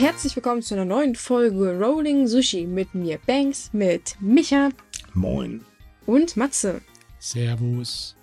herzlich 0.00 0.34
willkommen 0.34 0.62
zu 0.62 0.72
einer 0.72 0.86
neuen 0.86 1.14
Folge 1.14 1.78
Rolling 1.78 2.26
Sushi 2.26 2.66
mit 2.66 2.94
mir 2.94 3.18
Banks, 3.26 3.68
mit 3.74 4.16
Micha 4.18 4.70
Moin. 5.12 5.62
und 6.06 6.38
Matze. 6.38 6.80
Servus. 7.18 8.16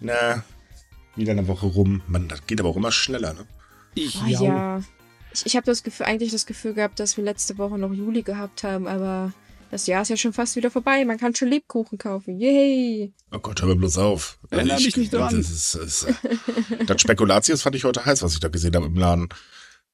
Na, 0.00 0.44
wieder 1.16 1.32
eine 1.32 1.48
Woche 1.48 1.66
rum. 1.66 2.00
Man, 2.06 2.28
das 2.28 2.46
geht 2.46 2.60
aber 2.60 2.68
auch 2.68 2.76
immer 2.76 2.92
schneller, 2.92 3.34
ne? 3.34 3.44
Ich 3.96 4.20
Oh, 4.22 4.28
ja. 4.28 4.80
Ich, 5.34 5.46
ich 5.46 5.56
habe 5.56 5.66
das 5.66 5.82
Gefühl, 5.82 6.06
eigentlich 6.06 6.30
das 6.30 6.46
Gefühl 6.46 6.74
gehabt, 6.74 7.00
dass 7.00 7.16
wir 7.16 7.24
letzte 7.24 7.58
Woche 7.58 7.76
noch 7.76 7.92
Juli 7.92 8.22
gehabt 8.22 8.62
haben, 8.62 8.86
aber 8.86 9.32
das 9.72 9.88
Jahr 9.88 10.02
ist 10.02 10.10
ja 10.10 10.16
schon 10.16 10.32
fast 10.32 10.54
wieder 10.54 10.70
vorbei. 10.70 11.04
Man 11.04 11.18
kann 11.18 11.34
schon 11.34 11.48
Lebkuchen 11.48 11.98
kaufen. 11.98 12.38
Yay! 12.38 13.12
Oh 13.32 13.40
Gott, 13.40 13.60
hör 13.60 13.68
mir 13.68 13.74
bloß 13.74 13.98
auf. 13.98 14.38
Erinnere 14.50 14.76
mich 14.76 14.96
nicht 14.96 15.12
dran. 15.12 15.36
Das, 15.36 15.50
ist, 15.50 15.74
das, 15.74 16.04
ist, 16.04 16.14
das 16.86 17.00
Spekulatius 17.00 17.62
fand 17.62 17.74
ich 17.74 17.82
heute 17.82 18.04
heiß, 18.04 18.22
was 18.22 18.34
ich 18.34 18.40
da 18.40 18.46
gesehen 18.46 18.76
habe 18.76 18.86
im 18.86 18.94
Laden. 18.94 19.28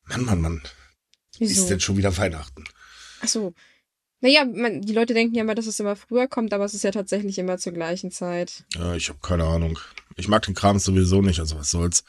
Mann, 0.04 0.26
Mann, 0.26 0.42
Mann. 0.42 0.62
Wieso? 1.48 1.62
Ist 1.62 1.70
denn 1.70 1.80
schon 1.80 1.96
wieder 1.96 2.16
Weihnachten? 2.16 2.64
Ach 3.20 3.28
so. 3.28 3.54
Naja, 4.20 4.44
man, 4.44 4.82
die 4.82 4.92
Leute 4.92 5.14
denken 5.14 5.34
ja 5.34 5.42
immer, 5.42 5.56
dass 5.56 5.66
es 5.66 5.80
immer 5.80 5.96
früher 5.96 6.28
kommt, 6.28 6.54
aber 6.54 6.64
es 6.64 6.74
ist 6.74 6.84
ja 6.84 6.92
tatsächlich 6.92 7.38
immer 7.38 7.58
zur 7.58 7.72
gleichen 7.72 8.12
Zeit. 8.12 8.64
Ja, 8.74 8.94
ich 8.94 9.08
habe 9.08 9.18
keine 9.20 9.44
Ahnung. 9.44 9.78
Ich 10.16 10.28
mag 10.28 10.42
den 10.42 10.54
Kram 10.54 10.78
sowieso 10.78 11.22
nicht, 11.22 11.40
also 11.40 11.58
was 11.58 11.70
soll's. 11.70 12.04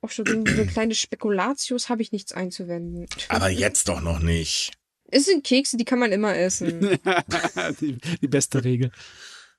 Auch 0.00 0.10
schon 0.10 0.24
gegen 0.24 0.46
so 0.46 0.64
kleine 0.64 0.94
Spekulatius 0.94 1.88
habe 1.88 2.02
ich 2.02 2.12
nichts 2.12 2.32
einzuwenden. 2.32 3.06
Aber 3.28 3.48
jetzt 3.48 3.88
doch 3.88 4.00
noch 4.00 4.20
nicht. 4.20 4.72
Es 5.10 5.24
sind 5.24 5.42
Kekse, 5.42 5.76
die 5.76 5.84
kann 5.84 5.98
man 5.98 6.12
immer 6.12 6.36
essen. 6.36 6.80
die, 7.80 7.98
die 8.20 8.28
beste 8.28 8.62
Regel. 8.62 8.92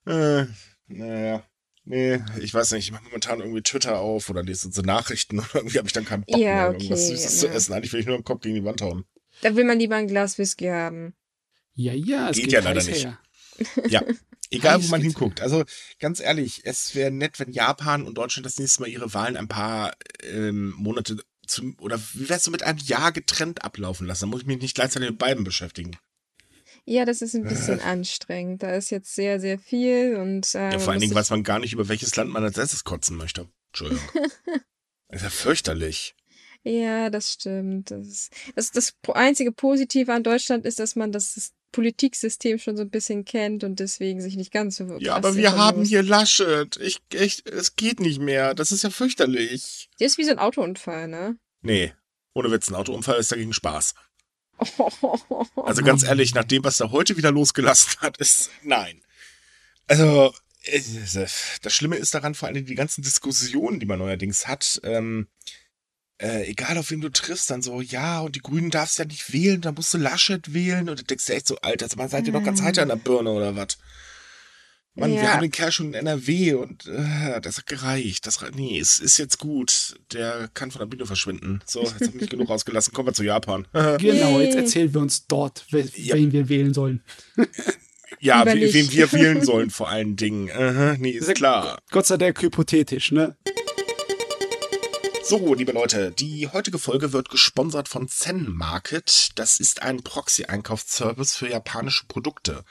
Äh, 0.05 0.45
naja. 0.87 1.43
Nee, 1.91 2.21
ich 2.39 2.53
weiß 2.53 2.73
nicht, 2.73 2.85
ich 2.85 2.91
mache 2.91 3.03
momentan 3.05 3.39
irgendwie 3.39 3.63
Twitter 3.63 3.97
auf 3.97 4.29
oder 4.29 4.43
lese 4.43 4.71
so 4.71 4.83
Nachrichten 4.83 5.39
oder 5.39 5.47
irgendwie 5.55 5.79
habe 5.79 5.87
ich 5.87 5.93
dann 5.93 6.05
keinen 6.05 6.23
Bock 6.23 6.37
Ja, 6.37 6.69
mehr, 6.69 6.73
irgendwas 6.73 7.05
okay, 7.05 7.15
Süßes 7.15 7.33
ja. 7.33 7.39
zu 7.39 7.47
essen. 7.47 7.73
Eigentlich 7.73 7.91
will 7.93 7.99
ich 8.01 8.05
nur 8.05 8.15
den 8.15 8.23
Kopf 8.23 8.41
gegen 8.41 8.53
die 8.53 8.63
Wand 8.63 8.83
hauen. 8.83 9.05
Da 9.41 9.55
will 9.55 9.63
man 9.63 9.79
lieber 9.79 9.95
ein 9.95 10.07
Glas 10.07 10.37
Whisky 10.37 10.65
haben. 10.65 11.15
Ja, 11.73 11.93
ja, 11.93 12.29
es 12.29 12.35
Geht 12.35 12.45
geht, 12.45 12.53
ja 12.53 12.59
leider 12.59 12.83
nicht. 12.83 13.05
her. 13.05 13.19
Ja, 13.87 14.03
egal 14.51 14.83
wo 14.83 14.87
man 14.89 15.01
hinguckt. 15.01 15.41
Also 15.41 15.63
ganz 15.99 16.19
ehrlich, 16.19 16.61
es 16.63 16.93
wäre 16.93 17.09
nett, 17.09 17.39
wenn 17.39 17.51
Japan 17.51 18.05
und 18.05 18.19
Deutschland 18.19 18.45
das 18.45 18.59
nächste 18.59 18.81
Mal 18.81 18.89
ihre 18.89 19.15
Wahlen 19.15 19.35
ein 19.35 19.47
paar 19.47 19.95
ähm, 20.21 20.75
Monate 20.77 21.17
zum, 21.47 21.75
oder 21.79 21.99
wie 22.13 22.29
wär's 22.29 22.43
so 22.43 22.51
mit 22.51 22.61
einem 22.61 22.77
Jahr 22.77 23.11
getrennt 23.11 23.63
ablaufen 23.63 24.05
lassen? 24.05 24.21
Dann 24.21 24.29
muss 24.29 24.41
ich 24.41 24.47
mich 24.47 24.61
nicht 24.61 24.75
gleichzeitig 24.75 25.09
mit 25.09 25.17
beiden 25.17 25.43
beschäftigen. 25.43 25.97
Ja, 26.89 27.05
das 27.05 27.21
ist 27.21 27.35
ein 27.35 27.43
bisschen 27.43 27.79
anstrengend. 27.81 28.63
Da 28.63 28.73
ist 28.75 28.89
jetzt 28.89 29.13
sehr, 29.13 29.39
sehr 29.39 29.59
viel 29.59 30.15
und 30.15 30.55
äh, 30.55 30.71
Ja, 30.71 30.79
vor 30.79 30.79
man 30.79 30.89
allen 30.93 31.01
Dingen 31.01 31.13
weiß 31.13 31.29
man 31.29 31.43
gar 31.43 31.59
nicht, 31.59 31.73
über 31.73 31.87
welches 31.87 32.15
Land 32.15 32.31
man 32.31 32.43
als 32.43 32.57
erstes 32.57 32.83
kotzen 32.83 33.15
möchte. 33.15 33.47
Entschuldigung. 33.71 34.03
Das 35.09 35.17
ist 35.21 35.23
ja 35.23 35.29
fürchterlich. 35.29 36.15
Ja, 36.63 37.09
das 37.11 37.33
stimmt. 37.33 37.91
Das, 37.91 38.07
ist, 38.07 38.33
das, 38.55 38.71
das 38.71 38.93
einzige 39.13 39.51
Positive 39.51 40.11
an 40.11 40.23
Deutschland 40.23 40.65
ist, 40.65 40.79
dass 40.79 40.95
man 40.95 41.11
das 41.11 41.37
Sys- 41.37 41.51
Politiksystem 41.71 42.57
schon 42.57 42.75
so 42.75 42.81
ein 42.81 42.89
bisschen 42.89 43.23
kennt 43.25 43.63
und 43.63 43.79
deswegen 43.79 44.19
sich 44.21 44.35
nicht 44.35 44.51
ganz 44.51 44.77
so 44.77 44.85
Ja, 44.97 45.13
krass 45.13 45.25
aber 45.25 45.35
wir 45.35 45.55
haben 45.55 45.81
muss. 45.81 45.89
hier 45.89 46.01
Laschet. 46.01 46.75
Ich, 46.77 46.97
echt, 47.13 47.47
es 47.47 47.75
geht 47.75 47.99
nicht 47.99 48.19
mehr. 48.19 48.55
Das 48.55 48.71
ist 48.71 48.81
ja 48.83 48.89
fürchterlich. 48.89 49.87
Der 49.99 50.07
ist 50.07 50.17
wie 50.17 50.23
so 50.23 50.31
ein 50.31 50.39
Autounfall, 50.39 51.07
ne? 51.07 51.37
Nee, 51.61 51.93
ohne 52.33 52.49
Witz, 52.51 52.69
ein 52.69 52.75
Autounfall 52.75 53.19
ist 53.19 53.31
dagegen 53.31 53.53
Spaß. 53.53 53.93
Also 55.55 55.83
ganz 55.83 56.03
ehrlich, 56.03 56.33
nach 56.33 56.43
dem, 56.43 56.63
was 56.63 56.79
er 56.79 56.91
heute 56.91 57.15
wieder 57.17 57.31
losgelassen 57.31 57.99
hat, 57.99 58.17
ist 58.17 58.49
nein. 58.63 59.01
Also 59.87 60.33
äh, 60.63 60.81
das 61.61 61.73
Schlimme 61.73 61.97
ist 61.97 62.13
daran 62.13 62.35
vor 62.35 62.47
allem 62.47 62.65
die 62.65 62.75
ganzen 62.75 63.01
Diskussionen, 63.01 63.79
die 63.79 63.85
man 63.85 63.99
neuerdings 63.99 64.47
hat. 64.47 64.79
Ähm, 64.83 65.27
äh, 66.21 66.49
egal 66.49 66.77
auf 66.77 66.91
wen 66.91 67.01
du 67.01 67.09
triffst, 67.09 67.49
dann 67.49 67.61
so, 67.61 67.81
ja, 67.81 68.19
und 68.19 68.35
die 68.35 68.41
Grünen 68.41 68.71
darfst 68.71 68.99
ja 68.99 69.05
nicht 69.05 69.31
wählen, 69.31 69.61
dann 69.61 69.75
musst 69.75 69.93
du 69.93 69.97
Laschet 69.97 70.53
wählen. 70.53 70.89
Und 70.89 70.99
du 70.99 71.03
denkst 71.03 71.25
dir 71.25 71.35
echt 71.35 71.47
so, 71.47 71.57
Alter, 71.61 71.87
sag 71.87 71.97
mal, 71.97 72.09
seid 72.09 72.27
ihr 72.27 72.33
noch 72.33 72.43
ganz 72.43 72.61
heiter 72.61 72.81
an 72.81 72.89
der 72.89 72.97
Birne 72.97 73.31
oder 73.31 73.55
was? 73.55 73.77
Mann, 74.99 75.11
wir 75.11 75.21
Ja. 75.23 75.33
haben 75.33 75.41
den 75.41 75.51
Kerl 75.51 75.71
schon 75.71 75.87
in 75.87 75.93
NRW 75.93 76.53
und 76.55 76.87
äh, 76.87 77.39
das 77.41 77.57
hat 77.57 77.67
gereicht. 77.67 78.25
Das, 78.27 78.39
nee, 78.53 78.79
es 78.79 78.99
ist 78.99 79.17
jetzt 79.17 79.37
gut. 79.39 79.99
Der 80.13 80.49
kann 80.53 80.71
von 80.71 80.79
der 80.79 80.85
Bühne 80.87 81.05
verschwinden. 81.05 81.61
So, 81.65 81.81
jetzt 81.81 81.93
habe 81.95 82.05
ich 82.05 82.13
mich 82.13 82.29
genug 82.29 82.49
rausgelassen. 82.49 82.93
Kommen 82.93 83.07
wir 83.09 83.13
zu 83.13 83.23
Japan. 83.23 83.67
Genau, 83.99 84.39
jetzt 84.39 84.55
erzählen 84.55 84.93
wir 84.93 85.01
uns 85.01 85.27
dort, 85.27 85.65
we 85.71 85.89
Ja. 85.95 86.15
wen 86.15 86.31
wir 86.31 86.49
wählen 86.49 86.73
sollen. 86.73 87.03
Ja, 88.21 88.43
nicht. 88.43 88.73
wen 88.73 88.91
wir 88.91 89.11
wählen 89.13 89.45
sollen 89.45 89.69
vor 89.69 89.87
allen 89.87 90.15
Dingen. 90.17 90.49
Aha, 90.51 90.95
nee, 90.99 91.11
ist 91.11 91.33
klar. 91.35 91.77
Gott 91.91 92.05
sei 92.07 92.17
Dank 92.17 92.41
hypothetisch, 92.41 93.11
ne? 93.13 93.37
So, 95.23 95.53
liebe 95.53 95.71
Leute, 95.73 96.11
die 96.11 96.47
heutige 96.47 96.79
Folge 96.79 97.13
wird 97.13 97.29
gesponsert 97.29 97.87
von 97.87 98.07
Zen 98.07 98.49
Market. 98.51 99.29
Das 99.35 99.59
ist 99.59 99.83
ein 99.83 100.01
Proxy-Einkaufsservice 100.03 101.35
für 101.35 101.47
japanische 101.49 102.07
Produkte. 102.07 102.63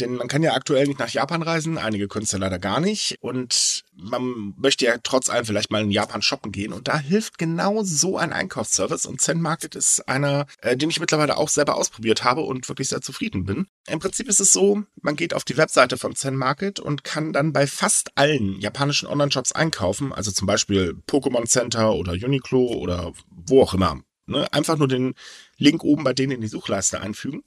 Denn 0.00 0.14
man 0.14 0.28
kann 0.28 0.42
ja 0.42 0.52
aktuell 0.52 0.86
nicht 0.86 0.98
nach 0.98 1.08
Japan 1.08 1.42
reisen, 1.42 1.78
einige 1.78 2.06
können 2.08 2.24
es 2.24 2.32
ja 2.32 2.38
leider 2.38 2.58
gar 2.58 2.80
nicht. 2.80 3.16
Und 3.20 3.82
man 3.94 4.54
möchte 4.58 4.84
ja 4.84 4.96
trotz 5.02 5.30
allem 5.30 5.46
vielleicht 5.46 5.70
mal 5.70 5.82
in 5.82 5.90
Japan 5.90 6.20
shoppen 6.20 6.52
gehen. 6.52 6.72
Und 6.72 6.88
da 6.88 6.98
hilft 6.98 7.38
genau 7.38 7.82
so 7.82 8.18
ein 8.18 8.32
Einkaufsservice. 8.32 9.06
Und 9.06 9.20
Zen 9.20 9.40
Market 9.40 9.74
ist 9.74 10.06
einer, 10.08 10.46
äh, 10.60 10.76
den 10.76 10.90
ich 10.90 11.00
mittlerweile 11.00 11.36
auch 11.38 11.48
selber 11.48 11.76
ausprobiert 11.76 12.24
habe 12.24 12.42
und 12.42 12.68
wirklich 12.68 12.88
sehr 12.88 13.00
zufrieden 13.00 13.44
bin. 13.44 13.66
Im 13.86 13.98
Prinzip 13.98 14.28
ist 14.28 14.40
es 14.40 14.52
so, 14.52 14.82
man 15.00 15.16
geht 15.16 15.32
auf 15.32 15.44
die 15.44 15.56
Webseite 15.56 15.96
von 15.96 16.14
Zen 16.14 16.36
Market 16.36 16.78
und 16.78 17.02
kann 17.02 17.32
dann 17.32 17.52
bei 17.52 17.66
fast 17.66 18.10
allen 18.16 18.60
japanischen 18.60 19.06
Online-Shops 19.06 19.52
einkaufen. 19.52 20.12
Also 20.12 20.30
zum 20.30 20.46
Beispiel 20.46 21.00
Pokémon 21.06 21.46
Center 21.46 21.94
oder 21.94 22.12
Uniqlo 22.12 22.66
oder 22.66 23.12
wo 23.30 23.62
auch 23.62 23.72
immer. 23.72 24.00
Ne? 24.26 24.52
Einfach 24.52 24.76
nur 24.76 24.88
den 24.88 25.14
Link 25.56 25.84
oben 25.84 26.04
bei 26.04 26.12
denen 26.12 26.32
in 26.32 26.40
die 26.40 26.48
Suchleiste 26.48 27.00
einfügen. 27.00 27.44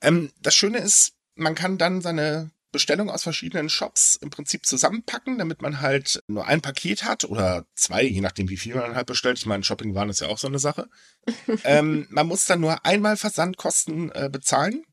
Ähm, 0.00 0.30
das 0.40 0.54
Schöne 0.54 0.78
ist, 0.78 1.12
man 1.36 1.54
kann 1.54 1.78
dann 1.78 2.00
seine 2.00 2.50
Bestellung 2.72 3.08
aus 3.08 3.22
verschiedenen 3.22 3.70
Shops 3.70 4.16
im 4.16 4.30
Prinzip 4.30 4.66
zusammenpacken, 4.66 5.38
damit 5.38 5.62
man 5.62 5.80
halt 5.80 6.22
nur 6.26 6.46
ein 6.46 6.60
Paket 6.60 7.04
hat 7.04 7.24
oder 7.24 7.64
zwei, 7.74 8.02
je 8.02 8.20
nachdem 8.20 8.48
wie 8.50 8.56
viel 8.56 8.74
man 8.74 8.94
halt 8.94 9.06
bestellt. 9.06 9.38
Ich 9.38 9.46
meine, 9.46 9.64
Shoppingwaren 9.64 10.10
ist 10.10 10.20
ja 10.20 10.28
auch 10.28 10.38
so 10.38 10.48
eine 10.48 10.58
Sache. 10.58 10.88
ähm, 11.64 12.06
man 12.10 12.26
muss 12.26 12.44
dann 12.44 12.60
nur 12.60 12.84
einmal 12.84 13.16
Versandkosten 13.16 14.10
äh, 14.12 14.28
bezahlen. 14.30 14.84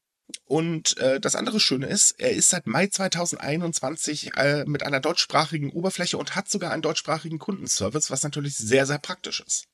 Und 0.45 0.97
äh, 0.97 1.19
das 1.19 1.35
andere 1.35 1.59
Schöne 1.59 1.87
ist, 1.87 2.11
er 2.19 2.31
ist 2.31 2.49
seit 2.49 2.67
Mai 2.67 2.87
2021 2.87 4.31
äh, 4.37 4.63
mit 4.65 4.83
einer 4.83 4.99
deutschsprachigen 4.99 5.69
Oberfläche 5.71 6.17
und 6.17 6.35
hat 6.35 6.49
sogar 6.49 6.71
einen 6.71 6.81
deutschsprachigen 6.81 7.39
Kundenservice, 7.39 8.09
was 8.09 8.23
natürlich 8.23 8.55
sehr, 8.55 8.85
sehr 8.85 8.99
praktisch 8.99 9.41
ist. 9.41 9.67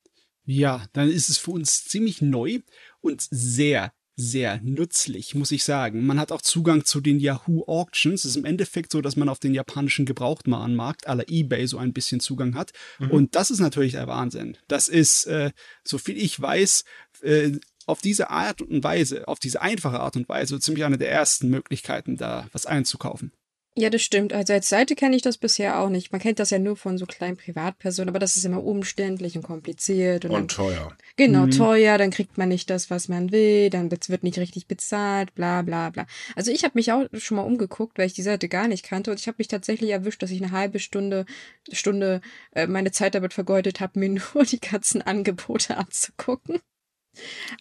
Ja, 0.46 0.88
dann 0.94 1.10
ist 1.10 1.30
es 1.30 1.38
für 1.38 1.52
uns 1.52 1.86
ziemlich 1.86 2.22
neu 2.22 2.62
und 3.02 3.22
sehr, 3.30 3.94
sehr 4.20 4.60
nützlich, 4.62 5.34
muss 5.34 5.52
ich 5.52 5.64
sagen. 5.64 6.06
Man 6.06 6.20
hat 6.20 6.32
auch 6.32 6.42
Zugang 6.42 6.84
zu 6.84 7.00
den 7.00 7.20
Yahoo 7.20 7.64
Auctions. 7.68 8.26
Es 8.26 8.32
ist 8.32 8.36
im 8.36 8.46
Endeffekt 8.46 8.92
so, 8.92 9.02
dass 9.02 9.16
man 9.16 9.30
auf 9.30 9.40
den 9.40 9.54
japanischen 9.54 10.06
Gebrauchtwarenmarkt 10.06 11.08
aller 11.08 11.30
eBay 11.30 11.66
so 11.68 11.78
ein 11.78 11.94
bisschen 11.94 12.20
Zugang 12.20 12.56
hat. 12.56 12.72
Und 13.10 13.36
das 13.36 13.50
ist 13.50 13.60
natürlich 13.60 13.94
der 13.94 14.08
Wahnsinn. 14.08 14.58
Das 14.68 14.90
ist, 14.90 15.26
äh, 15.26 15.52
so 15.86 15.98
viel 15.98 16.18
ich 16.18 16.40
weiß, 16.40 16.84
äh, 17.22 17.52
auf 17.86 18.02
diese 18.02 18.30
Art 18.30 18.62
und 18.62 18.84
Weise, 18.84 19.28
auf 19.28 19.40
diese 19.40 19.62
einfache 19.62 20.00
Art 20.00 20.16
und 20.16 20.30
Weise, 20.30 20.60
ziemlich 20.60 20.84
eine 20.84 20.98
der 20.98 21.12
ersten 21.12 21.50
Möglichkeiten, 21.50 22.18
da 22.18 22.48
was 22.52 22.66
einzukaufen. 22.66 23.32
Ja, 23.80 23.90
das 23.90 24.02
stimmt. 24.02 24.34
Also 24.34 24.52
als 24.52 24.68
Seite 24.68 24.94
kenne 24.94 25.16
ich 25.16 25.22
das 25.22 25.38
bisher 25.38 25.80
auch 25.80 25.88
nicht. 25.88 26.12
Man 26.12 26.20
kennt 26.20 26.40
das 26.40 26.50
ja 26.50 26.60
nur 26.60 26.76
von 26.76 26.98
so 26.98 27.06
kleinen 27.06 27.38
Privatpersonen, 27.38 28.10
aber 28.10 28.20
das 28.20 28.36
ist 28.36 28.44
immer 28.44 28.62
umständlich 28.62 29.38
und 29.38 29.44
kompliziert 29.44 30.26
und, 30.26 30.32
Und 30.32 30.38
dann, 30.38 30.48
teuer. 30.50 30.98
genau 31.16 31.46
Mhm. 31.46 31.52
teuer, 31.52 31.98
dann 31.98 32.12
kriegt 32.12 32.38
man 32.38 32.50
nicht 32.50 32.70
das, 32.70 32.90
was 32.90 33.08
man 33.08 33.32
will, 33.32 33.70
dann 33.70 33.90
wird 33.90 34.24
nicht 34.24 34.38
richtig 34.38 34.68
bezahlt, 34.68 35.34
bla 35.34 35.62
bla 35.62 35.92
bla. 35.92 36.08
Also 36.36 36.52
ich 36.52 36.66
habe 36.66 36.74
mich 36.76 36.92
auch 36.92 37.06
schon 37.14 37.38
mal 37.38 37.44
umgeguckt, 37.44 37.98
weil 37.98 38.08
ich 38.08 38.14
die 38.14 38.22
Seite 38.22 38.50
gar 38.50 38.68
nicht 38.68 38.84
kannte 38.84 39.12
und 39.12 39.20
ich 39.22 39.28
habe 39.28 39.36
mich 39.38 39.48
tatsächlich 39.48 39.92
erwischt, 39.92 40.22
dass 40.22 40.32
ich 40.32 40.44
eine 40.44 40.52
halbe 40.52 40.80
Stunde 40.80 41.26
Stunde 41.72 42.20
äh, 42.52 42.68
meine 42.68 42.92
Zeit 42.92 43.16
damit 43.16 43.34
vergeudet 43.34 43.80
habe, 43.80 43.98
mir 43.98 44.10
nur 44.34 44.44
die 44.44 44.60
ganzen 44.60 45.02
Angebote 45.02 45.78
anzugucken. 45.78 46.60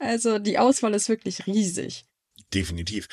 Also 0.01 0.39
die 0.41 0.59
Auswahl 0.59 0.95
ist 0.95 1.09
wirklich 1.09 1.47
riesig. 1.47 2.07
Definitiv. 2.55 3.09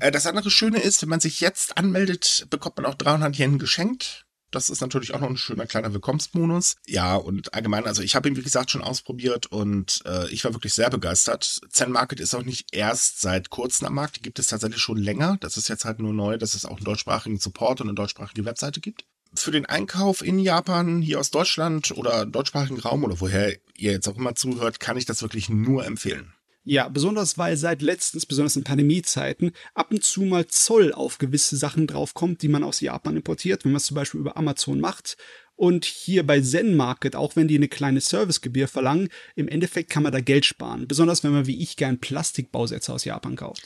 Äh, 0.00 0.12
das 0.12 0.26
andere 0.26 0.50
Schöne 0.50 0.80
ist, 0.80 1.02
wenn 1.02 1.08
man 1.08 1.20
sich 1.20 1.40
jetzt 1.40 1.76
anmeldet, 1.76 2.46
bekommt 2.50 2.76
man 2.76 2.86
auch 2.86 2.94
300 2.94 3.36
Yen 3.38 3.58
geschenkt. 3.58 4.26
Das 4.52 4.70
ist 4.70 4.80
natürlich 4.80 5.12
auch 5.12 5.20
noch 5.20 5.28
ein 5.28 5.36
schöner 5.36 5.66
kleiner 5.66 5.92
Willkommensbonus. 5.92 6.76
Ja, 6.86 7.16
und 7.16 7.52
allgemein, 7.52 7.86
also 7.86 8.02
ich 8.02 8.14
habe 8.14 8.28
ihn, 8.28 8.36
wie 8.36 8.42
gesagt, 8.42 8.70
schon 8.70 8.82
ausprobiert 8.82 9.46
und 9.46 10.02
äh, 10.06 10.28
ich 10.30 10.44
war 10.44 10.54
wirklich 10.54 10.72
sehr 10.72 10.88
begeistert. 10.88 11.60
Zen 11.68 11.90
Market 11.90 12.20
ist 12.20 12.34
auch 12.34 12.44
nicht 12.44 12.68
erst 12.72 13.20
seit 13.20 13.50
kurzem 13.50 13.88
am 13.88 13.94
Markt, 13.94 14.16
die 14.16 14.22
gibt 14.22 14.38
es 14.38 14.46
tatsächlich 14.46 14.80
schon 14.80 14.98
länger. 14.98 15.36
Das 15.40 15.56
ist 15.56 15.68
jetzt 15.68 15.84
halt 15.84 15.98
nur 15.98 16.12
neu, 16.12 16.38
dass 16.38 16.54
es 16.54 16.64
auch 16.64 16.76
einen 16.76 16.84
deutschsprachigen 16.84 17.38
Support 17.38 17.80
und 17.80 17.88
eine 17.88 17.96
deutschsprachige 17.96 18.44
Webseite 18.44 18.80
gibt. 18.80 19.04
Für 19.34 19.50
den 19.50 19.66
Einkauf 19.66 20.22
in 20.22 20.38
Japan, 20.38 21.02
hier 21.02 21.18
aus 21.18 21.30
Deutschland 21.30 21.90
oder 21.90 22.24
deutschsprachigen 22.24 22.78
Raum 22.78 23.04
oder 23.04 23.20
woher 23.20 23.52
ihr 23.76 23.92
jetzt 23.92 24.08
auch 24.08 24.16
immer 24.16 24.36
zuhört, 24.36 24.78
kann 24.80 24.96
ich 24.96 25.04
das 25.04 25.22
wirklich 25.22 25.48
nur 25.48 25.84
empfehlen. 25.84 26.32
Ja, 26.68 26.88
besonders 26.88 27.38
weil 27.38 27.56
seit 27.56 27.80
letztens, 27.80 28.26
besonders 28.26 28.56
in 28.56 28.64
Pandemiezeiten, 28.64 29.52
ab 29.74 29.92
und 29.92 30.02
zu 30.02 30.22
mal 30.22 30.48
Zoll 30.48 30.92
auf 30.92 31.18
gewisse 31.18 31.56
Sachen 31.56 31.86
draufkommt, 31.86 32.42
die 32.42 32.48
man 32.48 32.64
aus 32.64 32.80
Japan 32.80 33.14
importiert, 33.14 33.64
wenn 33.64 33.70
man 33.70 33.76
es 33.76 33.86
zum 33.86 33.94
Beispiel 33.94 34.18
über 34.18 34.36
Amazon 34.36 34.80
macht. 34.80 35.16
Und 35.54 35.84
hier 35.84 36.26
bei 36.26 36.40
Zen 36.40 36.74
Market, 36.74 37.14
auch 37.14 37.36
wenn 37.36 37.46
die 37.46 37.54
eine 37.54 37.68
kleine 37.68 38.00
Servicegebühr 38.00 38.66
verlangen, 38.66 39.10
im 39.36 39.46
Endeffekt 39.46 39.90
kann 39.90 40.02
man 40.02 40.10
da 40.10 40.18
Geld 40.18 40.44
sparen. 40.44 40.88
Besonders 40.88 41.22
wenn 41.22 41.30
man 41.30 41.46
wie 41.46 41.62
ich 41.62 41.76
gern 41.76 42.00
Plastikbausätze 42.00 42.92
aus 42.92 43.04
Japan 43.04 43.36
kauft. 43.36 43.62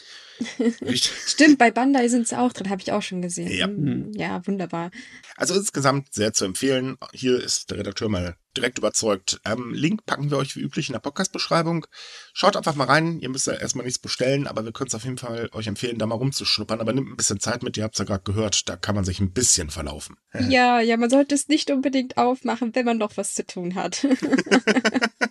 Stimmt, 1.27 1.59
bei 1.59 1.71
Bandai 1.71 2.09
sind 2.09 2.29
sie 2.29 2.39
auch 2.39 2.53
drin, 2.53 2.71
habe 2.71 2.81
ich 2.81 2.93
auch 2.93 3.03
schon 3.03 3.23
gesehen. 3.23 3.51
Ja. 3.51 3.67
Mhm. 3.67 4.13
ja, 4.15 4.47
wunderbar. 4.47 4.91
Also 5.37 5.55
insgesamt 5.55 6.13
sehr 6.13 6.33
zu 6.33 6.45
empfehlen. 6.45 6.97
Hier 7.13 7.43
ist 7.43 7.71
der 7.71 7.79
Redakteur 7.79 8.09
mal 8.09 8.37
direkt 8.57 8.79
überzeugt. 8.79 9.41
Ähm, 9.45 9.73
Link 9.73 10.05
packen 10.07 10.31
wir 10.31 10.39
euch 10.39 10.57
wie 10.57 10.61
üblich 10.61 10.89
in 10.89 10.93
der 10.95 11.01
Podcast-Beschreibung. 11.01 11.87
Schaut 12.33 12.57
einfach 12.57 12.75
mal 12.75 12.85
rein. 12.85 13.21
Ihr 13.21 13.29
müsst 13.29 13.47
ja 13.47 13.53
erstmal 13.55 13.85
nichts 13.85 13.99
bestellen, 13.99 14.47
aber 14.47 14.65
wir 14.65 14.73
können 14.73 14.89
es 14.89 14.95
auf 14.95 15.05
jeden 15.05 15.19
Fall 15.19 15.49
euch 15.53 15.67
empfehlen, 15.67 15.99
da 15.99 16.07
mal 16.07 16.17
rumzuschnuppern. 16.17 16.81
Aber 16.81 16.93
nimmt 16.93 17.09
ein 17.09 17.17
bisschen 17.17 17.41
Zeit 17.41 17.63
mit. 17.63 17.77
Ihr 17.77 17.85
habt 17.85 17.95
es 17.95 17.99
ja 18.01 18.05
gerade 18.05 18.25
gehört. 18.25 18.69
Da 18.69 18.77
kann 18.77 18.95
man 18.95 19.05
sich 19.05 19.21
ein 19.21 19.33
bisschen 19.33 19.71
verlaufen. 19.71 20.17
Ja, 20.49 20.81
ja, 20.81 20.97
man 20.97 21.11
sollte 21.11 21.35
es 21.35 21.49
nicht 21.49 21.71
unbedingt 21.71 22.17
aufmachen, 22.17 22.75
wenn 22.75 22.85
man 22.85 22.99
noch 22.99 23.17
was 23.17 23.35
zu 23.35 23.47
tun 23.47 23.75
hat. 23.75 24.07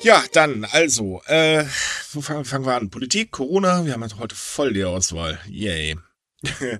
Ja, 0.00 0.24
dann, 0.32 0.64
also, 0.64 1.22
äh, 1.26 1.64
wo 2.12 2.20
fangen, 2.20 2.44
fangen 2.44 2.64
wir 2.64 2.74
an? 2.74 2.88
Politik, 2.90 3.32
Corona, 3.32 3.84
wir 3.84 3.94
haben 3.94 4.18
heute 4.18 4.36
voll 4.36 4.72
die 4.72 4.84
Auswahl. 4.84 5.40
Yay. 5.48 5.96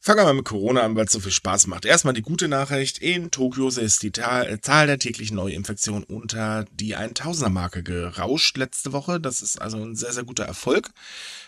Fangen 0.00 0.18
wir 0.18 0.24
mal 0.24 0.34
mit 0.34 0.44
Corona 0.44 0.82
an, 0.82 0.94
weil 0.96 1.06
es 1.06 1.12
so 1.12 1.18
viel 1.18 1.32
Spaß 1.32 1.66
macht. 1.66 1.86
Erstmal 1.86 2.12
die 2.12 2.20
gute 2.20 2.46
Nachricht. 2.46 2.98
In 2.98 3.30
Tokio 3.30 3.68
ist 3.68 4.02
die 4.02 4.10
Ta 4.10 4.44
Zahl 4.60 4.86
der 4.86 4.98
täglichen 4.98 5.36
Neuinfektionen 5.36 6.04
unter 6.04 6.66
die 6.72 6.94
1000er-Marke 6.94 7.82
gerauscht 7.82 8.58
letzte 8.58 8.92
Woche. 8.92 9.18
Das 9.18 9.40
ist 9.40 9.60
also 9.60 9.78
ein 9.78 9.96
sehr, 9.96 10.12
sehr 10.12 10.24
guter 10.24 10.44
Erfolg. 10.44 10.90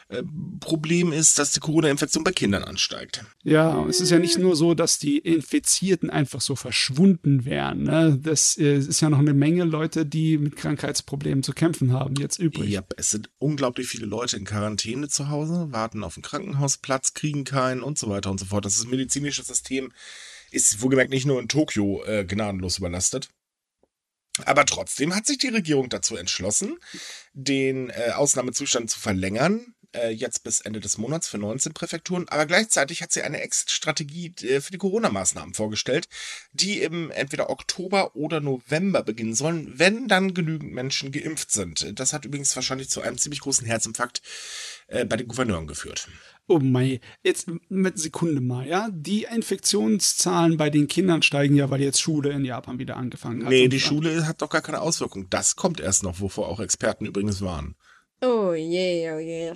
Äh, 0.08 0.22
Problem 0.60 1.12
ist, 1.12 1.38
dass 1.38 1.52
die 1.52 1.60
Corona-Infektion 1.60 2.22
bei 2.22 2.30
Kindern 2.30 2.62
ansteigt. 2.62 3.24
Ja, 3.42 3.84
es 3.86 4.00
ist 4.00 4.10
ja 4.10 4.18
nicht 4.18 4.38
nur 4.38 4.54
so, 4.54 4.74
dass 4.74 4.98
die 4.98 5.18
Infizierten 5.18 6.10
einfach 6.10 6.40
so 6.40 6.54
verschwunden 6.54 7.44
wären. 7.44 7.82
Ne? 7.82 8.18
Das 8.22 8.56
äh, 8.56 8.76
ist 8.76 9.00
ja 9.00 9.10
noch 9.10 9.18
eine 9.18 9.34
Menge 9.34 9.64
Leute, 9.64 10.06
die 10.06 10.38
mit 10.38 10.56
Krankheitsproblemen 10.56 11.42
zu 11.42 11.52
kämpfen 11.52 11.92
haben, 11.92 12.14
jetzt 12.16 12.38
übrig. 12.38 12.70
Ja, 12.70 12.82
es 12.96 13.10
sind 13.10 13.30
unglaublich 13.38 13.88
viele 13.88 14.06
Leute 14.06 14.36
in 14.36 14.44
Quarantäne 14.44 15.08
zu 15.08 15.28
Hause, 15.28 15.72
warten 15.72 16.04
auf 16.04 16.16
einen 16.16 16.22
Krankenhausplatz, 16.22 17.14
kriegen 17.14 17.44
keinen 17.44 17.82
und 17.82 17.98
so 17.98 18.08
weiter 18.08 18.30
und 18.30 18.38
so 18.38 18.46
fort. 18.46 18.64
Das 18.64 18.76
ist 18.76 18.88
medizinische 18.88 19.42
System 19.42 19.92
ist 20.50 20.80
wohlgemerkt 20.80 21.10
nicht 21.10 21.26
nur 21.26 21.40
in 21.40 21.48
Tokio 21.48 22.04
äh, 22.04 22.24
gnadenlos 22.24 22.78
überlastet. 22.78 23.28
Aber 24.44 24.66
trotzdem 24.66 25.14
hat 25.14 25.26
sich 25.26 25.38
die 25.38 25.48
Regierung 25.48 25.88
dazu 25.88 26.16
entschlossen, 26.16 26.76
den 27.32 27.90
äh, 27.90 28.10
Ausnahmezustand 28.14 28.90
zu 28.90 29.00
verlängern 29.00 29.74
äh, 29.96 30.10
jetzt 30.10 30.44
bis 30.44 30.60
Ende 30.60 30.80
des 30.80 30.98
Monats 30.98 31.28
für 31.28 31.38
19 31.38 31.72
Präfekturen, 31.72 32.28
aber 32.28 32.46
gleichzeitig 32.46 33.02
hat 33.02 33.12
sie 33.12 33.22
eine 33.22 33.40
Exit-Strategie 33.40 34.34
äh, 34.42 34.60
für 34.60 34.72
die 34.72 34.78
Corona-Maßnahmen 34.78 35.54
vorgestellt, 35.54 36.08
die 36.52 36.82
im 36.82 37.10
entweder 37.10 37.50
Oktober 37.50 38.14
oder 38.14 38.40
November 38.40 39.02
beginnen 39.02 39.34
sollen, 39.34 39.72
wenn 39.78 40.08
dann 40.08 40.34
genügend 40.34 40.72
Menschen 40.72 41.12
geimpft 41.12 41.50
sind. 41.50 41.98
Das 41.98 42.12
hat 42.12 42.24
übrigens 42.24 42.54
wahrscheinlich 42.56 42.88
zu 42.90 43.00
einem 43.00 43.18
ziemlich 43.18 43.40
großen 43.40 43.66
Herzinfarkt 43.66 44.22
äh, 44.88 45.04
bei 45.04 45.16
den 45.16 45.28
Gouverneuren 45.28 45.66
geführt. 45.66 46.08
Oh 46.48 46.60
mei, 46.60 47.00
jetzt 47.24 47.50
mit 47.68 47.98
Sekunde 47.98 48.40
mal, 48.40 48.68
ja? 48.68 48.88
Die 48.92 49.24
Infektionszahlen 49.24 50.56
bei 50.56 50.70
den 50.70 50.86
Kindern 50.86 51.22
steigen 51.22 51.56
ja, 51.56 51.70
weil 51.70 51.80
jetzt 51.80 52.00
Schule 52.00 52.30
in 52.30 52.44
Japan 52.44 52.78
wieder 52.78 52.96
angefangen 52.96 53.42
hat. 53.42 53.50
Nee, 53.50 53.66
die 53.66 53.80
Schule 53.80 54.28
hat 54.28 54.42
doch 54.42 54.50
gar 54.50 54.62
keine 54.62 54.80
Auswirkung. 54.80 55.28
Das 55.28 55.56
kommt 55.56 55.80
erst 55.80 56.04
noch, 56.04 56.20
wovor 56.20 56.48
auch 56.48 56.60
Experten 56.60 57.04
übrigens 57.04 57.40
waren. 57.42 57.74
Oh 58.20 58.54
je, 58.54 59.10
oh 59.12 59.18
je. 59.18 59.52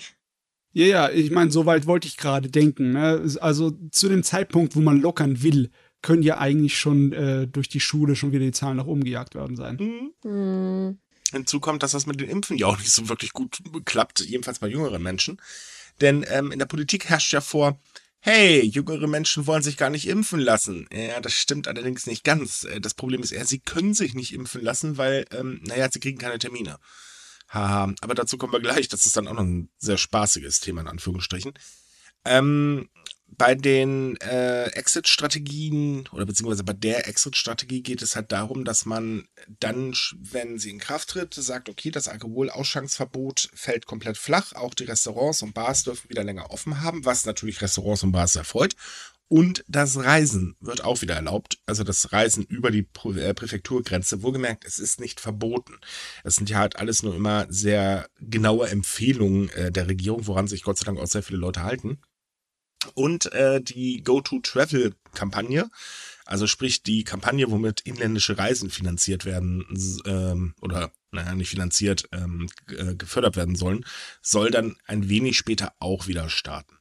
Ja, 0.73 0.87
ja, 0.87 1.11
ich 1.11 1.31
meine, 1.31 1.51
so 1.51 1.67
weit 1.67 1.87
wollte 1.87 2.07
ich 2.07 2.17
gerade 2.17 2.49
denken. 2.49 2.93
Ne? 2.93 3.37
Also 3.41 3.73
zu 3.91 4.09
dem 4.09 4.23
Zeitpunkt, 4.23 4.77
wo 4.77 4.81
man 4.81 5.01
lockern 5.01 5.43
will, 5.43 5.71
können 6.03 6.23
ja 6.23 6.39
eigentlich 6.39 6.79
schon 6.79 7.13
äh, 7.13 7.47
durch 7.47 7.69
die 7.69 7.81
Schule 7.81 8.17
schon 8.17 8.33
wieder 8.33 8.45
die 8.45 8.53
Zahlen 8.53 8.77
nach 8.77 8.87
oben 8.87 9.05
gejagt 9.05 9.35
worden 9.35 9.57
sein. 9.57 9.77
Mhm. 9.77 10.13
Hm. 10.23 10.99
Hinzu 11.33 11.61
kommt, 11.61 11.83
dass 11.83 11.93
das 11.93 12.07
mit 12.07 12.21
den 12.21 12.29
Impfen 12.29 12.57
ja 12.57 12.67
auch 12.67 12.79
nicht 12.79 12.91
so 12.91 13.09
wirklich 13.09 13.33
gut 13.33 13.59
klappt, 13.85 14.21
jedenfalls 14.21 14.59
bei 14.59 14.69
jüngeren 14.69 15.03
Menschen. 15.03 15.41
Denn 16.01 16.25
ähm, 16.29 16.51
in 16.51 16.59
der 16.59 16.67
Politik 16.67 17.09
herrscht 17.09 17.33
ja 17.33 17.41
vor, 17.41 17.79
hey, 18.21 18.63
jüngere 18.65 19.07
Menschen 19.07 19.47
wollen 19.47 19.63
sich 19.63 19.77
gar 19.77 19.91
nicht 19.91 20.09
impfen 20.09 20.41
lassen. 20.41 20.89
Ja, 20.93 21.21
das 21.21 21.35
stimmt 21.35 21.69
allerdings 21.69 22.07
nicht 22.07 22.25
ganz. 22.25 22.65
Äh, 22.65 22.81
das 22.81 22.95
Problem 22.95 23.23
ist 23.23 23.33
eher, 23.33 23.45
sie 23.45 23.61
können 23.61 23.95
sich 23.95 24.15
nicht 24.15 24.33
impfen 24.33 24.63
lassen, 24.63 24.99
weil, 24.99 25.25
ähm, 25.33 25.61
naja, 25.65 25.89
sie 25.91 26.01
kriegen 26.01 26.19
keine 26.19 26.39
Termine. 26.39 26.79
Haha, 27.51 27.93
aber 28.01 28.15
dazu 28.15 28.39
kommen 28.39 28.53
wir 28.53 28.61
gleich. 28.61 28.89
Das 28.89 29.07
ist 29.07 29.17
dann 29.17 29.27
auch 29.29 29.35
noch 29.35 29.43
ein 29.43 29.71
sehr 29.79 29.99
spaßiges 29.99 30.61
Thema 30.61 30.83
in 30.83 30.89
Anführungsstrichen. 30.89 31.53
Ähm, 32.25 32.89
bei 33.37 33.55
den 33.55 34.17
äh, 34.21 34.67
Exit-Strategien 34.73 36.09
oder 36.13 36.27
beziehungsweise 36.27 36.65
bei 36.65 36.73
der 36.73 37.09
Exit-Strategie 37.09 37.83
geht 37.83 38.03
es 38.03 38.17
halt 38.17 38.33
darum, 38.33 38.65
dass 38.65 38.87
man 38.87 39.29
dann, 39.61 39.95
wenn 40.19 40.59
sie 40.59 40.71
in 40.71 40.79
Kraft 40.79 41.11
tritt, 41.11 41.35
sagt, 41.35 41.69
okay, 41.69 41.91
das 41.91 42.09
Alkoholausschanksverbot 42.09 43.51
fällt 43.55 43.87
komplett 43.87 44.19
flach. 44.19 44.53
Auch 44.55 44.75
die 44.75 44.85
Restaurants 44.85 45.43
und 45.43 45.55
Bars 45.55 45.85
dürfen 45.85 46.11
wieder 46.11 46.25
länger 46.25 46.51
offen 46.51 46.81
haben, 46.81 47.05
was 47.05 47.25
natürlich 47.25 47.63
Restaurants 47.63 48.03
und 48.03 48.13
Bars 48.13 48.37
erfreut. 48.37 48.75
Und 49.33 49.65
das 49.69 49.97
Reisen 49.97 50.57
wird 50.59 50.83
auch 50.83 51.03
wieder 51.03 51.15
erlaubt. 51.15 51.61
Also 51.65 51.85
das 51.85 52.13
Reisen 52.13 52.43
über 52.43 52.73
die 52.73 52.89
äh, 53.15 53.33
Präfekturgrenze. 53.33 54.25
Wohlgemerkt, 54.25 54.65
es 54.65 54.81
ist 54.81 54.99
nicht 54.99 55.21
verboten. 55.21 55.79
Es 56.25 56.35
sind 56.35 56.51
ja 56.51 56.59
halt 56.59 56.81
alles 56.81 57.05
nur 57.05 57.15
immer 57.15 57.47
sehr 57.49 58.09
genaue 58.19 58.69
Empfehlungen 58.69 59.49
äh, 59.51 59.71
der 59.71 59.87
Regierung, 59.87 60.27
woran 60.27 60.49
sich 60.49 60.65
Gott 60.65 60.79
sei 60.79 60.87
Dank 60.87 60.99
auch 60.99 61.07
sehr 61.07 61.23
viele 61.23 61.39
Leute 61.39 61.63
halten. 61.63 62.01
Und 62.95 63.33
äh, 63.33 63.61
die 63.61 64.03
Go-to-Travel-Kampagne, 64.03 65.71
also 66.25 66.49
sprich 66.49 66.83
die 66.83 67.05
Kampagne, 67.05 67.53
womit 67.53 67.83
inländische 67.83 68.37
Reisen 68.37 68.69
finanziert 68.69 69.27
werden 69.27 69.65
ähm, 70.07 70.57
oder 70.61 70.91
naja, 71.13 71.37
nicht 71.37 71.51
finanziert, 71.51 72.09
ähm, 72.11 72.49
äh, 72.67 72.97
gefördert 72.97 73.37
werden 73.37 73.55
sollen, 73.55 73.85
soll 74.23 74.51
dann 74.51 74.77
ein 74.87 75.09
wenig 75.09 75.37
später 75.37 75.73
auch 75.79 76.09
wieder 76.09 76.29
starten. 76.29 76.80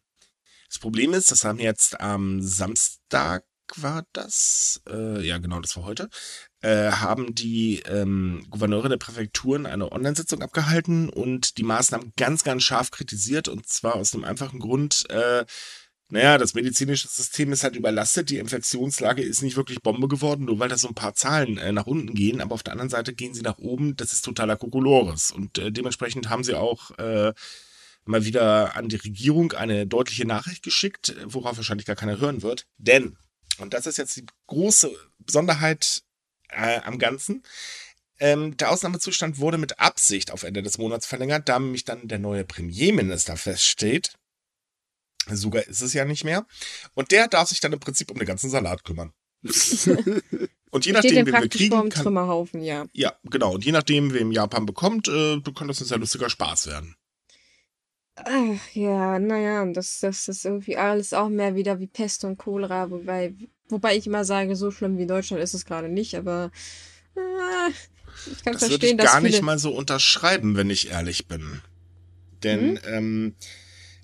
Das 0.70 0.80
Problem 0.80 1.14
ist, 1.14 1.32
das 1.32 1.44
haben 1.44 1.60
jetzt 1.60 2.00
am 2.00 2.42
Samstag 2.42 3.44
war 3.76 4.04
das, 4.14 4.82
äh, 4.90 5.26
ja 5.26 5.38
genau, 5.38 5.60
das 5.60 5.76
war 5.76 5.84
heute, 5.84 6.10
äh, 6.62 6.92
haben 6.92 7.36
die 7.36 7.82
ähm, 7.86 8.46
Gouverneure 8.50 8.90
der 8.90 8.98
Präfekturen 8.98 9.68
eine 9.68 9.92
Online-Sitzung 9.92 10.42
abgehalten 10.42 11.10
und 11.10 11.58
die 11.58 11.64
Maßnahmen 11.64 12.14
ganz, 12.18 12.44
ganz 12.44 12.64
scharf 12.64 12.90
kritisiert 12.90 13.48
und 13.48 13.68
zwar 13.68 13.96
aus 13.96 14.12
dem 14.12 14.24
einfachen 14.24 14.60
Grund, 14.60 15.08
äh, 15.10 15.46
naja, 16.12 16.40
das 16.40 16.56
medizinische 16.56 17.08
System 17.08 17.52
ist 17.52 17.64
halt 17.64 17.76
überlastet, 17.76 18.32
die 18.32 18.40
Infektionslage 18.40 19.22
ist 19.22 19.44
nicht 19.44 19.58
wirklich 19.58 19.82
Bombe 19.84 20.08
geworden, 20.08 20.46
nur 20.46 20.58
weil 20.58 20.70
da 20.70 20.78
so 20.78 20.88
ein 20.88 20.96
paar 20.96 21.14
Zahlen 21.14 21.60
äh, 21.60 21.72
nach 21.72 21.86
unten 21.86 22.16
gehen, 22.16 22.42
aber 22.42 22.56
auf 22.56 22.64
der 22.64 22.74
anderen 22.74 22.90
Seite 22.90 23.14
gehen 23.14 23.36
sie 23.36 23.44
nach 23.44 23.60
oben, 23.60 23.96
das 23.96 24.14
ist 24.14 24.26
totaler 24.26 24.56
Kokolores 24.56 25.32
und 25.32 25.60
äh, 25.60 25.72
dementsprechend 25.72 26.30
haben 26.30 26.44
sie 26.44 26.56
auch 26.56 26.98
äh, 26.98 27.34
mal 28.10 28.26
wieder 28.26 28.76
an 28.76 28.90
die 28.90 28.98
Regierung 28.98 29.54
eine 29.54 29.88
deutliche 29.88 30.26
Nachricht 30.26 30.64
geschickt, 30.64 31.16
worauf 31.26 31.58
wahrscheinlich 31.58 31.86
gar 31.86 31.96
keiner 31.96 32.20
hören 32.20 32.42
wird. 32.42 32.66
Denn, 32.78 33.18
und 33.60 33.74
das 33.74 33.86
ist 33.86 33.98
jetzt 33.98 34.16
die 34.18 34.26
große 34.48 34.92
Besonderheit 35.20 36.02
äh, 36.50 36.80
am 36.82 36.98
Ganzen, 36.98 37.44
ähm, 38.20 38.58
der 38.58 38.72
Ausnahmezustand 38.72 39.38
wurde 39.38 39.58
mit 39.58 39.80
Absicht 39.80 40.32
auf 40.32 40.44
Ende 40.44 40.62
des 40.62 40.78
Monats 40.78 41.06
verlängert, 41.06 41.48
da 41.48 41.60
nämlich 41.60 41.86
dann 41.86 42.08
der 42.08 42.20
neue 42.20 42.44
Premierminister 42.44 43.38
feststeht. 43.38 44.14
Sogar 45.28 45.68
ist 45.68 45.82
es 45.82 45.94
ja 45.94 46.04
nicht 46.04 46.24
mehr. 46.24 46.46
Und 46.96 47.12
der 47.12 47.28
darf 47.28 47.50
sich 47.50 47.60
dann 47.60 47.72
im 47.72 47.80
Prinzip 47.80 48.12
um 48.12 48.18
den 48.18 48.28
ganzen 48.28 48.50
Salat 48.50 48.84
kümmern. 48.84 49.14
Und 50.72 50.86
je 50.86 50.92
nachdem, 50.92 51.26
wen 51.26 51.34
wir 51.34 51.50
kriegen, 51.50 51.90
kann, 51.90 52.62
ja. 52.62 52.86
Ja, 52.94 53.14
genau. 53.24 53.54
Und 53.54 53.66
je 53.66 53.72
nachdem, 53.72 54.14
wem 54.14 54.32
Japan 54.32 54.66
bekommt, 54.66 55.08
äh, 55.08 55.40
kann 55.56 55.68
das 55.68 55.82
ein 55.82 55.86
sehr 55.86 55.98
lustiger 55.98 56.30
Spaß 56.30 56.68
werden. 56.68 56.96
Ach, 58.26 58.76
ja, 58.76 59.20
naja, 59.20 59.66
das, 59.72 60.00
das 60.00 60.28
ist 60.28 60.46
irgendwie 60.46 60.78
alles 60.78 61.14
auch 61.14 61.30
mehr 61.30 61.56
wieder 61.56 61.80
wie 61.80 61.88
Pest 61.88 62.24
und 62.26 62.38
Cholera, 62.38 62.90
wobei, 62.92 63.34
wobei 63.70 63.96
ich 63.96 64.08
immer 64.08 64.26
sage, 64.26 64.56
so 64.56 64.72
schlimm 64.72 64.98
wie 64.98 65.08
Deutschland 65.08 65.42
ist 65.42 65.54
es 65.54 65.66
gerade 65.66 65.90
nicht, 65.90 66.16
aber 66.16 66.52
äh, 67.16 67.70
ich 68.32 68.44
kann 68.44 68.54
das 68.54 68.66
verstehen, 68.66 68.72
würde 68.72 68.88
ich 68.88 68.98
dass 68.98 69.12
gar 69.12 69.22
nicht 69.22 69.42
mal 69.42 69.60
so 69.60 69.72
unterschreiben, 69.72 70.56
wenn 70.56 70.70
ich 70.70 70.90
ehrlich 70.92 71.28
bin. 71.28 71.62
Denn, 72.44 72.78
Hm? 72.78 72.80
ähm, 72.86 73.36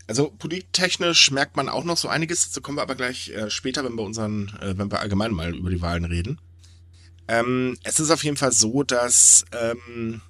also 0.07 0.29
polittechnisch 0.29 1.31
merkt 1.31 1.55
man 1.57 1.67
auch 1.69 1.83
noch 1.83 1.97
so 1.97 2.07
einiges, 2.07 2.45
dazu 2.45 2.61
kommen 2.61 2.77
wir 2.77 2.83
aber 2.83 2.95
gleich 2.95 3.29
äh, 3.29 3.49
später, 3.49 3.83
wenn 3.83 3.95
wir 3.95 4.03
unseren, 4.03 4.49
äh, 4.61 4.77
wenn 4.77 4.91
wir 4.91 4.99
allgemein 4.99 5.31
mal 5.31 5.55
über 5.55 5.69
die 5.69 5.81
Wahlen 5.81 6.05
reden. 6.05 6.39
Ähm, 7.27 7.77
es 7.83 7.99
ist 7.99 8.11
auf 8.11 8.23
jeden 8.23 8.37
Fall 8.37 8.51
so, 8.51 8.83
dass 8.83 9.45
ähm, 9.51 10.21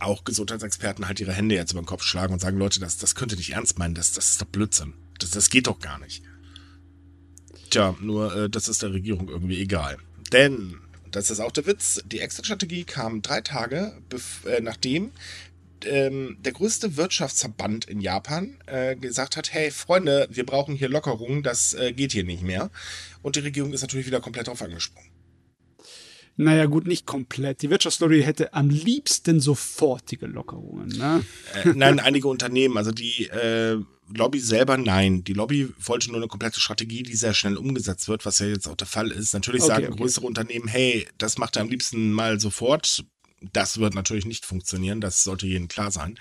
auch 0.00 0.24
Gesundheitsexperten 0.24 1.06
halt 1.06 1.20
ihre 1.20 1.32
Hände 1.32 1.54
jetzt 1.54 1.72
über 1.72 1.82
den 1.82 1.86
Kopf 1.86 2.02
schlagen 2.02 2.32
und 2.32 2.40
sagen, 2.40 2.58
Leute, 2.58 2.80
das, 2.80 2.96
das 2.96 3.14
könnt 3.14 3.32
ihr 3.32 3.38
nicht 3.38 3.52
ernst 3.52 3.78
meinen, 3.78 3.94
das, 3.94 4.12
das 4.12 4.30
ist 4.32 4.42
doch 4.42 4.46
Blödsinn. 4.46 4.94
Das, 5.18 5.30
das 5.30 5.50
geht 5.50 5.66
doch 5.66 5.78
gar 5.78 5.98
nicht. 5.98 6.22
Tja, 7.70 7.96
nur 8.00 8.34
äh, 8.34 8.50
das 8.50 8.68
ist 8.68 8.82
der 8.82 8.92
Regierung 8.92 9.28
irgendwie 9.28 9.60
egal. 9.60 9.98
Denn 10.32 10.76
das 11.10 11.30
ist 11.30 11.40
auch 11.40 11.52
der 11.52 11.66
Witz. 11.66 12.02
Die 12.06 12.20
Exit-Strategie 12.20 12.84
kam 12.84 13.22
drei 13.22 13.40
Tage 13.40 14.00
äh, 14.46 14.60
nachdem 14.60 15.12
ähm, 15.84 16.36
der 16.40 16.52
größte 16.52 16.96
Wirtschaftsverband 16.96 17.84
in 17.84 18.00
Japan 18.00 18.56
äh, 18.66 18.96
gesagt 18.96 19.36
hat, 19.36 19.52
hey 19.52 19.70
Freunde, 19.70 20.26
wir 20.30 20.46
brauchen 20.46 20.74
hier 20.74 20.88
Lockerungen, 20.88 21.42
das 21.42 21.74
äh, 21.74 21.92
geht 21.92 22.12
hier 22.12 22.24
nicht 22.24 22.42
mehr. 22.42 22.70
Und 23.22 23.36
die 23.36 23.40
Regierung 23.40 23.72
ist 23.72 23.82
natürlich 23.82 24.06
wieder 24.06 24.20
komplett 24.20 24.48
drauf 24.48 24.62
angesprungen. 24.62 25.10
Naja, 26.36 26.66
gut, 26.66 26.86
nicht 26.86 27.06
komplett. 27.06 27.62
Die 27.62 27.70
Wirtschaftslobby 27.70 28.22
hätte 28.22 28.54
am 28.54 28.68
liebsten 28.68 29.38
sofortige 29.38 30.26
Lockerungen. 30.26 30.88
Ne? 30.88 31.24
Äh, 31.54 31.68
nein, 31.74 32.00
einige 32.00 32.26
Unternehmen, 32.28 32.76
also 32.76 32.90
die 32.90 33.26
äh, 33.26 33.78
Lobby 34.12 34.40
selber, 34.40 34.76
nein. 34.76 35.22
Die 35.22 35.32
Lobby 35.32 35.68
wollte 35.78 36.08
nur 36.08 36.18
eine 36.18 36.26
komplette 36.26 36.60
Strategie, 36.60 37.04
die 37.04 37.14
sehr 37.14 37.34
schnell 37.34 37.56
umgesetzt 37.56 38.08
wird, 38.08 38.26
was 38.26 38.40
ja 38.40 38.46
jetzt 38.46 38.66
auch 38.66 38.76
der 38.76 38.86
Fall 38.86 39.10
ist. 39.10 39.32
Natürlich 39.32 39.62
okay, 39.62 39.72
sagen 39.72 39.86
okay. 39.86 39.96
größere 39.96 40.26
Unternehmen, 40.26 40.68
hey, 40.68 41.06
das 41.18 41.38
macht 41.38 41.56
er 41.56 41.62
am 41.62 41.68
liebsten 41.68 42.12
mal 42.12 42.40
sofort. 42.40 43.04
Das 43.52 43.78
wird 43.78 43.94
natürlich 43.94 44.24
nicht 44.24 44.44
funktionieren, 44.44 45.00
das 45.00 45.22
sollte 45.22 45.46
jedem 45.46 45.68
klar 45.68 45.90
sein. 45.90 46.18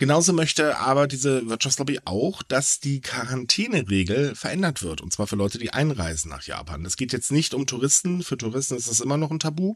Genauso 0.00 0.32
möchte 0.32 0.78
aber 0.78 1.06
diese 1.06 1.46
Wirtschaftslobby 1.50 2.00
auch, 2.06 2.42
dass 2.42 2.80
die 2.80 3.02
Quarantäneregel 3.02 4.34
verändert 4.34 4.82
wird. 4.82 5.02
Und 5.02 5.12
zwar 5.12 5.26
für 5.26 5.36
Leute, 5.36 5.58
die 5.58 5.74
einreisen 5.74 6.30
nach 6.30 6.42
Japan. 6.44 6.86
Es 6.86 6.96
geht 6.96 7.12
jetzt 7.12 7.30
nicht 7.30 7.52
um 7.52 7.66
Touristen. 7.66 8.22
Für 8.22 8.38
Touristen 8.38 8.78
ist 8.78 8.88
das 8.88 9.00
immer 9.00 9.18
noch 9.18 9.30
ein 9.30 9.40
Tabu. 9.40 9.74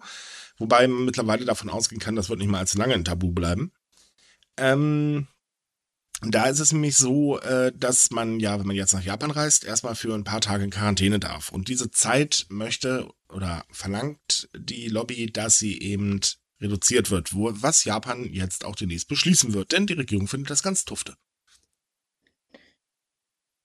Wobei 0.57 0.89
man 0.89 1.05
mittlerweile 1.05 1.45
davon 1.45 1.69
ausgehen 1.69 2.01
kann, 2.01 2.17
das 2.17 2.31
wird 2.31 2.39
nicht 2.39 2.49
mal 2.49 2.61
allzu 2.61 2.79
lange 2.79 2.95
ein 2.95 3.05
Tabu 3.05 3.33
bleiben. 3.33 3.71
Ähm, 4.57 5.27
da 6.23 6.47
ist 6.47 6.61
es 6.61 6.73
nämlich 6.73 6.97
so, 6.97 7.39
äh, 7.41 7.71
dass 7.77 8.11
man 8.11 8.41
ja, 8.41 8.59
wenn 8.59 8.67
man 8.67 8.77
jetzt 8.77 8.95
nach 8.95 9.05
Japan 9.05 9.31
reist, 9.31 9.63
erstmal 9.63 9.95
für 9.95 10.15
ein 10.15 10.25
paar 10.25 10.41
Tage 10.41 10.65
in 10.65 10.71
Quarantäne 10.71 11.19
darf. 11.19 11.51
Und 11.51 11.69
diese 11.69 11.91
Zeit 11.91 12.47
möchte 12.49 13.11
oder 13.29 13.67
verlangt 13.71 14.49
die 14.57 14.89
Lobby, 14.89 15.27
dass 15.31 15.59
sie 15.59 15.79
eben 15.83 16.19
reduziert 16.65 17.11
wird, 17.11 17.35
wo, 17.35 17.51
was 17.53 17.85
Japan 17.85 18.33
jetzt 18.33 18.65
auch 18.65 18.75
demnächst 18.75 19.09
beschließen 19.09 19.55
wird, 19.55 19.73
denn 19.73 19.87
die 19.87 19.93
Regierung 19.93 20.27
findet 20.27 20.51
das 20.51 20.63
ganz 20.63 20.85
tufte. 20.85 21.17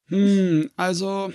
Hm, 0.07 0.69
also 0.75 1.33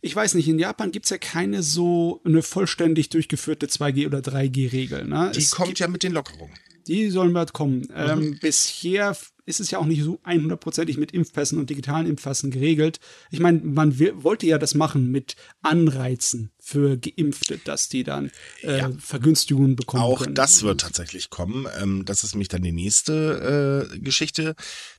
ich 0.00 0.16
weiß 0.16 0.34
nicht, 0.34 0.48
in 0.48 0.58
Japan 0.58 0.90
gibt 0.90 1.06
es 1.06 1.10
ja 1.10 1.18
keine 1.18 1.62
so 1.62 2.20
eine 2.24 2.42
vollständig 2.42 3.08
durchgeführte 3.10 3.66
2G- 3.66 4.06
oder 4.06 4.18
3G-Regel. 4.18 5.04
Ne? 5.04 5.30
Die 5.34 5.38
es 5.38 5.52
kommt 5.52 5.78
ja 5.78 5.88
mit 5.88 6.02
den 6.02 6.12
Lockerungen. 6.12 6.54
Die 6.88 7.10
sollen 7.10 7.32
bald 7.32 7.52
kommen. 7.52 7.80
Mhm. 7.80 7.94
Ähm, 7.94 8.38
bisher 8.40 9.16
ist 9.44 9.60
es 9.60 9.70
ja 9.70 9.78
auch 9.78 9.86
nicht 9.86 10.02
so 10.02 10.20
100%ig 10.24 10.98
mit 10.98 11.12
Impfpässen 11.12 11.58
und 11.58 11.68
digitalen 11.68 12.06
Impfpassen 12.06 12.50
geregelt. 12.50 13.00
Ich 13.30 13.40
meine, 13.40 13.60
man 13.60 13.98
wollte 14.22 14.46
ja 14.46 14.58
das 14.58 14.74
machen 14.74 15.10
mit 15.10 15.36
Anreizen 15.62 16.52
für 16.60 16.96
Geimpfte, 16.96 17.58
dass 17.58 17.88
die 17.88 18.04
dann 18.04 18.30
äh, 18.62 18.78
ja. 18.78 18.90
Vergünstigungen 18.98 19.74
bekommen. 19.74 20.02
Auch 20.02 20.22
können. 20.22 20.34
das 20.34 20.62
wird 20.62 20.80
tatsächlich 20.80 21.30
kommen. 21.30 21.66
Ähm, 21.80 22.04
das 22.04 22.22
ist 22.22 22.34
nämlich 22.34 22.48
dann 22.48 22.62
die 22.62 22.72
nächste 22.72 23.88
äh, 23.92 23.98
Geschichte, 23.98 24.54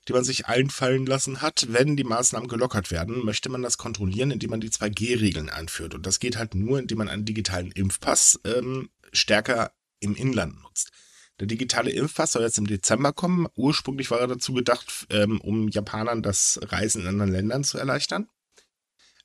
die 0.08 0.14
man 0.14 0.26
sich 0.26 0.46
einfallen 0.48 1.06
lassen 1.06 1.42
hat. 1.42 1.68
Wenn 1.70 1.96
die 1.96 2.04
Maßnahmen 2.04 2.50
gelockert 2.50 2.92
werden, 2.92 3.24
möchte 3.24 3.50
man 3.50 3.62
das 3.62 3.78
kontrollieren, 3.78 4.32
indem 4.32 4.50
man 4.50 4.62
die 4.62 4.70
2G-Regeln 4.70 5.50
einführt. 5.50 5.94
Und 5.94 6.06
das 6.06 6.20
geht 6.20 6.38
halt 6.38 6.54
nur, 6.54 6.80
indem 6.80 6.98
man 6.98 7.08
einen 7.08 7.26
digitalen 7.26 7.72
Impfpass 7.72 8.40
ähm, 8.44 8.90
stärker 9.14 9.72
im 10.02 10.16
Inland 10.16 10.62
nutzt. 10.62 10.92
Der 11.44 11.48
digitale 11.50 11.92
Impfpass 11.92 12.32
soll 12.32 12.44
jetzt 12.44 12.58
im 12.58 12.68
Dezember 12.68 13.12
kommen. 13.12 13.48
Ursprünglich 13.56 14.10
war 14.12 14.22
er 14.22 14.28
dazu 14.28 14.54
gedacht, 14.54 15.06
ähm, 15.10 15.42
um 15.42 15.68
Japanern 15.68 16.22
das 16.22 16.58
Reisen 16.64 17.02
in 17.02 17.10
anderen 17.10 17.34
Ländern 17.34 17.66
zu 17.66 17.78
erleichtern. 17.78 18.30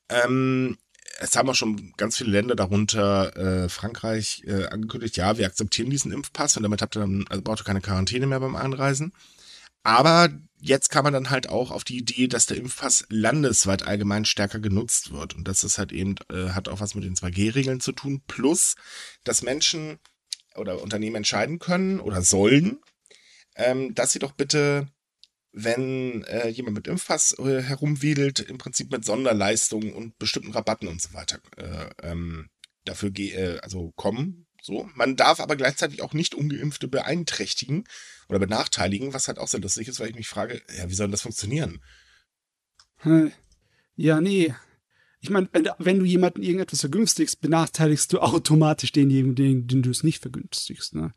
Ähm, 0.09 0.79
es 1.21 1.37
haben 1.37 1.49
auch 1.49 1.55
schon 1.55 1.93
ganz 1.97 2.17
viele 2.17 2.33
Länder, 2.33 2.57
darunter 2.57 3.37
äh, 3.37 3.69
Frankreich, 3.69 4.43
äh, 4.49 4.67
angekündigt, 4.67 5.17
ja, 5.17 5.39
wir 5.39 5.47
akzeptieren 5.47 5.91
diesen 5.91 6.11
Impfpass 6.11 6.57
und 6.57 6.65
damit 6.65 6.83
habt 6.83 6.97
ihr 6.97 7.01
dann, 7.01 7.25
also 7.29 7.41
braucht 7.41 7.61
ihr 7.61 7.65
keine 7.65 7.81
Quarantäne 7.81 8.27
mehr 8.27 8.41
beim 8.41 8.57
Einreisen. 8.57 9.13
Aber 9.85 10.29
jetzt 10.61 10.91
kam 10.91 11.05
man 11.05 11.13
dann 11.13 11.31
halt 11.31 11.49
auch 11.49 11.71
auf 11.71 11.85
die 11.85 11.99
Idee, 11.99 12.27
dass 12.27 12.47
der 12.47 12.57
Impfpass 12.57 13.07
landesweit 13.11 13.85
allgemein 13.85 14.25
stärker 14.25 14.59
genutzt 14.59 15.13
wird. 15.13 15.37
Und 15.37 15.47
das 15.47 15.63
ist 15.63 15.79
halt 15.79 15.93
eben, 15.93 16.17
äh, 16.33 16.51
hat 16.51 16.69
auch 16.69 16.81
was 16.81 16.97
mit 16.97 17.05
den 17.05 17.15
2G-Regeln 17.15 17.79
zu 17.79 17.93
tun. 17.93 18.23
Plus, 18.27 18.75
dass 19.23 19.43
Menschen 19.43 20.01
oder 20.59 20.83
Unternehmen 20.83 21.17
entscheiden 21.17 21.59
können 21.59 22.01
oder 22.01 22.23
sollen, 22.23 22.81
ähm, 23.57 23.95
dass 23.95 24.13
sie 24.13 24.19
doch 24.19 24.33
bitte, 24.33 24.89
wenn 25.53 26.25
äh, 26.25 26.49
jemand 26.49 26.77
mit 26.77 26.87
Impfpass 26.87 27.39
äh, 27.39 27.63
herumwiedelt, 27.63 28.41
im 28.41 28.59
Prinzip 28.59 28.91
mit 28.91 29.05
Sonderleistungen 29.05 29.93
und 29.93 30.19
bestimmten 30.19 30.53
Rabatten 30.53 30.89
und 30.89 31.01
so 31.01 31.13
weiter 31.15 31.41
äh, 31.57 31.91
ähm, 32.03 32.49
dafür 32.85 33.11
äh, 33.17 33.59
also 33.61 33.93
kommen. 33.97 34.47
So. 34.63 34.89
Man 34.95 35.17
darf 35.17 35.41
aber 35.41 35.57
gleichzeitig 35.57 36.03
auch 36.03 36.13
nicht 36.13 36.35
Ungeimpfte 36.35 36.89
beeinträchtigen 36.89 37.85
oder 38.29 38.39
benachteiligen, 38.39 39.15
was 39.15 39.29
halt 39.29 39.39
auch 39.39 39.49
sehr 39.49 39.61
lustig 39.61 39.89
ist, 39.89 40.01
weil 40.01 40.11
ich 40.11 40.17
mich 40.17 40.29
frage, 40.29 40.61
ja, 40.77 40.89
wie 40.89 40.95
soll 40.95 41.11
das 41.11 41.23
funktionieren? 41.23 41.81
Ja, 43.95 44.21
nee, 44.21 44.55
ich 45.21 45.31
meine, 45.31 45.49
wenn, 45.79 45.99
du 45.99 46.05
jemanden 46.05 46.43
irgendetwas 46.43 46.81
vergünstigst, 46.81 47.41
benachteiligst 47.41 48.13
du 48.13 48.21
automatisch 48.21 48.93
denjenigen, 48.93 49.35
den, 49.35 49.67
den 49.67 49.83
du 49.83 49.91
es 49.91 50.05
nicht 50.05 50.21
vergünstigst. 50.23 50.95
Ne? 50.95 51.13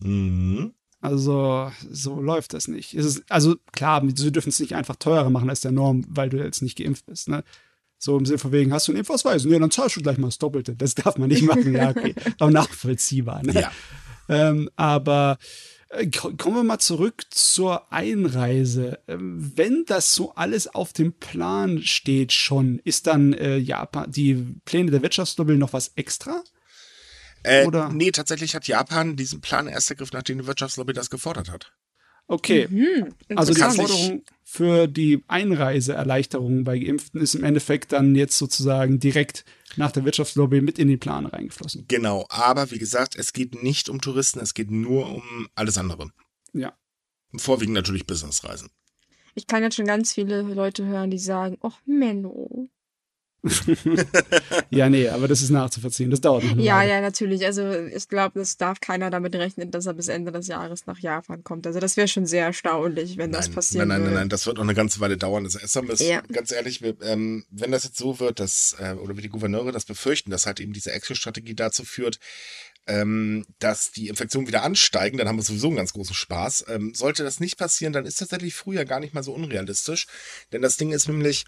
Mhm. 0.00 0.74
Also, 1.00 1.70
so 1.90 2.20
läuft 2.20 2.54
das 2.54 2.66
nicht. 2.66 2.94
Ist, 2.94 3.22
also, 3.28 3.56
klar, 3.72 4.02
sie 4.14 4.32
dürfen 4.32 4.48
es 4.48 4.58
nicht 4.58 4.74
einfach 4.74 4.96
teurer 4.96 5.30
machen 5.30 5.50
als 5.50 5.60
der 5.60 5.72
Norm, 5.72 6.04
weil 6.08 6.30
du 6.30 6.38
jetzt 6.38 6.62
nicht 6.62 6.78
geimpft 6.78 7.06
bist. 7.06 7.28
Ne? 7.28 7.44
So 7.98 8.18
im 8.18 8.26
Sinne 8.26 8.38
von 8.38 8.52
wegen, 8.52 8.72
hast 8.72 8.88
du 8.88 8.92
einen 8.92 9.00
Impfausweis? 9.00 9.44
Ja, 9.44 9.58
dann 9.58 9.70
zahlst 9.70 9.96
du 9.96 10.02
gleich 10.02 10.18
mal 10.18 10.28
das 10.28 10.38
Doppelte. 10.38 10.74
Das 10.74 10.94
darf 10.94 11.16
man 11.16 11.28
nicht 11.28 11.42
machen. 11.46 11.74
Ja, 11.74 11.90
okay. 11.90 12.14
Aber 12.38 12.50
nachvollziehbar. 12.50 13.42
Ne? 13.44 13.52
Ja. 13.52 13.72
Ähm, 14.28 14.70
aber 14.76 15.38
kommen 16.38 16.56
wir 16.56 16.64
mal 16.64 16.78
zurück 16.78 17.24
zur 17.30 17.92
Einreise. 17.92 18.98
Ähm, 19.06 19.52
wenn 19.54 19.84
das 19.86 20.14
so 20.14 20.34
alles 20.34 20.66
auf 20.66 20.92
dem 20.92 21.12
Plan 21.12 21.82
steht 21.82 22.32
schon, 22.32 22.80
ist 22.84 23.06
dann 23.06 23.32
äh, 23.32 23.56
Japan, 23.56 24.10
die 24.10 24.56
Pläne 24.64 24.90
der 24.90 25.02
Wirtschaftslobby 25.02 25.56
noch 25.56 25.72
was 25.72 25.92
extra? 25.96 26.42
Äh, 27.42 27.66
Oder? 27.66 27.90
Nee, 27.90 28.10
tatsächlich 28.10 28.54
hat 28.54 28.66
Japan 28.66 29.16
diesen 29.16 29.40
Plan 29.40 29.68
erst 29.68 29.90
ergriffen, 29.90 30.16
nachdem 30.16 30.38
die 30.38 30.46
Wirtschaftslobby 30.46 30.92
das 30.92 31.10
gefordert 31.10 31.50
hat. 31.50 31.72
Okay. 32.26 32.66
Mhm, 32.70 33.14
also 33.36 33.52
die 33.52 33.60
Forderung 33.60 34.24
für 34.42 34.86
die 34.86 35.22
Einreiseerleichterung 35.28 36.64
bei 36.64 36.78
Geimpften 36.78 37.20
ist 37.20 37.34
im 37.34 37.44
Endeffekt 37.44 37.92
dann 37.92 38.14
jetzt 38.14 38.38
sozusagen 38.38 38.98
direkt 38.98 39.44
nach 39.76 39.92
der 39.92 40.04
Wirtschaftslobby 40.04 40.60
mit 40.60 40.78
in 40.78 40.88
den 40.88 41.00
Plan 41.00 41.26
reingeflossen. 41.26 41.86
Genau, 41.88 42.26
aber 42.28 42.70
wie 42.70 42.78
gesagt, 42.78 43.16
es 43.16 43.32
geht 43.32 43.62
nicht 43.62 43.88
um 43.88 44.00
Touristen, 44.00 44.40
es 44.40 44.54
geht 44.54 44.70
nur 44.70 45.08
um 45.10 45.48
alles 45.54 45.78
andere. 45.78 46.10
Ja. 46.52 46.76
Vorwiegend 47.36 47.74
natürlich 47.74 48.06
Businessreisen. 48.06 48.70
Ich 49.34 49.46
kann 49.46 49.62
jetzt 49.62 49.76
schon 49.76 49.86
ganz 49.86 50.12
viele 50.12 50.42
Leute 50.42 50.84
hören, 50.84 51.10
die 51.10 51.18
sagen, 51.18 51.58
ach 51.62 51.80
Menno, 51.84 52.68
ja, 54.70 54.88
nee, 54.88 55.08
aber 55.08 55.28
das 55.28 55.42
ist 55.42 55.50
nachzuvollziehen. 55.50 56.10
Das 56.10 56.20
dauert 56.20 56.44
noch. 56.44 56.56
Ja, 56.56 56.78
Weile. 56.78 56.90
ja, 56.90 57.00
natürlich. 57.00 57.44
Also 57.44 57.70
ich 57.72 58.08
glaube, 58.08 58.40
es 58.40 58.56
darf 58.56 58.80
keiner 58.80 59.10
damit 59.10 59.34
rechnen, 59.34 59.70
dass 59.70 59.86
er 59.86 59.94
bis 59.94 60.08
Ende 60.08 60.32
des 60.32 60.46
Jahres 60.46 60.86
nach 60.86 60.98
Japan 60.98 61.44
kommt. 61.44 61.66
Also 61.66 61.80
das 61.80 61.96
wäre 61.96 62.08
schon 62.08 62.26
sehr 62.26 62.46
erstaunlich, 62.46 63.16
wenn 63.16 63.30
nein, 63.30 63.40
das 63.40 63.48
passiert. 63.48 63.86
Nein, 63.86 64.00
nein, 64.00 64.04
nein, 64.04 64.14
nein, 64.14 64.28
das 64.28 64.46
wird 64.46 64.56
noch 64.56 64.64
eine 64.64 64.74
ganze 64.74 65.00
Weile 65.00 65.16
dauern. 65.16 65.44
Also 65.44 65.58
erstmal 65.58 65.90
ist 65.90 66.00
ja. 66.00 66.22
ganz 66.32 66.52
ehrlich, 66.52 66.82
wir, 66.82 66.96
ähm, 67.02 67.44
wenn 67.50 67.72
das 67.72 67.84
jetzt 67.84 67.98
so 67.98 68.18
wird, 68.20 68.40
dass, 68.40 68.76
äh, 68.78 68.94
oder 68.94 69.16
wie 69.16 69.22
die 69.22 69.28
Gouverneure 69.28 69.72
das 69.72 69.84
befürchten, 69.84 70.30
dass 70.30 70.46
halt 70.46 70.60
eben 70.60 70.72
diese 70.72 70.92
Exit-Strategie 70.92 71.54
dazu 71.54 71.84
führt, 71.84 72.18
ähm, 72.86 73.46
dass 73.58 73.92
die 73.92 74.08
Infektionen 74.08 74.46
wieder 74.46 74.62
ansteigen, 74.62 75.16
dann 75.16 75.28
haben 75.28 75.36
wir 75.36 75.42
sowieso 75.42 75.68
einen 75.68 75.76
ganz 75.76 75.92
großen 75.92 76.14
Spaß. 76.14 76.66
Ähm, 76.68 76.94
sollte 76.94 77.24
das 77.24 77.40
nicht 77.40 77.56
passieren, 77.56 77.92
dann 77.92 78.04
ist 78.04 78.18
tatsächlich 78.18 78.54
früher 78.54 78.84
gar 78.84 79.00
nicht 79.00 79.14
mal 79.14 79.22
so 79.22 79.32
unrealistisch. 79.32 80.06
Denn 80.52 80.62
das 80.62 80.76
Ding 80.76 80.92
ist 80.92 81.08
nämlich, 81.08 81.46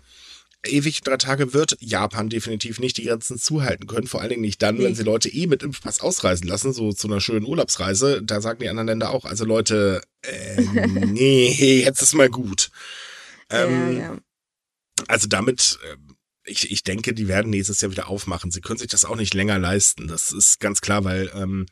ewig 0.68 1.02
drei 1.02 1.16
Tage 1.16 1.52
wird 1.52 1.76
Japan 1.80 2.28
definitiv 2.28 2.78
nicht 2.78 2.96
die 2.96 3.04
Grenzen 3.04 3.38
zuhalten 3.38 3.87
können. 3.87 4.06
Vor 4.06 4.20
allen 4.20 4.30
Dingen 4.30 4.42
nicht 4.42 4.62
dann, 4.62 4.76
nee. 4.76 4.85
wenn 4.85 4.94
sie 4.94 5.02
Leute 5.02 5.28
eh 5.28 5.46
mit 5.46 5.62
Impfpass 5.62 6.00
ausreisen 6.00 6.46
lassen, 6.46 6.73
so 6.73 6.92
zu 6.92 7.08
einer 7.08 7.20
schönen 7.20 7.46
Urlaubsreise. 7.46 8.23
Da 8.23 8.40
sagen 8.40 8.61
die 8.61 8.68
anderen 8.68 8.88
Länder 8.88 9.11
auch, 9.11 9.25
also 9.25 9.44
Leute, 9.44 10.02
äh, 10.23 10.61
nee, 11.06 11.82
jetzt 11.82 12.02
ist 12.02 12.14
mal 12.14 12.28
gut. 12.28 12.70
Ähm, 13.50 13.96
ja, 13.96 14.02
ja. 14.02 14.18
Also 15.08 15.26
damit, 15.28 15.78
äh, 15.85 15.96
ich, 16.44 16.70
ich 16.70 16.82
denke, 16.82 17.12
die 17.12 17.28
werden 17.28 17.50
nächstes 17.50 17.80
Jahr 17.80 17.90
wieder 17.90 18.08
aufmachen. 18.08 18.50
Sie 18.50 18.61
können 18.61 18.78
sich 18.78 18.88
das 18.88 19.04
auch 19.04 19.16
nicht 19.16 19.35
länger 19.35 19.58
leisten. 19.58 20.06
Das 20.08 20.32
ist 20.32 20.61
ganz 20.61 20.80
klar, 20.80 21.04
weil 21.04 21.30
ähm, 21.35 21.66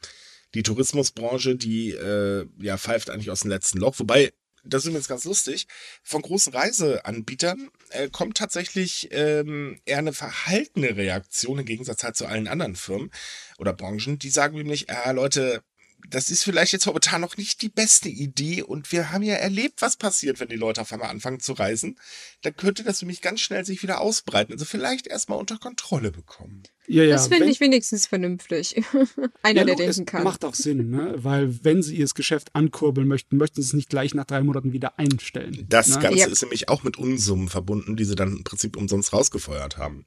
die 0.55 0.63
Tourismusbranche, 0.63 1.57
die 1.57 1.91
äh, 1.91 2.47
ja 2.61 2.77
pfeift 2.77 3.11
eigentlich 3.11 3.31
aus 3.31 3.41
dem 3.41 3.51
letzten 3.51 3.79
Loch. 3.79 3.99
Wobei 3.99 4.33
das 4.65 4.83
ist 4.83 4.89
übrigens 4.89 5.09
ganz 5.09 5.25
lustig, 5.25 5.67
von 6.03 6.23
großen 6.23 6.53
Reiseanbietern 6.53 7.71
äh, 7.91 8.09
kommt 8.09 8.37
tatsächlich 8.37 9.09
ähm, 9.13 9.81
eher 9.85 9.99
eine 9.99 10.13
verhaltene 10.13 10.97
Reaktion 10.97 11.59
im 11.59 11.67
Gegensatz 11.67 12.03
halt 12.03 12.17
zu 12.17 12.27
allen 12.27 12.49
anderen 12.49 12.77
Firmen 12.77 13.11
oder 13.59 13.73
Branchen. 13.73 14.19
Die 14.19 14.31
sagen 14.31 14.57
nämlich, 14.57 14.87
ja 14.89 15.11
Leute, 15.11 15.63
das 16.09 16.31
ist 16.31 16.43
vielleicht 16.43 16.73
jetzt 16.73 16.87
momentan 16.87 17.21
noch 17.21 17.37
nicht 17.37 17.63
die 17.63 17.69
beste 17.69 18.09
Idee 18.09 18.63
und 18.63 18.93
wir 18.93 19.11
haben 19.11 19.23
ja 19.23 19.35
erlebt, 19.35 19.81
was 19.81 19.97
passiert, 19.97 20.41
wenn 20.41 20.49
die 20.49 20.57
Leute 20.57 20.81
auf 20.81 20.93
einmal 20.93 21.11
anfangen 21.11 21.41
zu 21.41 21.53
reisen. 21.55 21.99
Dann 22.43 22.57
könnte 22.57 22.85
das 22.85 23.01
nämlich 23.01 23.23
ganz 23.23 23.41
schnell 23.41 23.65
sich 23.65 23.83
wieder 23.83 24.01
ausbreiten. 24.01 24.53
Also 24.53 24.65
vielleicht 24.65 25.07
erstmal 25.07 25.39
unter 25.39 25.59
Kontrolle 25.59 26.11
bekommen. 26.11 26.63
Ja, 26.87 27.03
ja. 27.03 27.17
Das 27.17 27.29
finde 27.29 27.49
ich 27.49 27.61
wenigstens 27.61 28.07
vernünftig. 28.07 28.77
Einer, 29.43 29.61
ja, 29.61 29.65
der 29.65 29.77
denken 29.77 30.05
kann. 30.05 30.23
Macht 30.23 30.45
auch 30.45 30.55
Sinn, 30.55 30.91
ne? 30.91 31.15
weil 31.17 31.65
wenn 31.65 31.83
sie 31.83 31.97
ihr 31.97 32.07
Geschäft 32.15 32.55
ankurbeln 32.55 33.09
möchten, 33.09 33.37
möchten 33.37 33.63
sie 33.63 33.69
es 33.69 33.73
nicht 33.73 33.89
gleich 33.89 34.15
nach 34.15 34.27
drei 34.27 34.43
Monaten 34.43 34.73
wieder 34.73 34.99
einstellen. 34.99 35.67
Das 35.69 35.89
ne? 35.89 36.01
Ganze 36.01 36.19
ja. 36.19 36.27
ist 36.27 36.43
nämlich 36.43 36.69
auch 36.69 36.83
mit 36.83 36.99
Unsummen 36.99 37.49
verbunden, 37.49 37.97
die 37.97 38.05
sie 38.05 38.15
dann 38.15 38.37
im 38.37 38.45
Prinzip 38.45 38.77
umsonst 38.77 39.13
rausgefeuert 39.13 39.79
haben. 39.79 40.05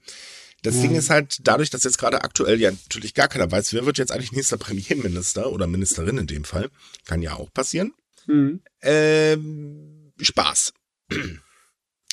Das 0.63 0.75
ja. 0.75 0.83
Ding 0.83 0.95
ist 0.95 1.09
halt, 1.09 1.39
dadurch, 1.43 1.69
dass 1.69 1.83
jetzt 1.83 1.97
gerade 1.97 2.23
aktuell 2.23 2.59
ja 2.59 2.71
natürlich 2.71 3.13
gar 3.13 3.27
keiner 3.27 3.51
weiß, 3.51 3.73
wer 3.73 3.85
wird 3.85 3.97
jetzt 3.97 4.11
eigentlich 4.11 4.31
nächster 4.31 4.57
Premierminister 4.57 5.51
oder 5.51 5.67
Ministerin 5.67 6.17
in 6.17 6.27
dem 6.27 6.43
Fall, 6.43 6.69
kann 7.05 7.21
ja 7.21 7.35
auch 7.35 7.51
passieren. 7.53 7.93
Mhm. 8.27 8.61
Ähm, 8.81 10.13
Spaß. 10.19 10.73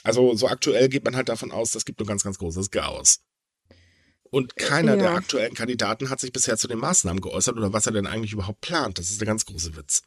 Also 0.02 0.35
so 0.35 0.49
aktuell 0.49 0.88
geht 0.88 1.04
man 1.04 1.16
halt 1.16 1.28
davon 1.28 1.50
aus, 1.50 1.71
das 1.71 1.85
gibt 1.85 1.99
nur 1.99 2.06
ganz, 2.06 2.23
ganz 2.23 2.38
großes 2.38 2.71
Chaos. 2.71 3.21
Und 4.34 4.56
keiner 4.56 4.96
ja. 4.96 5.02
der 5.02 5.10
aktuellen 5.12 5.54
Kandidaten 5.54 6.10
hat 6.10 6.18
sich 6.18 6.32
bisher 6.32 6.56
zu 6.56 6.66
den 6.66 6.78
Maßnahmen 6.78 7.20
geäußert 7.20 7.56
oder 7.56 7.72
was 7.72 7.86
er 7.86 7.92
denn 7.92 8.08
eigentlich 8.08 8.32
überhaupt 8.32 8.62
plant. 8.62 8.98
Das 8.98 9.08
ist 9.08 9.20
der 9.20 9.28
ganz 9.28 9.46
große 9.46 9.76
Witz. 9.76 10.02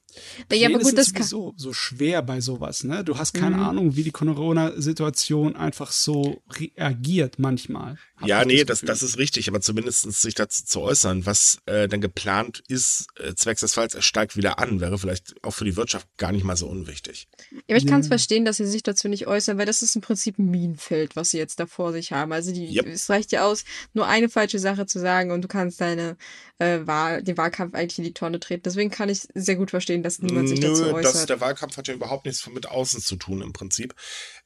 Ja, 0.52 0.70
aber 0.70 0.80
gut, 0.80 0.98
das 0.98 1.08
ist 1.08 1.30
sowieso 1.30 1.54
so 1.58 1.74
schwer 1.74 2.22
bei 2.22 2.42
sowas, 2.42 2.84
ne? 2.84 3.04
Du 3.04 3.18
hast 3.18 3.34
keine 3.34 3.58
mhm. 3.58 3.64
Ahnung, 3.64 3.96
wie 3.96 4.04
die 4.04 4.12
Corona-Situation 4.12 5.56
einfach 5.56 5.92
so 5.92 6.42
reagiert 6.50 7.40
manchmal. 7.40 7.98
Ja, 8.26 8.44
nee, 8.46 8.64
das, 8.64 8.82
das, 8.82 9.00
das 9.00 9.04
ist 9.04 9.18
richtig, 9.20 9.48
aber 9.48 9.62
zumindest 9.62 10.12
sich 10.12 10.34
dazu 10.34 10.66
zu 10.66 10.82
äußern, 10.82 11.28
was 11.28 11.60
äh, 11.68 11.88
denn 11.88 12.02
geplant 12.02 12.64
ist, 12.68 13.08
äh, 13.20 13.36
zwecks 13.36 13.62
des 13.62 13.74
Falls, 13.74 13.94
er 13.94 14.02
steigt 14.02 14.36
wieder 14.36 14.58
an, 14.58 14.80
wäre 14.80 14.98
vielleicht 14.98 15.36
auch 15.44 15.52
für 15.52 15.66
die 15.66 15.76
Wirtschaft 15.76 16.08
gar 16.18 16.32
nicht 16.32 16.44
mal 16.44 16.58
so 16.58 16.68
unwichtig. 16.68 17.28
Ja, 17.52 17.60
aber 17.70 17.78
ich 17.78 17.86
kann 17.86 18.02
es 18.02 18.08
verstehen, 18.08 18.44
dass 18.44 18.58
sie 18.58 18.66
sich 18.66 18.82
dazu 18.82 19.08
nicht 19.08 19.28
äußern, 19.28 19.60
weil 19.60 19.68
das 19.68 19.84
ist 19.84 19.96
im 19.96 20.02
Prinzip 20.02 20.40
ein 20.40 20.50
Minenfeld, 20.50 21.16
was 21.16 21.32
sie 21.32 21.38
jetzt 21.38 21.60
da 21.60 21.68
vor 21.68 21.92
sich 21.92 22.12
haben. 22.12 22.32
Also 22.32 22.52
die, 22.52 22.76
yep. 22.76 22.88
es 22.88 23.08
reicht 23.10 23.32
ja 23.32 23.46
aus, 23.46 23.66
nur 23.94 24.08
eine 24.08 24.30
falsche 24.30 24.58
Sache 24.58 24.88
zu 24.88 25.00
sagen 25.00 25.32
und 25.32 25.44
du 25.44 25.48
kannst 25.48 25.80
deine 25.80 26.18
äh, 26.58 26.80
Wahl, 26.86 27.22
den 27.22 27.38
Wahlkampf 27.38 27.76
eigentlich 27.76 28.00
in 28.00 28.04
die 28.04 28.14
Tonne 28.14 28.40
treten. 28.40 28.64
Deswegen 28.64 28.90
kann 28.90 29.10
ich 29.10 29.28
sehr 29.36 29.56
gut 29.56 29.70
verstehen, 29.70 30.04
dass 30.08 30.20
niemand 30.20 30.50
sich 30.50 30.60
Nö, 30.60 30.70
dazu 30.70 30.94
äußert. 30.94 31.16
Das, 31.16 31.26
der 31.26 31.42
Wahlkampf 31.42 31.78
hat 31.78 31.88
ja 31.88 31.94
überhaupt 31.94 32.26
nichts 32.26 32.48
mit 32.48 32.68
außen 32.68 33.02
zu 33.02 33.18
tun 33.18 33.42
im 33.42 33.54
Prinzip. 33.54 33.94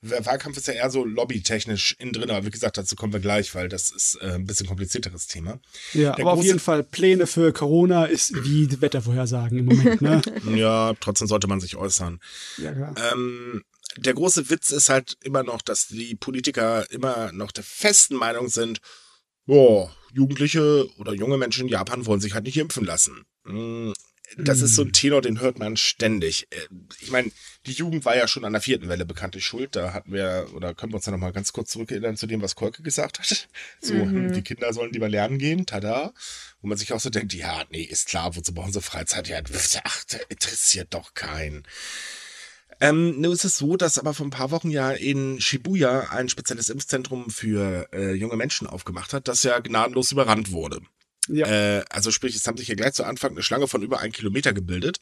Der 0.02 0.26
Wahlkampf 0.26 0.58
ist 0.58 0.68
ja 0.68 0.74
eher 0.74 0.90
so 0.90 1.06
lobbytechnisch 1.06 1.96
innen 2.00 2.14
drin, 2.14 2.32
aber 2.32 2.46
wie 2.46 2.50
gesagt, 2.50 2.78
dazu 2.78 2.96
kommen 2.96 3.14
wir 3.14 3.20
gleich, 3.20 3.54
weil 3.54 3.70
das 3.70 3.92
ist 3.92 4.16
äh, 4.22 4.34
ein 4.34 4.46
bisschen 4.46 4.68
komplizierteres 4.68 5.28
Thema. 5.28 5.60
Ja, 5.94 6.14
der 6.14 6.26
aber 6.26 6.34
auf 6.34 6.44
jeden 6.44 6.60
Fall 6.60 6.84
Pläne 6.84 7.28
für 7.28 7.54
Corona 7.54 8.06
ist 8.06 8.34
wie 8.44 8.82
Wettervorhersagen 8.82 9.60
im 9.60 9.66
Moment, 9.66 10.02
ne? 10.02 10.22
ja, 10.56 10.94
trotzdem 11.00 11.28
sollte 11.28 11.48
man 11.48 11.60
sich 11.60 11.76
äußern. 11.76 12.20
Ja, 12.58 12.74
klar. 12.74 12.96
Ähm, 13.12 13.64
der 13.98 14.14
große 14.14 14.50
Witz 14.50 14.72
ist 14.72 14.90
halt 14.90 15.18
immer 15.22 15.44
noch, 15.44 15.62
dass 15.62 15.88
die 15.88 16.16
Politiker 16.16 16.90
immer 16.92 17.32
noch 17.34 17.52
der 17.52 17.64
festen 17.64 18.16
Meinung 18.16 18.50
sind, 18.50 18.80
boah, 19.46 19.94
Jugendliche 20.14 20.88
oder 20.98 21.14
junge 21.14 21.38
Menschen 21.38 21.64
in 21.64 21.70
Japan 21.70 22.06
wollen 22.06 22.22
sich 22.22 22.34
halt 22.34 22.46
nicht 22.46 22.58
impfen 22.58 22.86
lassen. 22.86 23.26
Das 24.38 24.62
ist 24.62 24.76
so 24.76 24.84
ein 24.84 24.88
hm. 24.88 24.94
Tenor, 24.94 25.22
den 25.22 25.40
hört 25.42 25.60
man 25.60 25.78
ständig. 25.78 26.48
Äh, 26.52 26.68
ich 27.02 27.12
meine, 27.12 27.32
die 27.66 27.74
Jugend 27.74 28.06
war 28.06 28.16
ja 28.16 28.28
schon 28.28 28.46
an 28.46 28.54
der 28.54 28.62
vierten 28.62 28.90
Welle 28.90 29.06
bekanntlich 29.06 29.46
schuld. 29.46 29.76
Da 29.76 29.94
hatten 29.94 30.14
wir, 30.14 30.48
oder 30.54 30.74
können 30.74 30.92
wir 30.92 30.98
uns 30.98 31.06
ja 31.06 31.12
nochmal 31.12 31.34
ganz 31.34 31.54
kurz 31.54 31.72
zurückerinnern 31.72 32.18
zu 32.18 32.28
dem, 32.28 32.42
was 32.42 32.56
Kolke 32.56 32.84
gesagt 32.84 33.20
hat. 33.20 33.48
So, 33.84 33.94
mhm. 33.94 34.34
die 34.34 34.44
Kinder 34.44 34.74
sollen 34.74 34.92
lieber 34.92 35.10
lernen 35.10 35.38
gehen, 35.38 35.66
tada. 35.66 36.14
Wo 36.62 36.68
man 36.68 36.78
sich 36.78 36.94
auch 36.94 37.00
so 37.00 37.10
denkt, 37.10 37.34
ja, 37.34 37.64
nee, 37.72 37.82
ist 37.82 38.08
klar, 38.08 38.36
wozu 38.36 38.54
brauchen 38.54 38.72
sie 38.72 38.82
Freizeit? 38.82 39.28
Ja, 39.28 39.42
ach, 39.84 40.04
interessiert 40.30 40.94
doch 40.94 41.14
keinen. 41.14 41.64
Ähm, 42.82 43.22
nun 43.22 43.32
ist 43.32 43.46
es 43.46 43.58
so, 43.58 43.78
dass 43.78 44.00
aber 44.00 44.16
vor 44.16 44.26
ein 44.26 44.32
paar 44.32 44.50
Wochen 44.50 44.72
ja 44.72 44.92
in 44.92 45.40
Shibuya 45.40 46.10
ein 46.10 46.30
spezielles 46.30 46.70
Impfzentrum 46.70 47.30
für 47.30 47.88
äh, 47.94 48.14
junge 48.14 48.36
Menschen 48.36 48.66
aufgemacht 48.66 49.14
hat, 49.14 49.28
das 49.28 49.44
ja 49.44 49.60
gnadenlos 49.60 50.12
überrannt 50.12 50.52
wurde. 50.52 50.82
Ja. 51.28 51.48
Äh, 51.48 51.86
also 51.90 52.12
sprich, 52.12 52.36
es 52.36 52.48
haben 52.48 52.58
sich 52.58 52.68
ja 52.68 52.76
gleich 52.76 52.94
zu 52.94 53.04
Anfang 53.04 53.32
eine 53.32 53.44
Schlange 53.44 53.68
von 53.68 53.82
über 53.82 54.00
einen 54.00 54.12
Kilometer 54.12 54.54
gebildet. 54.54 55.00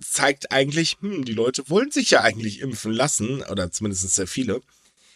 Zeigt 0.00 0.50
eigentlich, 0.50 0.96
hm, 1.00 1.24
die 1.24 1.32
Leute 1.32 1.68
wollen 1.68 1.90
sich 1.90 2.10
ja 2.10 2.22
eigentlich 2.22 2.60
impfen 2.60 2.92
lassen, 2.92 3.42
oder 3.42 3.70
zumindest 3.70 4.08
sehr 4.10 4.26
viele. 4.26 4.60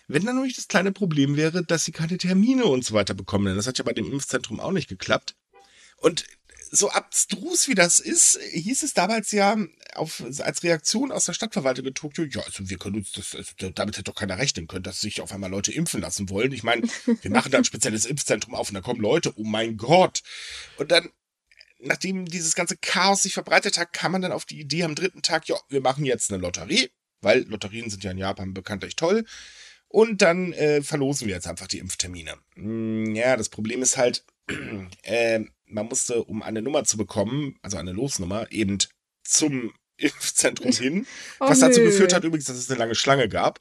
Wenn 0.09 0.25
dann 0.25 0.37
nämlich 0.37 0.57
das 0.57 0.69
kleine 0.69 0.93
Problem 0.93 1.37
wäre, 1.37 1.65
dass 1.65 1.85
sie 1.85 1.93
keine 1.93 2.19
Termine 2.19 2.65
und 2.67 2.85
so 2.85 2.95
weiter 2.95 3.15
bekommen, 3.15 3.47
denn 3.47 3.57
das 3.57 3.67
hat 3.67 3.79
ja 3.79 3.85
bei 3.85 3.93
dem 3.93 4.11
Impfzentrum 4.11 4.61
auch 4.61 4.73
nicht 4.73 4.89
geklappt. 4.89 5.35
Und 5.97 6.25
so 6.75 6.89
abstrus 6.91 7.69
wie 7.69 7.75
das 7.75 8.01
ist, 8.01 8.41
hieß 8.51 8.83
es 8.83 8.95
damals 8.95 9.31
ja 9.31 9.59
auf, 9.95 10.25
als 10.41 10.63
Reaktion 10.63 11.13
aus 11.13 11.27
der 11.27 11.35
Stadtverwaltung 11.35 11.85
in 11.85 11.93
Tokio, 11.93 12.25
ja, 12.25 12.41
also 12.41 12.69
wir 12.71 12.79
können 12.79 12.97
uns 12.97 13.13
das, 13.13 13.35
also 13.35 13.53
damit 13.75 13.97
hätte 13.97 14.11
doch 14.11 14.15
keiner 14.15 14.39
rechnen 14.39 14.67
können, 14.67 14.83
dass 14.83 15.03
sich 15.03 15.21
auf 15.21 15.33
einmal 15.33 15.51
Leute 15.51 15.71
impfen 15.71 16.01
lassen 16.01 16.31
wollen. 16.31 16.51
Ich 16.53 16.63
meine, 16.63 16.83
wir 17.21 17.31
machen 17.31 17.53
da 17.53 17.59
ein 17.59 17.65
spezielles 17.65 18.07
Impfzentrum 18.07 18.55
auf 18.55 18.71
und 18.71 18.75
da 18.75 18.81
kommen 18.81 19.03
Leute, 19.03 19.35
oh 19.37 19.45
mein 19.45 19.77
Gott. 19.77 20.23
Und 20.79 20.91
dann, 20.91 21.11
nachdem 21.79 22.25
dieses 22.25 22.55
ganze 22.55 22.79
Chaos 22.79 23.23
sich 23.23 23.35
verbreitet 23.35 23.77
hat, 23.77 23.93
kam 23.93 24.13
man 24.13 24.23
dann 24.23 24.33
auf 24.33 24.47
die 24.47 24.59
Idee 24.59 24.85
am 24.85 24.95
dritten 24.95 25.21
Tag, 25.21 25.49
ja, 25.49 25.57
wir 25.69 25.83
machen 25.83 26.07
jetzt 26.07 26.33
eine 26.33 26.41
Lotterie, 26.41 26.91
weil 27.21 27.43
Lotterien 27.43 27.91
sind 27.91 28.03
ja 28.03 28.13
in 28.13 28.19
Japan 28.19 28.55
bekanntlich 28.55 28.97
toll. 28.97 29.27
Und 29.89 30.23
dann 30.23 30.55
äh, 30.55 30.83
verlosen 30.83 31.27
wir 31.27 31.35
jetzt 31.35 31.47
einfach 31.47 31.67
die 31.67 31.79
Impftermine. 31.79 32.39
Hm, 32.55 33.15
ja, 33.15 33.37
das 33.37 33.51
Problem 33.51 33.83
ist 33.83 33.99
halt, 33.99 34.25
äh, 35.03 35.41
man 35.73 35.87
musste, 35.87 36.25
um 36.25 36.43
eine 36.43 36.63
Nummer 36.63 36.85
zu 36.85 36.97
bekommen, 36.97 37.57
also 37.63 37.77
eine 37.77 37.93
Losnummer, 37.93 38.51
eben 38.51 38.79
zum 39.25 39.73
Impfzentrum 39.97 40.73
hin. 40.73 41.07
Oh, 41.41 41.49
was 41.49 41.61
dazu 41.61 41.81
nö. 41.81 41.87
geführt 41.87 42.13
hat 42.13 42.25
übrigens, 42.25 42.47
dass 42.47 42.57
es 42.57 42.71
eine 42.71 42.79
lange 42.79 42.95
Schlange 42.95 43.29
gab. 43.29 43.61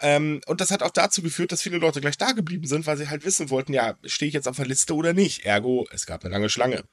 Ähm, 0.00 0.40
und 0.46 0.60
das 0.60 0.70
hat 0.70 0.82
auch 0.82 0.90
dazu 0.90 1.22
geführt, 1.22 1.52
dass 1.52 1.62
viele 1.62 1.78
Leute 1.78 2.00
gleich 2.00 2.18
da 2.18 2.32
geblieben 2.32 2.66
sind, 2.66 2.86
weil 2.86 2.96
sie 2.96 3.08
halt 3.08 3.24
wissen 3.24 3.50
wollten, 3.50 3.72
ja, 3.72 3.96
stehe 4.04 4.28
ich 4.28 4.34
jetzt 4.34 4.48
auf 4.48 4.56
der 4.56 4.66
Liste 4.66 4.94
oder 4.94 5.12
nicht. 5.12 5.44
Ergo, 5.44 5.86
es 5.92 6.06
gab 6.06 6.24
eine 6.24 6.32
lange 6.32 6.48
Schlange. 6.48 6.84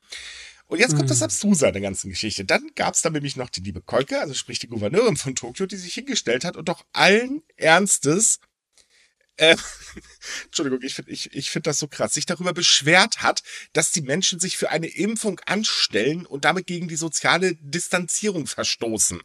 Und 0.67 0.77
jetzt 0.77 0.95
kommt 0.95 1.09
das 1.09 1.17
mhm. 1.17 1.23
Abstruse 1.23 1.65
an 1.65 1.73
der 1.73 1.81
ganzen 1.81 2.11
Geschichte. 2.11 2.45
Dann 2.45 2.69
gab 2.75 2.93
es 2.93 3.01
da 3.01 3.09
nämlich 3.09 3.35
noch 3.35 3.49
die 3.49 3.61
liebe 3.61 3.81
Kolke, 3.81 4.19
also 4.19 4.35
sprich 4.35 4.59
die 4.59 4.67
Gouverneurin 4.67 5.17
von 5.17 5.33
Tokio, 5.33 5.65
die 5.65 5.77
sich 5.77 5.95
hingestellt 5.95 6.45
hat 6.45 6.55
und 6.55 6.69
doch 6.69 6.85
allen 6.93 7.41
Ernstes 7.57 8.37
äh, 9.39 9.55
Entschuldigung, 10.45 10.81
ich 10.83 10.95
finde 10.95 11.11
ich, 11.11 11.33
ich 11.33 11.49
find 11.49 11.65
das 11.65 11.79
so 11.79 11.87
krass, 11.87 12.13
sich 12.13 12.25
darüber 12.25 12.53
beschwert 12.53 13.21
hat, 13.21 13.41
dass 13.73 13.91
die 13.91 14.01
Menschen 14.01 14.39
sich 14.39 14.57
für 14.57 14.69
eine 14.69 14.87
Impfung 14.87 15.39
anstellen 15.45 16.25
und 16.25 16.45
damit 16.45 16.67
gegen 16.67 16.87
die 16.87 16.95
soziale 16.95 17.55
Distanzierung 17.55 18.47
verstoßen. 18.47 19.21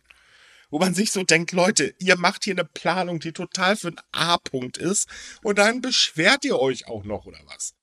Wo 0.71 0.79
man 0.79 0.95
sich 0.95 1.13
so 1.13 1.23
denkt, 1.23 1.53
Leute, 1.53 1.95
ihr 1.99 2.17
macht 2.17 2.45
hier 2.45 2.55
eine 2.55 2.65
Planung, 2.65 3.21
die 3.21 3.33
total 3.33 3.77
für 3.77 3.89
ein 3.89 4.01
A-Punkt 4.13 4.77
ist 4.79 5.09
und 5.43 5.59
dann 5.59 5.81
beschwert 5.81 6.45
ihr 6.45 6.59
euch 6.59 6.87
auch 6.87 7.05
noch, 7.05 7.27
oder 7.27 7.41
was? 7.47 7.75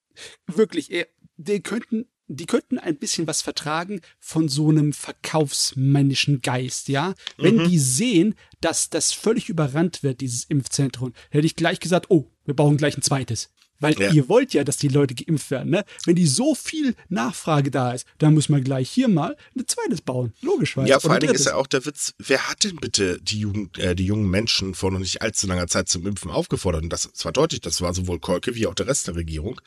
Wirklich, 0.46 0.90
die 1.36 1.62
könnten 1.62 2.08
die 2.36 2.46
könnten 2.46 2.78
ein 2.78 2.96
bisschen 2.96 3.26
was 3.26 3.42
vertragen 3.42 4.00
von 4.18 4.48
so 4.48 4.68
einem 4.68 4.92
verkaufsmännischen 4.92 6.42
Geist, 6.42 6.88
ja? 6.88 7.14
Wenn 7.36 7.56
mhm. 7.56 7.68
die 7.68 7.78
sehen, 7.78 8.34
dass 8.60 8.90
das 8.90 9.12
völlig 9.12 9.48
überrannt 9.48 10.02
wird, 10.02 10.20
dieses 10.20 10.44
Impfzentrum, 10.44 11.12
hätte 11.30 11.46
ich 11.46 11.56
gleich 11.56 11.80
gesagt, 11.80 12.06
oh, 12.08 12.30
wir 12.44 12.54
brauchen 12.54 12.76
gleich 12.76 12.96
ein 12.96 13.02
zweites. 13.02 13.50
Weil 13.82 13.98
ja. 14.00 14.12
ihr 14.12 14.28
wollt 14.28 14.54
ja, 14.54 14.62
dass 14.62 14.76
die 14.76 14.86
Leute 14.86 15.16
geimpft 15.16 15.50
werden, 15.50 15.70
ne? 15.70 15.84
Wenn 16.06 16.14
die 16.14 16.28
so 16.28 16.54
viel 16.54 16.94
Nachfrage 17.08 17.72
da 17.72 17.92
ist, 17.92 18.06
dann 18.18 18.32
muss 18.32 18.48
man 18.48 18.62
gleich 18.62 18.88
hier 18.88 19.08
mal 19.08 19.36
ein 19.56 19.66
zweites 19.66 20.00
bauen. 20.00 20.32
Logischerweise. 20.40 20.88
Ja, 20.88 21.00
vor 21.00 21.10
allen 21.10 21.20
Dingen 21.20 21.34
ist 21.34 21.46
ja 21.46 21.56
auch 21.56 21.66
der 21.66 21.84
Witz, 21.84 22.14
wer 22.18 22.48
hat 22.48 22.62
denn 22.62 22.76
bitte 22.76 23.20
die, 23.20 23.40
Jugend, 23.40 23.78
äh, 23.78 23.96
die 23.96 24.06
jungen 24.06 24.30
Menschen 24.30 24.76
vor 24.76 24.92
noch 24.92 25.00
nicht 25.00 25.20
allzu 25.20 25.48
langer 25.48 25.66
Zeit 25.66 25.88
zum 25.88 26.06
Impfen 26.06 26.30
aufgefordert? 26.30 26.84
Und 26.84 26.92
das, 26.92 27.10
das 27.10 27.24
war 27.24 27.32
deutlich, 27.32 27.60
das 27.60 27.80
war 27.80 27.92
sowohl 27.92 28.20
Kolke 28.20 28.54
wie 28.54 28.68
auch 28.68 28.74
der 28.74 28.86
Rest 28.86 29.08
der 29.08 29.16
Regierung. 29.16 29.60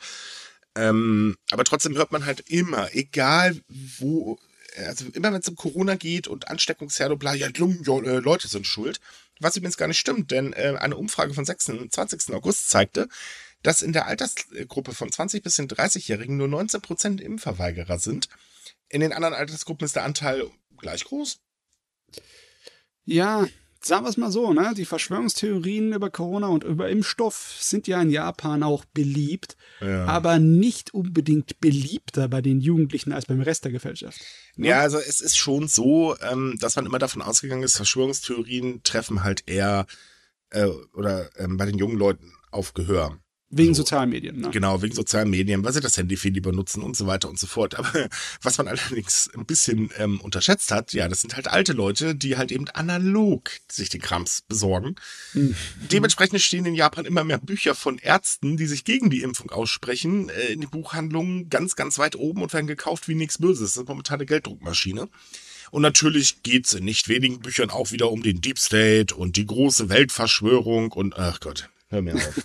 Ähm, 0.76 1.36
aber 1.50 1.64
trotzdem 1.64 1.96
hört 1.96 2.12
man 2.12 2.26
halt 2.26 2.40
immer, 2.48 2.94
egal 2.94 3.56
wo, 3.98 4.38
also 4.76 5.06
immer 5.14 5.32
wenn 5.32 5.40
es 5.40 5.48
um 5.48 5.56
Corona 5.56 5.96
geht 5.96 6.28
und 6.28 6.48
Ansteckungsherde, 6.48 7.16
bla, 7.16 7.34
ja, 7.34 7.48
äh, 7.48 8.18
Leute 8.18 8.46
sind 8.48 8.66
schuld. 8.66 9.00
Was 9.40 9.56
übrigens 9.56 9.76
gar 9.76 9.88
nicht 9.88 9.98
stimmt, 9.98 10.30
denn 10.30 10.52
äh, 10.52 10.76
eine 10.78 10.96
Umfrage 10.96 11.34
von 11.34 11.44
26. 11.44 12.34
August 12.34 12.68
zeigte, 12.70 13.08
dass 13.62 13.82
in 13.82 13.92
der 13.92 14.06
Altersgruppe 14.06 14.92
von 14.92 15.10
20 15.10 15.42
bis 15.42 15.58
30-Jährigen 15.58 16.36
nur 16.36 16.48
19% 16.48 17.20
Impfverweigerer 17.20 17.98
sind. 17.98 18.28
In 18.88 19.00
den 19.00 19.12
anderen 19.12 19.34
Altersgruppen 19.34 19.84
ist 19.84 19.96
der 19.96 20.04
Anteil 20.04 20.48
gleich 20.76 21.04
groß. 21.04 21.40
Ja, 23.04 23.46
sagen 23.86 24.04
wir 24.04 24.10
es 24.10 24.16
mal 24.16 24.30
so, 24.30 24.52
ne? 24.52 24.74
Die 24.76 24.84
Verschwörungstheorien 24.84 25.92
über 25.92 26.10
Corona 26.10 26.48
und 26.48 26.64
über 26.64 26.88
Impfstoff 26.88 27.56
sind 27.58 27.86
ja 27.86 28.00
in 28.00 28.10
Japan 28.10 28.62
auch 28.62 28.84
beliebt, 28.84 29.56
ja. 29.80 30.04
aber 30.06 30.38
nicht 30.38 30.94
unbedingt 30.94 31.60
beliebter 31.60 32.28
bei 32.28 32.42
den 32.42 32.60
Jugendlichen 32.60 33.12
als 33.12 33.26
beim 33.26 33.40
Rest 33.40 33.64
der 33.64 33.72
Gesellschaft. 33.72 34.20
Ne? 34.56 34.68
Ja, 34.68 34.80
also 34.80 34.98
es 34.98 35.20
ist 35.20 35.36
schon 35.36 35.68
so, 35.68 36.16
ähm, 36.20 36.56
dass 36.60 36.76
man 36.76 36.86
immer 36.86 36.98
davon 36.98 37.22
ausgegangen 37.22 37.62
ist, 37.62 37.76
Verschwörungstheorien 37.76 38.82
treffen 38.82 39.22
halt 39.22 39.44
eher 39.46 39.86
äh, 40.50 40.66
oder 40.94 41.30
ähm, 41.38 41.56
bei 41.56 41.66
den 41.66 41.78
jungen 41.78 41.98
Leuten 41.98 42.32
auf 42.50 42.74
Gehör. 42.74 43.18
Wegen 43.48 43.74
so. 43.74 43.82
sozialen 43.82 44.10
Medien, 44.10 44.40
ne? 44.40 44.50
Genau, 44.50 44.82
wegen 44.82 44.94
sozialen 44.94 45.30
Medien, 45.30 45.64
weil 45.64 45.72
sie 45.72 45.80
das 45.80 45.96
Handy 45.96 46.16
viel 46.16 46.32
lieber 46.32 46.50
nutzen 46.50 46.82
und 46.82 46.96
so 46.96 47.06
weiter 47.06 47.28
und 47.28 47.38
so 47.38 47.46
fort. 47.46 47.76
Aber 47.76 48.08
was 48.42 48.58
man 48.58 48.66
allerdings 48.66 49.30
ein 49.36 49.46
bisschen 49.46 49.90
ähm, 49.98 50.20
unterschätzt 50.20 50.72
hat, 50.72 50.92
ja, 50.92 51.06
das 51.06 51.20
sind 51.20 51.36
halt 51.36 51.46
alte 51.46 51.72
Leute, 51.72 52.16
die 52.16 52.36
halt 52.36 52.50
eben 52.50 52.68
analog 52.70 53.50
sich 53.70 53.88
den 53.88 54.00
Krams 54.00 54.42
besorgen. 54.48 54.96
Mhm. 55.32 55.54
Dementsprechend 55.92 56.40
stehen 56.40 56.66
in 56.66 56.74
Japan 56.74 57.04
immer 57.04 57.22
mehr 57.22 57.38
Bücher 57.38 57.76
von 57.76 57.98
Ärzten, 57.98 58.56
die 58.56 58.66
sich 58.66 58.84
gegen 58.84 59.10
die 59.10 59.22
Impfung 59.22 59.50
aussprechen, 59.50 60.28
äh, 60.28 60.52
in 60.52 60.60
den 60.60 60.70
Buchhandlungen 60.70 61.48
ganz, 61.48 61.76
ganz 61.76 62.00
weit 62.00 62.16
oben 62.16 62.42
und 62.42 62.52
werden 62.52 62.66
gekauft 62.66 63.06
wie 63.06 63.14
nichts 63.14 63.38
Böses. 63.38 63.74
Das 63.74 63.82
ist 63.82 63.88
momentan 63.88 64.16
eine 64.16 64.26
Gelddruckmaschine. 64.26 65.08
Und 65.70 65.82
natürlich 65.82 66.42
geht 66.42 66.66
es 66.66 66.74
in 66.74 66.84
nicht 66.84 67.08
wenigen 67.08 67.40
Büchern 67.40 67.70
auch 67.70 67.92
wieder 67.92 68.10
um 68.10 68.22
den 68.22 68.40
Deep 68.40 68.58
State 68.58 69.14
und 69.14 69.36
die 69.36 69.46
große 69.46 69.88
Weltverschwörung 69.88 70.90
und 70.92 71.16
ach 71.16 71.38
Gott, 71.40 71.68
hör 71.88 72.02
mir 72.02 72.16
auf. 72.16 72.40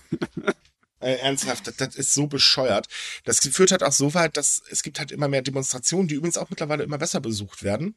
Äh, 1.02 1.16
ernsthaft, 1.16 1.68
das, 1.68 1.78
das, 1.78 1.96
ist 1.96 2.14
so 2.14 2.28
bescheuert. 2.28 2.88
Das 3.24 3.40
führt 3.40 3.72
halt 3.72 3.84
auch 3.84 3.92
so 3.92 4.14
weit, 4.14 4.38
dass 4.38 4.62
es 4.70 4.84
gibt 4.84 5.00
halt 5.00 5.12
immer 5.12 5.28
mehr 5.28 5.42
Demonstrationen, 5.42 6.08
die 6.08 6.16
übrigens 6.16 6.38
auch 6.38 6.50
mittlerweile 6.50 6.84
immer 6.84 7.00
besser 7.00 7.20
besucht 7.20 7.64
werden. 7.64 7.96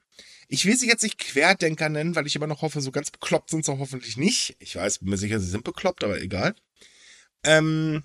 Ich 0.48 0.64
will 0.64 0.76
sie 0.76 0.88
jetzt 0.88 1.02
nicht 1.02 1.18
Querdenker 1.18 1.88
nennen, 1.88 2.16
weil 2.16 2.26
ich 2.26 2.34
immer 2.34 2.46
noch 2.46 2.62
hoffe, 2.62 2.80
so 2.80 2.90
ganz 2.90 3.10
bekloppt 3.10 3.50
sind 3.50 3.64
sie 3.64 3.78
hoffentlich 3.78 4.16
nicht. 4.16 4.56
Ich 4.58 4.76
weiß, 4.76 5.00
bin 5.00 5.10
mir 5.10 5.18
sicher, 5.18 5.38
sie 5.38 5.50
sind 5.50 5.64
bekloppt, 5.64 6.02
aber 6.02 6.20
egal. 6.20 6.54
Ähm, 7.44 8.04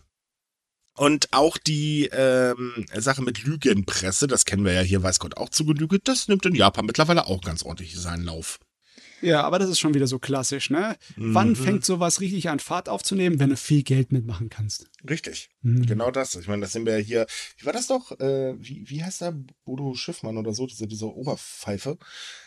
und 0.96 1.32
auch 1.32 1.58
die 1.58 2.10
ähm, 2.12 2.86
Sache 2.94 3.22
mit 3.22 3.44
Lügenpresse, 3.44 4.28
das 4.28 4.44
kennen 4.44 4.66
wir 4.66 4.74
ja 4.74 4.82
hier, 4.82 5.02
weiß 5.02 5.20
Gott, 5.20 5.38
auch 5.38 5.48
zu 5.48 5.66
Genüge, 5.66 6.00
das 6.04 6.28
nimmt 6.28 6.46
in 6.46 6.56
Japan 6.56 6.86
mittlerweile 6.86 7.28
auch 7.28 7.40
ganz 7.42 7.64
ordentlich 7.64 7.96
seinen 7.98 8.26
Lauf. 8.26 8.60
Ja, 9.22 9.44
aber 9.44 9.60
das 9.60 9.70
ist 9.70 9.80
schon 9.80 9.94
wieder 9.94 10.08
so 10.08 10.20
klassisch, 10.20 10.70
ne? 10.70 10.96
Mhm. 11.16 11.34
Wann 11.34 11.56
fängt 11.56 11.86
sowas 11.86 12.22
richtig 12.22 12.50
an 12.50 12.60
Fahrt 12.60 12.90
aufzunehmen, 12.90 13.40
wenn 13.40 13.50
du 13.50 13.58
viel 13.58 13.84
Geld 13.84 14.12
mitmachen 14.12 14.50
kannst? 14.50 14.88
Richtig. 15.10 15.50
Mhm. 15.62 15.86
Genau 15.86 16.12
das. 16.12 16.36
Ich 16.36 16.48
meine, 16.48 16.62
das 16.62 16.72
sind 16.72 16.86
wir 16.86 16.98
ja 16.98 17.04
hier. 17.04 17.28
Wie 17.58 17.66
war 17.66 17.74
das 17.74 17.88
doch? 17.88 18.12
Äh, 18.20 18.56
wie, 18.60 18.84
wie 18.90 19.04
heißt 19.04 19.22
der 19.22 19.36
Bodo 19.66 19.94
Schiffmann 19.94 20.38
oder 20.38 20.54
so, 20.54 20.66
diese, 20.66 20.88
diese 20.88 21.14
Oberpfeife? 21.14 21.98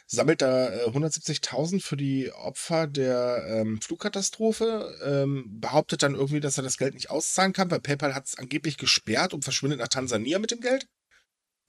Sammelt 0.06 0.42
da 0.42 0.68
äh, 0.68 0.88
170.000 0.88 1.82
für 1.82 1.96
die 1.96 2.30
Opfer 2.32 2.86
der 2.86 3.44
ähm, 3.48 3.80
Flugkatastrophe, 3.80 4.94
ähm, 5.04 5.60
behauptet 5.60 6.02
dann 6.02 6.14
irgendwie, 6.14 6.40
dass 6.40 6.58
er 6.58 6.64
das 6.64 6.78
Geld 6.78 6.94
nicht 6.94 7.10
auszahlen 7.10 7.52
kann, 7.52 7.70
weil 7.70 7.80
PayPal 7.80 8.14
hat 8.14 8.26
es 8.26 8.38
angeblich 8.38 8.76
gesperrt 8.76 9.34
und 9.34 9.44
verschwindet 9.44 9.78
nach 9.78 9.88
Tansania 9.88 10.38
mit 10.38 10.50
dem 10.50 10.60
Geld. 10.60 10.86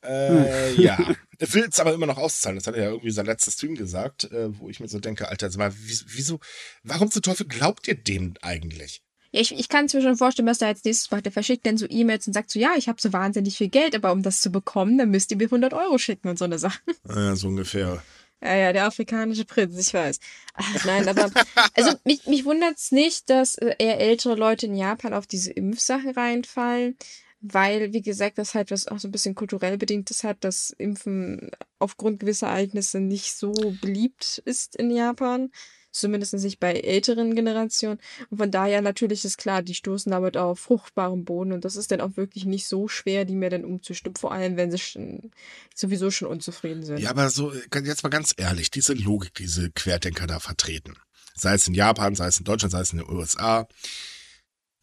Äh, 0.04 0.74
ja. 0.82 0.98
Er 1.39 1.54
will 1.56 1.68
es 1.70 1.80
aber 1.80 1.94
immer 1.94 2.06
noch 2.06 2.20
auszahlen. 2.20 2.58
Das 2.58 2.68
hat 2.68 2.76
er 2.76 2.84
ja 2.84 2.89
irgendwie 2.92 3.12
sein 3.12 3.26
letztes 3.26 3.56
Stream 3.56 3.76
gesagt, 3.76 4.26
äh, 4.32 4.58
wo 4.60 4.70
ich 4.70 4.80
mir 4.80 4.88
so 4.88 5.00
denke, 5.00 5.28
Alter, 5.28 5.50
sag 5.50 5.58
mal, 5.58 5.74
wieso, 5.76 6.39
warum 6.84 7.12
zum 7.12 7.22
Teufel 7.22 7.48
glaubt 7.48 7.86
ihr 7.88 7.96
dem 7.96 8.36
eigentlich? 8.42 9.02
Ja, 9.32 9.42
ich, 9.42 9.52
ich 9.52 9.68
kann 9.68 9.86
es 9.86 9.94
mir 9.94 10.04
schon 10.04 10.16
vorstellen, 10.16 10.48
was 10.48 10.60
da 10.60 10.68
als 10.68 10.84
nächstes 10.86 11.10
macht. 11.10 11.26
Der 11.26 11.32
verschickt 11.32 11.66
dann 11.66 11.76
so 11.76 11.88
E-Mails 11.89 12.28
und 12.28 12.34
sagt 12.34 12.52
so, 12.52 12.60
ja, 12.60 12.76
ich 12.78 12.88
habe 12.88 13.02
so 13.02 13.12
wahnsinnig 13.12 13.58
viel 13.58 13.68
Geld, 13.68 13.96
aber 13.96 14.12
um 14.12 14.22
das 14.22 14.42
zu 14.42 14.52
bekommen, 14.52 14.98
dann 14.98 15.10
müsst 15.10 15.32
ihr 15.32 15.38
mir 15.38 15.46
100 15.46 15.74
Euro 15.74 15.98
schicken 15.98 16.30
und 16.30 16.38
so 16.38 16.46
eine 16.46 16.60
Sache. 16.60 16.80
Ja, 17.10 17.36
so 17.36 17.48
ungefähr. 17.48 18.04
Ja, 18.42 18.56
ja, 18.56 18.74
der 18.74 18.86
afrikanische 18.86 19.46
Prinz, 19.46 19.78
ich 19.78 19.94
weiß. 19.94 20.20
Ach, 20.54 20.86
nein, 20.86 21.08
aber 21.08 21.32
also 21.74 21.94
mich, 22.04 22.28
mich 22.28 22.46
wundert 22.46 22.78
es 22.78 22.92
nicht, 22.92 23.30
dass 23.30 23.56
äh, 23.56 23.76
eher 23.80 24.00
ältere 24.00 24.36
Leute 24.36 24.68
in 24.68 24.76
Japan 24.76 25.13
auf 25.13 25.26
diese 25.26 25.52
Impfsachen 25.52 26.12
reinfallen 26.12 26.98
weil, 27.44 27.92
wie 27.92 28.02
gesagt, 28.02 28.38
das 28.38 28.56
halt 28.56 28.72
was 28.72 28.88
auch 28.88 29.00
so 29.00 29.10
ein 29.10 29.12
bisschen 29.12 29.36
kulturell 29.36 29.78
bedingtes 29.78 30.24
hat, 30.24 30.44
dass 30.46 30.70
Impfen 30.72 31.52
aufgrund 31.78 32.22
gewisser 32.22 32.48
Ereignisse 32.48 33.02
nicht 33.02 33.36
so 33.36 33.52
beliebt 33.82 34.42
ist 34.46 34.78
in 34.78 34.90
Japan. 34.90 35.52
Zumindest 35.92 36.34
nicht 36.34 36.60
bei 36.60 36.74
älteren 36.74 37.36
Generationen. 37.36 38.00
Und 38.32 38.38
von 38.38 38.50
daher 38.50 38.82
natürlich 38.82 39.26
ist 39.26 39.38
klar, 39.38 39.62
die 39.62 39.76
stoßen 39.76 40.12
damit 40.12 40.38
auf 40.38 40.60
fruchtbaren 40.60 41.24
Boden 41.24 41.52
und 41.52 41.66
das 41.66 41.76
ist 41.76 41.92
dann 41.92 42.02
auch 42.02 42.18
wirklich 42.18 42.46
nicht 42.46 42.66
so 42.66 42.88
schwer, 42.88 43.26
die 43.26 43.36
mir 43.36 43.52
dann 43.52 43.64
umzustimmen, 43.64 44.16
vor 44.16 44.32
allem 44.32 44.58
wenn 44.58 44.72
sie 44.72 44.80
schon, 44.80 45.30
sowieso 45.76 46.10
schon 46.10 46.30
unzufrieden 46.30 46.82
sind. 46.82 46.98
Ja, 46.98 47.12
aber 47.12 47.30
so, 47.30 47.54
jetzt 47.54 48.02
mal 48.02 48.10
ganz 48.10 48.34
ehrlich, 48.38 48.72
diese 48.72 48.94
Logik, 48.94 49.36
diese 49.36 49.70
Querdenker 49.70 50.26
da 50.26 50.40
vertreten, 50.40 50.96
sei 51.36 51.54
es 51.54 51.68
in 51.68 51.76
Japan, 51.76 52.16
sei 52.16 52.26
es 52.26 52.40
in 52.40 52.46
Deutschland, 52.46 52.72
sei 52.72 52.80
es 52.80 52.92
in 52.92 52.98
den 52.98 53.10
USA, 53.10 53.68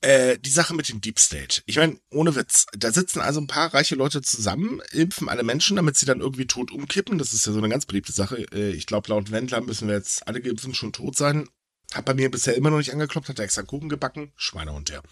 äh, 0.02 0.38
die 0.38 0.50
Sache 0.50 0.74
mit 0.74 0.88
dem 0.88 1.00
Deep 1.00 1.18
State. 1.18 1.62
Ich 1.66 1.76
meine, 1.76 1.98
ohne 2.10 2.34
Witz, 2.34 2.66
da 2.72 2.90
sitzen 2.92 3.20
also 3.20 3.40
ein 3.40 3.46
paar 3.46 3.72
reiche 3.74 3.94
Leute 3.94 4.22
zusammen, 4.22 4.80
impfen 4.92 5.28
alle 5.28 5.42
Menschen, 5.42 5.76
damit 5.76 5.96
sie 5.96 6.06
dann 6.06 6.20
irgendwie 6.20 6.46
tot 6.46 6.70
umkippen. 6.70 7.18
Das 7.18 7.32
ist 7.32 7.46
ja 7.46 7.52
so 7.52 7.58
eine 7.58 7.68
ganz 7.68 7.86
beliebte 7.86 8.12
Sache. 8.12 8.46
Äh, 8.52 8.70
ich 8.70 8.86
glaube, 8.86 9.08
laut 9.08 9.30
Wendler 9.30 9.60
müssen 9.60 9.88
wir 9.88 9.94
jetzt 9.94 10.26
alle 10.26 10.40
geimpften 10.40 10.74
schon 10.74 10.92
tot 10.92 11.16
sein. 11.16 11.48
Hat 11.92 12.04
bei 12.04 12.14
mir 12.14 12.30
bisher 12.30 12.54
immer 12.54 12.70
noch 12.70 12.78
nicht 12.78 12.92
angeklopft, 12.92 13.28
hat 13.28 13.38
er 13.38 13.44
extra 13.44 13.62
Kuchen 13.62 13.88
gebacken. 13.88 14.32
Schweinehund, 14.36 14.90
ja. 14.90 15.02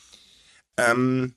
Ähm, 0.77 1.35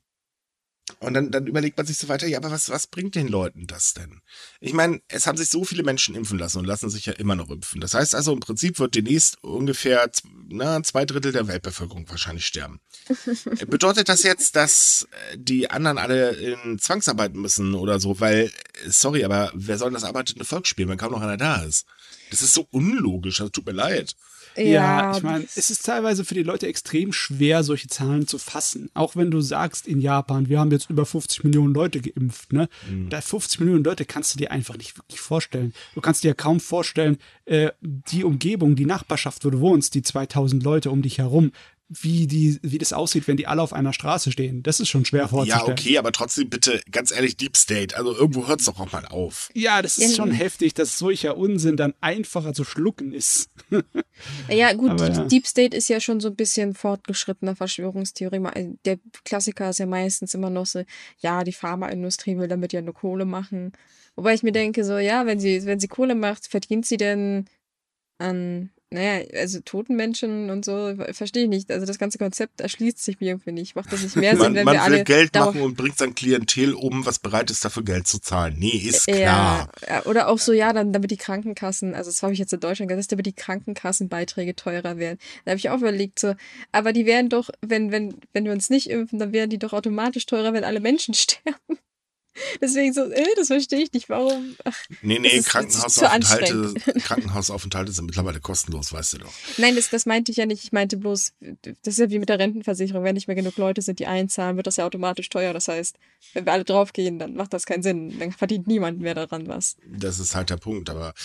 und 1.00 1.14
dann, 1.14 1.32
dann 1.32 1.48
überlegt 1.48 1.78
man 1.78 1.86
sich 1.86 1.98
so 1.98 2.08
weiter, 2.08 2.28
ja, 2.28 2.38
aber 2.38 2.52
was, 2.52 2.70
was 2.70 2.88
bringt 2.88 3.16
den 3.16 3.28
Leuten 3.28 3.68
das 3.68 3.94
denn? 3.94 4.22
Ich 4.60 4.74
meine, 4.74 5.02
es 5.08 5.28
haben 5.28 5.38
sich 5.38 5.50
so 5.50 5.64
viele 5.64 5.84
Menschen 5.84 6.16
impfen 6.16 6.38
lassen 6.38 6.60
und 6.60 6.66
lassen 6.66 6.90
sich 6.90 7.06
ja 7.06 7.14
immer 7.14 7.36
noch 7.36 7.50
impfen. 7.50 7.82
Das 7.82 7.94
heißt 7.94 8.16
also, 8.16 8.34
im 8.34 8.40
Prinzip 8.40 8.80
wird 8.80 8.96
demnächst 8.96 9.44
ungefähr 9.44 10.10
na, 10.50 10.84
zwei 10.84 11.06
Drittel 11.06 11.32
der 11.32 11.48
Weltbevölkerung 11.48 12.10
wahrscheinlich 12.10 12.46
sterben. 12.46 12.80
Bedeutet 13.68 14.10
das 14.10 14.24
jetzt, 14.24 14.56
dass 14.56 15.08
äh, 15.32 15.38
die 15.38 15.70
anderen 15.70 15.98
alle 15.98 16.32
in 16.32 16.80
Zwangsarbeit 16.80 17.36
müssen 17.36 17.74
oder 17.74 18.00
so? 18.00 18.20
Weil, 18.20 18.52
sorry, 18.88 19.24
aber 19.24 19.52
wer 19.54 19.78
soll 19.78 19.92
das 19.92 20.04
arbeitende 20.04 20.46
Volk 20.46 20.68
spielen, 20.68 20.90
wenn 20.90 20.98
kaum 20.98 21.12
noch 21.12 21.22
einer 21.22 21.38
da 21.38 21.64
ist? 21.64 21.86
Das 22.30 22.42
ist 22.42 22.54
so 22.54 22.68
unlogisch, 22.72 23.38
das 23.38 23.52
tut 23.52 23.66
mir 23.66 23.74
leid. 23.74 24.16
Ja, 24.56 24.64
ja 24.64 25.18
ich 25.18 25.24
meine, 25.24 25.46
es 25.56 25.70
ist 25.70 25.86
teilweise 25.86 26.26
für 26.26 26.34
die 26.34 26.44
Leute 26.44 26.68
extrem 26.68 27.14
schwer, 27.14 27.64
solche 27.64 27.88
Zahlen 27.88 28.28
zu 28.28 28.38
fassen. 28.38 28.90
Auch 28.94 29.16
wenn 29.16 29.32
du 29.32 29.42
sagst, 29.42 29.88
in 29.88 30.00
Japan, 30.00 30.50
wir 30.50 30.60
haben 30.60 30.72
jetzt 30.72 30.90
über 30.90 31.06
50 31.06 31.44
Millionen 31.44 31.74
Leute 31.74 32.02
geimpft, 32.02 32.54
ne? 32.54 32.70
Mhm. 32.90 33.10
Da 33.10 33.22
50 33.22 33.60
Millionen 33.60 33.84
Leute 33.84 34.06
kannst 34.06 34.34
du 34.34 34.38
dir 34.38 34.52
einfach 34.52 34.78
nicht 34.78 34.98
wirklich 34.98 35.20
vorstellen. 35.20 35.74
Du 35.96 36.02
kannst 36.02 36.24
dir 36.24 36.30
ja 36.30 36.34
kaum 36.34 36.60
vorstellen, 36.60 37.18
äh, 37.46 37.72
die 37.82 38.24
Umgebung, 38.24 38.76
die 38.76 38.86
Nachbarschaft, 38.86 39.46
wo 39.46 39.50
du 39.50 39.60
wohnst, 39.60 39.96
die 39.96 40.02
2000 40.02 40.64
Leute 40.64 40.92
um 40.92 41.02
dich 41.02 41.18
herum, 41.18 41.52
wie, 41.94 42.26
die, 42.26 42.58
wie 42.62 42.78
das 42.78 42.94
aussieht, 42.94 43.28
wenn 43.28 43.36
die 43.36 43.48
alle 43.48 43.62
auf 43.62 43.74
einer 43.74 43.92
Straße 43.92 44.32
stehen. 44.32 44.64
Das 44.64 44.80
ist 44.80 44.88
schon 44.88 45.04
schwer 45.04 45.28
vorzustellen. 45.28 45.68
Ja, 45.68 45.72
okay, 45.74 45.98
aber 45.98 46.14
trotzdem 46.14 46.50
bitte, 46.50 46.82
ganz 46.90 47.12
ehrlich, 47.12 47.36
Deep 47.36 47.58
State. 47.58 47.98
Also 47.98 48.16
irgendwo 48.16 48.48
hört 48.48 48.62
es 48.62 48.68
doch 48.68 48.80
auch 48.80 48.92
mal 48.94 49.06
auf. 49.06 49.50
Ja, 49.54 49.82
das 49.82 49.98
ist 49.98 50.16
schon 50.16 50.32
heftig, 50.32 50.74
dass 50.74 50.98
solcher 50.98 51.36
Unsinn 51.36 51.76
dann 51.76 51.94
einfacher 52.00 52.54
zu 52.54 52.64
schlucken 52.64 53.12
ist. 53.12 53.50
ja, 54.50 54.72
gut, 54.72 54.92
aber, 54.92 55.10
ja. 55.10 55.26
Deep 55.26 55.46
State 55.46 55.76
ist 55.76 55.90
ja 55.90 56.00
schon 56.00 56.22
so 56.22 56.30
ein 56.30 56.36
bisschen 56.36 56.76
fortgeschrittener 56.76 57.58
Verschwörungstheorie. 57.58 58.42
Der 58.86 58.98
Klassiker 59.26 59.72
ist 59.72 59.80
ja 59.80 59.86
meistens 59.86 60.34
immer 60.34 60.50
noch 60.50 60.66
so, 60.66 60.84
ja, 61.20 61.44
die 61.44 61.52
Pharmaindustrie 61.52 62.38
will 62.38 62.48
damit 62.48 62.72
ja 62.72 62.82
nur 62.82 62.94
Kohle 62.94 63.26
machen. 63.26 63.74
Wobei 64.16 64.34
ich 64.34 64.44
mir 64.44 64.54
denke, 64.54 64.86
so, 64.86 64.98
ja, 64.98 65.26
wenn 65.26 65.42
sie, 65.42 65.66
wenn 65.66 65.80
sie 65.82 65.90
Kohle 65.90 66.16
macht, 66.16 66.48
verdient 66.48 66.86
sie 66.86 66.98
denn 66.98 67.46
an 68.18 68.70
naja, 68.94 69.26
also 69.36 69.62
toten 69.62 69.96
Menschen 69.96 70.50
und 70.50 70.66
so, 70.66 70.94
verstehe 71.14 71.44
ich 71.44 71.50
nicht. 71.50 71.72
Also 71.72 71.86
das 71.86 71.98
ganze 71.98 72.18
Konzept 72.18 72.60
erschließt 72.60 73.02
sich 73.02 73.22
mir 73.22 73.30
irgendwie 73.30 73.54
nicht. 73.54 73.76
Macht 73.76 73.94
das 73.94 74.04
nicht 74.04 74.18
mehr 74.18 74.32
Sinn, 74.36 74.40
man, 74.40 74.56
wenn 74.56 74.66
man 74.66 74.76
wir 74.76 74.82
alle. 74.84 74.98
Man 74.98 75.08
will 75.08 75.16
Geld 75.16 75.34
machen 75.34 75.62
und 75.62 75.78
bringt 75.78 75.98
sein 75.98 76.14
Klientel 76.14 76.74
um, 76.74 77.06
was 77.06 77.20
bereit 77.20 77.50
ist, 77.52 77.64
dafür 77.64 77.84
Geld 77.84 78.08
zu 78.08 78.20
zahlen. 78.20 78.56
Nee, 78.58 78.70
ist 78.70 79.08
klar. 79.08 79.70
Ja, 79.88 80.06
oder 80.06 80.28
auch 80.28 80.40
so, 80.40 80.52
ja, 80.52 80.74
dann 80.74 80.92
damit 80.92 81.10
die 81.10 81.18
Krankenkassen, 81.18 81.96
also 81.96 82.12
das 82.12 82.22
habe 82.22 82.34
ich 82.34 82.40
jetzt 82.40 82.52
in 82.52 82.60
Deutschland 82.60 82.90
gesagt, 82.90 83.14
damit 83.14 83.26
die 83.26 83.34
Krankenkassenbeiträge 83.34 84.58
teurer 84.58 84.98
werden. 84.98 85.20
Da 85.46 85.52
habe 85.52 85.58
ich 85.58 85.70
auch 85.70 85.78
überlegt, 85.78 86.20
so, 86.20 86.36
aber 86.74 86.92
die 86.92 87.06
wären 87.06 87.30
doch, 87.30 87.50
wenn, 87.62 87.92
wenn, 87.92 88.16
wenn 88.34 88.44
wir 88.44 88.52
uns 88.52 88.70
nicht 88.70 88.90
impfen, 88.90 89.20
dann 89.20 89.32
wären 89.32 89.50
die 89.50 89.60
doch 89.60 89.72
automatisch 89.72 90.26
teurer, 90.26 90.52
wenn 90.54 90.66
alle 90.66 90.82
Menschen 90.82 91.14
sterben. 91.16 91.78
Deswegen 92.62 92.94
so, 92.94 93.02
äh, 93.04 93.26
das 93.36 93.48
verstehe 93.48 93.82
ich 93.82 93.92
nicht, 93.92 94.10
warum. 94.10 94.56
Ach, 94.64 94.78
nee, 95.02 95.20
nee, 95.20 95.42
Krankenhausaufenthalte, 95.42 96.74
Krankenhausaufenthalte 97.00 97.92
sind 97.92 98.06
mittlerweile 98.06 98.40
kostenlos, 98.40 98.94
weißt 98.94 99.14
du 99.14 99.18
doch. 99.20 99.34
Nein, 99.58 99.76
das, 99.76 99.90
das 99.90 100.06
meinte 100.06 100.32
ich 100.32 100.38
ja 100.38 100.46
nicht. 100.46 100.64
Ich 100.64 100.72
meinte 100.72 100.98
bloß, 100.98 101.34
das 101.40 101.94
ist 101.94 102.00
ja 102.00 102.10
wie 102.10 102.20
mit 102.20 102.30
der 102.30 102.40
Rentenversicherung. 102.40 103.04
Wenn 103.04 103.16
nicht 103.16 103.28
mehr 103.28 103.36
genug 103.36 103.58
Leute 103.58 103.82
sind, 103.82 104.00
die 104.00 104.08
einzahlen, 104.08 104.56
wird 104.56 104.68
das 104.68 104.78
ja 104.78 104.86
automatisch 104.86 105.30
teuer. 105.30 105.54
Das 105.54 105.68
heißt, 105.68 105.98
wenn 106.34 106.46
wir 106.46 106.54
alle 106.54 106.64
draufgehen, 106.64 107.20
dann 107.20 107.36
macht 107.36 107.54
das 107.54 107.66
keinen 107.66 107.84
Sinn. 107.84 108.18
Dann 108.20 108.32
verdient 108.32 108.68
niemand 108.68 109.00
mehr 109.00 109.16
daran 109.16 109.48
was. 109.48 109.76
Das 109.86 110.20
ist 110.20 110.36
halt 110.36 110.50
der 110.50 110.58
Punkt, 110.58 110.90
aber. 110.90 111.14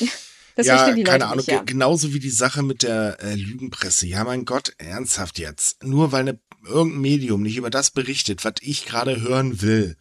Das 0.57 0.67
ja, 0.67 0.87
keine 0.87 1.03
Leute 1.03 1.25
Ahnung, 1.27 1.37
nicht, 1.37 1.49
ja. 1.49 1.63
genauso 1.63 2.15
wie 2.15 2.19
die 2.19 2.31
Sache 2.31 2.63
mit 2.63 2.83
der 2.83 3.19
äh, 3.21 3.35
Lügenpresse. 3.35 4.07
Ja, 4.07 4.25
mein 4.25 4.47
Gott, 4.47 4.73
ernsthaft 4.79 5.39
jetzt. 5.39 5.85
Nur 5.85 6.13
weil 6.13 6.21
eine, 6.21 6.41
irgendein 6.65 7.03
Medium 7.03 7.43
nicht 7.43 7.59
über 7.59 7.69
das 7.69 7.91
berichtet, 7.91 8.43
was 8.43 8.55
ich 8.63 8.87
gerade 8.87 9.21
hören 9.21 9.61
will, 9.61 9.99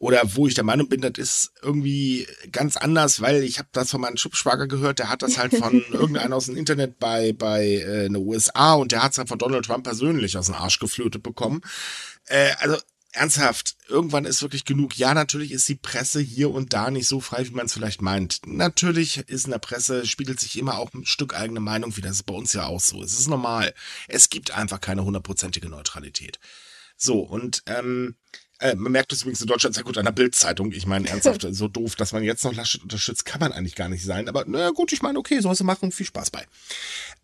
oder 0.00 0.34
wo 0.34 0.46
ich 0.46 0.54
der 0.54 0.64
Meinung 0.64 0.88
bin, 0.88 1.02
das 1.02 1.12
ist 1.18 1.52
irgendwie 1.60 2.26
ganz 2.50 2.78
anders, 2.78 3.20
weil 3.20 3.44
ich 3.44 3.58
habe 3.58 3.68
das 3.70 3.90
von 3.90 4.00
meinem 4.00 4.16
Schubschwager 4.16 4.66
gehört, 4.66 4.98
der 4.98 5.10
hat 5.10 5.20
das 5.20 5.36
halt 5.36 5.54
von 5.54 5.84
irgendeinem 5.92 6.32
aus 6.32 6.46
dem 6.46 6.56
Internet 6.56 6.98
bei 6.98 7.34
bei 7.34 7.66
äh, 7.66 8.06
in 8.06 8.14
den 8.14 8.26
USA 8.26 8.72
und 8.72 8.92
der 8.92 9.02
hat 9.02 9.12
es 9.12 9.18
halt 9.18 9.28
von 9.28 9.38
Donald 9.38 9.66
Trump 9.66 9.84
persönlich 9.84 10.38
aus 10.38 10.46
dem 10.46 10.54
Arsch 10.54 10.78
geflötet 10.78 11.22
bekommen. 11.22 11.60
Äh, 12.24 12.52
also 12.60 12.78
ernsthaft, 13.12 13.76
irgendwann 13.88 14.24
ist 14.24 14.40
wirklich 14.40 14.64
genug. 14.64 14.96
Ja, 14.96 15.12
natürlich 15.12 15.52
ist 15.52 15.68
die 15.68 15.74
Presse 15.74 16.20
hier 16.20 16.50
und 16.50 16.72
da 16.72 16.90
nicht 16.90 17.06
so 17.06 17.20
frei, 17.20 17.46
wie 17.46 17.54
man 17.54 17.66
es 17.66 17.74
vielleicht 17.74 18.00
meint. 18.00 18.40
Natürlich 18.46 19.18
ist 19.28 19.44
in 19.44 19.50
der 19.50 19.58
Presse, 19.58 20.06
spiegelt 20.06 20.40
sich 20.40 20.58
immer 20.58 20.78
auch 20.78 20.94
ein 20.94 21.04
Stück 21.04 21.34
eigene 21.34 21.60
Meinung 21.60 21.94
wie 21.98 22.00
Das 22.00 22.12
ist 22.12 22.22
bei 22.22 22.34
uns 22.34 22.54
ja 22.54 22.64
auch 22.64 22.80
so. 22.80 23.02
Es 23.02 23.18
ist 23.18 23.28
normal. 23.28 23.74
Es 24.08 24.30
gibt 24.30 24.52
einfach 24.52 24.80
keine 24.80 25.04
hundertprozentige 25.04 25.68
Neutralität. 25.68 26.38
So, 26.96 27.18
und 27.20 27.62
ähm, 27.66 28.14
äh, 28.60 28.74
man 28.74 28.92
merkt 28.92 29.12
es 29.12 29.22
übrigens 29.22 29.40
in 29.40 29.46
Deutschland 29.46 29.74
sehr 29.74 29.84
gut 29.84 29.98
an 29.98 30.04
der 30.04 30.12
Bildzeitung. 30.12 30.72
Ich 30.72 30.86
meine, 30.86 31.08
ernsthaft, 31.08 31.46
so 31.50 31.68
doof, 31.68 31.96
dass 31.96 32.12
man 32.12 32.22
jetzt 32.22 32.44
noch 32.44 32.54
Laschet 32.54 32.82
unterstützt, 32.82 33.24
kann 33.24 33.40
man 33.40 33.52
eigentlich 33.52 33.74
gar 33.74 33.88
nicht 33.88 34.04
sein. 34.04 34.28
Aber 34.28 34.44
naja, 34.44 34.70
gut, 34.70 34.92
ich 34.92 35.02
meine, 35.02 35.18
okay, 35.18 35.40
soll 35.40 35.54
sie 35.54 35.64
machen, 35.64 35.92
viel 35.92 36.06
Spaß 36.06 36.30
bei. 36.30 36.46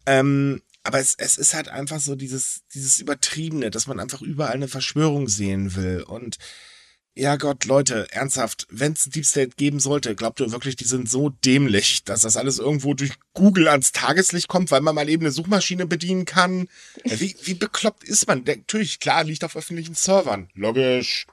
Ähm, 0.06 0.62
aber 0.82 0.98
es, 0.98 1.14
es 1.18 1.36
ist 1.36 1.54
halt 1.54 1.68
einfach 1.68 2.00
so 2.00 2.14
dieses, 2.14 2.62
dieses 2.72 3.00
Übertriebene, 3.00 3.70
dass 3.70 3.86
man 3.86 4.00
einfach 4.00 4.22
überall 4.22 4.54
eine 4.54 4.68
Verschwörung 4.68 5.28
sehen 5.28 5.74
will. 5.74 6.02
Und 6.02 6.38
ja 7.16 7.36
Gott, 7.36 7.64
Leute, 7.64 8.06
ernsthaft, 8.10 8.66
wenn 8.70 8.92
es 8.92 9.04
Deep 9.04 9.24
State 9.24 9.56
geben 9.56 9.80
sollte, 9.80 10.14
glaubt 10.14 10.40
ihr 10.40 10.52
wirklich, 10.52 10.76
die 10.76 10.84
sind 10.84 11.10
so 11.10 11.30
dämlich, 11.30 12.04
dass 12.04 12.20
das 12.20 12.36
alles 12.36 12.58
irgendwo 12.58 12.94
durch 12.94 13.12
Google 13.32 13.68
ans 13.68 13.92
Tageslicht 13.92 14.48
kommt, 14.48 14.70
weil 14.70 14.82
man 14.82 14.94
mal 14.94 15.08
eben 15.08 15.24
eine 15.24 15.32
Suchmaschine 15.32 15.86
bedienen 15.86 16.26
kann? 16.26 16.68
Wie, 17.04 17.34
wie 17.42 17.54
bekloppt 17.54 18.04
ist 18.04 18.28
man? 18.28 18.44
Natürlich, 18.44 19.00
klar, 19.00 19.24
liegt 19.24 19.44
auf 19.44 19.56
öffentlichen 19.56 19.94
Servern. 19.94 20.48
Logisch. 20.54 21.26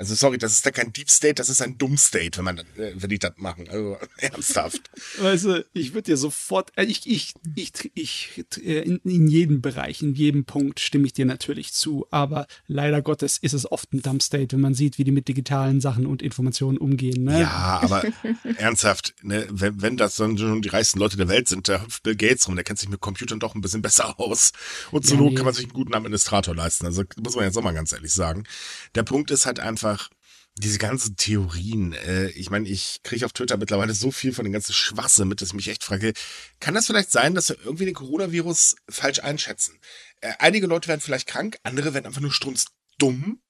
Also 0.00 0.14
sorry, 0.14 0.38
das 0.38 0.52
ist 0.52 0.64
da 0.64 0.70
kein 0.70 0.94
Deep 0.94 1.10
State, 1.10 1.34
das 1.34 1.50
ist 1.50 1.60
ein 1.60 1.76
Dumm 1.76 1.98
State, 1.98 2.38
wenn 2.38 2.44
man, 2.46 2.58
äh, 2.58 2.94
wenn 2.94 3.10
die 3.10 3.18
das 3.18 3.34
machen. 3.36 3.68
Also 3.68 3.98
ernsthaft. 4.16 4.90
Weißt 5.18 5.44
du, 5.44 5.66
ich 5.74 5.92
würde 5.92 6.12
dir 6.12 6.16
sofort, 6.16 6.72
äh, 6.76 6.84
ich, 6.84 7.06
ich, 7.06 7.34
ich, 7.54 7.92
ich, 7.92 8.44
äh, 8.64 8.80
in, 8.80 8.96
in 9.04 9.28
jedem 9.28 9.60
Bereich, 9.60 10.00
in 10.00 10.14
jedem 10.14 10.46
Punkt 10.46 10.80
stimme 10.80 11.04
ich 11.04 11.12
dir 11.12 11.26
natürlich 11.26 11.74
zu, 11.74 12.06
aber 12.10 12.46
leider 12.66 13.02
Gottes 13.02 13.36
ist 13.36 13.52
es 13.52 13.70
oft 13.70 13.92
ein 13.92 14.00
Dumb 14.00 14.22
State, 14.22 14.52
wenn 14.52 14.62
man 14.62 14.72
sieht, 14.72 14.96
wie 14.96 15.04
die 15.04 15.10
mit 15.10 15.28
digitalen 15.28 15.82
Sachen 15.82 16.06
und 16.06 16.22
Informationen 16.22 16.78
umgehen. 16.78 17.24
Ne? 17.24 17.40
Ja, 17.40 17.80
aber 17.82 18.02
ernsthaft, 18.56 19.14
ne, 19.20 19.46
wenn, 19.50 19.82
wenn 19.82 19.98
das 19.98 20.16
dann 20.16 20.38
schon 20.38 20.62
die 20.62 20.70
reichsten 20.70 20.98
Leute 20.98 21.18
der 21.18 21.28
Welt 21.28 21.46
sind, 21.46 21.68
da 21.68 21.82
hüpft 21.82 22.04
Bill 22.04 22.16
Gates 22.16 22.48
rum, 22.48 22.54
der 22.54 22.64
kennt 22.64 22.78
sich 22.78 22.88
mit 22.88 23.00
Computern 23.00 23.38
doch 23.38 23.54
ein 23.54 23.60
bisschen 23.60 23.82
besser 23.82 24.18
aus. 24.18 24.52
Und 24.92 25.04
zur 25.04 25.18
ja, 25.18 25.24
nee. 25.24 25.34
kann 25.34 25.44
man 25.44 25.52
sich 25.52 25.64
einen 25.64 25.74
guten 25.74 25.92
Administrator 25.92 26.54
leisten. 26.54 26.86
Also 26.86 27.02
muss 27.22 27.36
man 27.36 27.44
jetzt 27.44 27.58
auch 27.58 27.62
mal 27.62 27.74
ganz 27.74 27.92
ehrlich 27.92 28.14
sagen. 28.14 28.44
Der 28.94 29.02
Punkt 29.02 29.30
ist 29.30 29.44
halt 29.44 29.60
einfach, 29.60 29.89
einfach 29.90 30.10
diese 30.56 30.78
ganzen 30.78 31.16
Theorien. 31.16 31.92
Äh, 31.92 32.28
ich 32.30 32.50
meine, 32.50 32.68
ich 32.68 33.00
kriege 33.02 33.24
auf 33.24 33.32
Twitter 33.32 33.56
mittlerweile 33.56 33.94
so 33.94 34.10
viel 34.10 34.32
von 34.32 34.44
den 34.44 34.52
ganzen 34.52 34.72
Schwachsinn 34.72 35.28
mit, 35.28 35.40
dass 35.40 35.48
ich 35.48 35.54
mich 35.54 35.68
echt 35.68 35.84
frage, 35.84 36.12
kann 36.58 36.74
das 36.74 36.86
vielleicht 36.86 37.10
sein, 37.10 37.34
dass 37.34 37.48
wir 37.48 37.56
irgendwie 37.64 37.86
den 37.86 37.94
Coronavirus 37.94 38.76
falsch 38.88 39.20
einschätzen? 39.20 39.78
Äh, 40.20 40.32
einige 40.38 40.66
Leute 40.66 40.88
werden 40.88 41.00
vielleicht 41.00 41.28
krank, 41.28 41.58
andere 41.62 41.94
werden 41.94 42.06
einfach 42.06 42.20
nur 42.20 42.32
strunzdumm. 42.32 43.40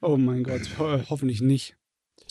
Oh 0.00 0.16
mein 0.16 0.44
Gott, 0.44 0.62
ho 0.78 1.02
hoffentlich 1.08 1.40
nicht. 1.40 1.76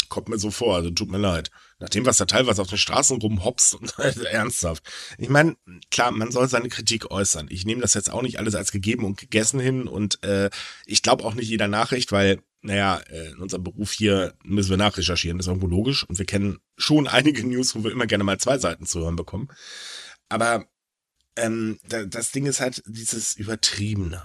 Kommt 0.09 0.29
mir 0.29 0.37
so 0.37 0.51
vor, 0.51 0.75
also 0.75 0.91
tut 0.91 1.09
mir 1.09 1.17
leid. 1.17 1.49
Nachdem, 1.79 2.05
was 2.05 2.17
da 2.17 2.25
teilweise 2.25 2.61
auf 2.61 2.69
den 2.69 2.77
Straßen 2.77 3.19
rumhopst 3.19 3.73
und 3.73 3.97
ernsthaft. 3.99 4.83
Ich 5.17 5.29
meine, 5.29 5.57
klar, 5.89 6.11
man 6.11 6.31
soll 6.31 6.47
seine 6.47 6.69
Kritik 6.69 7.09
äußern. 7.09 7.47
Ich 7.49 7.65
nehme 7.65 7.81
das 7.81 7.95
jetzt 7.95 8.11
auch 8.11 8.21
nicht 8.21 8.37
alles 8.37 8.53
als 8.53 8.71
gegeben 8.71 9.05
und 9.05 9.17
gegessen 9.17 9.59
hin 9.59 9.87
und 9.87 10.23
äh, 10.23 10.49
ich 10.85 11.01
glaube 11.01 11.25
auch 11.25 11.33
nicht 11.33 11.49
jeder 11.49 11.67
Nachricht, 11.67 12.11
weil 12.11 12.39
naja, 12.63 12.97
äh, 13.09 13.31
in 13.31 13.39
unserem 13.39 13.63
Beruf 13.63 13.91
hier 13.91 14.33
müssen 14.43 14.71
wir 14.71 14.77
nachrecherchieren, 14.77 15.37
das 15.37 15.45
ist 15.45 15.49
irgendwo 15.49 15.67
logisch. 15.67 16.03
Und 16.03 16.17
wir 16.17 16.25
kennen 16.25 16.59
schon 16.77 17.07
einige 17.07 17.45
News, 17.45 17.75
wo 17.75 17.83
wir 17.83 17.91
immer 17.91 18.07
gerne 18.07 18.23
mal 18.23 18.39
zwei 18.39 18.57
Seiten 18.57 18.85
zu 18.85 19.01
hören 19.01 19.17
bekommen. 19.17 19.49
Aber 20.29 20.65
ähm, 21.35 21.77
das 21.83 22.31
Ding 22.31 22.45
ist 22.45 22.61
halt 22.61 22.81
dieses 22.87 23.35
Übertriebene. 23.35 24.23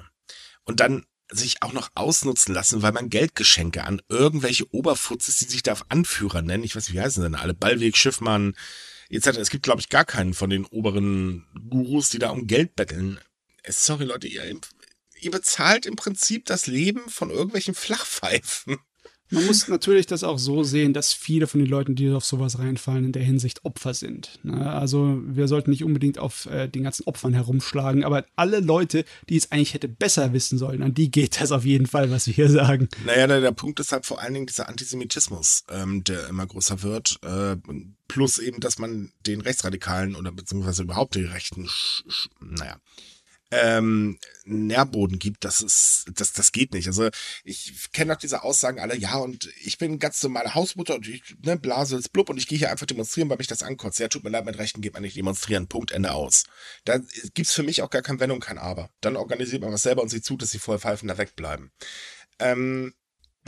Und 0.64 0.80
dann 0.80 1.04
sich 1.30 1.62
auch 1.62 1.72
noch 1.72 1.90
ausnutzen 1.94 2.54
lassen, 2.54 2.80
weil 2.80 2.92
man 2.92 3.10
Geldgeschenke 3.10 3.84
an 3.84 4.00
irgendwelche 4.08 4.72
Oberfutzes, 4.72 5.38
die 5.38 5.44
sich 5.44 5.62
da 5.62 5.72
auf 5.72 5.84
Anführer 5.90 6.40
nennen, 6.40 6.64
ich 6.64 6.74
weiß 6.74 6.88
nicht, 6.88 6.96
wie 6.96 7.02
heißen 7.02 7.22
denn 7.22 7.34
alle, 7.34 7.54
Ballweg, 7.54 7.96
Schiffmann, 7.96 8.54
etc. 9.10 9.38
Es 9.38 9.50
gibt, 9.50 9.64
glaube 9.64 9.80
ich, 9.80 9.88
gar 9.88 10.04
keinen 10.04 10.32
von 10.32 10.48
den 10.48 10.64
oberen 10.64 11.46
Gurus, 11.68 12.08
die 12.10 12.18
da 12.18 12.30
um 12.30 12.46
Geld 12.46 12.76
betteln. 12.76 13.18
Äh, 13.62 13.72
sorry, 13.72 14.04
Leute, 14.04 14.28
ihr 14.28 14.42
ihr 15.20 15.30
bezahlt 15.30 15.86
im 15.86 15.96
Prinzip 15.96 16.46
das 16.46 16.66
Leben 16.66 17.08
von 17.08 17.30
irgendwelchen 17.30 17.74
Flachpfeifen. 17.74 18.78
Man 19.30 19.44
muss 19.44 19.68
natürlich 19.68 20.06
das 20.06 20.24
auch 20.24 20.38
so 20.38 20.62
sehen, 20.62 20.94
dass 20.94 21.12
viele 21.12 21.46
von 21.46 21.60
den 21.60 21.68
Leuten, 21.68 21.94
die 21.94 22.10
auf 22.10 22.24
sowas 22.24 22.58
reinfallen, 22.58 23.04
in 23.04 23.12
der 23.12 23.22
Hinsicht 23.22 23.64
Opfer 23.64 23.92
sind. 23.92 24.38
Ne? 24.42 24.70
Also 24.70 25.20
wir 25.22 25.48
sollten 25.48 25.70
nicht 25.70 25.84
unbedingt 25.84 26.18
auf 26.18 26.46
äh, 26.46 26.66
den 26.66 26.84
ganzen 26.84 27.06
Opfern 27.06 27.34
herumschlagen, 27.34 28.04
aber 28.04 28.24
alle 28.36 28.60
Leute, 28.60 29.04
die 29.28 29.36
es 29.36 29.52
eigentlich 29.52 29.74
hätte 29.74 29.88
besser 29.88 30.32
wissen 30.32 30.56
sollen, 30.56 30.82
an 30.82 30.94
die 30.94 31.10
geht 31.10 31.40
das 31.40 31.52
auf 31.52 31.66
jeden 31.66 31.86
Fall, 31.86 32.10
was 32.10 32.26
wir 32.26 32.34
hier 32.34 32.48
sagen. 32.48 32.88
Naja, 33.04 33.26
der, 33.26 33.42
der 33.42 33.52
Punkt 33.52 33.80
ist 33.80 33.92
halt 33.92 34.06
vor 34.06 34.20
allen 34.20 34.32
Dingen 34.32 34.46
dieser 34.46 34.68
Antisemitismus, 34.68 35.64
ähm, 35.68 36.04
der 36.04 36.28
immer 36.28 36.46
größer 36.46 36.82
wird. 36.82 37.18
Äh, 37.22 37.56
plus 38.08 38.38
eben, 38.38 38.60
dass 38.60 38.78
man 38.78 39.12
den 39.26 39.42
Rechtsradikalen 39.42 40.16
oder 40.16 40.32
beziehungsweise 40.32 40.84
überhaupt 40.84 41.16
die 41.16 41.24
Rechten, 41.24 41.68
naja, 42.40 42.78
ähm, 43.50 44.18
Nährboden 44.44 45.18
gibt, 45.18 45.44
das 45.44 45.62
ist, 45.62 46.06
das, 46.14 46.32
das 46.32 46.52
geht 46.52 46.74
nicht. 46.74 46.86
Also 46.86 47.08
ich 47.44 47.90
kenne 47.92 48.14
auch 48.14 48.18
diese 48.18 48.42
Aussagen 48.42 48.78
alle, 48.78 48.96
ja, 48.96 49.16
und 49.16 49.48
ich 49.62 49.78
bin 49.78 49.98
ganz 49.98 50.22
normale 50.22 50.54
Hausmutter 50.54 50.96
und 50.96 51.08
ich 51.08 51.22
ne, 51.42 51.56
blase 51.56 51.96
jetzt 51.96 52.12
blub 52.12 52.28
und 52.30 52.38
ich 52.38 52.46
gehe 52.46 52.58
hier 52.58 52.70
einfach 52.70 52.86
demonstrieren, 52.86 53.30
weil 53.30 53.38
mich 53.38 53.46
das 53.46 53.62
ankotzt. 53.62 53.98
Ja, 53.98 54.08
tut 54.08 54.24
mir 54.24 54.30
leid, 54.30 54.44
mit 54.44 54.58
Rechten 54.58 54.80
geht 54.80 54.94
man 54.94 55.02
nicht 55.02 55.16
demonstrieren. 55.16 55.66
Punkt, 55.66 55.92
Ende 55.92 56.12
aus. 56.12 56.44
Da 56.84 56.98
gibt's 57.34 57.54
für 57.54 57.62
mich 57.62 57.82
auch 57.82 57.90
gar 57.90 58.02
kein 58.02 58.20
Wenn 58.20 58.30
und 58.30 58.40
kein 58.40 58.58
Aber. 58.58 58.90
Dann 59.00 59.16
organisiert 59.16 59.62
man 59.62 59.72
was 59.72 59.82
selber 59.82 60.02
und 60.02 60.08
sieht 60.08 60.24
zu, 60.24 60.36
dass 60.36 60.50
die 60.50 60.58
Vollpfeifen 60.58 61.08
da 61.08 61.16
wegbleiben. 61.16 61.70
Ähm, 62.38 62.94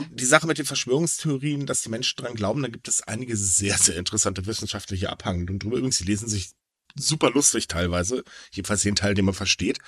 die 0.09 0.25
Sache 0.25 0.47
mit 0.47 0.57
den 0.57 0.65
Verschwörungstheorien, 0.65 1.65
dass 1.67 1.81
die 1.81 1.89
Menschen 1.89 2.17
dran 2.17 2.33
glauben, 2.33 2.63
da 2.63 2.69
gibt 2.69 2.87
es 2.87 3.03
einige 3.03 3.37
sehr, 3.37 3.77
sehr 3.77 3.97
interessante 3.97 4.45
wissenschaftliche 4.47 5.09
Abhandlungen 5.09 5.59
drüber. 5.59 5.77
Übrigens, 5.77 5.99
die 5.99 6.05
lesen 6.05 6.27
sich 6.27 6.51
super 6.95 7.31
lustig 7.31 7.67
teilweise. 7.67 8.23
Jedenfalls 8.51 8.81
den 8.81 8.95
Teil, 8.95 9.13
den 9.13 9.25
man 9.25 9.33
versteht. 9.33 9.79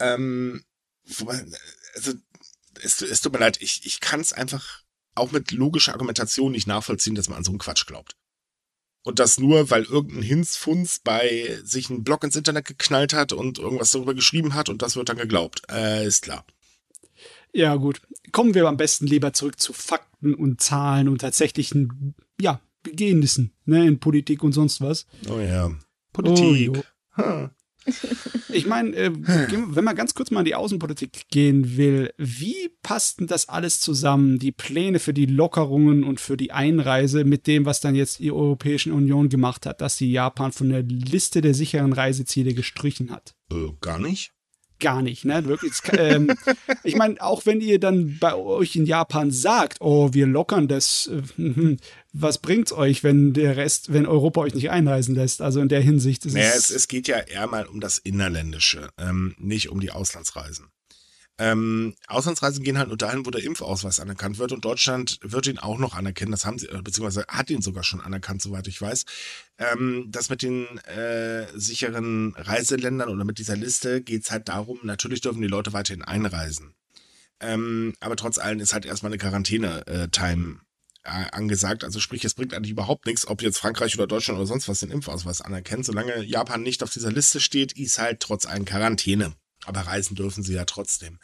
Ähm, 0.00 0.64
wobei, 1.04 1.44
also, 1.94 2.12
es, 2.82 3.00
es 3.02 3.20
tut 3.20 3.32
mir 3.32 3.38
leid, 3.38 3.60
ich, 3.60 3.84
ich 3.84 4.00
kann 4.00 4.20
es 4.20 4.32
einfach 4.32 4.82
auch 5.14 5.32
mit 5.32 5.52
logischer 5.52 5.92
Argumentation 5.92 6.52
nicht 6.52 6.66
nachvollziehen, 6.66 7.14
dass 7.14 7.28
man 7.28 7.38
an 7.38 7.44
so 7.44 7.52
einen 7.52 7.58
Quatsch 7.58 7.86
glaubt. 7.86 8.16
Und 9.04 9.18
das 9.18 9.38
nur, 9.38 9.70
weil 9.70 9.84
irgendein 9.84 10.22
Hinzfunz 10.22 10.98
bei 10.98 11.60
sich 11.62 11.90
einen 11.90 12.04
Blog 12.04 12.24
ins 12.24 12.36
Internet 12.36 12.64
geknallt 12.64 13.12
hat 13.12 13.32
und 13.32 13.58
irgendwas 13.58 13.90
darüber 13.90 14.14
geschrieben 14.14 14.54
hat 14.54 14.70
und 14.70 14.80
das 14.80 14.96
wird 14.96 15.10
dann 15.10 15.18
geglaubt. 15.18 15.62
Äh, 15.70 16.06
ist 16.06 16.22
klar. 16.22 16.46
Ja, 17.52 17.76
gut. 17.76 18.00
Kommen 18.32 18.54
wir 18.54 18.66
am 18.66 18.78
besten 18.78 19.06
lieber 19.06 19.32
zurück 19.32 19.60
zu 19.60 19.72
Fakten 19.72 20.34
und 20.34 20.60
Zahlen 20.60 21.08
und 21.08 21.20
tatsächlichen, 21.20 22.14
ja, 22.40 22.60
Begehennissen, 22.82 23.52
ne, 23.64 23.86
in 23.86 24.00
Politik 24.00 24.42
und 24.42 24.52
sonst 24.52 24.80
was. 24.80 25.06
Oh 25.28 25.38
ja. 25.38 25.70
Politik. 26.14 26.82
Oh, 27.18 27.48
ich 28.48 28.66
meine, 28.66 28.96
äh, 28.96 29.10
wenn 29.12 29.84
man 29.84 29.94
ganz 29.94 30.14
kurz 30.14 30.30
mal 30.30 30.40
in 30.40 30.46
die 30.46 30.54
Außenpolitik 30.54 31.28
gehen 31.30 31.76
will, 31.76 32.12
wie 32.16 32.70
passt 32.82 33.20
denn 33.20 33.26
das 33.26 33.50
alles 33.50 33.80
zusammen, 33.80 34.38
die 34.38 34.52
Pläne 34.52 34.98
für 34.98 35.12
die 35.12 35.26
Lockerungen 35.26 36.02
und 36.02 36.18
für 36.18 36.38
die 36.38 36.50
Einreise 36.50 37.24
mit 37.24 37.46
dem, 37.46 37.66
was 37.66 37.80
dann 37.80 37.94
jetzt 37.94 38.20
die 38.20 38.32
Europäische 38.32 38.94
Union 38.94 39.28
gemacht 39.28 39.66
hat, 39.66 39.82
dass 39.82 39.98
sie 39.98 40.10
Japan 40.10 40.52
von 40.52 40.70
der 40.70 40.82
Liste 40.82 41.42
der 41.42 41.52
sicheren 41.52 41.92
Reiseziele 41.92 42.54
gestrichen 42.54 43.10
hat? 43.10 43.34
Äh, 43.52 43.72
gar 43.82 43.98
nicht 43.98 44.33
gar 44.84 45.02
nicht, 45.02 45.24
ne? 45.24 45.44
Wirklich. 45.46 45.72
Ähm, 45.92 46.30
ich 46.84 46.94
meine, 46.94 47.20
auch 47.20 47.46
wenn 47.46 47.60
ihr 47.60 47.80
dann 47.80 48.18
bei 48.20 48.34
euch 48.34 48.76
in 48.76 48.84
Japan 48.84 49.30
sagt, 49.30 49.78
oh, 49.80 50.12
wir 50.12 50.26
lockern 50.26 50.68
das, 50.68 51.10
äh, 51.38 51.76
was 52.12 52.38
bringt's 52.38 52.72
euch, 52.72 53.02
wenn 53.02 53.32
der 53.32 53.56
Rest, 53.56 53.92
wenn 53.92 54.06
Europa 54.06 54.42
euch 54.42 54.54
nicht 54.54 54.70
einreisen 54.70 55.14
lässt? 55.14 55.40
Also 55.40 55.60
in 55.60 55.68
der 55.68 55.80
Hinsicht 55.80 56.26
ist 56.26 56.34
naja, 56.34 56.52
es. 56.54 56.70
es 56.70 56.86
geht 56.86 57.08
ja 57.08 57.18
eher 57.18 57.46
mal 57.46 57.66
um 57.66 57.80
das 57.80 57.98
Innerländische, 57.98 58.90
ähm, 58.98 59.34
nicht 59.38 59.70
um 59.70 59.80
die 59.80 59.90
Auslandsreisen. 59.90 60.66
Ähm, 61.36 61.96
Auslandsreisen 62.06 62.62
gehen 62.62 62.78
halt 62.78 62.88
nur 62.88 62.96
dahin, 62.96 63.26
wo 63.26 63.30
der 63.30 63.42
Impfausweis 63.42 63.98
anerkannt 63.98 64.38
wird 64.38 64.52
und 64.52 64.64
Deutschland 64.64 65.18
wird 65.20 65.48
ihn 65.48 65.58
auch 65.58 65.78
noch 65.78 65.94
anerkennen. 65.94 66.30
Das 66.30 66.44
haben 66.44 66.58
sie, 66.58 66.68
äh, 66.68 66.80
beziehungsweise 66.80 67.26
hat 67.26 67.50
ihn 67.50 67.60
sogar 67.60 67.82
schon 67.82 68.00
anerkannt, 68.00 68.40
soweit 68.40 68.68
ich 68.68 68.80
weiß. 68.80 69.04
Ähm, 69.58 70.06
das 70.10 70.30
mit 70.30 70.42
den 70.42 70.78
äh, 70.78 71.46
sicheren 71.54 72.34
Reiseländern 72.36 73.08
oder 73.08 73.24
mit 73.24 73.38
dieser 73.38 73.56
Liste 73.56 74.00
geht 74.00 74.24
es 74.24 74.30
halt 74.30 74.48
darum, 74.48 74.78
natürlich 74.84 75.22
dürfen 75.22 75.42
die 75.42 75.48
Leute 75.48 75.72
weiterhin 75.72 76.02
einreisen. 76.02 76.74
Ähm, 77.40 77.94
aber 77.98 78.14
trotz 78.14 78.38
allem 78.38 78.60
ist 78.60 78.72
halt 78.72 78.86
erstmal 78.86 79.10
eine 79.10 79.18
Quarantäne-Time 79.18 80.60
äh, 81.02 81.24
angesagt. 81.32 81.82
Also 81.82 81.98
sprich, 81.98 82.24
es 82.24 82.34
bringt 82.34 82.54
eigentlich 82.54 82.70
überhaupt 82.70 83.06
nichts, 83.06 83.26
ob 83.26 83.42
jetzt 83.42 83.58
Frankreich 83.58 83.96
oder 83.96 84.06
Deutschland 84.06 84.38
oder 84.38 84.46
sonst 84.46 84.68
was 84.68 84.80
den 84.80 84.92
Impfausweis 84.92 85.40
anerkennt. 85.40 85.84
Solange 85.84 86.22
Japan 86.22 86.62
nicht 86.62 86.84
auf 86.84 86.92
dieser 86.92 87.10
Liste 87.10 87.40
steht, 87.40 87.72
ist 87.72 87.98
halt 87.98 88.20
trotz 88.20 88.46
allem 88.46 88.64
Quarantäne. 88.64 89.34
Aber 89.66 89.80
reisen 89.80 90.14
dürfen 90.14 90.42
sie 90.42 90.54
ja 90.54 90.64
trotzdem. 90.64 91.18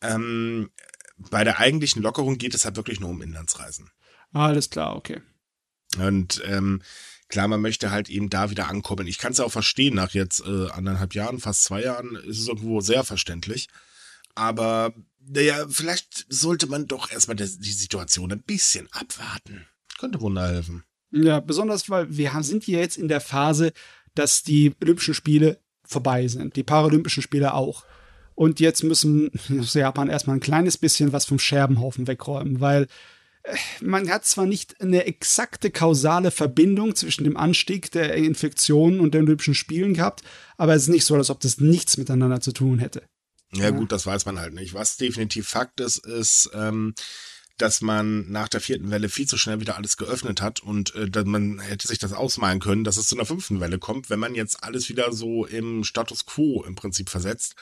Ähm, 0.00 0.70
bei 1.16 1.44
der 1.44 1.58
eigentlichen 1.58 2.02
Lockerung 2.02 2.38
geht 2.38 2.54
es 2.54 2.64
halt 2.64 2.76
wirklich 2.76 3.00
nur 3.00 3.10
um 3.10 3.22
Inlandsreisen. 3.22 3.90
Alles 4.32 4.70
klar, 4.70 4.96
okay. 4.96 5.20
Und 5.98 6.42
ähm, 6.44 6.82
klar, 7.28 7.48
man 7.48 7.60
möchte 7.60 7.90
halt 7.90 8.08
eben 8.08 8.30
da 8.30 8.50
wieder 8.50 8.68
ankommen. 8.68 9.06
Ich 9.06 9.18
kann 9.18 9.32
es 9.32 9.38
ja 9.38 9.44
auch 9.44 9.52
verstehen, 9.52 9.94
nach 9.94 10.12
jetzt 10.12 10.40
äh, 10.40 10.70
anderthalb 10.70 11.14
Jahren, 11.14 11.40
fast 11.40 11.64
zwei 11.64 11.82
Jahren, 11.82 12.14
ist 12.16 12.40
es 12.40 12.48
irgendwo 12.48 12.80
sehr 12.80 13.04
verständlich. 13.04 13.68
Aber 14.34 14.94
naja, 15.20 15.66
vielleicht 15.68 16.26
sollte 16.28 16.66
man 16.66 16.86
doch 16.86 17.10
erstmal 17.10 17.36
die, 17.36 17.58
die 17.58 17.72
Situation 17.72 18.30
ein 18.32 18.42
bisschen 18.42 18.88
abwarten. 18.92 19.66
Könnte 19.98 20.20
Wunder 20.20 20.48
helfen. 20.48 20.84
Ja, 21.10 21.40
besonders, 21.40 21.88
weil 21.90 22.16
wir 22.16 22.32
sind 22.42 22.64
hier 22.64 22.80
jetzt 22.80 22.98
in 22.98 23.08
der 23.08 23.20
Phase, 23.20 23.72
dass 24.14 24.42
die 24.42 24.74
Olympischen 24.80 25.14
Spiele 25.14 25.60
vorbei 25.88 26.28
sind. 26.28 26.54
Die 26.54 26.62
Paralympischen 26.62 27.22
Spiele 27.22 27.54
auch. 27.54 27.84
Und 28.34 28.60
jetzt 28.60 28.84
müssen 28.84 29.32
Japan 29.48 30.08
erstmal 30.08 30.36
ein 30.36 30.40
kleines 30.40 30.78
bisschen 30.78 31.12
was 31.12 31.24
vom 31.24 31.40
Scherbenhaufen 31.40 32.06
wegräumen, 32.06 32.60
weil 32.60 32.86
äh, 33.42 33.56
man 33.80 34.08
hat 34.08 34.24
zwar 34.26 34.46
nicht 34.46 34.80
eine 34.80 35.06
exakte 35.06 35.70
kausale 35.70 36.30
Verbindung 36.30 36.94
zwischen 36.94 37.24
dem 37.24 37.36
Anstieg 37.36 37.90
der 37.90 38.14
Infektionen 38.14 39.00
und 39.00 39.14
den 39.14 39.24
Olympischen 39.24 39.54
Spielen 39.54 39.94
gehabt, 39.94 40.22
aber 40.56 40.74
es 40.74 40.82
ist 40.82 40.88
nicht 40.88 41.04
so, 41.04 41.16
als 41.16 41.30
ob 41.30 41.40
das 41.40 41.58
nichts 41.58 41.96
miteinander 41.96 42.40
zu 42.40 42.52
tun 42.52 42.78
hätte. 42.78 43.02
Ja, 43.54 43.64
ja. 43.64 43.70
gut, 43.70 43.90
das 43.90 44.06
weiß 44.06 44.26
man 44.26 44.38
halt 44.38 44.54
nicht. 44.54 44.74
Was 44.74 44.98
definitiv 44.98 45.48
Fakt 45.48 45.80
ist, 45.80 46.06
ist, 46.06 46.50
ähm, 46.54 46.94
dass 47.58 47.80
man 47.80 48.30
nach 48.30 48.48
der 48.48 48.60
vierten 48.60 48.90
Welle 48.90 49.08
viel 49.08 49.26
zu 49.26 49.36
schnell 49.36 49.60
wieder 49.60 49.76
alles 49.76 49.96
geöffnet 49.96 50.40
hat 50.40 50.60
und 50.60 50.94
äh, 50.94 51.08
dass 51.10 51.24
man 51.24 51.60
hätte 51.60 51.88
sich 51.88 51.98
das 51.98 52.12
ausmalen 52.12 52.60
können, 52.60 52.84
dass 52.84 52.96
es 52.96 53.08
zu 53.08 53.16
einer 53.16 53.26
fünften 53.26 53.60
Welle 53.60 53.78
kommt, 53.78 54.10
wenn 54.10 54.18
man 54.18 54.34
jetzt 54.34 54.62
alles 54.62 54.88
wieder 54.88 55.12
so 55.12 55.46
im 55.46 55.84
Status 55.84 56.26
quo 56.26 56.64
im 56.64 56.74
Prinzip 56.74 57.10
versetzt. 57.10 57.54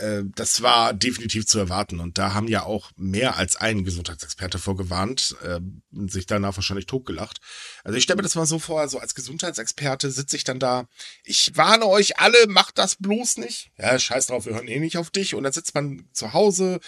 Äh, 0.00 0.22
das 0.34 0.62
war 0.62 0.94
definitiv 0.94 1.46
zu 1.46 1.58
erwarten. 1.58 2.00
Und 2.00 2.18
da 2.18 2.34
haben 2.34 2.48
ja 2.48 2.64
auch 2.64 2.90
mehr 2.96 3.36
als 3.36 3.56
ein 3.56 3.84
Gesundheitsexperte 3.84 4.58
vorgewarnt, 4.58 5.36
äh, 5.42 5.60
sich 6.08 6.26
danach 6.26 6.56
wahrscheinlich 6.56 6.86
totgelacht. 6.86 7.40
Also 7.84 7.96
ich 7.96 8.04
stelle 8.04 8.16
mir 8.16 8.22
das 8.22 8.34
mal 8.34 8.46
so 8.46 8.58
vor, 8.58 8.88
so 8.88 8.98
als 8.98 9.14
Gesundheitsexperte 9.14 10.10
sitze 10.10 10.36
ich 10.36 10.44
dann 10.44 10.58
da, 10.58 10.86
ich 11.24 11.56
warne 11.56 11.86
euch 11.86 12.18
alle, 12.18 12.46
macht 12.48 12.78
das 12.78 12.96
bloß 12.96 13.36
nicht. 13.38 13.70
Ja, 13.78 13.98
scheiß 13.98 14.26
drauf, 14.26 14.46
wir 14.46 14.54
hören 14.54 14.68
eh 14.68 14.80
nicht 14.80 14.96
auf 14.96 15.10
dich. 15.10 15.34
Und 15.34 15.44
dann 15.44 15.52
sitzt 15.52 15.74
man 15.74 16.08
zu 16.12 16.32
Hause, 16.32 16.80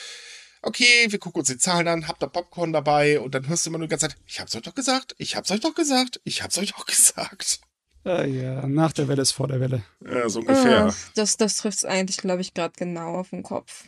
okay, 0.63 1.07
wir 1.09 1.19
gucken 1.19 1.41
uns 1.41 1.49
die 1.49 1.59
Zahlen 1.59 1.89
an, 1.89 2.09
habt 2.09 2.23
da 2.23 2.27
Popcorn 2.27 2.73
dabei 2.73 3.21
und 3.21 3.35
dann 3.35 3.49
hörst 3.49 3.67
du 3.67 3.71
immer 3.71 3.79
nur 3.79 3.89
die 3.89 3.91
ganze 3.91 4.09
Zeit, 4.09 4.17
ich 4.27 4.41
hab's 4.41 4.55
euch 4.55 4.63
doch 4.63 4.75
gesagt, 4.75 5.15
ich 5.19 5.37
hab's 5.37 5.51
euch 5.51 5.61
doch 5.61 5.75
gesagt, 5.75 6.21
ich 6.25 6.43
hab's 6.43 6.59
euch 6.59 6.73
doch 6.73 6.87
gesagt. 6.87 7.61
Ah, 8.05 8.25
ja, 8.25 8.67
nach 8.67 8.93
der 8.93 9.07
Welle 9.07 9.23
ist 9.23 9.33
vor 9.33 9.47
der 9.47 9.61
Welle. 9.61 9.85
Ja, 10.05 10.29
so 10.29 10.41
ungefähr. 10.41 10.87
Ah, 10.87 10.95
das 11.15 11.37
das 11.37 11.57
trifft 11.57 11.79
es 11.79 11.85
eigentlich, 11.85 12.17
glaube 12.17 12.41
ich, 12.41 12.53
gerade 12.53 12.75
genau 12.77 13.15
auf 13.19 13.31
den 13.31 13.45
Kopf. 13.45 13.85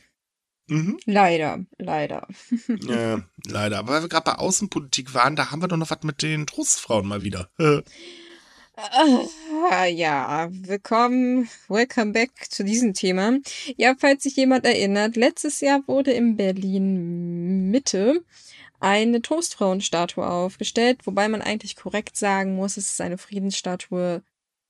Mhm. 0.69 0.99
Leider, 1.05 1.65
leider. 1.79 2.29
ja, 2.69 3.23
leider. 3.45 3.79
Aber 3.79 3.93
weil 3.93 4.03
wir 4.03 4.09
gerade 4.09 4.25
bei 4.25 4.37
Außenpolitik 4.37 5.15
waren, 5.15 5.37
da 5.37 5.51
haben 5.51 5.61
wir 5.61 5.69
doch 5.69 5.77
noch 5.77 5.91
was 5.91 6.03
mit 6.03 6.23
den 6.23 6.47
Trostfrauen 6.47 7.07
mal 7.07 7.23
wieder. 7.23 7.51
Ah, 8.77 9.87
ja, 9.87 10.49
willkommen, 10.51 11.49
welcome 11.69 12.13
back 12.13 12.31
zu 12.51 12.65
diesem 12.65 12.93
Thema. 12.93 13.39
Ja, 13.77 13.95
falls 13.97 14.25
sich 14.25 14.35
jemand 14.35 14.65
erinnert, 14.65 15.15
letztes 15.15 15.61
Jahr 15.61 15.87
wurde 15.87 16.11
in 16.11 16.37
Berlin 16.37 17.71
Mitte 17.71 18.25
eine 18.81 19.23
Toastfrauenstatue 19.23 20.27
aufgestellt, 20.27 21.07
wobei 21.07 21.29
man 21.29 21.41
eigentlich 21.41 21.77
korrekt 21.77 22.17
sagen 22.17 22.57
muss, 22.57 22.77
es 22.77 22.91
ist 22.91 23.01
eine 23.01 23.17
Friedensstatue, 23.17 24.23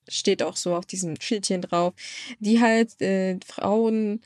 steht 0.07 0.43
auch 0.43 0.57
so 0.57 0.77
auf 0.77 0.85
diesem 0.85 1.19
Schildchen 1.19 1.63
drauf, 1.63 1.95
die 2.41 2.61
halt 2.61 3.01
äh, 3.01 3.39
Frauen 3.47 4.21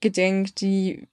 gedenkt, 0.00 0.62
die 0.62 1.06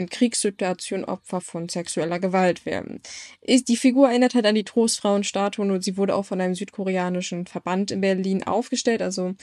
in 0.00 0.08
Kriegssituationen 0.08 1.04
Opfer 1.04 1.40
von 1.40 1.68
sexueller 1.68 2.18
Gewalt 2.18 2.66
werden. 2.66 3.00
Ist, 3.40 3.68
die 3.68 3.76
Figur 3.76 4.08
erinnert 4.08 4.34
halt 4.34 4.46
an 4.46 4.54
die 4.54 4.64
Trostfrauenstatue 4.64 5.64
und 5.64 5.84
sie 5.84 5.96
wurde 5.96 6.14
auch 6.14 6.24
von 6.24 6.40
einem 6.40 6.54
südkoreanischen 6.54 7.46
Verband 7.46 7.90
in 7.90 8.00
Berlin 8.00 8.42
aufgestellt, 8.42 9.02
also 9.02 9.34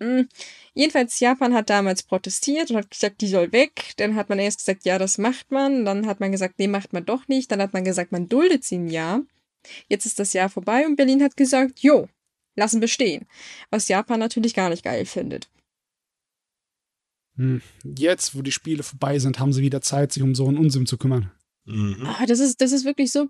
hm. 0.00 0.28
Jedenfalls, 0.72 1.20
Japan 1.20 1.52
hat 1.52 1.68
damals 1.68 2.02
protestiert 2.02 2.70
und 2.70 2.76
hat 2.78 2.90
gesagt, 2.90 3.20
die 3.20 3.28
soll 3.28 3.52
weg. 3.52 3.92
Dann 3.98 4.16
hat 4.16 4.30
man 4.30 4.38
erst 4.38 4.60
gesagt, 4.60 4.84
ja, 4.84 4.98
das 4.98 5.18
macht 5.18 5.50
man. 5.50 5.84
Dann 5.84 6.06
hat 6.06 6.20
man 6.20 6.32
gesagt, 6.32 6.54
nee, 6.58 6.68
macht 6.68 6.94
man 6.94 7.04
doch 7.04 7.28
nicht. 7.28 7.52
Dann 7.52 7.60
hat 7.60 7.74
man 7.74 7.84
gesagt, 7.84 8.10
man 8.10 8.28
duldet 8.28 8.64
sie 8.64 8.78
ein 8.78 8.88
Jahr. 8.88 9.22
Jetzt 9.88 10.06
ist 10.06 10.18
das 10.18 10.32
Jahr 10.32 10.48
vorbei 10.48 10.86
und 10.86 10.96
Berlin 10.96 11.22
hat 11.22 11.36
gesagt, 11.36 11.80
jo, 11.80 12.08
lassen 12.56 12.80
bestehen. 12.80 13.26
Was 13.70 13.88
Japan 13.88 14.20
natürlich 14.20 14.54
gar 14.54 14.70
nicht 14.70 14.84
geil 14.84 15.04
findet. 15.04 15.50
Hm. 17.40 17.62
Jetzt, 17.96 18.34
wo 18.34 18.42
die 18.42 18.52
Spiele 18.52 18.82
vorbei 18.82 19.18
sind, 19.18 19.38
haben 19.38 19.54
sie 19.54 19.62
wieder 19.62 19.80
Zeit, 19.80 20.12
sich 20.12 20.22
um 20.22 20.34
so 20.34 20.46
einen 20.46 20.58
Unsinn 20.58 20.84
zu 20.84 20.98
kümmern. 20.98 21.30
Mhm. 21.64 21.96
Oh, 22.02 22.26
das, 22.26 22.38
ist, 22.38 22.60
das 22.60 22.72
ist 22.72 22.84
wirklich 22.84 23.12
so 23.12 23.28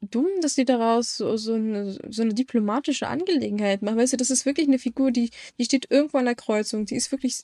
dumm, 0.00 0.26
dass 0.40 0.56
die 0.56 0.64
daraus 0.64 1.16
so, 1.16 1.36
so, 1.36 1.54
eine, 1.54 1.96
so 2.08 2.22
eine 2.22 2.34
diplomatische 2.34 3.06
Angelegenheit 3.06 3.82
machen. 3.82 3.96
Weißt 3.96 4.12
du, 4.12 4.16
das 4.16 4.30
ist 4.30 4.44
wirklich 4.44 4.66
eine 4.66 4.80
Figur, 4.80 5.12
die, 5.12 5.30
die 5.56 5.64
steht 5.64 5.88
irgendwo 5.88 6.18
an 6.18 6.24
der 6.24 6.34
Kreuzung. 6.34 6.84
Die 6.84 6.96
ist 6.96 7.12
wirklich. 7.12 7.42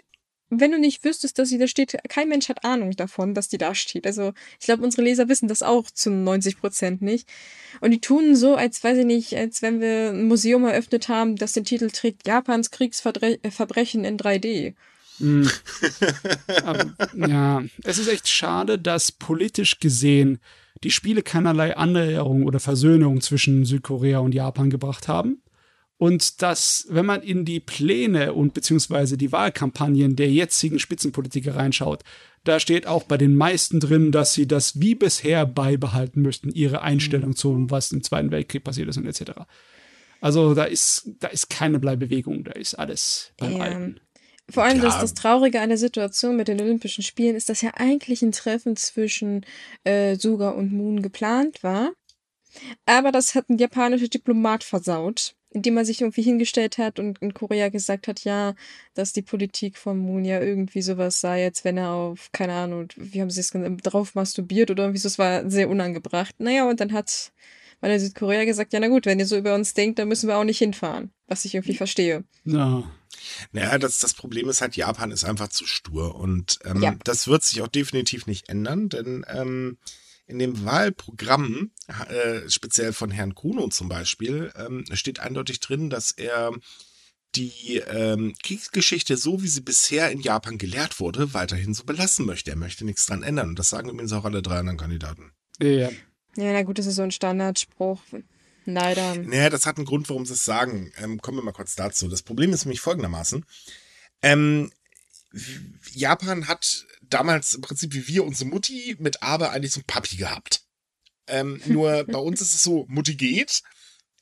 Wenn 0.50 0.72
du 0.72 0.78
nicht 0.78 1.04
wüsstest, 1.04 1.38
dass 1.38 1.48
sie 1.48 1.58
da 1.58 1.66
steht, 1.66 1.96
kein 2.08 2.28
Mensch 2.28 2.48
hat 2.48 2.64
Ahnung 2.64 2.92
davon, 2.92 3.34
dass 3.34 3.48
die 3.48 3.58
da 3.58 3.74
steht. 3.74 4.06
Also, 4.06 4.32
ich 4.60 4.66
glaube, 4.66 4.84
unsere 4.84 5.02
Leser 5.02 5.28
wissen 5.28 5.48
das 5.48 5.62
auch 5.62 5.90
zu 5.90 6.10
90 6.10 6.58
Prozent 6.58 7.02
nicht. 7.02 7.28
Und 7.80 7.92
die 7.92 8.00
tun 8.00 8.36
so, 8.36 8.54
als 8.54 8.84
weiß 8.84 8.98
ich 8.98 9.06
nicht, 9.06 9.34
als 9.36 9.62
wenn 9.62 9.80
wir 9.80 10.10
ein 10.10 10.28
Museum 10.28 10.64
eröffnet 10.64 11.08
haben, 11.08 11.36
das 11.36 11.54
den 11.54 11.64
Titel 11.64 11.90
trägt 11.90 12.26
Japans 12.26 12.70
Kriegsverbrechen 12.70 14.04
in 14.04 14.18
3D. 14.18 14.74
Mhm. 15.20 15.48
ja, 17.14 17.62
es 17.84 17.98
ist 17.98 18.08
echt 18.08 18.28
schade, 18.28 18.78
dass 18.80 19.12
politisch 19.12 19.78
gesehen 19.78 20.38
die 20.82 20.90
Spiele 20.90 21.22
keinerlei 21.22 21.76
Annäherung 21.76 22.44
oder 22.44 22.58
Versöhnung 22.58 23.20
zwischen 23.20 23.64
Südkorea 23.64 24.18
und 24.18 24.34
Japan 24.34 24.70
gebracht 24.70 25.06
haben. 25.06 25.40
Und 25.96 26.42
dass, 26.42 26.86
wenn 26.90 27.06
man 27.06 27.22
in 27.22 27.44
die 27.44 27.60
Pläne 27.60 28.32
und 28.32 28.52
beziehungsweise 28.52 29.16
die 29.16 29.30
Wahlkampagnen 29.30 30.16
der 30.16 30.30
jetzigen 30.30 30.78
Spitzenpolitiker 30.78 31.54
reinschaut, 31.54 32.02
da 32.42 32.60
steht 32.60 32.86
auch 32.86 33.04
bei 33.04 33.16
den 33.16 33.36
meisten 33.36 33.80
drin, 33.80 34.12
dass 34.12 34.34
sie 34.34 34.46
das 34.46 34.80
wie 34.80 34.94
bisher 34.94 35.46
beibehalten 35.46 36.20
möchten, 36.20 36.50
ihre 36.50 36.82
Einstellung 36.82 37.30
mhm. 37.30 37.36
zu, 37.36 37.66
was 37.70 37.92
im 37.92 38.02
Zweiten 38.02 38.32
Weltkrieg 38.32 38.64
passiert 38.64 38.88
ist 38.88 38.98
und 38.98 39.06
etc. 39.06 39.32
Also 40.20 40.54
da 40.54 40.64
ist, 40.64 41.10
da 41.20 41.28
ist 41.28 41.48
keine 41.48 41.78
Bleibewegung, 41.78 42.44
da 42.44 42.52
ist 42.52 42.74
alles 42.74 43.32
beim 43.38 43.56
ja. 43.56 43.62
Alten. 43.62 44.00
Vor 44.50 44.62
allem, 44.62 44.80
dass 44.80 45.00
das 45.00 45.14
Traurige 45.14 45.60
an 45.60 45.70
der 45.70 45.78
Situation 45.78 46.36
mit 46.36 46.48
den 46.48 46.60
Olympischen 46.60 47.02
Spielen 47.02 47.34
ist, 47.34 47.48
dass 47.48 47.62
ja 47.62 47.72
eigentlich 47.74 48.22
ein 48.22 48.32
Treffen 48.32 48.76
zwischen 48.76 49.46
äh, 49.84 50.16
Suga 50.16 50.50
und 50.50 50.72
Moon 50.72 51.02
geplant 51.02 51.62
war. 51.62 51.92
Aber 52.86 53.10
das 53.10 53.34
hat 53.34 53.48
ein 53.48 53.58
japanischer 53.58 54.08
Diplomat 54.08 54.62
versaut, 54.62 55.34
indem 55.50 55.76
er 55.76 55.84
sich 55.84 56.02
irgendwie 56.02 56.22
hingestellt 56.22 56.78
hat 56.78 56.98
und 56.98 57.20
in 57.20 57.32
Korea 57.32 57.68
gesagt 57.68 58.06
hat, 58.06 58.20
ja, 58.24 58.54
dass 58.92 59.12
die 59.12 59.22
Politik 59.22 59.78
von 59.78 59.98
Moon 59.98 60.24
ja 60.24 60.40
irgendwie 60.40 60.82
sowas 60.82 61.20
sei, 61.20 61.44
als 61.44 61.64
wenn 61.64 61.78
er 61.78 61.90
auf, 61.90 62.30
keine 62.32 62.52
Ahnung, 62.52 62.88
wie 62.96 63.20
haben 63.20 63.30
sie 63.30 63.40
es 63.40 63.50
genannt, 63.50 63.80
drauf 63.82 64.14
masturbiert 64.14 64.70
oder 64.70 64.84
irgendwie 64.84 65.00
so, 65.00 65.08
es 65.08 65.18
war 65.18 65.48
sehr 65.50 65.70
unangebracht. 65.70 66.34
Naja, 66.38 66.68
und 66.68 66.80
dann 66.80 66.92
hat 66.92 67.32
man 67.80 67.90
in 67.90 68.00
Südkorea 68.00 68.44
gesagt, 68.44 68.72
ja, 68.72 68.80
na 68.80 68.88
gut, 68.88 69.06
wenn 69.06 69.18
ihr 69.18 69.26
so 69.26 69.36
über 69.36 69.54
uns 69.54 69.74
denkt, 69.74 69.98
dann 69.98 70.08
müssen 70.08 70.28
wir 70.28 70.36
auch 70.36 70.44
nicht 70.44 70.58
hinfahren. 70.58 71.10
Was 71.26 71.44
ich 71.44 71.54
irgendwie 71.54 71.74
verstehe. 71.74 72.24
Ja. 72.44 72.84
Naja, 73.52 73.78
das, 73.78 73.98
das 73.98 74.14
Problem 74.14 74.48
ist 74.48 74.60
halt, 74.60 74.76
Japan 74.76 75.10
ist 75.10 75.24
einfach 75.24 75.48
zu 75.48 75.66
stur. 75.66 76.14
Und 76.14 76.58
ähm, 76.64 76.82
ja. 76.82 76.94
das 77.04 77.28
wird 77.28 77.44
sich 77.44 77.62
auch 77.62 77.68
definitiv 77.68 78.26
nicht 78.26 78.48
ändern, 78.48 78.88
denn 78.88 79.24
ähm, 79.28 79.78
in 80.26 80.38
dem 80.38 80.64
Wahlprogramm, 80.64 81.70
äh, 82.08 82.48
speziell 82.48 82.92
von 82.92 83.10
Herrn 83.10 83.34
Kuno 83.34 83.68
zum 83.68 83.88
Beispiel, 83.88 84.52
ähm, 84.56 84.84
steht 84.92 85.20
eindeutig 85.20 85.60
drin, 85.60 85.90
dass 85.90 86.12
er 86.12 86.52
die 87.34 87.82
ähm, 87.88 88.34
Kriegsgeschichte, 88.42 89.16
so 89.16 89.42
wie 89.42 89.48
sie 89.48 89.60
bisher 89.60 90.10
in 90.10 90.20
Japan 90.20 90.56
gelehrt 90.56 91.00
wurde, 91.00 91.34
weiterhin 91.34 91.74
so 91.74 91.84
belassen 91.84 92.26
möchte. 92.26 92.50
Er 92.50 92.56
möchte 92.56 92.84
nichts 92.84 93.06
dran 93.06 93.22
ändern. 93.22 93.50
Und 93.50 93.58
das 93.58 93.70
sagen 93.70 93.90
übrigens 93.90 94.12
auch 94.12 94.24
alle 94.24 94.40
drei 94.40 94.58
anderen 94.58 94.78
Kandidaten. 94.78 95.32
Ja. 95.60 95.90
Ja, 96.36 96.52
na 96.52 96.62
gut, 96.62 96.78
das 96.78 96.86
ist 96.86 96.96
so 96.96 97.02
ein 97.02 97.12
Standardspruch. 97.12 98.00
Leider. 98.64 99.16
Naja, 99.16 99.50
das 99.50 99.66
hat 99.66 99.76
einen 99.76 99.86
Grund, 99.86 100.08
warum 100.08 100.26
sie 100.26 100.34
es 100.34 100.44
sagen. 100.44 100.92
Ähm, 100.98 101.20
kommen 101.20 101.38
wir 101.38 101.42
mal 101.44 101.52
kurz 101.52 101.74
dazu. 101.74 102.08
Das 102.08 102.22
Problem 102.22 102.52
ist 102.52 102.64
nämlich 102.64 102.80
folgendermaßen. 102.80 103.44
Ähm, 104.22 104.72
Japan 105.92 106.48
hat 106.48 106.86
damals 107.02 107.54
im 107.54 107.60
Prinzip 107.60 107.92
wie 107.94 108.08
wir 108.08 108.24
unsere 108.24 108.48
Mutti 108.48 108.96
mit 108.98 109.22
Abe 109.22 109.50
eigentlich 109.50 109.72
so 109.72 109.80
ein 109.80 109.86
Papi 109.86 110.16
gehabt. 110.16 110.62
Ähm, 111.26 111.60
nur 111.66 112.04
bei 112.04 112.18
uns 112.18 112.40
ist 112.40 112.54
es 112.54 112.62
so, 112.62 112.86
Mutti 112.88 113.16
geht, 113.16 113.62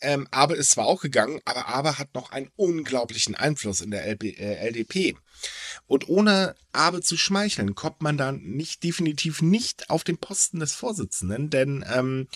ähm, 0.02 0.26
Abe 0.32 0.54
ist 0.54 0.72
zwar 0.72 0.86
auch 0.86 1.00
gegangen, 1.00 1.40
aber 1.44 1.68
Abe 1.68 1.98
hat 1.98 2.14
noch 2.14 2.32
einen 2.32 2.50
unglaublichen 2.56 3.36
Einfluss 3.36 3.80
in 3.80 3.92
der 3.92 4.04
LB, 4.06 4.24
äh, 4.24 4.54
LDP. 4.68 5.16
Und 5.86 6.08
ohne 6.08 6.56
Abe 6.72 7.00
zu 7.02 7.16
schmeicheln, 7.16 7.74
kommt 7.76 8.02
man 8.02 8.16
dann 8.16 8.42
nicht 8.42 8.82
definitiv 8.82 9.42
nicht 9.42 9.90
auf 9.90 10.02
den 10.02 10.18
Posten 10.18 10.58
des 10.58 10.74
Vorsitzenden, 10.74 11.50
denn 11.50 11.84
ähm, 11.88 12.26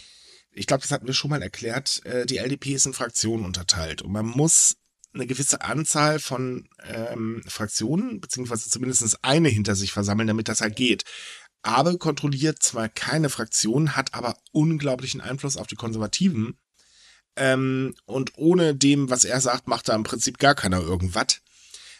ich 0.57 0.67
glaube, 0.67 0.83
das 0.83 0.91
hatten 0.91 1.07
wir 1.07 1.15
schon 1.15 1.31
mal 1.31 1.43
erklärt, 1.43 2.05
äh, 2.05 2.27
die 2.27 2.39
LDP 2.39 2.75
ist 2.75 2.87
in 2.87 2.95
Fraktionen 2.95 3.45
unterteilt 3.45 4.03
und 4.03 4.13
man 4.13 4.27
muss 4.27 4.77
eine 5.13 5.27
gewisse 5.27 5.63
Anzahl 5.63 6.19
von 6.19 6.69
ähm, 6.85 7.43
Fraktionen, 7.47 8.21
beziehungsweise 8.21 8.69
zumindest 8.69 9.19
eine 9.23 9.49
hinter 9.49 9.75
sich 9.75 9.93
versammeln, 9.93 10.29
damit 10.29 10.49
das 10.49 10.61
halt 10.61 10.77
geht. 10.77 11.05
Abe 11.63 11.99
kontrolliert 11.99 12.63
zwar 12.63 12.89
keine 12.89 13.29
Fraktion, 13.29 13.97
hat 13.97 14.15
aber 14.15 14.37
unglaublichen 14.53 15.21
Einfluss 15.21 15.57
auf 15.57 15.67
die 15.67 15.77
Konservativen. 15.77 16.59
Ähm, 17.37 17.95
und 18.05 18.33
ohne 18.37 18.75
dem, 18.75 19.11
was 19.11 19.25
er 19.25 19.41
sagt, 19.41 19.69
macht 19.69 19.89
da 19.89 19.95
im 19.95 20.05
Prinzip 20.05 20.39
gar 20.39 20.55
keiner 20.55 20.81
irgendwas. 20.81 21.41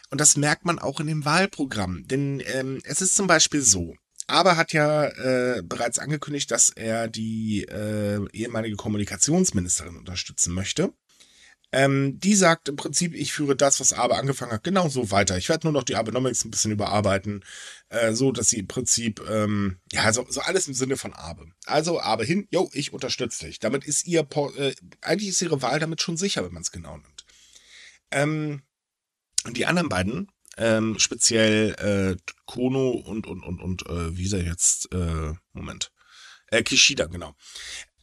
Und 0.09 0.21
das 0.21 0.37
merkt 0.37 0.65
man 0.65 0.79
auch 0.79 0.99
in 0.99 1.07
dem 1.07 1.25
Wahlprogramm. 1.25 2.07
Denn 2.07 2.41
ähm, 2.45 2.79
es 2.83 3.01
ist 3.01 3.15
zum 3.15 3.27
Beispiel 3.27 3.61
so, 3.61 3.95
aber 4.27 4.57
hat 4.57 4.73
ja 4.73 5.07
äh, 5.07 5.61
bereits 5.63 5.99
angekündigt, 5.99 6.51
dass 6.51 6.69
er 6.69 7.07
die 7.07 7.63
äh, 7.63 8.19
ehemalige 8.33 8.75
Kommunikationsministerin 8.75 9.97
unterstützen 9.97 10.53
möchte. 10.53 10.93
Ähm, 11.73 12.17
die 12.19 12.35
sagt 12.35 12.69
im 12.69 12.77
Prinzip, 12.77 13.13
ich 13.13 13.33
führe 13.33 13.55
das, 13.55 13.81
was 13.81 13.91
Abe 13.91 14.15
angefangen 14.15 14.53
hat, 14.53 14.63
genauso 14.63 15.11
weiter. 15.11 15.37
Ich 15.37 15.49
werde 15.49 15.67
nur 15.67 15.73
noch 15.73 15.83
die 15.83 15.97
Abenomics 15.97 16.45
ein 16.45 16.51
bisschen 16.51 16.71
überarbeiten, 16.71 17.43
äh, 17.89 18.13
so 18.13 18.31
dass 18.31 18.49
sie 18.49 18.59
im 18.59 18.67
Prinzip, 18.67 19.21
ähm, 19.29 19.77
ja, 19.91 20.13
so, 20.13 20.25
so 20.29 20.39
alles 20.41 20.67
im 20.69 20.73
Sinne 20.73 20.95
von 20.95 21.13
Abe. 21.13 21.45
Also 21.65 21.99
Abe 21.99 22.23
hin, 22.23 22.47
yo, 22.51 22.69
ich 22.71 22.93
unterstütze 22.93 23.45
dich. 23.45 23.59
Damit 23.59 23.83
ist 23.83 24.07
ihr, 24.07 24.25
äh, 24.57 24.75
eigentlich 25.01 25.29
ist 25.29 25.41
ihre 25.41 25.61
Wahl 25.61 25.79
damit 25.79 26.01
schon 26.01 26.15
sicher, 26.15 26.45
wenn 26.45 26.53
man 26.53 26.61
es 26.61 26.71
genau 26.71 26.95
nimmt. 26.97 27.25
Ähm, 28.11 28.61
und 29.43 29.57
die 29.57 29.65
anderen 29.65 29.89
beiden, 29.89 30.31
ähm, 30.57 30.99
speziell 30.99 31.75
äh, 31.79 32.33
Kono 32.45 32.89
und, 32.89 33.27
und, 33.27 33.43
und, 33.43 33.61
und, 33.61 33.85
äh, 33.87 34.17
wie 34.17 34.25
ist 34.25 34.33
er 34.33 34.43
jetzt, 34.43 34.93
äh, 34.93 35.33
Moment, 35.53 35.91
äh, 36.49 36.63
Kishida, 36.63 37.05
genau. 37.05 37.35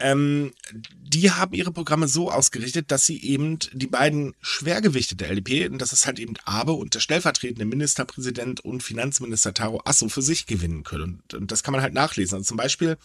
Ähm, 0.00 0.52
die 0.72 1.30
haben 1.30 1.54
ihre 1.54 1.72
Programme 1.72 2.08
so 2.08 2.30
ausgerichtet, 2.30 2.90
dass 2.90 3.06
sie 3.06 3.22
eben 3.22 3.58
die 3.72 3.86
beiden 3.86 4.34
Schwergewichte 4.40 5.16
der 5.16 5.30
LDP, 5.30 5.68
und 5.68 5.78
das 5.78 5.92
ist 5.92 6.06
halt 6.06 6.18
eben 6.18 6.34
Abe 6.44 6.72
und 6.72 6.94
der 6.94 7.00
stellvertretende 7.00 7.64
Ministerpräsident 7.64 8.60
und 8.60 8.82
Finanzminister 8.82 9.54
Taro 9.54 9.80
Asso 9.84 10.08
für 10.08 10.22
sich 10.22 10.46
gewinnen 10.46 10.82
können. 10.82 11.22
Und, 11.22 11.34
und 11.34 11.52
das 11.52 11.62
kann 11.62 11.72
man 11.72 11.82
halt 11.82 11.94
nachlesen. 11.94 12.36
Also 12.36 12.48
zum 12.48 12.56
Beispiel 12.56 12.98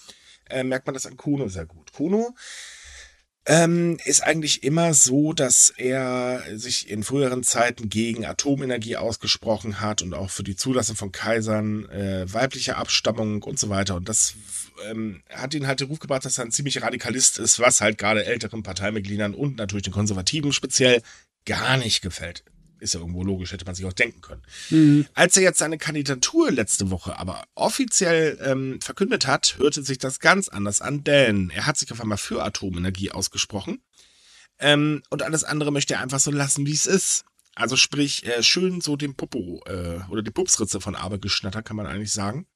äh, 0.49 0.63
merkt 0.63 0.87
man 0.87 0.93
das 0.93 1.05
an 1.05 1.15
Kuno 1.15 1.47
sehr 1.47 1.65
gut. 1.65 1.93
Kuno 1.93 2.35
ähm, 3.49 3.97
ist 4.05 4.21
eigentlich 4.21 4.61
immer 4.61 4.93
so, 4.93 5.33
dass 5.33 5.73
er 5.75 6.43
sich 6.53 6.87
in 6.87 7.01
früheren 7.01 7.41
Zeiten 7.41 7.89
gegen 7.89 8.23
Atomenergie 8.23 8.95
ausgesprochen 8.95 9.81
hat 9.81 10.03
und 10.03 10.13
auch 10.13 10.29
für 10.29 10.43
die 10.43 10.55
Zulassung 10.55 10.95
von 10.95 11.11
Kaisern 11.11 11.89
äh, 11.89 12.31
weiblicher 12.31 12.77
Abstammung 12.77 13.41
und 13.41 13.57
so 13.57 13.69
weiter. 13.69 13.95
Und 13.95 14.07
das 14.07 14.35
ähm, 14.87 15.23
hat 15.31 15.55
ihn 15.55 15.65
halt 15.65 15.79
den 15.79 15.87
Ruf 15.87 15.97
gebracht, 15.97 16.25
dass 16.25 16.37
er 16.37 16.45
ein 16.45 16.51
ziemlich 16.51 16.83
Radikalist 16.83 17.39
ist, 17.39 17.59
was 17.59 17.81
halt 17.81 17.97
gerade 17.97 18.23
älteren 18.23 18.61
Parteimitgliedern 18.61 19.33
und 19.33 19.57
natürlich 19.57 19.83
den 19.83 19.93
Konservativen 19.93 20.53
speziell 20.53 21.01
gar 21.47 21.77
nicht 21.77 22.03
gefällt. 22.03 22.43
Ist 22.79 22.93
ja 22.93 22.99
irgendwo 22.99 23.23
logisch, 23.23 23.51
hätte 23.51 23.65
man 23.65 23.75
sich 23.75 23.85
auch 23.85 23.93
denken 23.93 24.21
können. 24.21 24.41
Mhm. 24.69 25.05
Als 25.13 25.35
er 25.37 25.43
jetzt 25.43 25.59
seine 25.59 25.77
Kandidatur 25.77 26.51
letzte 26.51 26.89
Woche 26.91 27.17
aber 27.17 27.43
offiziell 27.55 28.39
ähm, 28.41 28.79
verkündet 28.81 29.27
hat, 29.27 29.57
hörte 29.57 29.83
sich 29.83 29.97
das 29.97 30.19
ganz 30.19 30.47
anders 30.47 30.81
an, 30.81 31.03
denn 31.03 31.49
er 31.49 31.65
hat 31.65 31.77
sich 31.77 31.91
auf 31.91 32.01
einmal 32.01 32.17
für 32.17 32.43
Atomenergie 32.43 33.11
ausgesprochen. 33.11 33.81
Ähm, 34.59 35.03
und 35.09 35.23
alles 35.23 35.43
andere 35.43 35.71
möchte 35.71 35.95
er 35.95 36.01
einfach 36.01 36.19
so 36.19 36.31
lassen, 36.31 36.65
wie 36.65 36.73
es 36.73 36.85
ist. 36.85 37.25
Also 37.55 37.75
sprich, 37.75 38.25
äh, 38.25 38.43
schön 38.43 38.81
so 38.81 38.95
den 38.95 39.15
Popo 39.15 39.61
äh, 39.65 39.99
oder 40.09 40.21
die 40.21 40.31
Pupsritze 40.31 40.79
von 40.79 40.95
Abe 40.95 41.19
geschnattert, 41.19 41.65
kann 41.65 41.75
man 41.75 41.87
eigentlich 41.87 42.13
sagen. 42.13 42.47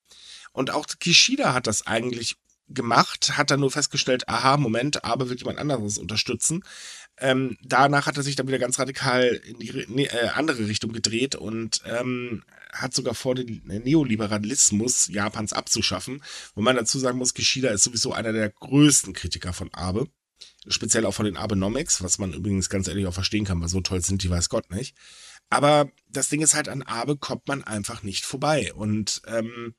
Und 0.51 0.71
auch 0.71 0.85
Kishida 0.99 1.53
hat 1.53 1.67
das 1.67 1.87
eigentlich 1.87 2.37
gemacht, 2.69 3.37
hat 3.37 3.51
dann 3.51 3.59
nur 3.59 3.71
festgestellt, 3.71 4.29
aha, 4.29 4.57
Moment, 4.57 5.03
aber 5.03 5.29
will 5.29 5.37
jemand 5.37 5.59
anderes 5.59 5.97
unterstützen. 5.97 6.63
Ähm, 7.23 7.57
danach 7.63 8.05
hat 8.05 8.17
er 8.17 8.23
sich 8.23 8.35
dann 8.35 8.49
wieder 8.49 8.59
ganz 8.59 8.77
radikal 8.79 9.41
in 9.45 9.57
die 9.57 9.69
äh, 10.07 10.27
andere 10.33 10.67
Richtung 10.67 10.91
gedreht 10.91 11.35
und 11.35 11.81
ähm, 11.85 12.43
hat 12.73 12.93
sogar 12.93 13.15
vor, 13.15 13.33
den 13.33 13.61
Neoliberalismus 13.63 15.07
Japans 15.07 15.53
abzuschaffen. 15.53 16.21
Wo 16.53 16.61
man 16.61 16.75
dazu 16.75 16.99
sagen 16.99 17.17
muss, 17.17 17.33
Kishida 17.33 17.69
ist 17.69 17.85
sowieso 17.85 18.11
einer 18.11 18.33
der 18.33 18.49
größten 18.49 19.13
Kritiker 19.13 19.53
von 19.53 19.73
Abe. 19.73 20.09
Speziell 20.67 21.05
auch 21.05 21.13
von 21.13 21.23
den 21.23 21.37
Abenomics, 21.37 22.03
was 22.03 22.19
man 22.19 22.33
übrigens 22.33 22.69
ganz 22.69 22.89
ehrlich 22.89 23.07
auch 23.07 23.13
verstehen 23.13 23.45
kann, 23.45 23.61
weil 23.61 23.69
so 23.69 23.79
toll 23.79 24.01
sind 24.01 24.21
die, 24.21 24.29
weiß 24.29 24.49
Gott 24.49 24.69
nicht. 24.69 24.93
Aber 25.49 25.89
das 26.09 26.27
Ding 26.27 26.41
ist 26.41 26.55
halt, 26.55 26.67
an 26.67 26.81
Abe 26.81 27.15
kommt 27.15 27.47
man 27.47 27.63
einfach 27.63 28.03
nicht 28.03 28.25
vorbei. 28.25 28.73
Und 28.73 29.21
ähm, 29.27 29.75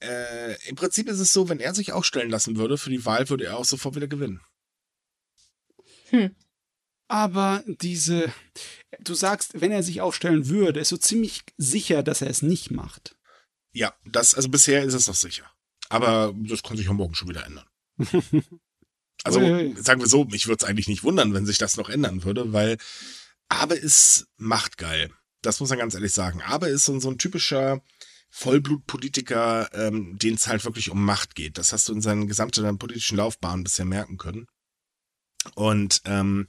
äh, 0.00 0.56
im 0.66 0.76
Prinzip 0.76 1.08
ist 1.08 1.20
es 1.20 1.30
so, 1.34 1.50
wenn 1.50 1.60
er 1.60 1.74
sich 1.74 1.92
aufstellen 1.92 2.30
lassen 2.30 2.56
würde 2.56 2.78
für 2.78 2.88
die 2.88 3.04
Wahl, 3.04 3.28
würde 3.28 3.44
er 3.44 3.58
auch 3.58 3.66
sofort 3.66 3.96
wieder 3.96 4.08
gewinnen. 4.08 4.40
Hm. 6.10 6.34
Aber 7.08 7.64
diese, 7.66 8.32
du 9.00 9.14
sagst, 9.14 9.60
wenn 9.60 9.72
er 9.72 9.82
sich 9.82 10.00
aufstellen 10.00 10.48
würde, 10.48 10.80
ist 10.80 10.90
so 10.90 10.98
ziemlich 10.98 11.42
sicher, 11.56 12.02
dass 12.02 12.20
er 12.20 12.28
es 12.28 12.42
nicht 12.42 12.70
macht. 12.70 13.16
Ja, 13.72 13.94
das, 14.04 14.34
also 14.34 14.48
bisher 14.48 14.84
ist 14.84 14.94
es 14.94 15.06
noch 15.06 15.14
sicher. 15.14 15.50
Aber 15.88 16.34
das 16.36 16.62
kann 16.62 16.76
sich 16.76 16.88
auch 16.88 16.94
morgen 16.94 17.14
schon 17.14 17.28
wieder 17.28 17.46
ändern. 17.46 17.66
Also, 19.24 19.40
sagen 19.40 20.00
wir 20.00 20.06
so, 20.06 20.26
mich 20.26 20.46
würde 20.46 20.62
es 20.62 20.68
eigentlich 20.68 20.86
nicht 20.86 21.02
wundern, 21.02 21.34
wenn 21.34 21.44
sich 21.44 21.58
das 21.58 21.76
noch 21.76 21.88
ändern 21.88 22.22
würde, 22.22 22.52
weil 22.52 22.78
Abe 23.48 23.74
ist 23.74 24.28
machtgeil. 24.36 25.10
Das 25.42 25.58
muss 25.58 25.70
man 25.70 25.78
ganz 25.80 25.94
ehrlich 25.94 26.12
sagen. 26.12 26.40
Abe 26.40 26.68
ist 26.68 26.84
so, 26.84 27.00
so 27.00 27.10
ein 27.10 27.18
typischer, 27.18 27.82
Vollblutpolitiker, 28.30 29.70
ähm, 29.72 30.18
denen 30.18 30.36
es 30.36 30.46
halt 30.46 30.64
wirklich 30.64 30.90
um 30.90 31.04
Macht 31.04 31.34
geht. 31.34 31.58
Das 31.58 31.72
hast 31.72 31.88
du 31.88 31.94
in 31.94 32.00
seiner 32.00 32.26
gesamten 32.26 32.78
politischen 32.78 33.16
Laufbahn 33.16 33.64
bisher 33.64 33.84
merken 33.84 34.18
können. 34.18 34.46
Und 35.54 36.02
ähm, 36.04 36.48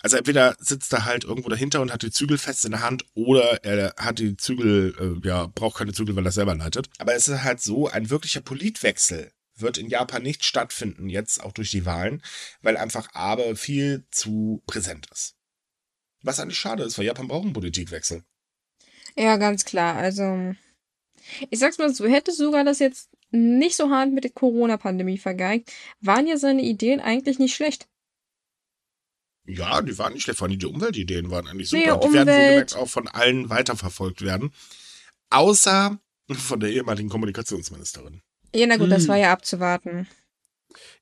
also 0.00 0.16
entweder 0.16 0.56
sitzt 0.58 0.92
er 0.92 1.04
halt 1.04 1.24
irgendwo 1.24 1.48
dahinter 1.48 1.80
und 1.80 1.92
hat 1.92 2.02
die 2.02 2.10
Zügel 2.10 2.38
fest 2.38 2.64
in 2.64 2.70
der 2.70 2.82
Hand 2.82 3.04
oder 3.14 3.64
er 3.64 3.94
hat 3.96 4.18
die 4.18 4.36
Zügel, 4.36 4.94
äh, 4.98 5.28
ja, 5.28 5.46
braucht 5.46 5.78
keine 5.78 5.92
Zügel, 5.92 6.16
weil 6.16 6.24
er 6.24 6.32
selber 6.32 6.54
leitet. 6.54 6.88
Aber 6.98 7.14
es 7.14 7.28
ist 7.28 7.42
halt 7.42 7.60
so, 7.60 7.88
ein 7.88 8.08
wirklicher 8.08 8.40
Politwechsel 8.40 9.32
wird 9.56 9.76
in 9.76 9.88
Japan 9.88 10.22
nicht 10.22 10.44
stattfinden, 10.44 11.10
jetzt 11.10 11.42
auch 11.42 11.52
durch 11.52 11.70
die 11.70 11.84
Wahlen, 11.84 12.22
weil 12.62 12.78
einfach 12.78 13.14
Abe 13.14 13.56
viel 13.56 14.06
zu 14.10 14.62
präsent 14.66 15.06
ist. 15.12 15.34
Was 16.22 16.40
eigentlich 16.40 16.58
schade 16.58 16.82
ist, 16.82 16.96
weil 16.96 17.04
Japan 17.04 17.28
braucht 17.28 17.44
einen 17.44 17.52
Politikwechsel. 17.52 18.22
Ja, 19.16 19.36
ganz 19.36 19.64
klar. 19.64 19.96
Also 19.96 20.54
ich 21.50 21.58
sag's 21.58 21.78
mal 21.78 21.92
so, 21.92 22.06
hätte 22.06 22.32
sogar 22.32 22.64
das 22.64 22.78
jetzt 22.78 23.10
nicht 23.30 23.76
so 23.76 23.90
hart 23.90 24.12
mit 24.12 24.24
der 24.24 24.32
Corona-Pandemie 24.32 25.18
vergeigt, 25.18 25.72
waren 26.00 26.26
ja 26.26 26.36
seine 26.36 26.62
Ideen 26.62 27.00
eigentlich 27.00 27.38
nicht 27.38 27.54
schlecht. 27.54 27.88
Ja, 29.54 29.82
die 29.82 29.98
waren 29.98 30.12
nicht 30.12 30.22
schlecht, 30.22 30.38
vor 30.38 30.48
allem 30.48 30.58
die 30.58 30.66
Umweltideen 30.66 31.30
waren 31.30 31.46
eigentlich 31.46 31.70
super. 31.70 31.82
Nee, 31.82 32.00
die 32.00 32.06
Umwelt. 32.06 32.26
werden 32.26 32.28
wohlgemerkt 32.28 32.76
auch 32.76 32.88
von 32.88 33.08
allen 33.08 33.50
weiterverfolgt 33.50 34.22
werden. 34.22 34.52
Außer 35.30 35.98
von 36.32 36.60
der 36.60 36.70
ehemaligen 36.70 37.08
Kommunikationsministerin. 37.08 38.22
Ja, 38.54 38.66
na 38.66 38.76
gut, 38.76 38.84
hm. 38.84 38.90
das 38.90 39.08
war 39.08 39.16
ja 39.16 39.32
abzuwarten. 39.32 40.08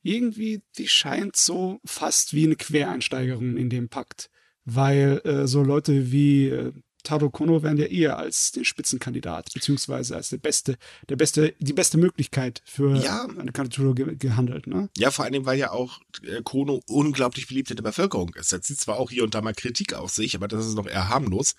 Irgendwie, 0.03 0.63
die 0.77 0.89
scheint 0.89 1.37
so 1.37 1.81
fast 1.85 2.35
wie 2.35 2.45
eine 2.45 2.57
Quereinsteigerung 2.57 3.57
in 3.57 3.71
dem 3.71 3.89
Pakt. 3.89 4.31
Weil 4.65 5.21
äh, 5.25 5.47
so 5.47 5.63
Leute 5.63 6.13
wie 6.13 6.49
äh, 6.49 6.73
Taro 7.09 7.31
Kono 7.31 7.63
werden 7.63 7.79
ja 7.79 7.87
eher 7.87 8.19
als 8.19 8.53
den 8.53 8.67
Spitzenkandidat, 8.67 9.51
beziehungsweise 9.55 10.15
als 10.15 10.29
der 10.29 10.37
beste, 10.37 10.77
der 11.09 11.17
beste, 11.17 11.55
die 11.59 11.73
beste 11.73 11.97
Möglichkeit 11.97 12.61
für 12.67 12.95
ja. 12.97 13.27
eine 13.39 13.51
Kandidatur 13.51 13.95
ge 13.95 14.15
gehandelt, 14.17 14.67
ne? 14.67 14.91
Ja, 14.95 15.11
vor 15.11 15.25
allem, 15.25 15.47
weil 15.47 15.59
ja 15.59 15.71
auch 15.71 16.01
äh, 16.23 16.43
Kono 16.45 16.83
unglaublich 16.87 17.49
beliebt 17.49 17.71
in 17.71 17.77
der 17.77 17.83
Bevölkerung 17.83 18.35
ist. 18.35 18.53
Er 18.53 18.61
zieht 18.61 18.79
zwar 18.79 18.99
auch 18.99 19.11
hier 19.11 19.25
und 19.25 19.35
da 19.35 19.41
mal 19.41 19.55
Kritik 19.55 19.95
auf 19.95 20.11
sich, 20.11 20.37
aber 20.37 20.49
das 20.49 20.67
ist 20.67 20.75
noch 20.75 20.87
eher 20.87 21.09
harmlos. 21.09 21.55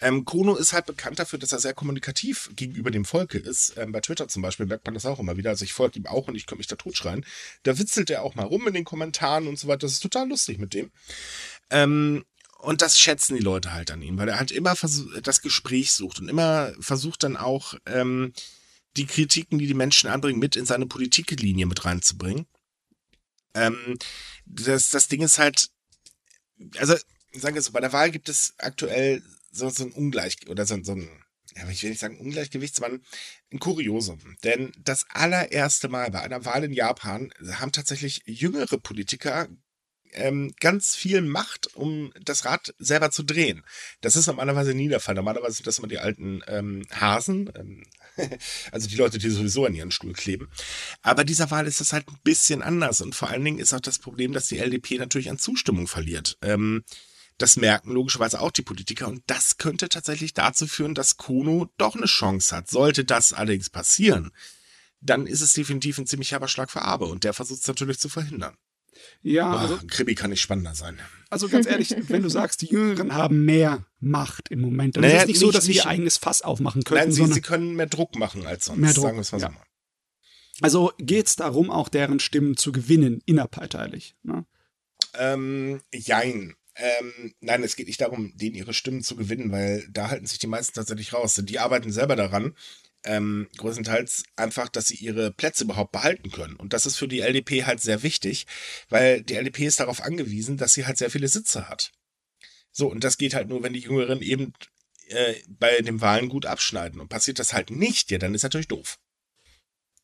Ähm, 0.00 0.24
Kono 0.24 0.56
ist 0.56 0.72
halt 0.72 0.86
bekannt 0.86 1.20
dafür, 1.20 1.38
dass 1.38 1.52
er 1.52 1.60
sehr 1.60 1.74
kommunikativ 1.74 2.50
gegenüber 2.56 2.90
dem 2.90 3.04
Volke 3.04 3.38
ist. 3.38 3.74
Ähm, 3.76 3.92
bei 3.92 4.00
Twitter 4.00 4.26
zum 4.26 4.42
Beispiel 4.42 4.66
merkt 4.66 4.86
man 4.86 4.94
das 4.94 5.06
auch 5.06 5.20
immer 5.20 5.36
wieder. 5.36 5.50
Also 5.50 5.64
ich 5.64 5.72
folge 5.72 6.00
ihm 6.00 6.06
auch 6.06 6.26
und 6.26 6.34
ich 6.34 6.46
könnte 6.46 6.58
mich 6.58 6.66
da 6.66 6.74
totschreien. 6.74 7.24
Da 7.62 7.78
witzelt 7.78 8.10
er 8.10 8.24
auch 8.24 8.34
mal 8.34 8.46
rum 8.46 8.66
in 8.66 8.74
den 8.74 8.84
Kommentaren 8.84 9.46
und 9.46 9.56
so 9.56 9.68
weiter. 9.68 9.80
Das 9.80 9.92
ist 9.92 10.00
total 10.00 10.28
lustig 10.28 10.58
mit 10.58 10.74
dem. 10.74 10.90
Ähm, 11.70 12.24
und 12.62 12.82
das 12.82 12.98
schätzen 12.98 13.36
die 13.36 13.42
Leute 13.42 13.72
halt 13.72 13.90
an 13.90 14.02
ihm, 14.02 14.18
weil 14.18 14.28
er 14.28 14.38
halt 14.38 14.50
immer 14.50 14.74
das 15.22 15.40
Gespräch 15.40 15.92
sucht 15.92 16.20
und 16.20 16.28
immer 16.28 16.72
versucht 16.80 17.22
dann 17.22 17.36
auch 17.36 17.74
ähm, 17.86 18.32
die 18.96 19.06
Kritiken, 19.06 19.58
die 19.58 19.66
die 19.66 19.74
Menschen 19.74 20.10
anbringen, 20.10 20.38
mit 20.38 20.56
in 20.56 20.66
seine 20.66 20.86
Politiklinie 20.86 21.66
mit 21.66 21.84
reinzubringen. 21.84 22.46
Ähm, 23.54 23.98
das, 24.46 24.90
das 24.90 25.08
Ding 25.08 25.22
ist 25.22 25.38
halt, 25.38 25.70
also 26.76 26.96
sagen 27.32 27.54
wir 27.54 27.62
so, 27.62 27.72
bei 27.72 27.80
der 27.80 27.92
Wahl 27.92 28.10
gibt 28.10 28.28
es 28.28 28.54
aktuell 28.58 29.22
so, 29.50 29.68
so 29.70 29.84
ein 29.84 29.92
Ungleich 29.92 30.36
oder 30.48 30.66
so, 30.66 30.82
so 30.82 30.92
ein, 30.92 31.08
ja, 31.56 31.68
ich 31.68 31.82
will 31.82 31.90
nicht 31.90 32.00
sagen 32.00 32.20
Ungleichgewicht, 32.20 32.76
sondern 32.76 33.02
ein 33.52 33.58
Kuriosum. 33.58 34.20
Denn 34.44 34.72
das 34.78 35.06
allererste 35.08 35.88
Mal 35.88 36.10
bei 36.10 36.20
einer 36.20 36.44
Wahl 36.44 36.64
in 36.64 36.72
Japan 36.72 37.32
haben 37.52 37.72
tatsächlich 37.72 38.22
jüngere 38.26 38.78
Politiker 38.78 39.48
ähm, 40.12 40.52
ganz 40.60 40.94
viel 40.94 41.22
Macht, 41.22 41.74
um 41.74 42.12
das 42.22 42.44
Rad 42.44 42.74
selber 42.78 43.10
zu 43.10 43.22
drehen. 43.22 43.64
Das 44.00 44.16
ist 44.16 44.26
normalerweise 44.26 44.74
nie 44.74 44.88
der 44.88 45.00
Fall. 45.00 45.14
Normalerweise 45.14 45.56
sind 45.56 45.66
das 45.66 45.78
immer 45.78 45.88
die 45.88 45.98
alten 45.98 46.42
ähm, 46.46 46.86
Hasen, 46.90 47.50
ähm, 47.54 47.82
also 48.72 48.88
die 48.88 48.96
Leute, 48.96 49.18
die 49.18 49.30
sowieso 49.30 49.64
an 49.64 49.74
ihren 49.74 49.90
Stuhl 49.90 50.12
kleben. 50.12 50.48
Aber 51.02 51.24
dieser 51.24 51.50
Wahl 51.50 51.66
ist 51.66 51.80
das 51.80 51.92
halt 51.92 52.08
ein 52.08 52.18
bisschen 52.22 52.62
anders. 52.62 53.00
Und 53.00 53.14
vor 53.14 53.30
allen 53.30 53.44
Dingen 53.44 53.58
ist 53.58 53.72
auch 53.72 53.80
das 53.80 53.98
Problem, 53.98 54.32
dass 54.32 54.48
die 54.48 54.58
LDP 54.58 54.98
natürlich 54.98 55.30
an 55.30 55.38
Zustimmung 55.38 55.86
verliert. 55.86 56.38
Ähm, 56.42 56.84
das 57.38 57.56
merken 57.56 57.92
logischerweise 57.92 58.40
auch 58.40 58.50
die 58.50 58.60
Politiker 58.60 59.08
und 59.08 59.22
das 59.26 59.56
könnte 59.56 59.88
tatsächlich 59.88 60.34
dazu 60.34 60.66
führen, 60.66 60.94
dass 60.94 61.16
Kono 61.16 61.70
doch 61.78 61.96
eine 61.96 62.04
Chance 62.04 62.54
hat. 62.54 62.68
Sollte 62.68 63.06
das 63.06 63.32
allerdings 63.32 63.70
passieren, 63.70 64.30
dann 65.00 65.26
ist 65.26 65.40
es 65.40 65.54
definitiv 65.54 65.96
ein 65.96 66.06
ziemlich 66.06 66.32
herber 66.32 66.48
Schlag 66.48 66.70
für 66.70 66.82
Abe 66.82 67.06
und 67.06 67.24
der 67.24 67.32
versucht 67.32 67.62
es 67.62 67.66
natürlich 67.66 67.98
zu 67.98 68.10
verhindern. 68.10 68.58
Ja, 69.22 69.52
Ach, 69.52 69.62
also. 69.62 69.80
Krimi 69.86 70.14
kann 70.14 70.30
nicht 70.30 70.40
spannender 70.40 70.74
sein. 70.74 70.98
Also 71.28 71.48
ganz 71.48 71.66
ehrlich, 71.66 71.94
wenn 72.08 72.22
du 72.22 72.28
sagst, 72.28 72.62
die 72.62 72.66
Jüngeren 72.66 73.14
haben 73.14 73.44
mehr 73.44 73.86
Macht 74.00 74.50
im 74.50 74.60
Moment, 74.60 74.96
dann 74.96 75.02
naja, 75.02 75.16
ist 75.16 75.22
es 75.22 75.26
nicht, 75.26 75.36
nicht 75.36 75.40
so, 75.40 75.52
dass 75.52 75.64
sie 75.64 75.74
ihr 75.74 75.86
eigenes 75.86 76.16
Fass 76.16 76.42
aufmachen 76.42 76.84
können. 76.84 77.00
Nein, 77.00 77.12
sie, 77.12 77.26
sie, 77.26 77.40
können 77.40 77.76
mehr 77.76 77.86
Druck 77.86 78.16
machen 78.16 78.46
als 78.46 78.64
sonst. 78.66 78.78
Mehr 78.78 78.92
Druck, 78.92 79.04
sagen 79.04 79.16
wir 79.16 79.22
es 79.22 79.32
mal 79.32 79.40
ja. 79.40 79.48
so. 79.48 79.54
Also 80.62 80.92
geht 80.98 81.26
es 81.26 81.36
darum, 81.36 81.70
auch 81.70 81.88
deren 81.88 82.20
Stimmen 82.20 82.56
zu 82.56 82.72
gewinnen, 82.72 83.22
innerparteilich. 83.24 84.16
Ne? 84.22 84.44
Ähm, 85.14 85.80
jein. 85.92 86.54
Ähm, 86.76 87.34
nein, 87.40 87.62
es 87.62 87.76
geht 87.76 87.88
nicht 87.88 88.00
darum, 88.00 88.36
denen 88.36 88.54
ihre 88.54 88.72
Stimmen 88.72 89.02
zu 89.02 89.16
gewinnen, 89.16 89.52
weil 89.52 89.86
da 89.90 90.08
halten 90.10 90.26
sich 90.26 90.38
die 90.38 90.46
meisten 90.46 90.74
tatsächlich 90.74 91.12
raus. 91.12 91.40
Die 91.42 91.58
arbeiten 91.58 91.92
selber 91.92 92.16
daran, 92.16 92.54
ähm, 93.04 93.48
größtenteils 93.56 94.24
einfach, 94.36 94.68
dass 94.68 94.88
sie 94.88 94.96
ihre 94.96 95.30
Plätze 95.32 95.64
überhaupt 95.64 95.92
behalten 95.92 96.30
können. 96.30 96.56
Und 96.56 96.72
das 96.72 96.86
ist 96.86 96.96
für 96.96 97.08
die 97.08 97.20
LDP 97.20 97.64
halt 97.64 97.80
sehr 97.80 98.02
wichtig, 98.02 98.46
weil 98.88 99.22
die 99.22 99.34
LDP 99.34 99.66
ist 99.66 99.80
darauf 99.80 100.02
angewiesen, 100.02 100.56
dass 100.56 100.74
sie 100.74 100.86
halt 100.86 100.98
sehr 100.98 101.10
viele 101.10 101.28
Sitze 101.28 101.68
hat. 101.68 101.92
So, 102.72 102.90
und 102.90 103.04
das 103.04 103.16
geht 103.16 103.34
halt 103.34 103.48
nur, 103.48 103.62
wenn 103.62 103.72
die 103.72 103.80
Jüngeren 103.80 104.22
eben 104.22 104.52
äh, 105.08 105.34
bei 105.48 105.80
den 105.80 106.00
Wahlen 106.00 106.28
gut 106.28 106.46
abschneiden. 106.46 107.00
Und 107.00 107.08
passiert 107.08 107.38
das 107.38 107.52
halt 107.52 107.70
nicht, 107.70 108.10
ja, 108.10 108.18
dann 108.18 108.34
ist 108.34 108.42
natürlich 108.42 108.68
doof. 108.68 108.98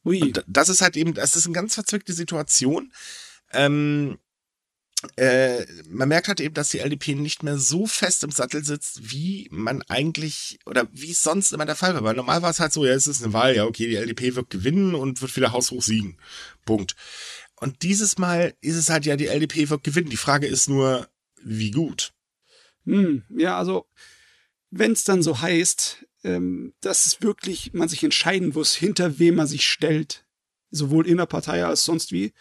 Ui. 0.05 0.23
Und 0.23 0.45
das 0.47 0.69
ist 0.69 0.81
halt 0.81 0.97
eben, 0.97 1.15
das 1.15 1.37
ist 1.37 1.47
eine 1.47 1.55
ganz 1.55 1.75
verzwickte 1.75 2.13
Situation. 2.13 2.93
Ähm, 3.53 4.19
äh, 5.17 5.67
man 5.89 6.09
merkt 6.09 6.29
halt 6.29 6.41
eben, 6.41 6.55
dass 6.55 6.71
die 6.71 6.79
LDP 6.79 7.15
nicht 7.15 7.43
mehr 7.43 7.59
so 7.59 7.87
fest 7.87 8.25
im 8.25 8.31
Sattel 8.31 8.65
sitzt, 8.65 9.11
wie 9.13 9.49
man 9.51 9.83
eigentlich 9.89 10.59
oder 10.67 10.89
wie 10.93 11.11
es 11.11 11.23
sonst 11.23 11.53
immer 11.53 11.67
der 11.67 11.77
Fall 11.77 11.95
war. 11.95 12.05
Weil 12.05 12.17
normal 12.17 12.43
war 12.43 12.51
es 12.51 12.61
halt 12.61 12.73
so, 12.73 12.85
ja, 12.85 12.93
es 12.93 13.07
ist 13.07 13.23
eine 13.23 13.33
Wahl, 13.33 13.55
ja, 13.55 13.65
okay, 13.65 13.89
die 13.89 13.97
LDP 13.97 14.37
wird 14.37 14.51
gewinnen 14.51 14.95
und 14.95 15.23
wird 15.23 15.37
wieder 15.37 15.53
haushoch 15.53 15.83
siegen. 15.83 16.19
Punkt. 16.65 16.97
Und 17.59 17.83
dieses 17.83 18.19
Mal 18.19 18.55
ist 18.61 18.77
es 18.77 18.91
halt 18.91 19.07
ja, 19.07 19.17
die 19.17 19.29
LDP 19.29 19.71
wird 19.71 19.85
gewinnen. 19.85 20.11
Die 20.11 20.17
Frage 20.17 20.47
ist 20.47 20.69
nur, 20.69 21.09
wie 21.43 21.71
gut. 21.71 22.13
Hm, 22.85 23.25
ja, 23.31 23.59
also, 23.59 23.87
wenn 24.71 24.93
es 24.93 25.05
dann 25.05 25.23
so 25.23 25.41
heißt, 25.41 26.05
ähm, 26.25 26.75
dass 26.81 27.07
es 27.07 27.23
wirklich 27.23 27.73
man 27.73 27.89
sich 27.89 28.05
entscheiden 28.05 28.51
muss, 28.51 28.75
hinter 28.75 29.19
wem 29.19 29.37
man 29.37 29.47
sich 29.47 29.67
stellt, 29.67 30.27
sowohl 30.71 31.07
in 31.07 31.17
der 31.17 31.27
Partei 31.27 31.65
als 31.65 31.85
sonst 31.85 32.13
wie, 32.13 32.33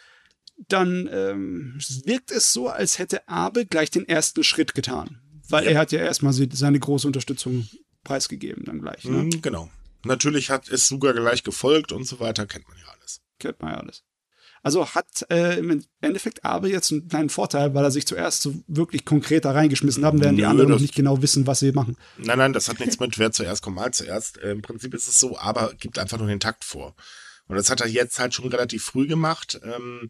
dann 0.57 1.09
ähm, 1.11 1.79
wirkt 2.05 2.31
es 2.31 2.53
so, 2.53 2.69
als 2.69 2.99
hätte 2.99 3.27
Abe 3.27 3.65
gleich 3.65 3.91
den 3.91 4.07
ersten 4.07 4.43
Schritt 4.43 4.73
getan. 4.73 5.21
Weil 5.49 5.65
ja. 5.65 5.71
er 5.71 5.79
hat 5.79 5.91
ja 5.91 5.99
erstmal 5.99 6.33
seine 6.33 6.79
große 6.79 7.07
Unterstützung 7.07 7.67
preisgegeben, 8.03 8.63
dann 8.65 8.81
gleich. 8.81 9.03
Ne? 9.03 9.23
Mhm, 9.23 9.41
genau. 9.41 9.69
Natürlich 10.03 10.49
hat 10.49 10.69
es 10.69 10.87
sogar 10.87 11.13
gleich 11.13 11.43
gefolgt 11.43 11.91
und 11.91 12.05
so 12.05 12.19
weiter, 12.19 12.45
kennt 12.45 12.67
man 12.67 12.77
ja 12.77 12.85
alles. 12.97 13.21
Kennt 13.39 13.61
man 13.61 13.71
ja 13.71 13.77
alles. 13.79 14.03
Also 14.65 14.87
hat 14.95 15.27
äh, 15.29 15.59
im 15.59 15.83
Endeffekt 16.01 16.43
Abe 16.43 16.69
jetzt 16.69 16.91
einen 16.91 17.07
kleinen 17.07 17.29
Vorteil, 17.29 17.75
weil 17.75 17.83
er 17.83 17.91
sich 17.91 18.07
zuerst 18.07 18.41
so 18.41 18.55
wirklich 18.65 19.05
konkret 19.05 19.45
da 19.45 19.51
reingeschmissen 19.51 20.03
hat, 20.03 20.15
während 20.15 20.37
Nö, 20.37 20.41
die 20.41 20.45
anderen 20.45 20.71
noch 20.71 20.79
nicht 20.79 20.95
genau 20.95 21.21
wissen, 21.21 21.45
was 21.45 21.59
sie 21.59 21.71
machen. 21.71 21.97
Nein, 22.17 22.39
nein, 22.39 22.53
das 22.53 22.67
hat 22.67 22.79
nichts 22.79 22.99
mit 22.99 23.19
wer 23.19 23.31
zuerst 23.31 23.61
kommt, 23.61 23.75
mal 23.75 23.91
zuerst. 23.91 24.39
Äh, 24.39 24.53
Im 24.53 24.63
Prinzip 24.63 24.95
ist 24.95 25.07
es 25.07 25.19
so, 25.19 25.37
aber 25.37 25.73
gibt 25.75 25.99
einfach 25.99 26.17
nur 26.17 26.25
den 26.25 26.39
Takt 26.39 26.63
vor. 26.63 26.95
Und 27.47 27.57
das 27.57 27.69
hat 27.69 27.81
er 27.81 27.87
jetzt 27.87 28.17
halt 28.17 28.33
schon 28.33 28.47
relativ 28.47 28.83
früh 28.83 29.05
gemacht. 29.05 29.59
Ähm, 29.63 30.09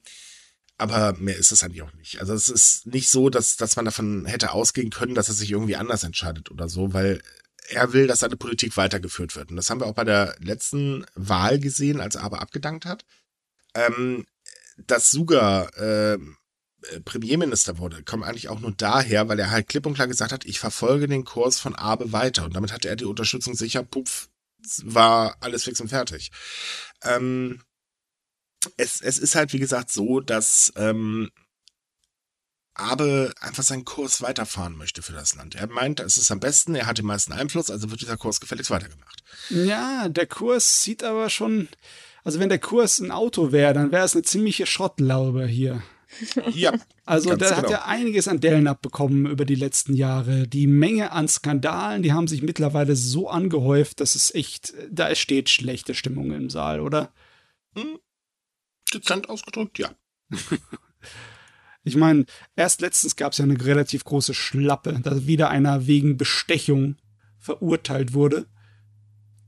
aber 0.77 1.13
mehr 1.13 1.37
ist 1.37 1.51
es 1.51 1.63
eigentlich 1.63 1.83
auch 1.83 1.93
nicht. 1.93 2.19
Also 2.19 2.33
es 2.33 2.49
ist 2.49 2.87
nicht 2.87 3.09
so, 3.09 3.29
dass, 3.29 3.55
dass 3.55 3.75
man 3.75 3.85
davon 3.85 4.25
hätte 4.25 4.51
ausgehen 4.51 4.89
können, 4.89 5.15
dass 5.15 5.29
er 5.29 5.33
sich 5.33 5.51
irgendwie 5.51 5.77
anders 5.77 6.03
entscheidet 6.03 6.51
oder 6.51 6.67
so, 6.67 6.93
weil 6.93 7.21
er 7.69 7.93
will, 7.93 8.07
dass 8.07 8.19
seine 8.19 8.35
Politik 8.35 8.75
weitergeführt 8.77 9.35
wird. 9.35 9.49
Und 9.49 9.55
das 9.55 9.69
haben 9.69 9.79
wir 9.79 9.87
auch 9.87 9.95
bei 9.95 10.03
der 10.03 10.35
letzten 10.39 11.05
Wahl 11.15 11.59
gesehen, 11.59 12.01
als 12.01 12.15
aber 12.15 12.41
abgedankt 12.41 12.85
hat. 12.85 13.05
Ähm, 13.73 14.25
dass 14.77 15.11
Suga 15.11 15.67
äh, 15.69 16.17
Premierminister 17.05 17.77
wurde, 17.77 18.03
kommt 18.03 18.25
eigentlich 18.25 18.49
auch 18.49 18.59
nur 18.59 18.71
daher, 18.71 19.27
weil 19.27 19.39
er 19.39 19.49
halt 19.49 19.67
klipp 19.67 19.85
und 19.85 19.95
klar 19.95 20.07
gesagt 20.07 20.31
hat, 20.31 20.45
ich 20.45 20.59
verfolge 20.59 21.07
den 21.07 21.23
Kurs 21.23 21.59
von 21.59 21.73
Abe 21.73 22.11
weiter. 22.11 22.45
Und 22.45 22.55
damit 22.55 22.71
hatte 22.71 22.89
er 22.89 22.95
die 22.95 23.05
Unterstützung 23.05 23.55
sicher, 23.55 23.83
puff, 23.83 24.29
war 24.83 25.37
alles 25.39 25.63
fix 25.63 25.79
und 25.79 25.87
fertig. 25.87 26.31
Ähm, 27.03 27.61
es, 28.77 29.01
es 29.01 29.17
ist 29.17 29.35
halt, 29.35 29.53
wie 29.53 29.59
gesagt, 29.59 29.91
so, 29.91 30.19
dass 30.19 30.73
ähm, 30.75 31.29
Abe 32.75 33.33
einfach 33.39 33.63
seinen 33.63 33.85
Kurs 33.85 34.21
weiterfahren 34.21 34.77
möchte 34.77 35.01
für 35.01 35.13
das 35.13 35.35
Land. 35.35 35.55
Er 35.55 35.67
meint, 35.67 36.01
es 36.01 36.17
ist 36.17 36.31
am 36.31 36.41
besten, 36.41 36.75
er 36.75 36.87
hat 36.87 36.97
den 36.97 37.05
meisten 37.05 37.31
Einfluss, 37.31 37.71
also 37.71 37.89
wird 37.89 38.01
dieser 38.01 38.17
Kurs 38.17 38.41
gefälligst 38.41 38.69
weitergemacht. 38.69 39.23
Ja, 39.49 40.09
der 40.09 40.27
Kurs 40.27 40.83
sieht 40.83 41.03
aber 41.03 41.29
schon, 41.29 41.69
also 42.23 42.39
wenn 42.39 42.49
der 42.49 42.59
Kurs 42.59 42.99
ein 42.99 43.11
Auto 43.11 43.53
wäre, 43.53 43.73
dann 43.73 43.91
wäre 43.91 44.03
es 44.03 44.13
eine 44.13 44.23
ziemliche 44.23 44.65
Schrottlaube 44.65 45.47
hier. 45.47 45.81
Ja. 46.53 46.73
Also 47.03 47.35
der 47.35 47.49
genau. 47.49 47.61
hat 47.61 47.69
ja 47.69 47.85
einiges 47.85 48.27
an 48.27 48.39
Dellen 48.39 48.67
abbekommen 48.67 49.25
über 49.25 49.43
die 49.43 49.55
letzten 49.55 49.93
Jahre. 49.95 50.47
Die 50.47 50.65
Menge 50.65 51.11
an 51.11 51.27
Skandalen, 51.27 52.03
die 52.03 52.13
haben 52.13 52.27
sich 52.27 52.41
mittlerweile 52.41 52.95
so 52.95 53.29
angehäuft, 53.29 53.99
dass 53.99 54.15
es 54.15 54.33
echt, 54.33 54.73
da 54.89 55.13
steht 55.13 55.49
schlechte 55.49 55.93
Stimmung 55.93 56.31
im 56.31 56.49
Saal, 56.49 56.79
oder? 56.79 57.11
Hm, 57.75 57.99
dezent 58.95 59.29
ausgedrückt, 59.29 59.79
ja. 59.79 59.91
ich 61.83 61.95
meine, 61.95 62.25
erst 62.55 62.81
letztens 62.81 63.15
gab 63.15 63.31
es 63.31 63.37
ja 63.37 63.43
eine 63.45 63.63
relativ 63.63 64.03
große 64.03 64.33
Schlappe, 64.33 64.99
dass 65.01 65.27
wieder 65.27 65.49
einer 65.49 65.87
wegen 65.87 66.17
Bestechung 66.17 66.97
verurteilt 67.39 68.13
wurde. 68.13 68.47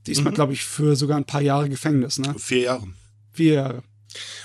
Diesmal, 0.06 0.32
mhm. 0.32 0.36
glaube 0.36 0.52
ich, 0.52 0.64
für 0.64 0.96
sogar 0.96 1.16
ein 1.16 1.26
paar 1.26 1.42
Jahre 1.42 1.68
Gefängnis, 1.68 2.18
ne? 2.18 2.34
Vier 2.38 2.60
Jahre. 2.60 2.88
Vier 3.32 3.54
Jahre. 3.54 3.82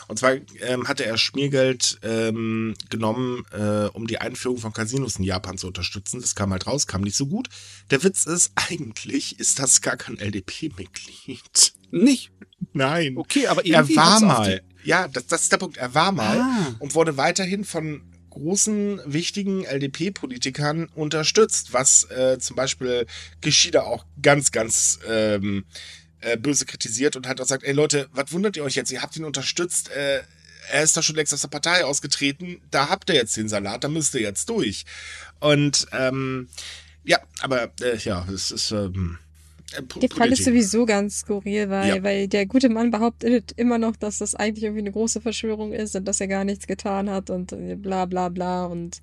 Und 0.08 0.20
zwar 0.20 0.36
ähm, 0.62 0.88
hatte 0.88 1.06
er 1.06 1.18
Schmiergeld 1.18 2.00
ähm, 2.04 2.74
genommen, 2.90 3.46
äh, 3.52 3.88
um 3.94 4.08
die 4.08 4.18
Einführung 4.18 4.58
von 4.58 4.74
Casinos 4.74 5.18
in 5.18 5.24
Japan 5.24 5.58
zu 5.58 5.68
unterstützen. 5.68 6.22
Das 6.22 6.36
kam 6.36 6.52
halt 6.52 6.68
raus, 6.68 6.88
kam 6.88 7.02
nicht 7.02 7.16
so 7.16 7.28
gut. 7.28 7.48
Der 7.90 8.04
Witz 8.04 8.26
ist, 8.26 8.52
eigentlich 8.70 9.40
ist 9.40 9.60
das 9.60 9.82
gar 9.82 9.98
kein 9.98 10.18
LDP-Mitglied. 10.18 11.74
Nicht? 11.92 12.32
Nein. 12.74 13.18
Okay, 13.18 13.48
aber 13.48 13.66
er 13.66 13.88
war 13.90 14.20
mal. 14.22 14.62
Ja, 14.84 15.08
das, 15.08 15.28
das 15.28 15.44
ist 15.44 15.52
der 15.52 15.58
Punkt. 15.58 15.78
Er 15.78 15.94
war 15.94 16.12
mal 16.12 16.40
ah. 16.40 16.76
und 16.80 16.96
wurde 16.96 17.18
weiterhin 17.18 17.66
von 17.66 18.02
großen, 18.30 19.02
wichtigen 19.06 19.64
LDP-Politikern 19.64 20.86
unterstützt, 20.96 21.72
was 21.72 22.10
äh, 22.10 22.40
zum 22.40 22.56
Beispiel 22.56 23.06
Geschida 23.42 23.82
auch 23.84 24.06
ganz, 24.22 24.52
ganz 24.52 25.00
ähm, 25.08 25.66
äh, 26.22 26.38
böse 26.38 26.66
kritisiert 26.66 27.16
und 27.16 27.28
hat 27.28 27.40
auch 27.40 27.46
gesagt, 27.46 27.64
ey 27.64 27.74
Leute, 27.74 28.10
was 28.12 28.32
wundert 28.32 28.58
ihr 28.58 28.64
euch 28.64 28.76
jetzt? 28.76 28.92
Ihr 28.92 29.04
habt 29.04 29.16
ihn 29.16 29.26
unterstützt, 29.26 29.92
äh, 29.92 30.24
er 30.72 30.84
ist 30.84 30.98
doch 30.98 31.04
schon 31.04 31.16
längst 31.16 31.34
aus 31.34 31.42
der 31.42 31.50
Partei 31.50 31.86
ausgetreten, 31.86 32.62
da 32.72 32.90
habt 32.90 33.10
ihr 33.10 33.16
jetzt 33.16 33.38
den 33.38 33.50
Salat, 33.50 33.84
da 33.84 33.88
müsst 33.88 34.16
ihr 34.16 34.22
jetzt 34.22 34.50
durch. 34.50 34.86
Und 35.40 35.88
ähm, 35.92 36.48
ja, 37.04 37.20
aber 37.42 37.72
äh, 37.82 37.98
ja, 37.98 38.26
es 38.34 38.50
ist 38.50 38.72
ähm, 38.72 39.20
äh, 39.20 39.33
der 40.02 40.10
Fall 40.10 40.32
ist 40.32 40.44
sowieso 40.44 40.86
ganz 40.86 41.20
skurril, 41.20 41.70
weil, 41.70 41.96
ja. 41.96 42.04
weil 42.04 42.28
der 42.28 42.46
gute 42.46 42.70
Mann 42.70 42.92
behauptet 42.92 43.54
immer 43.56 43.78
noch, 43.78 43.96
dass 43.96 44.20
das 44.20 44.36
eigentlich 44.36 44.64
irgendwie 44.64 44.82
eine 44.82 44.92
große 44.92 45.22
Verschwörung 45.22 45.74
ist 45.74 45.96
und 45.96 46.08
dass 46.08 46.22
er 46.22 46.28
gar 46.28 46.44
nichts 46.44 46.68
getan 46.68 47.10
hat 47.10 47.30
und 47.30 47.52
äh, 47.54 47.76
bla 47.76 48.06
bla 48.06 48.30
bla 48.30 48.66
und 48.66 49.02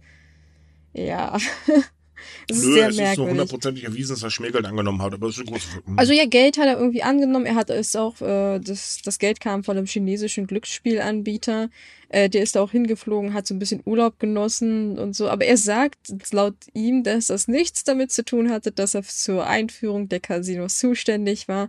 ja. 0.92 1.36
Das 2.48 2.58
ist 2.58 2.64
Nö, 2.66 2.72
sehr 2.74 2.88
es 2.88 2.96
merkwürdig. 2.96 3.10
ist 3.10 3.16
so 3.16 3.28
hundertprozentig 3.28 3.84
erwiesen, 3.84 4.14
dass 4.14 4.22
er 4.22 4.30
Schmiergeld 4.30 4.64
angenommen 4.66 5.02
hat, 5.02 5.14
aber 5.14 5.28
es 5.28 5.36
ist 5.38 5.40
ein 5.40 5.46
großes. 5.46 5.68
Also 5.96 6.12
ja, 6.12 6.26
Geld 6.26 6.58
hat 6.58 6.66
er 6.66 6.78
irgendwie 6.78 7.02
angenommen. 7.02 7.46
Er 7.46 7.54
hat 7.54 7.70
es 7.70 7.96
auch, 7.96 8.20
äh, 8.20 8.58
das, 8.60 8.98
das 9.04 9.18
Geld 9.18 9.40
kam 9.40 9.64
von 9.64 9.76
einem 9.76 9.86
chinesischen 9.86 10.46
Glücksspielanbieter. 10.46 11.70
Äh, 12.08 12.28
der 12.28 12.42
ist 12.42 12.56
da 12.56 12.60
auch 12.60 12.72
hingeflogen, 12.72 13.34
hat 13.34 13.46
so 13.46 13.54
ein 13.54 13.58
bisschen 13.58 13.82
Urlaub 13.84 14.18
genossen 14.18 14.98
und 14.98 15.14
so. 15.14 15.28
Aber 15.28 15.44
er 15.44 15.56
sagt 15.56 15.98
laut 16.32 16.54
ihm, 16.74 17.04
dass 17.04 17.26
das 17.26 17.48
nichts 17.48 17.84
damit 17.84 18.10
zu 18.12 18.24
tun 18.24 18.50
hatte, 18.50 18.72
dass 18.72 18.94
er 18.94 19.02
zur 19.02 19.46
Einführung 19.46 20.08
der 20.08 20.20
Casinos 20.20 20.78
zuständig 20.78 21.48
war 21.48 21.68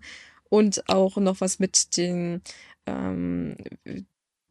und 0.49 0.87
auch 0.89 1.17
noch 1.17 1.41
was 1.41 1.59
mit 1.59 1.95
den 1.97 2.41
ähm, 2.87 3.55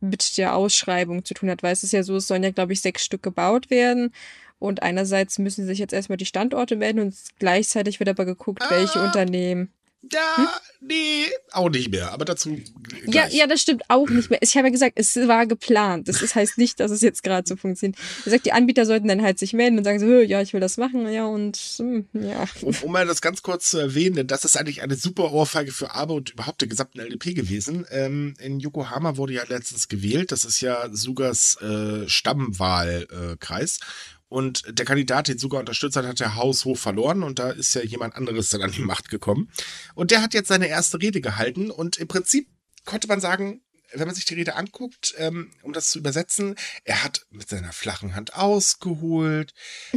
mit 0.01 0.37
der 0.39 0.55
Ausschreibung 0.55 1.25
zu 1.25 1.35
tun 1.35 1.51
hat, 1.51 1.63
weil 1.63 1.73
es 1.73 1.83
ist 1.85 1.93
ja 1.93 2.03
so, 2.03 2.17
es 2.17 2.27
sollen 2.27 2.43
ja, 2.43 2.51
glaube 2.51 2.73
ich, 2.73 2.81
sechs 2.81 3.05
Stück 3.05 3.23
gebaut 3.23 3.71
werden. 3.71 4.13
Und 4.59 4.83
einerseits 4.83 5.39
müssen 5.39 5.65
sich 5.67 5.79
jetzt 5.79 5.95
erstmal 5.95 6.19
die 6.19 6.27
Standorte 6.27 6.77
melden 6.77 7.01
und 7.01 7.15
gleichzeitig 7.39 7.99
wird 7.99 8.11
aber 8.11 8.27
geguckt, 8.27 8.63
ah, 8.63 8.71
welche 8.71 9.03
Unternehmen. 9.03 9.73
Ja, 10.11 10.37
hm? 10.37 10.47
nee, 10.81 11.27
auch 11.53 11.69
nicht 11.69 11.91
mehr, 11.91 12.11
aber 12.13 12.25
dazu. 12.25 12.59
Ja, 13.07 13.29
ja, 13.29 13.47
das 13.47 13.61
stimmt 13.61 13.83
auch 13.89 14.09
nicht 14.09 14.31
mehr. 14.31 14.39
Ich 14.43 14.57
habe 14.57 14.69
ja 14.69 14.73
gesagt, 14.73 14.95
es 14.97 15.15
war 15.17 15.47
geplant. 15.47 16.09
Das 16.09 16.35
heißt 16.35 16.57
nicht, 16.57 16.81
dass 16.81 16.91
es 16.91 17.03
jetzt 17.03 17.23
gerade 17.23 17.47
so 17.47 17.57
funktioniert. 17.57 17.99
Er 18.25 18.31
sagt, 18.31 18.47
die 18.47 18.53
Anbieter 18.53 18.87
sollten 18.87 19.09
dann 19.09 19.21
halt 19.21 19.39
sich 19.39 19.53
melden 19.53 19.77
und 19.77 19.85
sagen 19.85 20.01
so, 20.01 20.07
ja, 20.07 20.41
ich 20.41 20.55
will 20.55 20.61
das 20.61 20.79
machen, 20.79 21.07
ja, 21.13 21.27
und 21.27 21.59
hm, 21.77 22.07
ja. 22.15 22.47
Um, 22.63 22.75
um 22.83 22.93
mal 22.93 23.07
das 23.07 23.21
ganz 23.21 23.43
kurz 23.43 23.69
zu 23.69 23.79
erwähnen, 23.79 24.27
das 24.27 24.45
ist 24.45 24.57
eigentlich 24.57 24.83
eine 24.83 24.95
super 24.95 25.33
Ohrfeige 25.33 25.71
für 25.71 25.95
Abe 25.95 26.15
und 26.15 26.31
überhaupt 26.31 26.63
der 26.63 26.69
gesamten 26.69 27.01
LDP 27.01 27.35
gewesen. 27.35 27.87
Ähm, 27.91 28.35
in 28.39 28.59
Yokohama 28.59 29.19
wurde 29.19 29.35
ja 29.35 29.43
letztens 29.47 29.89
gewählt. 29.89 30.33
Das 30.33 30.47
ist 30.47 30.63
ja 30.63 30.89
Sugas 30.91 31.61
äh, 31.61 32.09
Stammwahlkreis. 32.09 33.79
Äh, 33.79 34.20
und 34.31 34.63
der 34.79 34.87
Kandidat, 34.87 35.29
den 35.29 35.39
sogar 35.39 35.61
unterstützt 35.61 35.97
hat, 35.97 36.07
hat 36.07 36.21
der 36.21 36.37
Haushof 36.37 36.81
verloren 36.81 37.23
und 37.25 37.39
da 37.39 37.51
ist 37.51 37.75
ja 37.75 37.83
jemand 37.83 38.15
anderes 38.15 38.49
dann 38.49 38.63
an 38.63 38.71
die 38.71 38.81
Macht 38.81 39.11
gekommen. 39.11 39.51
Und 39.95 40.13
der 40.13 40.23
hat 40.23 40.35
jetzt 40.35 40.49
seine 40.49 40.69
erste 40.69 41.03
Rede 41.03 41.21
gehalten 41.21 41.71
und 41.71 41.99
im 41.99 42.09
Prinzip 42.09 42.49
konnte 42.85 43.09
man 43.09 43.21
sagen, 43.21 43.61
wenn 43.93 44.07
man 44.07 44.15
sich 44.15 44.25
die 44.25 44.35
Rede 44.35 44.55
anguckt, 44.55 45.15
ähm, 45.19 45.51
um 45.63 45.73
das 45.73 45.91
zu 45.91 45.99
übersetzen, 45.99 46.55
er 46.85 47.03
hat 47.03 47.27
mit 47.31 47.49
seiner 47.49 47.73
flachen 47.73 48.15
Hand 48.15 48.35
ausgeholt, 48.35 49.53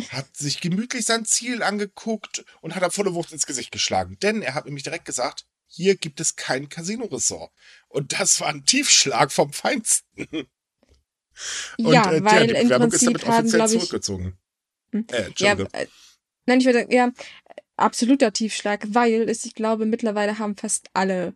hat 0.09 0.35
sich 0.35 0.61
gemütlich 0.61 1.05
sein 1.05 1.25
Ziel 1.25 1.61
angeguckt 1.61 2.43
und 2.61 2.73
hat 2.73 2.81
er 2.81 2.89
volle 2.89 3.13
Wucht 3.13 3.31
ins 3.31 3.45
Gesicht 3.45 3.71
geschlagen. 3.71 4.17
Denn 4.23 4.41
er 4.41 4.55
hat 4.55 4.65
nämlich 4.65 4.83
direkt 4.83 5.05
gesagt, 5.05 5.45
hier 5.67 5.95
gibt 5.95 6.19
es 6.19 6.35
kein 6.35 6.69
Casino-Ressort. 6.69 7.51
Und 7.87 8.19
das 8.19 8.39
war 8.41 8.47
ein 8.47 8.65
Tiefschlag 8.65 9.31
vom 9.31 9.53
Feinsten. 9.53 10.47
Und, 11.77 11.93
ja, 11.93 12.11
äh, 12.11 12.23
weil 12.23 12.51
ja, 12.51 12.59
im 12.59 12.89
Prinzip 12.89 13.25
haben, 13.25 13.49
glaube 13.49 13.75
ich, 13.75 13.91
Hm. 14.91 15.07
Äh, 15.11 15.31
ja, 15.37 15.53
äh, 15.53 15.87
nein, 16.45 16.59
ich 16.59 16.65
würde 16.65 16.85
ja, 16.91 17.11
absoluter 17.77 18.31
Tiefschlag, 18.31 18.85
weil 18.89 19.27
es, 19.29 19.45
ich 19.45 19.55
glaube, 19.55 19.85
mittlerweile 19.85 20.37
haben 20.39 20.55
fast 20.55 20.87
alle 20.93 21.33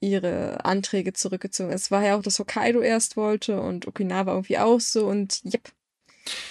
ihre 0.00 0.64
Anträge 0.64 1.12
zurückgezogen. 1.12 1.72
Es 1.72 1.90
war 1.90 2.04
ja 2.04 2.16
auch, 2.16 2.22
dass 2.22 2.38
Hokkaido 2.38 2.80
erst 2.80 3.16
wollte 3.16 3.60
und 3.60 3.86
Okinawa 3.86 4.32
irgendwie 4.32 4.58
auch 4.58 4.80
so 4.80 5.06
und 5.06 5.40
yep. 5.44 5.72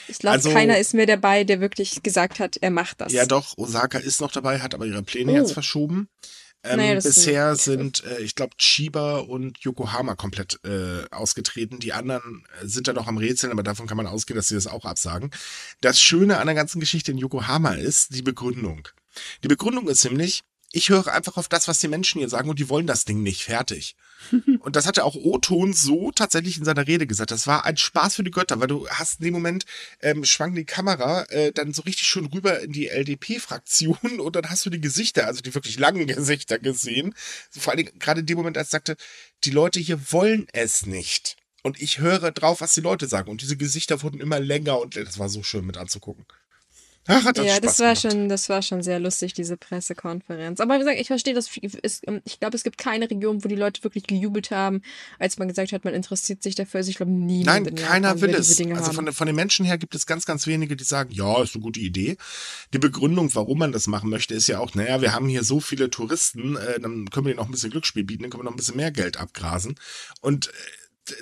Ich 0.07 0.19
glaube, 0.19 0.35
also, 0.35 0.51
keiner 0.51 0.77
ist 0.77 0.93
mehr 0.93 1.05
dabei, 1.05 1.45
der 1.45 1.61
wirklich 1.61 2.03
gesagt 2.03 2.39
hat, 2.39 2.57
er 2.57 2.71
macht 2.71 2.99
das. 2.99 3.13
Ja, 3.13 3.25
doch, 3.25 3.57
Osaka 3.57 3.99
ist 3.99 4.19
noch 4.19 4.31
dabei, 4.31 4.59
hat 4.59 4.73
aber 4.73 4.85
ihre 4.85 5.03
Pläne 5.03 5.31
oh. 5.31 5.35
jetzt 5.35 5.53
verschoben. 5.53 6.09
Ähm, 6.63 6.77
naja, 6.77 6.93
bisher 6.95 7.55
sind, 7.55 8.03
äh, 8.03 8.19
ich 8.21 8.35
glaube, 8.35 8.55
Chiba 8.57 9.17
und 9.17 9.57
Yokohama 9.59 10.15
komplett 10.15 10.59
äh, 10.63 11.03
ausgetreten. 11.09 11.79
Die 11.79 11.93
anderen 11.93 12.45
äh, 12.61 12.67
sind 12.67 12.87
da 12.87 12.93
noch 12.93 13.07
am 13.07 13.17
Rätseln, 13.17 13.51
aber 13.51 13.63
davon 13.63 13.87
kann 13.87 13.97
man 13.97 14.05
ausgehen, 14.05 14.35
dass 14.35 14.47
sie 14.47 14.55
das 14.55 14.67
auch 14.67 14.85
absagen. 14.85 15.31
Das 15.81 15.99
Schöne 15.99 16.37
an 16.37 16.45
der 16.45 16.55
ganzen 16.55 16.79
Geschichte 16.79 17.11
in 17.11 17.17
Yokohama 17.17 17.73
ist 17.73 18.13
die 18.15 18.21
Begründung. 18.21 18.87
Die 19.43 19.47
Begründung 19.47 19.87
ist 19.87 20.03
nämlich, 20.05 20.43
ich 20.71 20.89
höre 20.89 21.07
einfach 21.07 21.37
auf 21.37 21.49
das, 21.49 21.67
was 21.67 21.79
die 21.79 21.87
Menschen 21.87 22.19
hier 22.19 22.29
sagen 22.29 22.49
und 22.49 22.59
die 22.59 22.69
wollen 22.69 22.87
das 22.87 23.05
Ding 23.05 23.21
nicht 23.21 23.43
fertig. 23.43 23.95
und 24.59 24.75
das 24.75 24.85
hatte 24.85 25.03
auch 25.03 25.15
O-Ton 25.15 25.73
so 25.73 26.11
tatsächlich 26.11 26.57
in 26.57 26.65
seiner 26.65 26.87
Rede 26.87 27.07
gesagt. 27.07 27.31
Das 27.31 27.47
war 27.47 27.65
ein 27.65 27.77
Spaß 27.77 28.15
für 28.15 28.23
die 28.23 28.31
Götter, 28.31 28.59
weil 28.59 28.67
du 28.67 28.87
hast 28.87 29.19
in 29.19 29.25
dem 29.25 29.33
Moment 29.33 29.65
ähm, 30.01 30.23
schwang 30.23 30.55
die 30.55 30.65
Kamera 30.65 31.23
äh, 31.29 31.51
dann 31.51 31.73
so 31.73 31.81
richtig 31.81 32.07
schön 32.07 32.27
rüber 32.27 32.61
in 32.61 32.71
die 32.71 32.87
LDP-Fraktion 32.87 34.19
und 34.19 34.35
dann 34.35 34.49
hast 34.49 34.65
du 34.65 34.69
die 34.69 34.81
Gesichter, 34.81 35.27
also 35.27 35.41
die 35.41 35.53
wirklich 35.53 35.77
langen 35.77 36.07
Gesichter 36.07 36.59
gesehen. 36.59 37.15
Vor 37.49 37.73
allem 37.73 37.89
gerade 37.99 38.21
in 38.21 38.25
dem 38.25 38.37
Moment, 38.37 38.57
als 38.57 38.69
sagte, 38.69 38.95
die 39.43 39.51
Leute 39.51 39.79
hier 39.79 40.11
wollen 40.11 40.47
es 40.53 40.85
nicht. 40.85 41.37
Und 41.63 41.79
ich 41.81 41.99
höre 41.99 42.31
drauf, 42.31 42.61
was 42.61 42.73
die 42.73 42.81
Leute 42.81 43.07
sagen. 43.07 43.29
Und 43.29 43.41
diese 43.41 43.57
Gesichter 43.57 44.01
wurden 44.01 44.19
immer 44.19 44.39
länger 44.39 44.79
und 44.79 44.95
das 44.95 45.19
war 45.19 45.29
so 45.29 45.43
schön 45.43 45.65
mit 45.65 45.77
anzugucken. 45.77 46.25
Ach, 47.07 47.25
hat 47.25 47.37
das 47.37 47.45
ja, 47.45 47.55
Spaß 47.55 47.61
das 47.61 47.79
war 47.79 47.95
gemacht. 47.95 48.01
schon, 48.01 48.29
das 48.29 48.49
war 48.49 48.61
schon 48.61 48.83
sehr 48.83 48.99
lustig, 48.99 49.33
diese 49.33 49.57
Pressekonferenz. 49.57 50.59
Aber 50.59 50.75
wie 50.75 50.79
gesagt, 50.79 50.99
ich 50.99 51.07
verstehe 51.07 51.33
das. 51.33 51.49
Ich 51.51 52.39
glaube, 52.39 52.55
es 52.55 52.63
gibt 52.63 52.77
keine 52.77 53.09
Region, 53.09 53.43
wo 53.43 53.47
die 53.47 53.55
Leute 53.55 53.83
wirklich 53.83 54.05
gejubelt 54.05 54.51
haben, 54.51 54.83
als 55.17 55.39
man 55.39 55.47
gesagt 55.47 55.71
hat, 55.71 55.83
man 55.83 55.95
interessiert 55.95 56.43
sich 56.43 56.53
dafür. 56.53 56.79
Also 56.79 56.91
ich 56.91 56.97
glaube, 56.97 57.11
niemand. 57.11 57.65
Nein, 57.65 57.75
keiner 57.75 58.21
will 58.21 58.35
es. 58.35 58.59
Also 58.59 58.91
von, 58.91 59.11
von, 59.11 59.25
den 59.25 59.35
Menschen 59.35 59.65
her 59.65 59.79
gibt 59.79 59.95
es 59.95 60.05
ganz, 60.05 60.25
ganz 60.25 60.45
wenige, 60.45 60.75
die 60.75 60.83
sagen, 60.83 61.11
ja, 61.11 61.41
ist 61.41 61.55
eine 61.55 61.63
gute 61.63 61.79
Idee. 61.79 62.17
Die 62.73 62.79
Begründung, 62.79 63.33
warum 63.33 63.57
man 63.57 63.71
das 63.71 63.87
machen 63.87 64.09
möchte, 64.09 64.35
ist 64.35 64.47
ja 64.47 64.59
auch, 64.59 64.75
naja, 64.75 65.01
wir 65.01 65.13
haben 65.13 65.27
hier 65.27 65.43
so 65.43 65.59
viele 65.59 65.89
Touristen, 65.89 66.55
äh, 66.55 66.79
dann 66.79 67.09
können 67.09 67.25
wir 67.25 67.33
denen 67.33 67.39
auch 67.39 67.47
ein 67.47 67.51
bisschen 67.51 67.71
Glücksspiel 67.71 68.03
bieten, 68.03 68.23
dann 68.23 68.29
können 68.29 68.41
wir 68.41 68.45
noch 68.45 68.53
ein 68.53 68.57
bisschen 68.57 68.77
mehr 68.77 68.91
Geld 68.91 69.17
abgrasen. 69.17 69.75
Und 70.21 70.49
äh, 70.49 70.51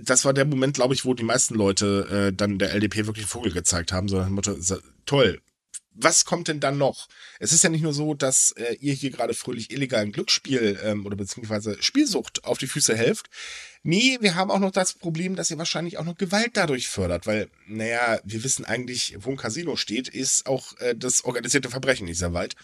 das 0.04 0.26
war 0.26 0.34
der 0.34 0.46
Moment, 0.46 0.76
glaube 0.76 0.94
ich, 0.94 1.06
wo 1.06 1.14
die 1.14 1.24
meisten 1.24 1.56
Leute 1.56 2.28
äh, 2.28 2.36
dann 2.36 2.60
der 2.60 2.74
LDP 2.74 3.08
wirklich 3.08 3.26
Vogel 3.26 3.54
gezeigt 3.54 3.94
haben, 3.94 4.10
so 4.10 4.20
Motto, 4.26 4.56
toll, 5.06 5.40
was 5.92 6.26
kommt 6.26 6.48
denn 6.48 6.60
dann 6.60 6.78
noch? 6.78 7.08
Es 7.40 7.52
ist 7.52 7.64
ja 7.64 7.70
nicht 7.70 7.82
nur 7.82 7.94
so, 7.94 8.14
dass 8.14 8.52
äh, 8.54 8.76
ihr 8.80 8.94
hier 8.94 9.12
gerade 9.12 9.34
fröhlich 9.34 9.72
illegalen 9.72 10.12
Glücksspiel 10.12 10.80
ähm, 10.84 11.06
oder 11.06 11.16
beziehungsweise 11.16 11.82
Spielsucht 11.82 12.46
auf 12.46 12.58
die 12.58 12.68
Füße 12.68 12.96
helft. 12.96 13.30
Nee, 13.84 14.18
wir 14.22 14.36
haben 14.36 14.52
auch 14.52 14.60
noch 14.60 14.72
das 14.72 14.94
Problem, 14.94 15.36
dass 15.36 15.52
ihr 15.52 15.58
wahrscheinlich 15.58 15.98
auch 15.98 16.06
noch 16.06 16.18
Gewalt 16.18 16.52
dadurch 16.56 16.90
fördert, 16.90 17.28
weil, 17.28 17.50
naja, 17.68 18.20
wir 18.24 18.44
wissen 18.44 18.66
eigentlich, 18.66 19.16
wo 19.20 19.32
ein 19.32 19.38
Casino 19.38 19.76
steht, 19.76 20.08
ist 20.08 20.46
auch 20.46 20.78
äh, 20.80 20.96
das 20.96 21.24
organisierte 21.24 21.70
Verbrechen 21.70 22.06
nicht 22.06 22.20
sehr 22.20 22.34
weit. 22.34 22.56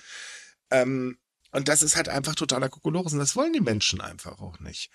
Ähm, 0.72 1.18
und 1.52 1.68
das 1.68 1.84
ist 1.84 1.96
halt 1.96 2.10
einfach 2.10 2.36
totaler 2.36 2.70
Kokolores 2.70 3.14
und 3.14 3.20
das 3.20 3.36
wollen 3.36 3.54
die 3.54 3.62
Menschen 3.62 4.02
einfach 4.02 4.40
auch 4.40 4.60
nicht 4.60 4.90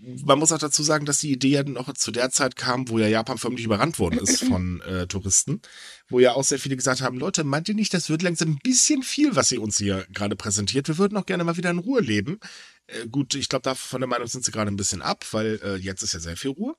man 0.00 0.38
muss 0.38 0.52
auch 0.52 0.58
dazu 0.58 0.82
sagen, 0.82 1.04
dass 1.04 1.20
die 1.20 1.32
Idee 1.32 1.48
ja 1.48 1.62
noch 1.62 1.92
zu 1.94 2.10
der 2.10 2.30
Zeit 2.30 2.56
kam, 2.56 2.88
wo 2.88 2.98
ja 2.98 3.06
Japan 3.06 3.38
förmlich 3.38 3.64
überrannt 3.64 3.98
worden 3.98 4.18
ist 4.18 4.44
von 4.48 4.80
äh, 4.82 5.06
Touristen, 5.06 5.60
wo 6.08 6.18
ja 6.20 6.32
auch 6.32 6.44
sehr 6.44 6.58
viele 6.58 6.76
gesagt 6.76 7.02
haben, 7.02 7.18
Leute, 7.18 7.44
meint 7.44 7.68
ihr 7.68 7.74
nicht, 7.74 7.92
das 7.92 8.08
wird 8.08 8.22
langsam 8.22 8.52
ein 8.52 8.58
bisschen 8.62 9.02
viel, 9.02 9.36
was 9.36 9.52
ihr 9.52 9.62
uns 9.62 9.78
hier 9.78 10.06
gerade 10.10 10.36
präsentiert? 10.36 10.88
Wir 10.88 10.98
würden 10.98 11.16
auch 11.16 11.26
gerne 11.26 11.44
mal 11.44 11.56
wieder 11.56 11.70
in 11.70 11.78
Ruhe 11.78 12.00
leben. 12.00 12.40
Äh, 12.86 13.08
gut, 13.08 13.34
ich 13.34 13.48
glaube, 13.48 13.62
da 13.62 13.74
von 13.74 14.00
der 14.00 14.08
Meinung 14.08 14.26
sind 14.26 14.44
sie 14.44 14.52
gerade 14.52 14.70
ein 14.70 14.76
bisschen 14.76 15.02
ab, 15.02 15.24
weil 15.32 15.60
äh, 15.62 15.76
jetzt 15.76 16.02
ist 16.02 16.14
ja 16.14 16.20
sehr 16.20 16.36
viel 16.36 16.52
Ruhe. 16.52 16.74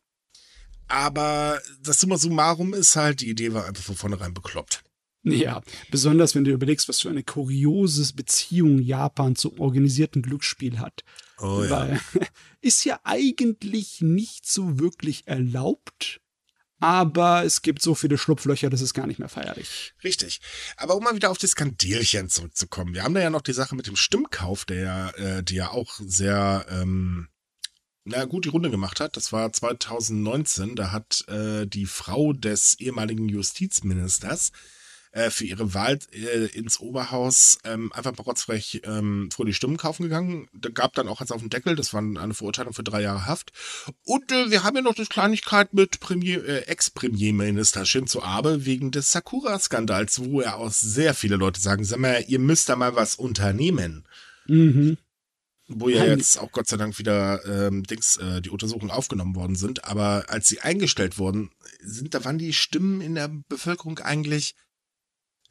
Aber 0.88 1.61
das 1.82 2.01
Summa 2.01 2.17
summarum 2.17 2.74
ist 2.74 2.95
halt, 2.95 3.22
die 3.22 3.30
Idee 3.30 3.53
war 3.53 3.65
einfach 3.65 3.84
von 3.84 3.95
vornherein 3.95 4.34
bekloppt. 4.34 4.84
Ja, 5.24 5.61
besonders 5.91 6.34
wenn 6.34 6.43
du 6.43 6.51
überlegst, 6.51 6.89
was 6.89 7.01
für 7.01 7.09
eine 7.09 7.24
kuriose 7.24 8.13
Beziehung 8.13 8.80
Japan 8.80 9.36
zum 9.36 9.59
organisierten 9.59 10.24
Glücksspiel 10.24 10.80
hat. 10.80 11.03
Oh, 11.41 11.63
ja. 11.63 11.99
ist 12.61 12.85
ja 12.85 12.99
eigentlich 13.03 14.01
nicht 14.01 14.45
so 14.45 14.79
wirklich 14.79 15.27
erlaubt, 15.27 16.21
aber 16.79 17.43
es 17.43 17.61
gibt 17.61 17.81
so 17.81 17.95
viele 17.95 18.17
Schlupflöcher, 18.17 18.69
das 18.69 18.81
ist 18.81 18.93
gar 18.93 19.07
nicht 19.07 19.19
mehr 19.19 19.29
feierlich. 19.29 19.93
Richtig. 20.03 20.41
Aber 20.77 20.95
um 20.95 21.03
mal 21.03 21.15
wieder 21.15 21.31
auf 21.31 21.37
die 21.37 21.47
Skandelchen 21.47 22.29
zurückzukommen, 22.29 22.93
wir 22.93 23.03
haben 23.03 23.13
da 23.13 23.21
ja 23.21 23.29
noch 23.29 23.41
die 23.41 23.53
Sache 23.53 23.75
mit 23.75 23.87
dem 23.87 23.95
Stimmkauf, 23.95 24.65
der 24.65 24.81
ja, 24.81 25.09
äh, 25.11 25.43
die 25.43 25.55
ja 25.55 25.69
auch 25.69 25.93
sehr, 25.99 26.65
ähm, 26.69 27.29
na 28.03 28.25
gut, 28.25 28.45
die 28.45 28.49
Runde 28.49 28.71
gemacht 28.71 28.99
hat. 28.99 29.17
Das 29.17 29.31
war 29.31 29.51
2019, 29.51 30.75
da 30.75 30.91
hat 30.91 31.27
äh, 31.27 31.65
die 31.67 31.85
Frau 31.85 32.33
des 32.33 32.79
ehemaligen 32.79 33.29
Justizministers 33.29 34.51
äh, 35.12 35.30
für 35.30 35.45
ihre 35.45 35.74
Wahl 35.74 35.99
äh, 36.12 36.45
ins 36.47 36.80
Oberhaus 36.80 37.57
ähm, 37.64 37.91
einfach 37.91 38.14
rotzfrech 38.26 38.82
ähm, 38.86 39.30
vor 39.32 39.45
die 39.45 39.53
Stimmen 39.53 39.78
kaufen 39.78 40.03
gegangen. 40.03 40.47
Da 40.53 40.70
gab 40.70 40.93
dann 40.93 41.07
auch 41.07 41.22
eins 41.22 41.32
auf 41.32 41.41
den 41.41 41.49
Deckel, 41.49 41.76
das 41.76 41.93
war 41.93 42.01
eine 42.01 42.34
Verurteilung 42.34 42.74
für 42.74 42.84
drei 42.84 43.01
Jahre 43.01 43.26
Haft. 43.26 43.51
Und 44.05 44.32
äh, 44.32 44.51
wir 44.51 44.64
haben 44.64 44.76
ja 44.76 44.82
noch 44.82 44.95
das 44.95 45.09
Kleinigkeit 45.09 45.74
mit 45.74 45.99
Premier, 45.99 46.43
äh, 46.45 46.62
Ex-Premierminister 46.62 47.86
Shinzo 47.86 48.22
Abe 48.22 48.66
wegen 48.66 48.91
des 48.91 49.12
Sakura-Skandals, 49.12 50.24
wo 50.24 50.41
ja 50.41 50.55
auch 50.55 50.72
sehr 50.72 51.14
viele 51.14 51.36
Leute 51.36 51.59
sagen, 51.59 51.84
sag 51.84 51.99
mal, 51.99 52.24
ihr 52.28 52.39
müsst 52.39 52.70
da 52.70 52.76
mal 52.76 52.95
was 52.95 53.16
unternehmen. 53.16 54.07
Mhm. 54.47 54.97
Wo 55.68 55.88
ja 55.88 56.05
jetzt 56.05 56.38
auch 56.38 56.51
Gott 56.51 56.68
sei 56.68 56.76
Dank 56.76 56.99
wieder 56.99 57.45
ähm, 57.45 57.84
Dings, 57.84 58.18
äh, 58.18 58.41
die 58.41 58.49
Untersuchungen 58.49 58.91
aufgenommen 58.91 59.36
worden 59.36 59.55
sind. 59.55 59.86
Aber 59.86 60.26
als 60.28 60.49
sie 60.49 60.59
eingestellt 60.59 61.18
wurden, 61.18 61.51
sind, 61.82 62.14
da 62.14 62.26
waren 62.26 62.38
die 62.38 62.51
Stimmen 62.51 62.99
in 62.99 63.16
der 63.16 63.30
Bevölkerung 63.47 63.99
eigentlich 63.99 64.55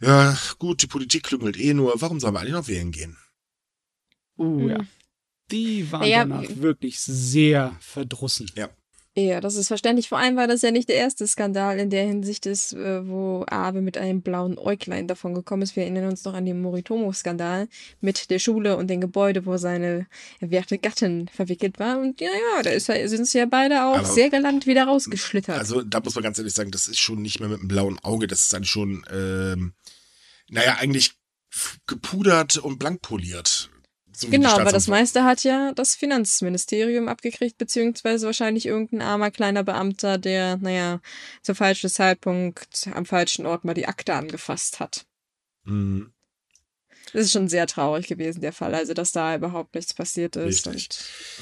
ja, 0.01 0.37
gut, 0.59 0.83
die 0.83 0.87
Politik 0.87 1.25
klüngelt 1.25 1.59
eh 1.59 1.75
nur. 1.75 2.01
Warum 2.01 2.21
sollen 2.21 2.35
wir 2.35 2.41
eigentlich 2.41 2.53
noch 2.53 2.69
wählen 2.69 2.91
gehen? 2.91 3.17
Uh, 4.39 4.69
ja. 4.69 4.79
Die 5.51 5.91
waren 5.93 6.07
ja, 6.07 6.25
danach 6.25 6.49
wirklich 6.57 7.01
sehr 7.01 7.77
verdrussen. 7.81 8.51
Ja. 8.55 8.71
Ja, 9.17 9.41
das 9.41 9.57
ist 9.57 9.67
verständlich. 9.67 10.09
Vor 10.09 10.19
allem 10.19 10.37
war 10.37 10.47
das 10.47 10.63
ja 10.63 10.71
nicht 10.71 10.89
der 10.89 10.95
erste 10.95 11.27
Skandal 11.27 11.81
in 11.81 11.91
der 11.91 12.07
Hinsicht 12.07 12.47
ist, 12.47 12.75
äh, 12.75 13.07
wo 13.09 13.45
Abe 13.49 13.81
mit 13.81 13.99
einem 13.99 14.23
blauen 14.23 14.57
Äuglein 14.57 15.09
davon 15.09 15.35
gekommen 15.35 15.63
ist. 15.63 15.75
Wir 15.75 15.83
erinnern 15.83 16.11
uns 16.11 16.25
noch 16.25 16.35
an 16.35 16.45
den 16.45 16.61
Moritomo-Skandal 16.61 17.69
mit 18.01 18.31
der 18.31 18.39
Schule 18.39 18.77
und 18.77 18.89
dem 18.89 19.01
Gebäude, 19.01 19.47
wo 19.47 19.57
seine 19.57 20.07
werte 20.39 20.79
Gattin 20.79 21.27
verwickelt 21.27 21.81
war. 21.81 21.99
Und 21.99 22.21
ja, 22.21 22.29
ja, 22.29 22.63
da 22.63 22.79
sind 22.79 23.27
sie 23.27 23.39
ja 23.39 23.47
beide 23.47 23.85
auch 23.85 23.99
Aber, 23.99 24.05
sehr 24.05 24.31
galant 24.31 24.69
wieder 24.69 24.85
rausgeschlittert. 24.85 25.59
Also 25.59 25.83
da 25.83 25.99
muss 25.99 26.15
man 26.15 26.23
ganz 26.23 26.39
ehrlich 26.39 26.55
sagen, 26.55 26.71
das 26.71 26.87
ist 26.87 27.01
schon 27.01 27.21
nicht 27.21 27.41
mehr 27.41 27.49
mit 27.49 27.59
einem 27.59 27.69
blauen 27.69 27.99
Auge, 28.05 28.29
das 28.29 28.43
ist 28.43 28.53
dann 28.53 28.65
schon, 28.65 29.05
ähm, 29.13 29.73
naja, 30.49 30.77
eigentlich 30.79 31.15
gepudert 31.89 32.59
und 32.59 32.79
blank 32.79 33.03
poliert. 33.03 33.70
So 34.21 34.29
genau, 34.29 34.59
aber 34.59 34.71
das 34.71 34.87
meiste 34.87 35.25
hat 35.25 35.45
ja 35.45 35.73
das 35.73 35.95
Finanzministerium 35.95 37.09
abgekriegt, 37.09 37.57
beziehungsweise 37.57 38.27
wahrscheinlich 38.27 38.67
irgendein 38.67 39.01
armer 39.01 39.31
kleiner 39.31 39.65
Beamter, 39.65 40.19
der, 40.19 40.59
naja, 40.59 41.01
zum 41.41 41.55
falschen 41.55 41.89
Zeitpunkt 41.89 42.91
am 42.93 43.07
falschen 43.07 43.47
Ort 43.47 43.65
mal 43.65 43.73
die 43.73 43.89
Akte 43.89 44.13
angefasst 44.13 44.79
hat. 44.79 45.07
Mhm. 45.65 46.13
Das 47.13 47.23
ist 47.23 47.33
schon 47.33 47.49
sehr 47.49 47.67
traurig 47.67 48.07
gewesen, 48.07 48.41
der 48.41 48.53
Fall, 48.53 48.75
also 48.75 48.95
dass 48.95 49.13
da 49.13 49.35
überhaupt 49.35 49.75
nichts 49.75 49.95
passiert 49.95 50.37
ist. 50.37 50.67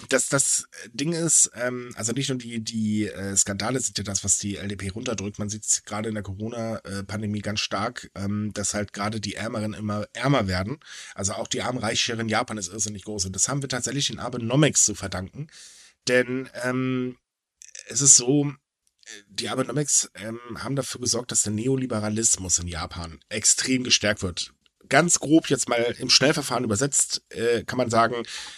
Das, 0.09 0.29
das 0.29 0.69
Ding 0.93 1.13
ist, 1.13 1.51
ähm, 1.55 1.93
also 1.97 2.13
nicht 2.13 2.29
nur 2.29 2.39
die, 2.39 2.61
die 2.61 3.07
äh, 3.07 3.37
Skandale 3.37 3.81
sind 3.81 3.99
ja 3.99 4.05
das, 4.05 4.25
was 4.25 4.39
die 4.39 4.57
LDP 4.57 4.91
runterdrückt. 4.91 5.39
Man 5.39 5.49
sieht 5.49 5.65
es 5.65 5.83
gerade 5.85 6.09
in 6.09 6.15
der 6.15 6.23
Corona-Pandemie 6.23 7.41
ganz 7.41 7.61
stark, 7.61 8.11
ähm, 8.15 8.53
dass 8.55 8.75
halt 8.75 8.93
gerade 8.93 9.21
die 9.21 9.35
Ärmeren 9.35 9.75
immer 9.75 10.07
ärmer 10.13 10.47
werden. 10.47 10.79
Also 11.15 11.35
auch 11.35 11.49
die 11.49 11.63
Armenreichschere 11.63 12.21
in 12.21 12.29
Japan 12.29 12.59
ist 12.59 12.69
irrsinnig 12.69 13.05
groß. 13.05 13.27
Und 13.27 13.37
das 13.37 13.49
haben 13.49 13.63
wir 13.63 13.69
tatsächlich 13.69 14.09
den 14.09 14.19
Abenomics 14.19 14.85
zu 14.85 14.95
verdanken. 14.95 15.49
Denn 16.07 16.49
ähm, 16.65 17.17
es 17.89 18.01
ist 18.01 18.17
so, 18.17 18.53
die 19.29 19.49
Abenomics 19.49 20.11
ähm, 20.15 20.39
haben 20.57 20.77
dafür 20.77 21.01
gesorgt, 21.01 21.33
dass 21.33 21.43
der 21.43 21.53
Neoliberalismus 21.53 22.59
in 22.59 22.69
Japan 22.69 23.21
extrem 23.29 23.85
gestärkt 23.85 24.23
wird 24.23 24.53
ganz 24.89 25.21
grob 25.21 25.49
jetzt 25.49 25.69
mal 25.69 25.95
im 25.99 26.11
Schnellverfahren 26.11 26.65
übersetzt, 26.65 27.23
äh, 27.31 27.65
kann 27.65 27.79
man 27.79 27.91
sagen, 27.91 28.15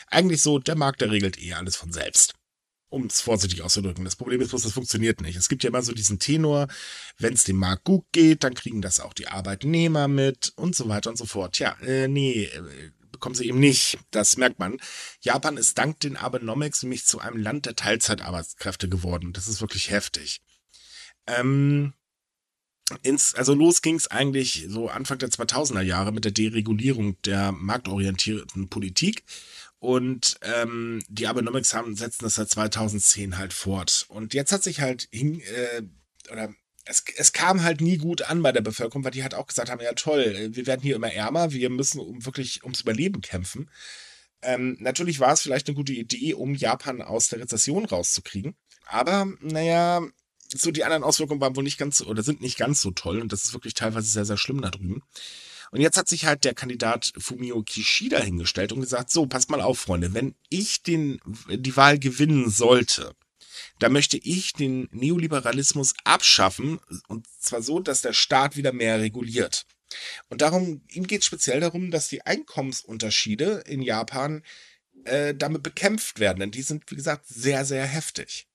eigentlich 0.09 0.43
so, 0.43 0.59
der 0.59 0.77
Markt, 0.77 1.01
der 1.01 1.11
regelt 1.11 1.41
eh 1.41 1.55
alles 1.55 1.77
von 1.77 1.93
selbst. 1.93 2.35
Um 2.89 3.07
es 3.07 3.21
vorsichtig 3.21 3.63
auszudrücken. 3.63 4.05
Das 4.05 4.17
Problem 4.17 4.41
ist 4.41 4.49
bloß, 4.51 4.63
das 4.63 4.73
funktioniert 4.73 5.21
nicht. 5.21 5.37
Es 5.37 5.49
gibt 5.49 5.63
ja 5.63 5.69
immer 5.69 5.83
so 5.83 5.93
diesen 5.93 6.19
Tenor, 6.19 6.67
wenn 7.19 7.35
es 7.35 7.45
dem 7.45 7.57
Markt 7.57 7.85
gut 7.85 8.05
geht, 8.11 8.43
dann 8.43 8.55
kriegen 8.55 8.83
das 8.83 8.99
auch 8.99 9.15
die 9.15 9.29
Arbeitnehmer 9.29 10.09
mit 10.09 10.53
und 10.57 10.75
so 10.75 10.89
weiter 10.89 11.11
und 11.11 11.17
so 11.17 11.25
fort. 11.25 11.61
Ja, 11.61 11.77
äh, 11.83 12.09
nee, 12.09 12.45
äh, 12.45 12.91
bekommen 13.13 13.35
sie 13.35 13.47
eben 13.47 13.61
nicht. 13.61 13.99
Das 14.11 14.37
merkt 14.37 14.59
man. 14.59 14.79
Japan 15.21 15.57
ist 15.57 15.79
dank 15.79 16.01
den 16.01 16.17
Abenomics 16.17 16.83
nämlich 16.83 17.05
zu 17.05 17.21
einem 17.21 17.37
Land 17.37 17.67
der 17.67 17.77
Teilzeitarbeitskräfte 17.77 18.89
geworden. 18.89 19.33
Das 19.33 19.47
ist 19.47 19.61
wirklich 19.61 19.91
heftig. 19.91 20.41
Ähm, 21.27 21.93
ins, 23.03 23.35
also 23.35 23.55
los 23.55 23.83
ging 23.83 23.97
es 23.97 24.09
eigentlich 24.09 24.67
so 24.69 24.89
Anfang 24.89 25.19
der 25.19 25.31
2000er 25.31 25.83
Jahre 25.83 26.13
mit 26.13 26.25
der 26.25 26.33
Deregulierung 26.33 27.21
der 27.23 27.53
marktorientierten 27.53 28.69
Politik. 28.69 29.25
Und 29.79 30.39
ähm, 30.43 31.03
die 31.09 31.27
Abenomics 31.27 31.73
haben 31.73 31.97
setzen 31.97 32.25
das 32.25 32.35
seit 32.35 32.51
2010 32.51 33.39
halt 33.39 33.53
fort. 33.53 34.05
Und 34.09 34.35
jetzt 34.35 34.53
hat 34.53 34.63
sich 34.63 34.81
halt 34.81 35.09
hin, 35.11 35.41
äh, 35.41 35.83
oder 36.31 36.55
es, 36.85 37.05
es 37.17 37.33
kam 37.33 37.63
halt 37.63 37.81
nie 37.81 37.97
gut 37.97 38.23
an 38.23 38.43
bei 38.43 38.53
der 38.53 38.61
Bevölkerung, 38.61 39.05
weil 39.05 39.13
die 39.13 39.23
halt 39.23 39.35
auch 39.35 39.47
gesagt 39.47 39.71
haben, 39.71 39.81
ja 39.81 39.93
toll, 39.95 40.51
wir 40.53 40.67
werden 40.67 40.83
hier 40.83 40.97
immer 40.97 41.13
ärmer, 41.13 41.53
wir 41.53 41.71
müssen 41.71 42.01
um 42.01 42.25
wirklich 42.27 42.63
ums 42.63 42.83
Überleben 42.83 43.23
kämpfen. 43.23 43.71
Ähm, 44.43 44.77
natürlich 44.81 45.21
war 45.21 45.33
es 45.33 45.43
vielleicht 45.43 45.69
eine 45.69 45.77
gute 45.77 45.93
Idee, 45.93 46.35
um 46.35 46.55
Japan 46.55 47.03
aus 47.03 47.29
der 47.29 47.41
Rezession 47.41 47.85
rauszukriegen. 47.85 48.55
Aber, 48.87 49.33
naja, 49.41 50.03
so 50.53 50.71
die 50.71 50.85
anderen 50.85 51.05
Auswirkungen 51.05 51.41
waren 51.41 51.57
wohl 51.57 51.65
nicht 51.65 51.79
ganz 51.79 52.01
oder 52.01 52.23
sind 52.23 52.41
nicht 52.41 52.59
ganz 52.59 52.81
so 52.81 52.91
toll 52.91 53.21
und 53.21 53.33
das 53.33 53.45
ist 53.45 53.53
wirklich 53.53 53.75
teilweise 53.75 54.09
sehr, 54.09 54.25
sehr 54.25 54.37
schlimm 54.37 54.61
da 54.61 54.71
drüben. 54.71 55.03
Und 55.71 55.81
jetzt 55.81 55.97
hat 55.97 56.09
sich 56.09 56.27
halt 56.27 56.45
der 56.45 56.55
Kandidat 56.55 57.13
Fumio 57.17 57.63
Kishida 57.63 58.19
hingestellt 58.19 58.73
und 58.73 58.81
gesagt, 58.81 59.11
so, 59.11 59.27
passt 59.27 59.51
mal 59.51 59.61
auf, 59.61 59.79
Freunde, 59.79 60.15
wenn 60.15 60.35
ich 60.49 60.83
den, 60.83 61.21
die 61.49 61.77
Wahl 61.77 61.99
gewinnen 61.99 62.51
sollte, 62.51 63.15
da 63.79 63.89
möchte 63.89 64.19
ich 64.19 64.53
den 64.53 64.89
Neoliberalismus 64.91 65.95
abschaffen 66.05 66.81
und 67.09 67.27
zwar 67.39 67.63
so, 67.63 67.79
dass 67.79 68.03
der 68.03 68.13
Staat 68.13 68.57
wieder 68.57 68.73
mehr 68.73 69.01
reguliert. 69.01 69.67
Und 70.29 70.41
darum, 70.41 70.83
ihm 70.89 71.07
geht 71.07 71.21
es 71.21 71.27
speziell 71.27 71.61
darum, 71.61 71.91
dass 71.91 72.09
die 72.09 72.23
Einkommensunterschiede 72.23 73.65
in 73.67 73.83
Japan 73.83 74.43
äh, 75.05 75.35
damit 75.35 75.63
bekämpft 75.63 76.21
werden, 76.21 76.41
denn 76.41 76.51
die 76.51 76.63
sind, 76.63 76.91
wie 76.91 76.97
gesagt, 76.97 77.27
sehr, 77.27 77.65
sehr 77.65 77.87
heftig. 77.87 78.50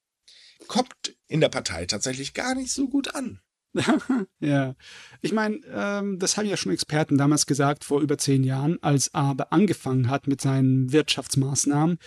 Kommt 0.67 1.15
in 1.27 1.41
der 1.41 1.49
Partei 1.49 1.85
tatsächlich 1.85 2.33
gar 2.33 2.55
nicht 2.55 2.71
so 2.71 2.87
gut 2.87 3.13
an. 3.15 3.39
ja, 4.39 4.75
ich 5.21 5.33
meine, 5.33 5.59
ähm, 5.69 6.17
das 6.17 6.37
haben 6.37 6.47
ja 6.47 6.55
schon 6.55 6.71
Experten 6.71 7.17
damals 7.17 7.45
gesagt, 7.45 7.83
vor 7.83 8.01
über 8.01 8.17
zehn 8.17 8.43
Jahren, 8.43 8.81
als 8.81 9.13
Abe 9.13 9.51
angefangen 9.51 10.09
hat 10.09 10.27
mit 10.27 10.39
seinen 10.39 10.93
Wirtschaftsmaßnahmen 10.93 11.99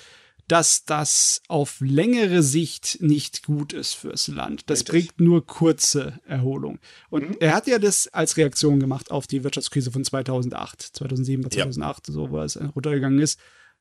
dass 0.48 0.86
das 0.86 1.42
auf 1.48 1.76
längere 1.80 2.42
Sicht 2.42 2.98
nicht 3.00 3.44
gut 3.44 3.74
ist 3.74 3.92
fürs 3.92 4.28
Land. 4.28 4.62
Das 4.66 4.80
Richtig. 4.80 4.92
bringt 4.92 5.20
nur 5.20 5.46
kurze 5.46 6.18
Erholung. 6.26 6.78
Und 7.10 7.28
mhm. 7.28 7.36
er 7.38 7.54
hat 7.54 7.66
ja 7.66 7.78
das 7.78 8.08
als 8.08 8.38
Reaktion 8.38 8.80
gemacht 8.80 9.10
auf 9.10 9.26
die 9.26 9.44
Wirtschaftskrise 9.44 9.92
von 9.92 10.04
2008, 10.04 10.80
2007 10.80 11.44
oder 11.44 11.50
2008, 11.50 12.08
ja. 12.08 12.14
so 12.14 12.30
wo 12.30 12.40
es 12.40 12.58
runtergegangen 12.74 13.20
ist. 13.20 13.38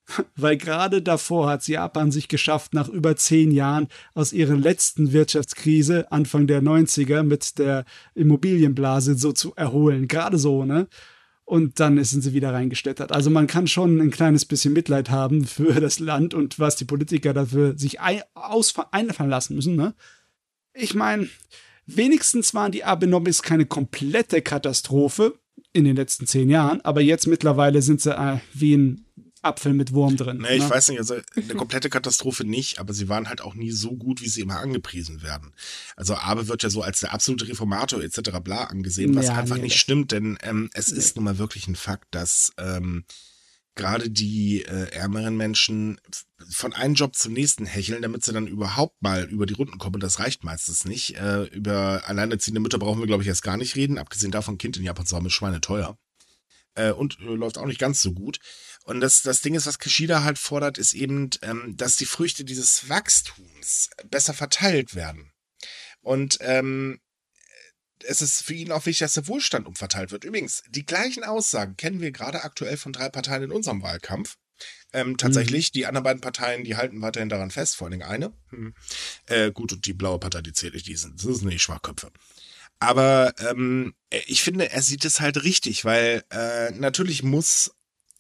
Weil 0.36 0.58
gerade 0.58 1.02
davor 1.02 1.50
hat 1.50 1.68
Japan 1.68 2.12
sich 2.12 2.28
geschafft, 2.28 2.74
nach 2.74 2.88
über 2.88 3.16
zehn 3.16 3.52
Jahren 3.52 3.88
aus 4.14 4.34
ihrer 4.34 4.56
letzten 4.56 5.12
Wirtschaftskrise 5.12 6.12
Anfang 6.12 6.48
der 6.48 6.62
90er 6.62 7.24
mit 7.24 7.60
der 7.60 7.86
Immobilienblase 8.16 9.18
so 9.18 9.32
zu 9.32 9.54
erholen. 9.56 10.08
Gerade 10.08 10.38
so, 10.38 10.64
ne? 10.64 10.88
und 11.48 11.80
dann 11.80 12.04
sind 12.04 12.22
sie 12.22 12.34
wieder 12.34 12.54
reingestettert. 12.54 13.14
Also 13.14 13.30
man 13.30 13.48
kann 13.48 13.68
schon 13.68 14.02
ein 14.02 14.12
kleines 14.12 14.44
bisschen 14.44 14.74
Mitleid 14.74 15.10
haben 15.10 15.46
für 15.46 15.80
das 15.80 16.00
Land 16.00 16.34
und 16.34 16.60
was 16.60 16.76
die 16.76 16.84
Politiker 16.84 17.34
dafür 17.34 17.78
sich 17.78 18.02
ein, 18.02 18.22
einfallen 18.92 19.30
lassen 19.30 19.56
müssen. 19.56 19.78
Ne? 19.78 19.96
Ich 20.74 20.94
meine, 20.94 21.30
wenigstens 21.86 22.54
waren 22.54 22.74
die 22.74 22.84
Abenomics 22.84 23.42
keine 23.44 23.66
komplette 23.66 24.42
Katastrophe 24.42 25.40
in 25.72 25.86
den 25.86 25.96
letzten 25.96 26.28
zehn 26.28 26.50
Jahren, 26.50 26.82
aber 26.82 27.00
jetzt 27.00 27.28
mittlerweile 27.28 27.82
sind 27.82 28.02
sie 28.02 28.12
äh, 28.12 28.40
wie 28.54 28.76
ein 28.76 29.07
Apfel 29.42 29.74
mit 29.74 29.94
Wurm 29.94 30.18
drin. 30.18 30.38
Nee, 30.38 30.56
ich 30.56 30.64
ne? 30.64 30.70
weiß 30.70 30.90
nicht, 30.90 31.00
also 31.00 31.16
eine 31.36 31.56
komplette 31.56 31.90
Katastrophe 31.90 32.44
nicht, 32.44 32.80
aber 32.80 32.94
sie 32.94 33.08
waren 33.10 33.30
halt 33.30 33.42
auch 33.42 33.54
nie 33.54 33.72
so 33.72 33.96
gut, 33.96 34.22
wie 34.22 34.30
sie 34.30 34.42
immer 34.42 34.60
angepriesen 34.60 35.22
werden. 35.22 35.54
Also 35.96 36.16
Abe 36.16 36.48
wird 36.48 36.64
ja 36.64 36.70
so 36.70 36.82
als 36.82 37.00
der 37.02 37.14
absolute 37.14 37.48
Reformator 37.48 38.02
etc. 38.02 38.40
bla 38.44 38.66
angesehen, 38.66 39.16
was 39.16 39.28
ja, 39.28 39.36
einfach 39.36 39.58
nee, 39.58 39.64
nicht 39.64 39.80
stimmt, 39.80 40.12
denn 40.12 40.38
ähm, 40.42 40.70
es 40.74 40.92
nee. 40.92 40.98
ist 40.98 41.16
nun 41.16 41.26
mal 41.26 41.38
wirklich 41.38 41.68
ein 41.68 41.76
Fakt, 41.76 42.08
dass 42.12 42.52
ähm, 42.58 43.06
gerade 43.78 44.10
die 44.10 44.64
äh, 44.64 44.92
ärmeren 44.92 45.38
Menschen 45.38 46.02
von 46.50 46.74
einem 46.74 46.96
Job 46.96 47.16
zum 47.16 47.34
nächsten 47.34 47.66
hecheln, 47.66 48.02
damit 48.02 48.26
sie 48.26 48.34
dann 48.34 48.48
überhaupt 48.48 49.02
mal 49.02 49.24
über 49.26 49.46
die 49.46 49.54
Runden 49.54 49.78
kommen. 49.78 50.02
Das 50.02 50.20
reicht 50.20 50.44
meistens 50.44 50.84
nicht. 50.84 51.16
Äh, 51.16 51.44
über 51.46 52.04
alleinerziehende 52.06 52.60
Mütter 52.60 52.80
brauchen 52.80 53.00
wir, 53.00 53.08
glaube 53.08 53.24
ich, 53.24 53.30
erst 53.30 53.44
gar 53.44 53.58
nicht 53.58 53.76
reden. 53.76 53.98
Abgesehen 53.98 54.32
davon, 54.32 54.58
Kind 54.58 54.78
in 54.78 54.84
Japan 54.84 55.06
zu 55.06 55.16
haben, 55.16 55.26
ist 55.26 55.34
Schweine 55.34 55.62
teuer. 55.62 55.98
Äh, 56.76 56.92
und 56.92 57.20
äh, 57.20 57.24
läuft 57.24 57.58
auch 57.58 57.66
nicht 57.66 57.80
ganz 57.80 58.02
so 58.02 58.14
gut. 58.14 58.40
Und 58.88 59.02
das, 59.02 59.22
das 59.22 59.42
Ding 59.42 59.54
ist, 59.54 59.68
was 59.68 59.80
Kishida 59.80 60.24
halt 60.24 60.40
fordert, 60.40 60.78
ist 60.78 60.94
eben, 60.94 61.30
ähm, 61.42 61.76
dass 61.76 61.98
die 61.98 62.06
Früchte 62.06 62.46
dieses 62.46 62.88
Wachstums 62.88 63.90
besser 64.10 64.34
verteilt 64.34 64.96
werden. 64.96 65.34
Und 66.00 66.38
ähm, 66.40 67.02
es 68.06 68.22
ist 68.22 68.44
für 68.44 68.54
ihn 68.54 68.72
auch 68.72 68.86
wichtig, 68.86 69.00
dass 69.00 69.16
der 69.16 69.28
Wohlstand 69.28 69.68
umverteilt 69.68 70.14
wird. 70.14 70.24
Übrigens, 70.24 70.64
die 70.70 70.86
gleichen 70.86 71.26
Aussagen 71.26 71.76
kennen 71.76 72.00
wir 72.00 72.12
gerade 72.14 72.46
aktuell 72.46 72.78
von 72.78 72.94
drei 72.94 73.10
Parteien 73.10 73.44
in 73.44 73.52
unserem 73.52 73.82
Wahlkampf. 73.82 74.38
Ähm, 74.94 75.18
tatsächlich, 75.18 75.72
mhm. 75.72 75.74
die 75.74 75.86
anderen 75.86 76.06
beiden 76.06 76.22
Parteien, 76.22 76.64
die 76.64 76.78
halten 76.78 77.02
weiterhin 77.02 77.28
daran 77.28 77.52
fest, 77.52 77.76
vor 77.76 77.88
allen 77.88 78.00
Dingen 78.00 78.10
eine. 78.10 78.32
Mhm. 78.52 78.74
Äh, 79.26 79.52
gut, 79.52 79.74
und 79.74 79.86
die 79.86 79.94
blaue 79.94 80.20
Partei, 80.20 80.42
die 80.42 80.54
zähle 80.54 80.78
ich, 80.78 80.84
die 80.84 80.96
sind, 80.96 81.22
das 81.22 81.40
sind 81.40 81.50
nicht 81.50 81.62
Schwachköpfe. 81.62 82.10
Aber 82.80 83.34
ähm, 83.40 83.96
ich 84.28 84.44
finde, 84.44 84.72
er 84.72 84.82
sieht 84.82 85.04
es 85.04 85.20
halt 85.20 85.44
richtig, 85.44 85.84
weil 85.84 86.24
äh, 86.30 86.72
natürlich 86.72 87.22
muss 87.24 87.72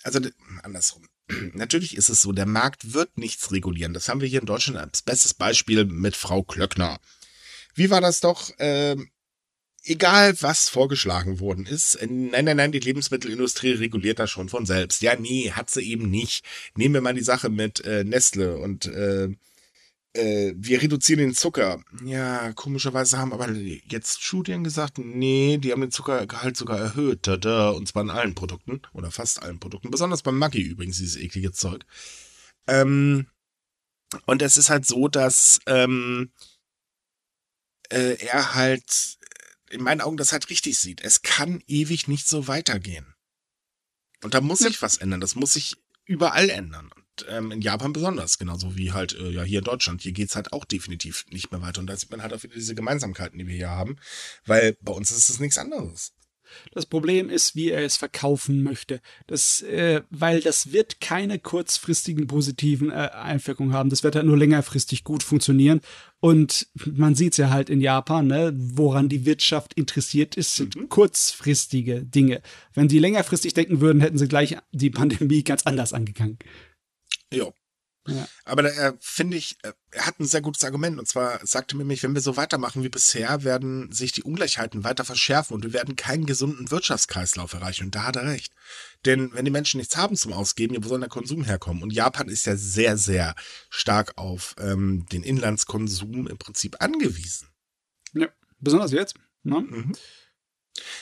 also 0.07 0.29
andersrum. 0.63 1.07
Natürlich 1.53 1.97
ist 1.97 2.09
es 2.09 2.21
so, 2.21 2.31
der 2.31 2.45
Markt 2.45 2.93
wird 2.93 3.17
nichts 3.17 3.51
regulieren. 3.51 3.93
Das 3.93 4.07
haben 4.07 4.21
wir 4.21 4.27
hier 4.27 4.39
in 4.39 4.45
Deutschland 4.45 4.79
als 4.79 5.01
bestes 5.01 5.33
Beispiel 5.33 5.85
mit 5.85 6.15
Frau 6.15 6.43
Klöckner. 6.43 6.99
Wie 7.75 7.89
war 7.89 8.01
das 8.01 8.21
doch? 8.21 8.51
Ähm, 8.59 9.09
egal, 9.83 10.41
was 10.41 10.69
vorgeschlagen 10.69 11.39
worden 11.39 11.65
ist. 11.65 11.95
Äh, 11.95 12.07
nein, 12.07 12.45
nein, 12.45 12.57
nein, 12.57 12.71
die 12.71 12.79
Lebensmittelindustrie 12.79 13.73
reguliert 13.73 14.19
das 14.19 14.31
schon 14.31 14.49
von 14.49 14.65
selbst. 14.65 15.01
Ja, 15.01 15.15
nee, 15.15 15.51
hat 15.51 15.69
sie 15.69 15.81
eben 15.81 16.09
nicht. 16.09 16.45
Nehmen 16.75 16.93
wir 16.93 17.01
mal 17.01 17.13
die 17.13 17.21
Sache 17.21 17.49
mit 17.49 17.81
äh, 17.81 18.05
Nestle 18.05 18.57
und 18.57 18.85
äh, 18.85 19.29
äh, 20.17 20.53
wir 20.57 20.81
reduzieren 20.81 21.19
den 21.19 21.33
Zucker. 21.33 21.81
Ja, 22.03 22.51
komischerweise 22.53 23.17
haben 23.17 23.33
aber 23.33 23.49
jetzt 23.51 24.21
Studien 24.21 24.63
gesagt, 24.63 24.97
nee, 24.97 25.57
die 25.57 25.71
haben 25.71 25.81
den 25.81 25.91
Zuckergehalt 25.91 26.57
sogar 26.57 26.79
erhöht. 26.79 27.27
Da, 27.27 27.69
Und 27.69 27.87
zwar 27.87 28.03
in 28.03 28.09
allen 28.09 28.35
Produkten 28.35 28.81
oder 28.93 29.11
fast 29.11 29.41
allen 29.41 29.59
Produkten. 29.59 29.91
Besonders 29.91 30.23
beim 30.23 30.37
Maggi 30.37 30.61
übrigens, 30.61 30.97
dieses 30.97 31.15
eklige 31.15 31.51
Zeug. 31.51 31.85
Ähm, 32.67 33.27
und 34.25 34.41
es 34.41 34.57
ist 34.57 34.69
halt 34.69 34.85
so, 34.85 35.07
dass 35.07 35.59
ähm, 35.67 36.31
äh, 37.89 38.17
er 38.25 38.55
halt 38.55 39.17
in 39.69 39.83
meinen 39.83 40.01
Augen 40.01 40.17
das 40.17 40.31
halt 40.31 40.49
richtig 40.49 40.77
sieht. 40.79 41.01
Es 41.01 41.21
kann 41.21 41.61
ewig 41.67 42.07
nicht 42.07 42.27
so 42.27 42.47
weitergehen. 42.47 43.13
Und 44.23 44.33
da 44.33 44.41
muss 44.41 44.59
sich 44.59 44.81
was 44.81 44.97
ändern. 44.97 45.21
Das 45.21 45.35
muss 45.35 45.53
sich 45.53 45.75
überall 46.05 46.49
ändern 46.49 46.89
ähm, 47.29 47.51
in 47.51 47.61
Japan 47.61 47.93
besonders, 47.93 48.37
genauso 48.37 48.75
wie 48.75 48.91
halt 48.91 49.17
äh, 49.17 49.29
ja 49.29 49.43
hier 49.43 49.59
in 49.59 49.65
Deutschland. 49.65 50.01
Hier 50.01 50.11
geht's 50.11 50.35
halt 50.35 50.53
auch 50.53 50.65
definitiv 50.65 51.25
nicht 51.29 51.51
mehr 51.51 51.61
weiter. 51.61 51.79
Und 51.79 51.87
da 51.87 51.95
sieht 51.95 52.11
man 52.11 52.21
halt 52.21 52.33
auch 52.33 52.43
wieder 52.43 52.55
diese 52.55 52.75
Gemeinsamkeiten, 52.75 53.39
die 53.39 53.47
wir 53.47 53.55
hier 53.55 53.69
haben, 53.69 53.97
weil 54.45 54.77
bei 54.81 54.93
uns 54.93 55.11
ist 55.11 55.29
es 55.29 55.39
nichts 55.39 55.57
anderes. 55.57 56.13
Das 56.71 56.85
Problem 56.85 57.29
ist, 57.29 57.55
wie 57.55 57.69
er 57.69 57.83
es 57.83 57.97
verkaufen 57.97 58.63
möchte. 58.63 59.01
Das, 59.27 59.61
äh, 59.61 60.01
weil 60.09 60.41
das 60.41 60.71
wird 60.71 60.99
keine 61.01 61.39
kurzfristigen 61.39 62.27
positiven 62.27 62.91
äh, 62.91 63.09
Einwirkungen 63.13 63.73
haben. 63.73 63.89
Das 63.89 64.03
wird 64.03 64.15
halt 64.15 64.25
nur 64.25 64.37
längerfristig 64.37 65.03
gut 65.03 65.23
funktionieren. 65.23 65.81
Und 66.19 66.67
man 66.85 67.15
sieht 67.15 67.33
es 67.33 67.37
ja 67.37 67.49
halt 67.49 67.69
in 67.69 67.81
Japan, 67.81 68.27
ne, 68.27 68.53
woran 68.55 69.09
die 69.09 69.25
Wirtschaft 69.25 69.73
interessiert 69.75 70.35
ist, 70.35 70.55
sind 70.55 70.75
mhm. 70.75 70.89
kurzfristige 70.89 72.03
Dinge. 72.03 72.41
Wenn 72.73 72.89
sie 72.89 72.99
längerfristig 72.99 73.53
denken 73.53 73.81
würden, 73.81 74.01
hätten 74.01 74.17
sie 74.17 74.27
gleich 74.27 74.57
die 74.71 74.89
Pandemie 74.89 75.43
ganz 75.43 75.63
anders 75.65 75.93
angegangen. 75.93 76.39
Jo. 77.33 77.53
Ja. 78.07 78.25
Aber 78.45 78.63
da 78.63 78.69
äh, 78.69 78.93
finde 79.01 79.35
ich, 79.35 79.57
äh, 79.63 79.73
er 79.91 80.05
hat 80.05 80.19
ein 80.19 80.25
sehr 80.25 80.41
gutes 80.41 80.63
Argument. 80.63 80.97
Und 80.97 81.07
zwar 81.07 81.45
sagte 81.45 81.75
mir 81.75 81.83
nämlich, 81.83 82.03
wenn 82.03 82.13
wir 82.13 82.21
so 82.21 82.37
weitermachen 82.37 82.83
wie 82.83 82.89
bisher, 82.89 83.43
werden 83.43 83.91
sich 83.91 84.13
die 84.13 84.23
Ungleichheiten 84.23 84.85
weiter 84.85 85.03
verschärfen 85.03 85.53
und 85.53 85.63
wir 85.63 85.73
werden 85.73 85.97
keinen 85.97 86.25
gesunden 86.25 86.71
Wirtschaftskreislauf 86.71 87.53
erreichen. 87.53 87.85
Und 87.85 87.95
da 87.95 88.03
hat 88.03 88.15
er 88.15 88.25
recht. 88.25 88.53
Denn 89.05 89.33
wenn 89.33 89.45
die 89.45 89.51
Menschen 89.51 89.79
nichts 89.79 89.97
haben 89.97 90.15
zum 90.15 90.31
Ausgeben, 90.31 90.81
wo 90.81 90.87
soll 90.87 91.01
der 91.01 91.09
Konsum 91.09 91.43
herkommen? 91.43 91.83
Und 91.83 91.91
Japan 91.91 92.29
ist 92.29 92.45
ja 92.45 92.55
sehr, 92.55 92.97
sehr 92.97 93.35
stark 93.69 94.13
auf 94.17 94.55
ähm, 94.57 95.05
den 95.11 95.23
Inlandskonsum 95.23 96.27
im 96.27 96.37
Prinzip 96.37 96.77
angewiesen. 96.79 97.49
Ja, 98.13 98.27
besonders 98.59 98.93
jetzt. 98.93 99.15
Ne? 99.43 99.59
Mhm. 99.59 99.95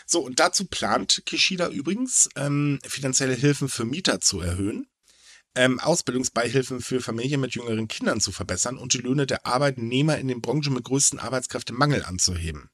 So, 0.07 0.21
und 0.21 0.39
dazu 0.39 0.65
plant 0.65 1.21
Kishida 1.25 1.67
übrigens, 1.67 2.29
ähm, 2.35 2.79
finanzielle 2.83 3.33
Hilfen 3.33 3.69
für 3.69 3.85
Mieter 3.85 4.21
zu 4.21 4.39
erhöhen 4.39 4.87
ähm, 5.55 5.79
Ausbildungsbeihilfen 5.79 6.81
für 6.81 7.01
Familien 7.01 7.41
mit 7.41 7.55
jüngeren 7.55 7.87
Kindern 7.87 8.19
zu 8.21 8.31
verbessern 8.31 8.77
und 8.77 8.93
die 8.93 8.99
Löhne 8.99 9.25
der 9.25 9.45
Arbeitnehmer 9.45 10.17
in 10.17 10.27
den 10.27 10.41
Branchen 10.41 10.73
mit 10.73 10.83
größten 10.83 11.19
Arbeitskräftemangel 11.19 12.03
anzuheben. 12.03 12.69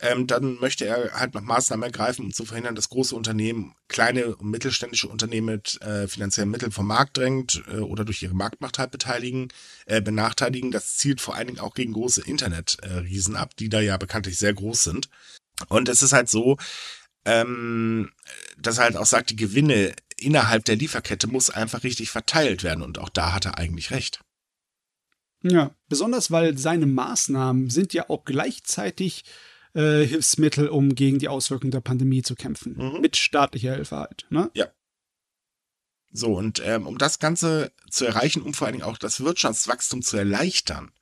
ähm, 0.00 0.26
dann 0.26 0.58
möchte 0.58 0.84
er 0.86 1.12
halt 1.12 1.34
noch 1.34 1.40
Maßnahmen 1.42 1.84
ergreifen, 1.84 2.24
um 2.24 2.32
zu 2.32 2.44
verhindern, 2.44 2.74
dass 2.74 2.88
große 2.88 3.14
Unternehmen 3.14 3.74
kleine 3.88 4.36
und 4.36 4.50
mittelständische 4.50 5.08
Unternehmen 5.08 5.46
mit 5.46 5.80
äh, 5.82 6.08
finanziellen 6.08 6.50
Mitteln 6.50 6.72
vom 6.72 6.86
Markt 6.86 7.16
drängt 7.16 7.62
äh, 7.68 7.76
oder 7.78 8.04
durch 8.04 8.22
ihre 8.22 8.34
Marktmacht 8.34 8.78
halt 8.78 8.90
beteiligen, 8.90 9.48
äh, 9.86 10.02
benachteiligen. 10.02 10.72
Das 10.72 10.96
zielt 10.96 11.20
vor 11.20 11.36
allen 11.36 11.46
Dingen 11.46 11.60
auch 11.60 11.74
gegen 11.74 11.92
große 11.92 12.22
Internetriesen 12.22 13.36
ab, 13.36 13.54
die 13.56 13.68
da 13.68 13.80
ja 13.80 13.96
bekanntlich 13.96 14.38
sehr 14.38 14.52
groß 14.52 14.82
sind. 14.82 15.08
Und 15.68 15.88
es 15.88 16.02
ist 16.02 16.12
halt 16.12 16.28
so, 16.28 16.56
ähm, 17.24 18.10
dass 18.58 18.78
er 18.78 18.84
halt 18.84 18.96
auch 18.96 19.06
sagt, 19.06 19.30
die 19.30 19.36
Gewinne 19.36 19.94
innerhalb 20.24 20.64
der 20.64 20.76
Lieferkette 20.76 21.26
muss 21.26 21.50
einfach 21.50 21.82
richtig 21.84 22.10
verteilt 22.10 22.62
werden. 22.62 22.82
Und 22.82 22.98
auch 22.98 23.08
da 23.08 23.32
hat 23.32 23.44
er 23.44 23.58
eigentlich 23.58 23.90
recht. 23.90 24.20
Ja, 25.42 25.74
besonders 25.88 26.30
weil 26.30 26.56
seine 26.56 26.86
Maßnahmen 26.86 27.68
sind 27.68 27.92
ja 27.92 28.08
auch 28.08 28.24
gleichzeitig 28.24 29.24
äh, 29.74 30.04
Hilfsmittel, 30.04 30.68
um 30.68 30.94
gegen 30.94 31.18
die 31.18 31.28
Auswirkungen 31.28 31.70
der 31.70 31.80
Pandemie 31.80 32.22
zu 32.22 32.34
kämpfen. 32.34 32.76
Mhm. 32.76 33.00
Mit 33.00 33.16
staatlicher 33.16 33.74
Hilfe 33.74 33.96
halt. 33.96 34.26
Ne? 34.30 34.50
Ja. 34.54 34.68
So, 36.12 36.34
und 36.34 36.62
ähm, 36.64 36.86
um 36.86 36.96
das 36.96 37.18
Ganze 37.18 37.72
zu 37.90 38.06
erreichen, 38.06 38.40
um 38.40 38.54
vor 38.54 38.66
allen 38.66 38.76
Dingen 38.76 38.88
auch 38.88 38.98
das 38.98 39.20
Wirtschaftswachstum 39.20 40.00
zu 40.00 40.16
erleichtern, 40.16 40.92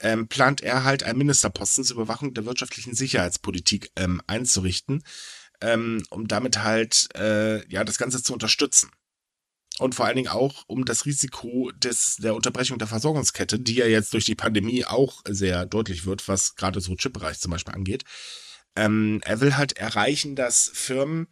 ähm, 0.00 0.28
plant 0.28 0.60
er 0.60 0.84
halt 0.84 1.02
einen 1.02 1.18
Ministerposten 1.18 1.84
zur 1.84 1.96
Überwachung 1.96 2.32
der 2.32 2.46
wirtschaftlichen 2.46 2.94
Sicherheitspolitik 2.94 3.90
ähm, 3.96 4.22
einzurichten, 4.26 5.02
ähm, 5.60 6.02
um 6.10 6.28
damit 6.28 6.62
halt 6.62 7.08
äh, 7.16 7.66
ja 7.68 7.84
das 7.84 7.98
Ganze 7.98 8.22
zu 8.22 8.32
unterstützen. 8.32 8.90
Und 9.78 9.94
vor 9.94 10.06
allen 10.06 10.16
Dingen 10.16 10.28
auch, 10.28 10.64
um 10.68 10.86
das 10.86 11.04
Risiko 11.04 11.70
des, 11.72 12.16
der 12.16 12.34
Unterbrechung 12.34 12.78
der 12.78 12.88
Versorgungskette, 12.88 13.58
die 13.58 13.74
ja 13.74 13.86
jetzt 13.86 14.14
durch 14.14 14.24
die 14.24 14.34
Pandemie 14.34 14.86
auch 14.86 15.22
sehr 15.28 15.66
deutlich 15.66 16.06
wird, 16.06 16.26
was 16.28 16.56
gerade 16.56 16.80
so 16.80 16.94
Chipbereich 16.94 17.38
zum 17.38 17.50
Beispiel 17.50 17.74
angeht. 17.74 18.04
Ähm, 18.74 19.20
er 19.24 19.40
will 19.40 19.56
halt 19.56 19.76
erreichen, 19.76 20.34
dass 20.34 20.70
Firmen, 20.72 21.28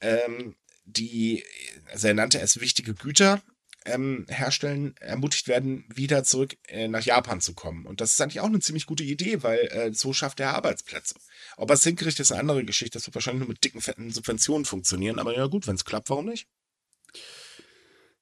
ähm, 0.00 0.56
die, 0.84 1.44
also 1.90 2.08
er 2.08 2.14
nannte 2.14 2.40
es 2.40 2.60
wichtige 2.60 2.94
Güter, 2.94 3.40
ähm, 3.86 4.26
herstellen, 4.28 4.96
ermutigt 4.98 5.48
werden, 5.48 5.84
wieder 5.88 6.24
zurück 6.24 6.56
äh, 6.66 6.88
nach 6.88 7.04
Japan 7.04 7.40
zu 7.40 7.54
kommen. 7.54 7.86
Und 7.86 8.00
das 8.00 8.12
ist 8.12 8.20
eigentlich 8.20 8.40
auch 8.40 8.46
eine 8.46 8.60
ziemlich 8.60 8.86
gute 8.86 9.04
Idee, 9.04 9.42
weil 9.42 9.58
äh, 9.68 9.92
so 9.92 10.12
schafft 10.12 10.40
er 10.40 10.54
Arbeitsplätze. 10.54 11.14
Ob 11.56 11.70
er 11.70 11.74
es 11.74 11.84
hinkriegt, 11.84 12.20
ist 12.20 12.32
eine 12.32 12.40
andere 12.40 12.64
Geschichte. 12.64 12.98
Das 12.98 13.06
wird 13.06 13.14
wahrscheinlich 13.14 13.40
nur 13.40 13.48
mit 13.48 13.64
dicken, 13.64 13.80
fetten 13.80 14.10
Subventionen 14.10 14.64
funktionieren. 14.64 15.18
Aber 15.18 15.34
ja 15.34 15.46
gut, 15.46 15.66
wenn 15.66 15.74
es 15.74 15.84
klappt, 15.84 16.10
warum 16.10 16.26
nicht? 16.26 16.46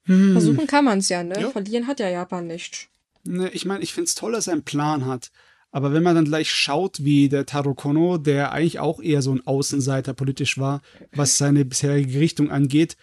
Hm. 0.05 0.33
Versuchen 0.33 0.67
kann 0.67 0.85
man 0.85 0.99
es 0.99 1.09
ja, 1.09 1.23
ne? 1.23 1.41
Ja. 1.41 1.51
Verlieren 1.51 1.87
hat 1.87 2.01
ja 2.01 2.09
Japan 2.09 2.47
nicht. 2.47 2.89
Ne, 3.25 3.51
ich 3.51 3.65
meine, 3.65 3.83
ich 3.83 3.93
finde 3.93 4.09
es 4.09 4.15
toll, 4.15 4.33
dass 4.33 4.47
er 4.47 4.53
einen 4.53 4.65
Plan 4.65 5.07
hat. 5.07 5.31
Aber 5.71 5.93
wenn 5.93 6.05
man 6.05 6.15
dann 6.15 6.27
gleich 6.27 6.51
schaut, 6.51 7.03
wie 7.03 7.29
der 7.29 7.47
Taro 7.47 7.75
Kono, 7.75 8.19
der 8.19 8.53
eigentlich 8.53 8.79
auch 8.79 9.03
eher 9.03 9.23
so 9.23 9.33
ein 9.35 9.45
Außenseiter 9.45 10.15
politisch 10.15 10.57
war, 10.59 10.83
was 11.13 11.37
seine 11.37 11.65
bisherige 11.65 12.21
Richtung 12.21 12.51
angeht, 12.51 12.97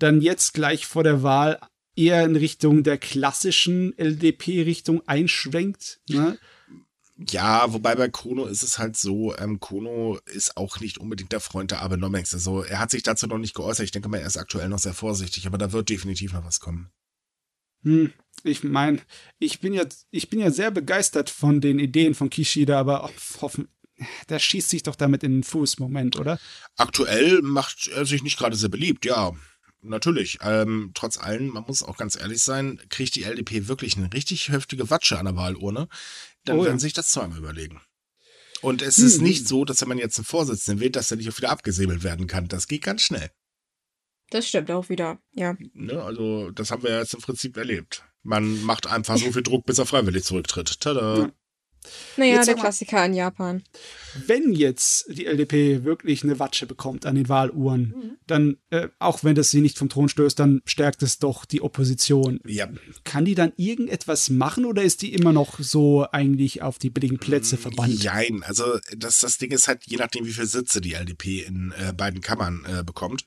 dann 0.00 0.20
jetzt 0.20 0.54
gleich 0.54 0.86
vor 0.86 1.04
der 1.04 1.22
Wahl 1.22 1.60
eher 1.94 2.24
in 2.24 2.34
Richtung 2.34 2.82
der 2.82 2.98
klassischen 2.98 3.96
LDP-Richtung 3.96 5.06
einschwenkt. 5.06 6.00
Ne? 6.08 6.38
Ja, 7.18 7.72
wobei 7.72 7.96
bei 7.96 8.08
Kono 8.08 8.46
ist 8.46 8.62
es 8.62 8.78
halt 8.78 8.96
so, 8.96 9.36
ähm, 9.36 9.58
Kono 9.58 10.20
ist 10.26 10.56
auch 10.56 10.78
nicht 10.78 10.98
unbedingt 10.98 11.32
der 11.32 11.40
Freund 11.40 11.72
der 11.72 11.82
Abenomics. 11.82 12.32
Also 12.32 12.62
er 12.62 12.78
hat 12.78 12.92
sich 12.92 13.02
dazu 13.02 13.26
noch 13.26 13.38
nicht 13.38 13.54
geäußert. 13.54 13.84
Ich 13.84 13.90
denke 13.90 14.08
mal, 14.08 14.18
er 14.18 14.26
ist 14.26 14.36
aktuell 14.36 14.68
noch 14.68 14.78
sehr 14.78 14.94
vorsichtig, 14.94 15.46
aber 15.46 15.58
da 15.58 15.72
wird 15.72 15.88
definitiv 15.88 16.32
noch 16.32 16.44
was 16.44 16.60
kommen. 16.60 16.90
Hm, 17.82 18.12
ich 18.44 18.62
meine, 18.62 19.00
ich 19.40 19.58
bin 19.58 19.72
ja, 19.72 19.84
ich 20.10 20.30
bin 20.30 20.38
ja 20.38 20.52
sehr 20.52 20.70
begeistert 20.70 21.28
von 21.28 21.60
den 21.60 21.80
Ideen 21.80 22.14
von 22.14 22.30
Kishida, 22.30 22.78
aber 22.78 23.10
hoffen, 23.40 23.68
der 24.28 24.38
schießt 24.38 24.68
sich 24.68 24.84
doch 24.84 24.94
damit 24.94 25.24
in 25.24 25.32
den 25.32 25.42
Fuß, 25.42 25.80
Moment, 25.80 26.16
oder? 26.16 26.38
Aktuell 26.76 27.42
macht 27.42 27.88
er 27.88 28.06
sich 28.06 28.22
nicht 28.22 28.38
gerade 28.38 28.56
sehr 28.56 28.68
beliebt, 28.68 29.04
ja. 29.04 29.32
Natürlich. 29.80 30.38
Ähm, 30.42 30.90
trotz 30.94 31.18
allem, 31.18 31.48
man 31.48 31.64
muss 31.66 31.84
auch 31.84 31.96
ganz 31.96 32.18
ehrlich 32.18 32.42
sein, 32.42 32.80
kriegt 32.88 33.14
die 33.14 33.22
LDP 33.22 33.68
wirklich 33.68 33.96
eine 33.96 34.12
richtig 34.12 34.48
heftige 34.48 34.90
Watsche 34.90 35.18
an 35.18 35.26
der 35.26 35.36
Wahlurne 35.36 35.88
dann 36.48 36.58
oh, 36.58 36.64
werden 36.64 36.76
ja. 36.76 36.80
sich 36.80 36.92
das 36.92 37.08
zweimal 37.08 37.38
überlegen. 37.38 37.80
Und 38.60 38.82
es 38.82 38.98
hm. 38.98 39.06
ist 39.06 39.20
nicht 39.20 39.46
so, 39.46 39.64
dass 39.64 39.80
wenn 39.80 39.88
man 39.88 39.98
jetzt 39.98 40.18
einen 40.18 40.24
Vorsitzenden 40.24 40.80
wählt, 40.80 40.96
dass 40.96 41.10
er 41.10 41.16
nicht 41.16 41.30
auch 41.30 41.36
wieder 41.36 41.50
abgesäbelt 41.50 42.02
werden 42.02 42.26
kann. 42.26 42.48
Das 42.48 42.66
geht 42.66 42.82
ganz 42.82 43.02
schnell. 43.02 43.30
Das 44.30 44.46
stimmt 44.46 44.70
auch 44.70 44.88
wieder, 44.88 45.18
ja. 45.32 45.56
Ne, 45.72 46.02
also, 46.02 46.50
das 46.50 46.70
haben 46.70 46.82
wir 46.82 46.98
jetzt 46.98 47.14
im 47.14 47.20
Prinzip 47.20 47.56
erlebt. 47.56 48.04
Man 48.22 48.62
macht 48.62 48.86
einfach 48.86 49.16
so 49.16 49.32
viel 49.32 49.42
Druck, 49.42 49.64
bis 49.64 49.78
er 49.78 49.86
freiwillig 49.86 50.24
zurücktritt. 50.24 50.80
Tada. 50.80 51.18
Ja. 51.18 51.32
Naja, 52.16 52.36
jetzt 52.36 52.48
der 52.48 52.54
Klassiker 52.54 53.04
in 53.04 53.14
Japan. 53.14 53.62
Wenn 54.26 54.52
jetzt 54.52 55.06
die 55.08 55.26
LDP 55.26 55.84
wirklich 55.84 56.24
eine 56.24 56.38
Watsche 56.38 56.66
bekommt 56.66 57.06
an 57.06 57.14
den 57.14 57.28
Wahluhren, 57.28 57.94
mhm. 57.96 58.10
dann, 58.26 58.56
äh, 58.70 58.88
auch 58.98 59.22
wenn 59.24 59.34
das 59.34 59.50
sie 59.50 59.60
nicht 59.60 59.78
vom 59.78 59.88
Thron 59.88 60.08
stößt, 60.08 60.38
dann 60.38 60.62
stärkt 60.64 61.02
es 61.02 61.18
doch 61.18 61.44
die 61.44 61.62
Opposition. 61.62 62.40
Ja. 62.46 62.68
Kann 63.04 63.24
die 63.24 63.34
dann 63.34 63.52
irgendetwas 63.56 64.30
machen 64.30 64.64
oder 64.64 64.82
ist 64.82 65.02
die 65.02 65.12
immer 65.14 65.32
noch 65.32 65.58
so 65.58 66.06
eigentlich 66.10 66.62
auf 66.62 66.78
die 66.78 66.90
billigen 66.90 67.18
Plätze 67.18 67.56
mm, 67.56 67.58
verbannt? 67.58 68.04
Nein, 68.04 68.42
also 68.44 68.78
das, 68.96 69.20
das 69.20 69.38
Ding 69.38 69.50
ist 69.50 69.68
halt, 69.68 69.82
je 69.86 69.96
nachdem, 69.96 70.24
wie 70.24 70.32
viele 70.32 70.46
Sitze 70.46 70.80
die 70.80 70.94
LDP 70.94 71.42
in 71.42 71.72
äh, 71.78 71.92
beiden 71.92 72.20
Kammern 72.20 72.64
äh, 72.66 72.82
bekommt. 72.82 73.26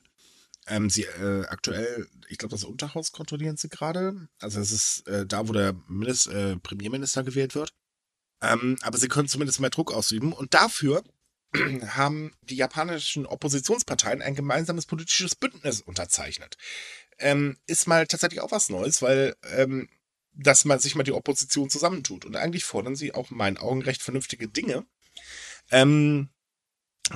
Ähm, 0.66 0.90
sie 0.90 1.02
äh, 1.02 1.44
aktuell, 1.48 2.06
ich 2.28 2.38
glaube, 2.38 2.54
das 2.54 2.64
Unterhaus 2.64 3.10
kontrollieren 3.12 3.56
sie 3.56 3.68
gerade. 3.68 4.28
Also 4.40 4.60
es 4.60 4.70
ist 4.70 5.08
äh, 5.08 5.26
da, 5.26 5.48
wo 5.48 5.52
der 5.52 5.74
Minister, 5.88 6.52
äh, 6.52 6.56
Premierminister 6.56 7.24
gewählt 7.24 7.54
wird. 7.54 7.74
Ähm, 8.42 8.76
aber 8.82 8.98
sie 8.98 9.08
können 9.08 9.28
zumindest 9.28 9.60
mehr 9.60 9.70
Druck 9.70 9.92
ausüben. 9.92 10.32
Und 10.32 10.52
dafür 10.54 11.02
haben 11.54 12.32
die 12.42 12.56
japanischen 12.56 13.24
Oppositionsparteien 13.26 14.20
ein 14.20 14.34
gemeinsames 14.34 14.86
politisches 14.86 15.34
Bündnis 15.34 15.80
unterzeichnet. 15.80 16.58
Ähm, 17.18 17.56
ist 17.66 17.86
mal 17.86 18.06
tatsächlich 18.06 18.40
auch 18.40 18.50
was 18.50 18.68
Neues, 18.68 19.00
weil 19.00 19.36
ähm, 19.56 19.88
dass 20.34 20.64
man 20.64 20.78
sich 20.78 20.94
mal 20.94 21.02
die 21.02 21.12
Opposition 21.12 21.70
zusammentut. 21.70 22.24
Und 22.24 22.36
eigentlich 22.36 22.64
fordern 22.64 22.96
sie 22.96 23.14
auch 23.14 23.30
in 23.30 23.36
meinen 23.36 23.58
Augen 23.58 23.82
recht 23.82 24.02
vernünftige 24.02 24.48
Dinge. 24.48 24.86
Ähm, 25.70 26.30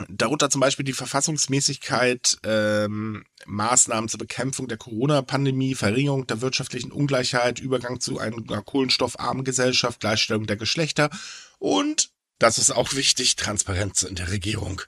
Darunter 0.08 0.50
zum 0.50 0.60
Beispiel 0.60 0.84
die 0.84 0.92
Verfassungsmäßigkeit, 0.92 2.38
ähm, 2.44 3.24
Maßnahmen 3.46 4.08
zur 4.08 4.18
Bekämpfung 4.18 4.68
der 4.68 4.78
Corona-Pandemie, 4.78 5.74
Verringerung 5.74 6.26
der 6.26 6.40
wirtschaftlichen 6.40 6.90
Ungleichheit, 6.92 7.60
Übergang 7.60 8.00
zu 8.00 8.18
einer 8.18 8.62
kohlenstoffarmen 8.62 9.44
Gesellschaft, 9.44 10.00
Gleichstellung 10.00 10.46
der 10.46 10.56
Geschlechter 10.56 11.10
und, 11.58 12.10
das 12.38 12.58
ist 12.58 12.72
auch 12.72 12.94
wichtig, 12.94 13.36
Transparenz 13.36 14.02
in 14.02 14.16
der 14.16 14.30
Regierung. 14.30 14.82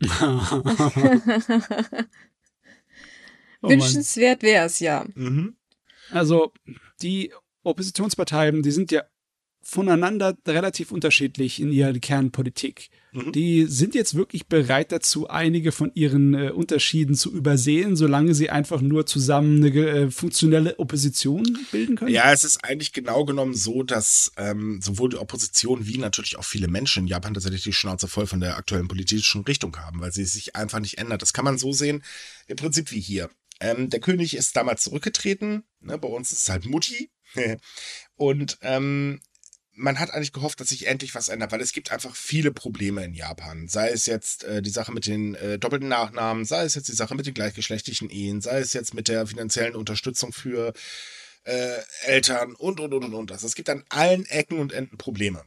oh 0.02 0.62
Wünschenswert 3.62 4.42
wäre 4.42 4.66
es 4.66 4.80
ja. 4.80 5.04
Mhm. 5.14 5.56
Also 6.10 6.52
die 7.02 7.32
Oppositionsparteien, 7.64 8.62
die 8.62 8.70
sind 8.70 8.92
ja 8.92 9.02
voneinander 9.62 10.36
relativ 10.46 10.92
unterschiedlich 10.92 11.60
in 11.60 11.72
ihrer 11.72 11.92
Kernpolitik. 11.94 12.90
Mhm. 13.14 13.30
Die 13.30 13.66
sind 13.66 13.94
jetzt 13.94 14.16
wirklich 14.16 14.48
bereit 14.48 14.90
dazu, 14.90 15.28
einige 15.28 15.70
von 15.70 15.92
ihren 15.94 16.34
äh, 16.34 16.50
Unterschieden 16.50 17.14
zu 17.14 17.32
übersehen, 17.32 17.94
solange 17.94 18.34
sie 18.34 18.50
einfach 18.50 18.80
nur 18.80 19.06
zusammen 19.06 19.64
eine 19.64 19.70
äh, 19.70 20.10
funktionelle 20.10 20.78
Opposition 20.80 21.58
bilden 21.70 21.94
können? 21.94 22.10
Ja, 22.12 22.32
es 22.32 22.42
ist 22.42 22.64
eigentlich 22.64 22.92
genau 22.92 23.24
genommen 23.24 23.54
so, 23.54 23.84
dass 23.84 24.32
ähm, 24.36 24.80
sowohl 24.82 25.10
die 25.10 25.18
Opposition 25.18 25.86
wie 25.86 25.98
natürlich 25.98 26.36
auch 26.36 26.44
viele 26.44 26.66
Menschen 26.66 27.04
in 27.04 27.06
Japan 27.06 27.34
tatsächlich 27.34 27.62
die 27.62 27.72
Schnauze 27.72 28.08
voll 28.08 28.26
von 28.26 28.40
der 28.40 28.56
aktuellen 28.56 28.88
politischen 28.88 29.44
Richtung 29.44 29.76
haben, 29.76 30.00
weil 30.00 30.12
sie 30.12 30.24
sich 30.24 30.56
einfach 30.56 30.80
nicht 30.80 30.98
ändert. 30.98 31.22
Das 31.22 31.32
kann 31.32 31.44
man 31.44 31.56
so 31.56 31.72
sehen, 31.72 32.02
im 32.48 32.56
Prinzip 32.56 32.90
wie 32.90 33.00
hier. 33.00 33.30
Ähm, 33.60 33.90
der 33.90 34.00
König 34.00 34.36
ist 34.36 34.56
damals 34.56 34.82
zurückgetreten, 34.82 35.62
ne, 35.80 35.98
bei 35.98 36.08
uns 36.08 36.32
ist 36.32 36.40
es 36.40 36.48
halt 36.48 36.66
Mutti. 36.66 37.10
Und 38.16 38.58
ähm, 38.62 39.20
man 39.76 39.98
hat 39.98 40.10
eigentlich 40.10 40.32
gehofft, 40.32 40.60
dass 40.60 40.68
sich 40.68 40.86
endlich 40.86 41.14
was 41.14 41.28
ändert, 41.28 41.52
weil 41.52 41.60
es 41.60 41.72
gibt 41.72 41.92
einfach 41.92 42.14
viele 42.14 42.52
Probleme 42.52 43.04
in 43.04 43.14
Japan. 43.14 43.68
Sei 43.68 43.90
es 43.90 44.06
jetzt 44.06 44.44
äh, 44.44 44.62
die 44.62 44.70
Sache 44.70 44.92
mit 44.92 45.06
den 45.06 45.34
äh, 45.34 45.58
doppelten 45.58 45.88
Nachnamen, 45.88 46.44
sei 46.44 46.64
es 46.64 46.74
jetzt 46.74 46.88
die 46.88 46.94
Sache 46.94 47.14
mit 47.14 47.26
den 47.26 47.34
gleichgeschlechtlichen 47.34 48.10
Ehen, 48.10 48.40
sei 48.40 48.58
es 48.58 48.72
jetzt 48.72 48.94
mit 48.94 49.08
der 49.08 49.26
finanziellen 49.26 49.74
Unterstützung 49.74 50.32
für 50.32 50.72
äh, 51.44 51.78
Eltern 52.04 52.54
und, 52.54 52.80
und, 52.80 52.94
und, 52.94 53.04
und, 53.04 53.14
und. 53.14 53.32
Also 53.32 53.46
es 53.46 53.54
gibt 53.54 53.68
an 53.68 53.84
allen 53.88 54.26
Ecken 54.26 54.58
und 54.58 54.72
Enden 54.72 54.96
Probleme. 54.96 55.44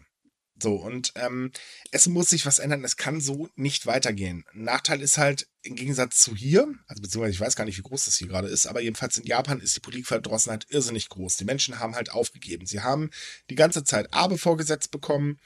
So, 0.59 0.75
und 0.75 1.13
ähm, 1.15 1.51
es 1.91 2.07
muss 2.07 2.29
sich 2.29 2.45
was 2.45 2.59
ändern. 2.59 2.83
Es 2.83 2.97
kann 2.97 3.21
so 3.21 3.47
nicht 3.55 3.85
weitergehen. 3.85 4.43
Nachteil 4.53 5.01
ist 5.01 5.17
halt, 5.17 5.47
im 5.61 5.75
Gegensatz 5.75 6.21
zu 6.21 6.35
hier, 6.35 6.73
also 6.87 7.01
beziehungsweise 7.01 7.33
ich 7.33 7.39
weiß 7.39 7.55
gar 7.55 7.65
nicht, 7.65 7.77
wie 7.77 7.83
groß 7.83 8.05
das 8.05 8.15
hier 8.15 8.27
gerade 8.27 8.47
ist, 8.47 8.67
aber 8.67 8.81
jedenfalls 8.81 9.17
in 9.17 9.25
Japan 9.25 9.59
ist 9.59 9.75
die 9.75 9.81
Politikverdrossenheit 9.81 10.65
irrsinnig 10.69 11.09
groß. 11.09 11.37
Die 11.37 11.45
Menschen 11.45 11.79
haben 11.79 11.95
halt 11.95 12.09
aufgegeben. 12.11 12.65
Sie 12.65 12.81
haben 12.81 13.11
die 13.49 13.55
ganze 13.55 13.83
Zeit 13.83 14.13
Abe 14.13 14.37
vorgesetzt 14.37 14.91
bekommen, 14.91 15.39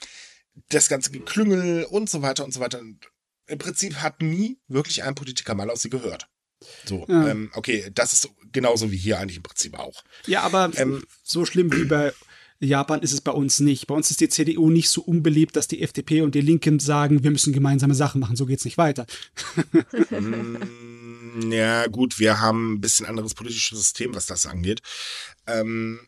das 0.68 0.88
ganze 0.88 1.10
Geklüngel 1.10 1.84
und 1.84 2.08
so 2.08 2.22
weiter 2.22 2.44
und 2.44 2.54
so 2.54 2.60
weiter. 2.60 2.78
Und 2.78 3.00
Im 3.46 3.58
Prinzip 3.58 3.96
hat 3.96 4.22
nie 4.22 4.60
wirklich 4.68 5.02
ein 5.02 5.14
Politiker 5.14 5.54
mal 5.54 5.70
aus 5.70 5.82
sie 5.82 5.90
gehört. 5.90 6.28
So, 6.84 7.04
ja. 7.08 7.28
ähm, 7.28 7.50
okay, 7.54 7.90
das 7.92 8.12
ist 8.12 8.28
genauso 8.52 8.92
wie 8.92 8.96
hier 8.96 9.18
eigentlich 9.18 9.38
im 9.38 9.42
Prinzip 9.42 9.76
auch. 9.78 10.04
Ja, 10.26 10.42
aber 10.42 10.70
ähm, 10.76 11.04
so 11.24 11.44
schlimm 11.44 11.72
wie 11.72 11.84
bei 11.84 12.12
Japan 12.62 13.00
ist 13.00 13.12
es 13.12 13.20
bei 13.20 13.32
uns 13.32 13.60
nicht. 13.60 13.86
Bei 13.86 13.94
uns 13.94 14.10
ist 14.10 14.20
die 14.20 14.28
CDU 14.28 14.70
nicht 14.70 14.88
so 14.88 15.02
unbeliebt, 15.02 15.56
dass 15.56 15.68
die 15.68 15.82
FDP 15.82 16.22
und 16.22 16.34
die 16.34 16.40
Linken 16.40 16.78
sagen, 16.78 17.24
wir 17.24 17.30
müssen 17.30 17.52
gemeinsame 17.52 17.94
Sachen 17.94 18.20
machen, 18.20 18.36
so 18.36 18.46
geht's 18.46 18.64
nicht 18.64 18.78
weiter. 18.78 19.06
Mm, 21.34 21.50
ja, 21.50 21.86
gut, 21.86 22.18
wir 22.18 22.40
haben 22.40 22.74
ein 22.74 22.80
bisschen 22.80 23.06
anderes 23.06 23.34
politisches 23.34 23.78
System, 23.78 24.14
was 24.14 24.26
das 24.26 24.44
angeht. 24.44 24.82
Ähm, 25.46 26.00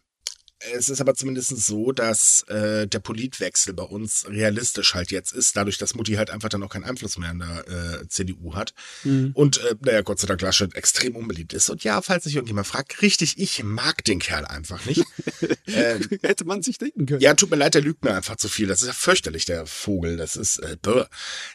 es 0.72 0.88
ist 0.88 1.00
aber 1.00 1.14
zumindest 1.14 1.50
so, 1.56 1.92
dass 1.92 2.42
äh, 2.44 2.86
der 2.86 2.98
Politwechsel 2.98 3.74
bei 3.74 3.82
uns 3.82 4.26
realistisch 4.28 4.94
halt 4.94 5.10
jetzt 5.10 5.32
ist, 5.32 5.56
dadurch, 5.56 5.78
dass 5.78 5.94
Mutti 5.94 6.14
halt 6.14 6.30
einfach 6.30 6.48
dann 6.48 6.62
auch 6.62 6.68
keinen 6.68 6.84
Einfluss 6.84 7.18
mehr 7.18 7.30
an 7.30 7.38
der 7.40 8.00
äh, 8.02 8.08
CDU 8.08 8.54
hat. 8.54 8.74
Mhm. 9.04 9.32
Und 9.34 9.58
äh, 9.58 9.74
naja, 9.80 10.02
Gott 10.02 10.20
sei 10.20 10.26
Dank 10.26 10.40
Laschet 10.40 10.74
extrem 10.74 11.16
unbeliebt 11.16 11.52
ist. 11.52 11.70
Und 11.70 11.84
ja, 11.84 12.00
falls 12.02 12.24
sich 12.24 12.34
irgendjemand 12.34 12.66
fragt, 12.66 13.02
richtig, 13.02 13.38
ich 13.38 13.62
mag 13.62 14.04
den 14.04 14.18
Kerl 14.18 14.44
einfach 14.44 14.84
nicht. 14.86 15.04
äh, 15.66 15.98
Hätte 16.22 16.44
man 16.44 16.62
sich 16.62 16.78
denken 16.78 17.06
können. 17.06 17.20
Ja, 17.20 17.34
tut 17.34 17.50
mir 17.50 17.56
leid, 17.56 17.74
der 17.74 17.82
lügt 17.82 18.04
mir 18.04 18.14
einfach 18.14 18.36
zu 18.36 18.48
viel. 18.48 18.66
Das 18.66 18.82
ist 18.82 18.88
ja 18.88 18.94
fürchterlich, 18.94 19.44
der 19.44 19.66
Vogel. 19.66 20.16
Das 20.16 20.36
ist, 20.36 20.58
äh, 20.58 20.76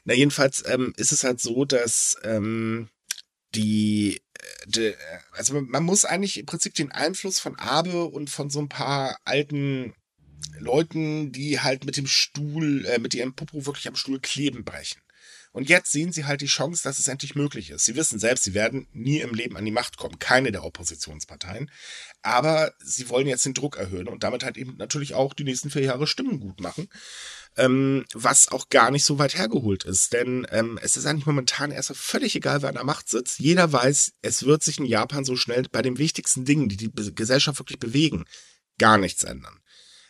Na, 0.06 0.14
jedenfalls 0.14 0.64
ähm, 0.68 0.94
ist 0.98 1.12
es 1.12 1.24
halt 1.24 1.42
so, 1.42 1.66
dass 1.66 2.16
ähm, 2.24 2.90
die 3.56 4.22
also 5.32 5.60
man 5.62 5.84
muss 5.84 6.06
eigentlich 6.06 6.38
im 6.38 6.46
Prinzip 6.46 6.74
den 6.76 6.92
Einfluss 6.92 7.40
von 7.40 7.58
Abe 7.58 8.06
und 8.06 8.30
von 8.30 8.50
so 8.50 8.60
ein 8.60 8.70
paar 8.70 9.18
alten 9.26 9.94
Leuten, 10.58 11.32
die 11.32 11.60
halt 11.60 11.86
mit 11.86 11.98
dem 11.98 12.08
Stuhl, 12.08 12.86
äh, 12.86 13.00
mit 13.00 13.14
ihrem 13.14 13.34
Popo 13.34 13.66
wirklich 13.66 13.88
am 13.88 13.96
Stuhl 13.96 14.20
kleben 14.20 14.64
brechen. 14.64 15.02
Und 15.52 15.70
jetzt 15.70 15.92
sehen 15.92 16.12
sie 16.12 16.26
halt 16.26 16.42
die 16.42 16.48
Chance, 16.48 16.84
dass 16.84 17.00
es 17.00 17.08
endlich 17.08 17.36
möglich 17.36 17.72
ist. 17.72 17.86
Sie 17.86 17.96
wissen 17.96 18.20
selbst, 18.20 18.44
sie 18.44 18.54
werden 18.54 18.88
nie 18.94 19.20
im 19.20 19.34
Leben 19.34 19.58
an 19.58 19.66
die 19.66 19.72
Macht 19.72 19.98
kommen, 19.98 20.20
keine 20.20 20.52
der 20.52 20.64
Oppositionsparteien. 20.64 21.72
Aber 22.22 22.74
sie 22.84 23.10
wollen 23.10 23.28
jetzt 23.28 23.46
den 23.46 23.54
Druck 23.54 23.78
erhöhen 23.78 24.08
und 24.08 24.24
damit 24.24 24.44
halt 24.44 24.58
eben 24.58 24.78
natürlich 24.78 25.14
auch 25.16 25.34
die 25.34 25.44
nächsten 25.44 25.70
vier 25.70 25.84
Jahre 25.84 26.08
Stimmen 26.08 26.40
gut 26.40 26.60
machen 26.62 26.88
ähm, 27.58 28.06
was 28.14 28.52
auch 28.52 28.70
gar 28.70 28.92
nicht 28.92 29.04
so 29.04 29.20
weit 29.20 29.38
hergeholt 29.38 29.84
ist. 29.84 30.14
Denn 30.14 30.48
ähm, 30.52 30.80
es 30.82 30.98
ist 30.98 31.06
eigentlich 31.06 31.26
momentan 31.26 31.72
erst 31.72 31.96
völlig 31.96 32.36
egal, 32.36 32.62
wer 32.62 32.70
an 32.70 32.76
der 32.76 32.84
Macht 32.84 33.10
sitzt. 33.10 33.40
Jeder 33.40 33.72
weiß, 33.72 34.14
es 34.22 34.46
wird 34.46 34.64
sich 34.64 34.80
in 34.80 34.86
Japan 34.86 35.26
so 35.26 35.36
schnell 35.36 35.66
bei 35.72 35.82
den 35.82 35.98
wichtigsten 35.98 36.46
Dingen, 36.46 36.70
die 36.70 36.78
die 36.78 36.92
Gesellschaft 36.94 37.60
wirklich 37.60 37.80
bewegen, 37.80 38.26
gar 38.78 38.98
nichts 38.98 39.24
ändern. 39.24 39.60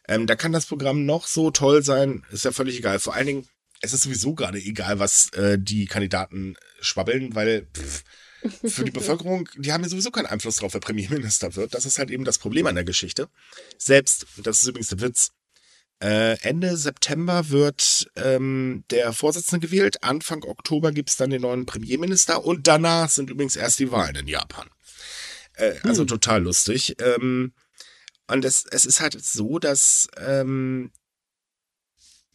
Ähm, 0.08 0.28
da 0.28 0.36
kann 0.36 0.52
das 0.52 0.66
Programm 0.66 1.06
noch 1.06 1.28
so 1.28 1.52
toll 1.52 1.84
sein, 1.84 2.26
ist 2.32 2.46
ja 2.46 2.52
völlig 2.52 2.78
egal. 2.78 3.00
Vor 3.00 3.14
allen 3.14 3.28
Dingen, 3.28 3.48
es 3.82 3.94
ist 3.94 4.04
sowieso 4.04 4.34
gerade 4.34 4.60
egal, 4.60 5.00
was 5.00 5.32
äh, 5.34 5.58
die 5.60 5.86
Kandidaten 5.86 6.56
schwabbeln, 6.82 7.36
weil 7.36 7.68
pff, 7.74 8.04
für 8.66 8.84
die 8.84 8.92
Bevölkerung, 9.00 9.50
die 9.58 9.72
haben 9.72 9.84
ja 9.84 9.90
sowieso 9.90 10.12
keinen 10.12 10.26
Einfluss 10.26 10.58
darauf, 10.58 10.74
wer 10.74 10.82
Premierminister 10.82 11.56
wird. 11.56 11.74
Das 11.74 11.86
ist 11.86 12.00
halt 12.00 12.12
eben 12.12 12.26
das 12.26 12.38
Problem 12.38 12.68
an 12.68 12.76
der 12.76 12.84
Geschichte. 12.84 13.30
Selbst, 13.78 14.26
das 14.38 14.62
ist 14.62 14.68
übrigens 14.68 14.90
der 14.90 15.02
Witz, 15.02 15.32
äh, 16.02 16.40
Ende 16.42 16.78
September 16.78 17.50
wird 17.50 18.10
ähm, 18.16 18.86
der 18.90 19.12
Vorsitzende 19.12 19.66
gewählt. 19.66 20.02
Anfang 20.02 20.44
Oktober 20.44 20.94
gibt 20.94 21.10
es 21.10 21.18
dann 21.18 21.30
den 21.30 21.42
neuen 21.42 21.66
Premierminister 21.66 22.46
und 22.46 22.68
danach 22.68 23.10
sind 23.10 23.30
übrigens 23.30 23.58
erst 23.58 23.80
die 23.80 23.92
Wahlen 23.92 24.16
in 24.16 24.28
Japan. 24.28 24.70
Äh, 25.56 25.76
also 25.84 26.02
hm. 26.02 26.08
total 26.08 26.44
lustig. 26.44 26.96
Ähm, 27.02 27.54
und 28.28 28.46
es, 28.46 28.66
es 28.72 28.86
ist 28.86 29.02
halt 29.02 29.22
so, 29.22 29.60
dass 29.60 30.08
ähm, 30.18 30.92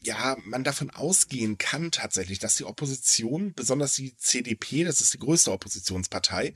ja, 0.04 0.36
man 0.44 0.64
davon 0.64 0.90
ausgehen 0.90 1.58
kann 1.58 1.90
tatsächlich, 1.90 2.38
dass 2.38 2.56
die 2.56 2.64
Opposition, 2.64 3.54
besonders 3.54 3.94
die 3.94 4.16
CDP, 4.16 4.84
das 4.84 5.00
ist 5.00 5.14
die 5.14 5.18
größte 5.18 5.52
Oppositionspartei, 5.52 6.54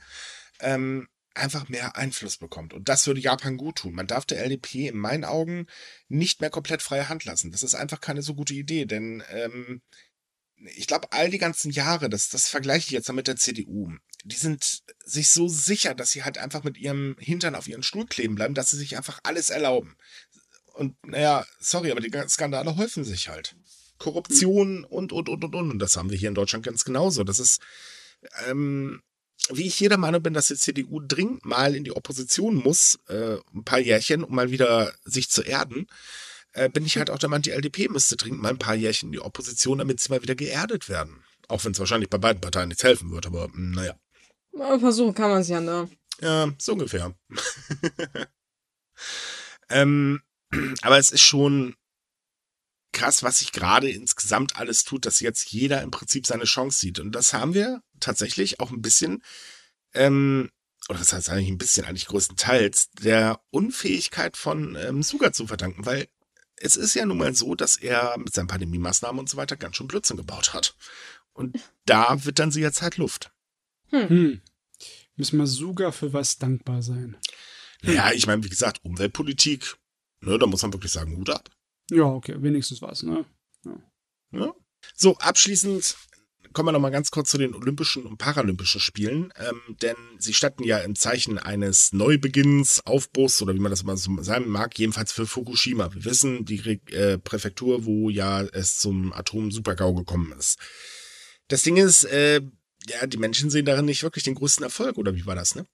ähm, 0.61 1.09
einfach 1.35 1.69
mehr 1.69 1.97
Einfluss 1.97 2.37
bekommt. 2.37 2.75
Und 2.75 2.89
das 2.89 3.07
würde 3.07 3.21
Japan 3.21 3.57
gut 3.57 3.77
tun. 3.77 3.95
Man 3.95 4.07
darf 4.07 4.25
der 4.25 4.45
LDP 4.45 4.89
in 4.89 4.99
meinen 4.99 5.25
Augen 5.25 5.67
nicht 6.09 6.41
mehr 6.41 6.51
komplett 6.51 6.83
freie 6.83 7.09
Hand 7.09 7.25
lassen. 7.25 7.53
Das 7.53 7.63
ist 7.63 7.75
einfach 7.75 8.01
keine 8.01 8.23
so 8.23 8.35
gute 8.35 8.55
Idee, 8.55 8.85
denn 8.85 9.23
ähm, 9.31 9.83
ich 10.75 10.87
glaube, 10.87 11.13
all 11.13 11.31
die 11.31 11.39
ganzen 11.39 11.71
Jahre, 11.71 12.09
das, 12.09 12.31
das 12.31 12.49
vergleiche 12.49 12.87
ich 12.87 12.91
jetzt 12.91 13.13
mit 13.13 13.29
der 13.29 13.37
CDU, 13.37 13.93
die 14.25 14.37
sind 14.37 14.83
sich 15.05 15.31
so 15.31 15.49
sicher, 15.49 15.95
dass 15.95 16.11
sie 16.11 16.25
halt 16.25 16.39
einfach 16.39 16.65
mit 16.65 16.77
ihrem 16.77 17.17
Hintern 17.19 17.55
auf 17.55 17.69
ihren 17.69 17.85
Stuhl 17.85 18.07
kleben 18.07 18.35
bleiben, 18.35 18.55
dass 18.55 18.71
sie 18.71 18.77
sich 18.77 18.97
einfach 18.97 19.21
alles 19.23 19.51
erlauben. 19.51 19.97
Und 20.79 20.95
naja, 21.05 21.45
sorry, 21.59 21.91
aber 21.91 22.01
die 22.01 22.13
Skandale 22.29 22.77
häufen 22.77 23.03
sich 23.03 23.29
halt. 23.29 23.57
Korruption 23.99 24.85
und, 24.85 25.13
und, 25.13 25.29
und, 25.29 25.43
und, 25.43 25.55
und. 25.57 25.71
Und 25.73 25.79
das 25.81 25.97
haben 25.97 26.09
wir 26.09 26.17
hier 26.17 26.29
in 26.29 26.37
Deutschland 26.37 26.65
ganz 26.65 26.85
genauso. 26.85 27.25
Das 27.25 27.41
ist, 27.41 27.61
ähm, 28.47 29.03
wie 29.51 29.67
ich 29.67 29.81
jeder 29.81 29.97
Meinung 29.97 30.23
bin, 30.23 30.35
dass 30.35 30.47
die 30.47 30.55
CDU 30.55 31.01
dringend 31.01 31.45
mal 31.45 31.75
in 31.75 31.83
die 31.83 31.97
Opposition 31.97 32.55
muss, 32.55 33.01
äh, 33.09 33.39
ein 33.53 33.65
paar 33.65 33.81
Jährchen, 33.81 34.23
um 34.23 34.37
mal 34.37 34.53
wieder 34.53 34.95
sich 35.05 35.29
zu 35.29 35.43
erden, 35.43 35.89
äh, 36.53 36.69
bin 36.69 36.87
ich 36.87 36.97
halt 36.97 37.11
auch 37.11 37.19
der 37.19 37.29
Meinung, 37.29 37.43
die 37.43 37.51
LDP 37.51 37.89
müsste 37.89 38.17
dringend 38.17 38.41
mal 38.41 38.51
ein 38.51 38.59
paar 38.59 38.77
Jährchen 38.77 39.09
in 39.09 39.15
die 39.15 39.21
Opposition, 39.21 39.79
damit 39.79 39.99
sie 39.99 40.11
mal 40.11 40.23
wieder 40.23 40.37
geerdet 40.37 40.89
werden. 40.89 41.25
Auch 41.49 41.65
wenn 41.65 41.73
es 41.73 41.81
wahrscheinlich 41.81 42.09
bei 42.09 42.19
beiden 42.19 42.41
Parteien 42.41 42.69
nichts 42.69 42.85
helfen 42.85 43.11
wird, 43.11 43.27
aber 43.27 43.47
hm, 43.47 43.73
naja. 43.73 43.99
versuchen 44.79 45.15
kann 45.15 45.31
man 45.31 45.41
es 45.41 45.49
ja, 45.49 45.61
ne? 45.61 45.91
Ja, 46.21 46.53
so 46.57 46.75
ungefähr. 46.75 47.17
ähm, 49.71 50.21
aber 50.83 50.99
es 50.99 51.11
ist 51.11 51.23
schon 51.23 51.75
krass, 52.93 53.23
was 53.23 53.41
sich 53.41 53.53
gerade 53.53 53.91
insgesamt 53.91 54.57
alles 54.57 54.85
tut, 54.85 55.07
dass 55.07 55.21
jetzt 55.21 55.51
jeder 55.51 55.83
im 55.83 55.91
Prinzip 55.91 56.27
seine 56.27 56.45
Chance 56.45 56.79
sieht. 56.79 56.99
Und 56.99 57.13
das 57.13 57.33
haben 57.33 57.55
wir 57.55 57.83
tatsächlich 58.01 58.61
auch 58.61 58.71
ein 58.71 58.83
bisschen, 58.83 59.23
ähm, 59.95 60.51
oder 60.89 60.99
das 60.99 61.13
heißt 61.13 61.31
eigentlich 61.31 61.51
ein 61.51 61.59
bisschen, 61.59 61.85
eigentlich 61.85 62.07
größtenteils, 62.07 62.91
der 62.93 63.41
Unfähigkeit 63.51 64.37
von 64.37 64.77
ähm, 64.77 65.03
Suga 65.03 65.33
zu 65.33 65.47
verdanken, 65.47 65.87
weil 65.87 66.09
es 66.57 66.77
ist 66.77 66.95
ja 66.95 67.07
nun 67.07 67.19
mal 67.19 67.35
so, 67.35 67.55
dass 67.55 67.77
er 67.77 68.17
mit 68.19 68.35
seinen 68.35 68.49
Pandemie-Maßnahmen 68.49 69.21
und 69.21 69.29
so 69.29 69.37
weiter 69.37 69.57
ganz 69.57 69.77
schön 69.77 69.87
Blödsinn 69.87 70.17
gebaut 70.17 70.55
hat. 70.55 70.75
Und 71.33 71.57
da 71.87 72.25
wird 72.25 72.39
dann 72.39 72.51
sie 72.51 72.61
jetzt 72.61 72.83
halt 72.83 72.97
Luft. 72.97 73.31
Hm. 73.91 74.09
hm. 74.09 74.41
Müssen 75.17 75.39
wir 75.39 75.47
Suga 75.47 75.93
für 75.93 76.13
was 76.13 76.39
dankbar 76.39 76.83
sein? 76.83 77.17
Hm. 77.83 77.95
Ja, 77.95 78.13
ich 78.13 78.27
meine, 78.27 78.43
wie 78.45 78.49
gesagt, 78.49 78.85
Umweltpolitik, 78.85 79.77
ne, 80.21 80.39
da 80.39 80.47
muss 80.47 80.63
man 80.63 80.73
wirklich 80.73 80.93
sagen, 80.93 81.17
Hut 81.17 81.31
ab. 81.31 81.49
Ja, 81.91 82.05
okay, 82.05 82.37
wenigstens 82.39 82.83
was, 82.83 83.03
ne? 83.03 83.25
Ja. 83.65 83.79
ja. 84.33 84.55
So, 84.95 85.17
abschließend 85.19 85.97
kommen 86.53 86.69
wir 86.69 86.73
noch 86.73 86.81
mal 86.81 86.91
ganz 86.91 87.11
kurz 87.11 87.31
zu 87.31 87.39
den 87.39 87.55
Olympischen 87.55 88.05
und 88.07 88.19
Paralympischen 88.19 88.81
Spielen, 88.81 89.33
ähm, 89.37 89.61
denn 89.83 89.97
sie 90.19 90.35
standen 90.35 90.65
ja 90.65 90.79
im 90.79 90.97
Zeichen 90.97 91.39
eines 91.39 91.93
Neubeginns, 91.93 92.85
Aufbruchs 92.87 93.41
oder 93.43 93.55
wie 93.55 93.61
man 93.61 93.71
das 93.71 93.85
mal 93.85 93.97
so 93.97 94.23
sagen 94.23 94.49
mag, 94.49 94.79
jedenfalls 94.79 95.13
für 95.13 95.27
Fukushima. 95.27 95.93
Wir 95.95 96.05
wissen, 96.05 96.45
die 96.45 96.81
äh, 96.93 97.19
Präfektur, 97.19 97.85
wo 97.85 98.11
ja 98.11 98.43
es 98.43 98.79
zum 98.79 99.13
Atom-Supergau 99.13 99.95
gekommen 99.95 100.33
ist. 100.39 100.59
Das 101.49 101.63
Ding 101.63 101.77
ist, 101.77 102.05
äh, 102.05 102.41
ja, 102.89 103.07
die 103.07 103.19
Menschen 103.19 103.51
sehen 103.51 103.65
darin 103.65 103.85
nicht 103.85 104.03
wirklich 104.03 104.25
den 104.25 104.35
größten 104.35 104.65
Erfolg, 104.65 104.99
oder 104.99 105.15
wie 105.15 105.27
war 105.27 105.35
das, 105.35 105.55
ne? 105.55 105.67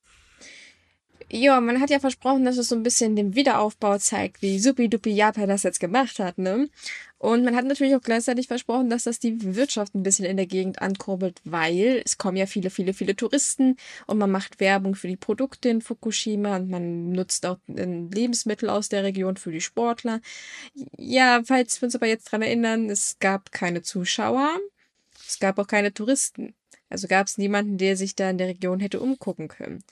Ja, 1.31 1.61
man 1.61 1.81
hat 1.81 1.91
ja 1.91 2.01
versprochen, 2.01 2.45
dass 2.45 2.59
es 2.59 2.68
so 2.68 2.77
ein 2.77 2.83
bisschen 2.83 3.16
den 3.16 3.35
Wiederaufbau 3.35 3.99
zeigt, 3.99 4.43
wie 4.43 4.59
supi-dupi 4.59 5.11
Japan 5.11 5.49
das 5.49 5.62
jetzt 5.62 5.81
gemacht 5.81 6.18
hat, 6.18 6.39
ne? 6.39 6.68
Und 7.18 7.45
man 7.45 7.57
hat 7.57 7.64
natürlich 7.64 7.97
auch 7.97 8.03
gleichzeitig 8.03 8.49
versprochen, 8.49 8.91
dass 8.91 9.05
das 9.05 9.18
die 9.18 9.57
Wirtschaft 9.57 9.95
ein 9.95 10.03
bisschen 10.03 10.27
in 10.27 10.37
der 10.37 10.47
Gegend 10.47 10.83
ankurbelt, 10.83 11.41
weil 11.45 12.03
es 12.05 12.18
kommen 12.18 12.37
ja 12.37 12.47
viele, 12.47 12.68
viele, 12.70 12.93
viele 12.93 13.16
Touristen 13.16 13.77
und 14.07 14.18
man 14.18 14.31
macht 14.31 14.61
Werbung 14.61 14.95
für 14.95 15.09
die 15.09 15.16
Produkte 15.16 15.70
in 15.70 15.81
Fukushima 15.81 16.57
und 16.57 16.68
man 16.68 17.12
nutzt 17.12 17.47
auch 17.47 17.59
Lebensmittel 17.66 18.68
aus 18.68 18.91
der 18.91 19.05
Region 19.05 19.37
für 19.39 19.53
die 19.53 19.62
Sportler. 19.62 20.20
Ja, 20.99 21.43
falls 21.45 21.81
wir 21.81 21.87
uns 21.87 21.95
aber 21.95 22.07
jetzt 22.07 22.31
dran 22.31 22.43
erinnern, 22.43 22.91
es 22.91 23.18
gab 23.20 23.53
keine 23.53 23.83
Zuschauer, 23.83 24.59
es 25.27 25.39
gab 25.39 25.59
auch 25.59 25.66
keine 25.66 25.95
Touristen. 25.95 26.55
Also 26.91 27.09
gab 27.09 27.27
es 27.27 27.39
niemanden, 27.39 27.79
der 27.79 27.97
sich 27.97 28.14
da 28.14 28.31
in 28.31 28.39
der 28.39 28.49
Region 28.49 28.81
hätte 28.81 29.01
umgucken 29.01 29.49
können. 29.49 29.83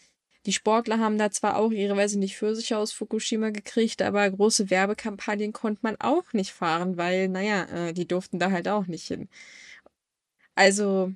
Die 0.47 0.53
Sportler 0.53 0.99
haben 0.99 1.19
da 1.19 1.31
zwar 1.31 1.57
auch 1.57 1.71
ihre, 1.71 1.97
weiß 1.97 2.13
ich 2.13 2.19
nicht, 2.19 2.37
Pfirsiche 2.37 2.77
aus 2.77 2.93
Fukushima 2.93 3.51
gekriegt, 3.51 4.03
aber 4.03 4.29
große 4.29 4.71
Werbekampagnen 4.71 5.53
konnte 5.53 5.81
man 5.83 5.97
auch 6.01 6.33
nicht 6.33 6.53
fahren, 6.53 6.97
weil, 6.97 7.29
naja, 7.29 7.65
äh, 7.65 7.93
die 7.93 8.09
durften 8.09 8.39
da 8.39 8.51
halt 8.51 8.69
auch 8.69 8.87
nicht 8.87 9.07
hin. 9.07 9.29
Also 10.55 11.13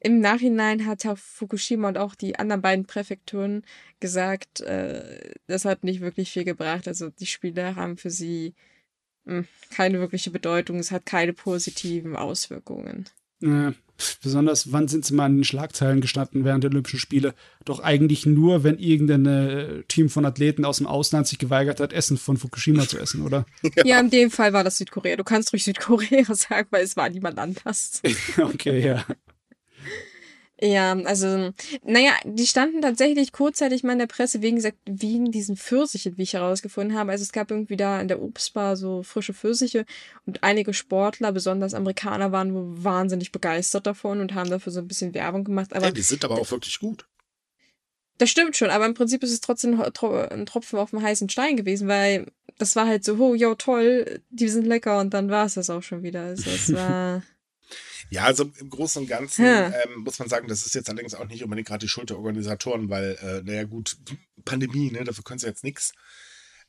im 0.00 0.20
Nachhinein 0.20 0.84
hat 0.86 1.06
auch 1.06 1.16
Fukushima 1.16 1.88
und 1.88 1.98
auch 1.98 2.14
die 2.14 2.38
anderen 2.38 2.60
beiden 2.62 2.84
Präfekturen 2.84 3.64
gesagt, 4.00 4.60
äh, 4.60 5.34
das 5.46 5.64
hat 5.64 5.84
nicht 5.84 6.00
wirklich 6.00 6.30
viel 6.30 6.44
gebracht. 6.44 6.86
Also 6.88 7.08
die 7.10 7.26
Spiele 7.26 7.76
haben 7.76 7.96
für 7.96 8.10
sie 8.10 8.54
hm, 9.24 9.46
keine 9.70 10.00
wirkliche 10.00 10.30
Bedeutung. 10.30 10.78
Es 10.78 10.90
hat 10.90 11.06
keine 11.06 11.32
positiven 11.32 12.16
Auswirkungen. 12.16 13.08
Ja, 13.40 13.72
besonders, 14.22 14.72
wann 14.72 14.88
sind 14.88 15.04
sie 15.04 15.14
mal 15.14 15.26
in 15.26 15.36
den 15.36 15.44
Schlagzeilen 15.44 16.00
gestanden 16.00 16.44
während 16.44 16.64
der 16.64 16.70
Olympischen 16.70 16.98
Spiele? 16.98 17.34
Doch 17.64 17.80
eigentlich 17.80 18.26
nur, 18.26 18.64
wenn 18.64 18.78
irgendein 18.78 19.26
äh, 19.26 19.82
Team 19.84 20.08
von 20.08 20.24
Athleten 20.26 20.64
aus 20.64 20.78
dem 20.78 20.86
Ausland 20.86 21.26
sich 21.26 21.38
geweigert 21.38 21.80
hat, 21.80 21.92
Essen 21.92 22.18
von 22.18 22.36
Fukushima 22.36 22.86
zu 22.86 22.98
essen, 22.98 23.22
oder? 23.22 23.46
Ja. 23.76 23.84
ja, 23.84 24.00
in 24.00 24.10
dem 24.10 24.30
Fall 24.30 24.52
war 24.52 24.62
das 24.62 24.76
Südkorea. 24.76 25.16
Du 25.16 25.24
kannst 25.24 25.52
ruhig 25.52 25.64
Südkorea 25.64 26.24
sagen, 26.34 26.68
weil 26.70 26.84
es 26.84 26.96
war 26.96 27.08
niemand 27.08 27.38
anders. 27.38 28.02
okay, 28.38 28.84
ja. 28.84 29.04
Ja, 30.66 30.92
also, 30.92 31.52
naja, 31.82 32.12
die 32.24 32.46
standen 32.46 32.80
tatsächlich 32.80 33.32
kurzzeitig 33.32 33.82
mal 33.82 33.92
in 33.92 33.98
der 33.98 34.06
Presse 34.06 34.40
wegen, 34.40 34.62
wegen 34.86 35.30
diesen 35.30 35.58
Pfirsichen, 35.58 36.16
wie 36.16 36.22
ich 36.22 36.32
herausgefunden 36.32 36.96
habe. 36.96 37.10
Also 37.10 37.20
es 37.20 37.32
gab 37.32 37.50
irgendwie 37.50 37.76
da 37.76 38.00
in 38.00 38.08
der 38.08 38.22
Obstbar 38.22 38.74
so 38.74 39.02
frische 39.02 39.34
Pfirsiche 39.34 39.84
und 40.24 40.42
einige 40.42 40.72
Sportler, 40.72 41.32
besonders 41.32 41.74
Amerikaner, 41.74 42.32
waren 42.32 42.82
wahnsinnig 42.82 43.30
begeistert 43.30 43.86
davon 43.86 44.20
und 44.20 44.34
haben 44.34 44.48
dafür 44.48 44.72
so 44.72 44.80
ein 44.80 44.88
bisschen 44.88 45.12
Werbung 45.12 45.44
gemacht. 45.44 45.74
Aber 45.74 45.84
ja, 45.84 45.92
die 45.92 46.00
sind 46.00 46.24
aber 46.24 46.40
auch 46.40 46.50
wirklich 46.50 46.78
gut. 46.78 47.06
Das 48.16 48.30
stimmt 48.30 48.56
schon, 48.56 48.70
aber 48.70 48.86
im 48.86 48.94
Prinzip 48.94 49.22
ist 49.22 49.32
es 49.32 49.42
trotzdem 49.42 49.78
ein 49.78 50.46
Tropfen 50.46 50.78
auf 50.78 50.90
dem 50.90 51.02
heißen 51.02 51.28
Stein 51.28 51.58
gewesen, 51.58 51.88
weil 51.88 52.24
das 52.56 52.74
war 52.74 52.86
halt 52.86 53.04
so, 53.04 53.16
oh, 53.16 53.34
ja, 53.34 53.54
toll, 53.56 54.22
die 54.30 54.48
sind 54.48 54.66
lecker 54.66 54.98
und 55.00 55.12
dann 55.12 55.28
war 55.28 55.44
es 55.44 55.54
das 55.54 55.68
auch 55.68 55.82
schon 55.82 56.02
wieder. 56.02 56.22
Also 56.22 56.48
es 56.48 56.72
war. 56.72 57.22
Ja, 58.10 58.24
also 58.24 58.50
im 58.58 58.70
Großen 58.70 59.02
und 59.02 59.08
Ganzen 59.08 59.44
ähm, 59.44 59.72
muss 60.04 60.18
man 60.18 60.28
sagen, 60.28 60.48
das 60.48 60.66
ist 60.66 60.74
jetzt 60.74 60.88
allerdings 60.88 61.14
auch 61.14 61.26
nicht 61.26 61.42
unbedingt 61.42 61.68
gerade 61.68 61.84
die 61.84 61.88
Schuld 61.88 62.10
der 62.10 62.18
Organisatoren, 62.18 62.88
weil, 62.90 63.18
äh, 63.22 63.42
naja 63.42 63.64
gut, 63.64 63.96
Pandemie, 64.44 64.90
ne, 64.90 65.04
dafür 65.04 65.24
können 65.24 65.38
sie 65.38 65.46
jetzt 65.46 65.64
nichts. 65.64 65.92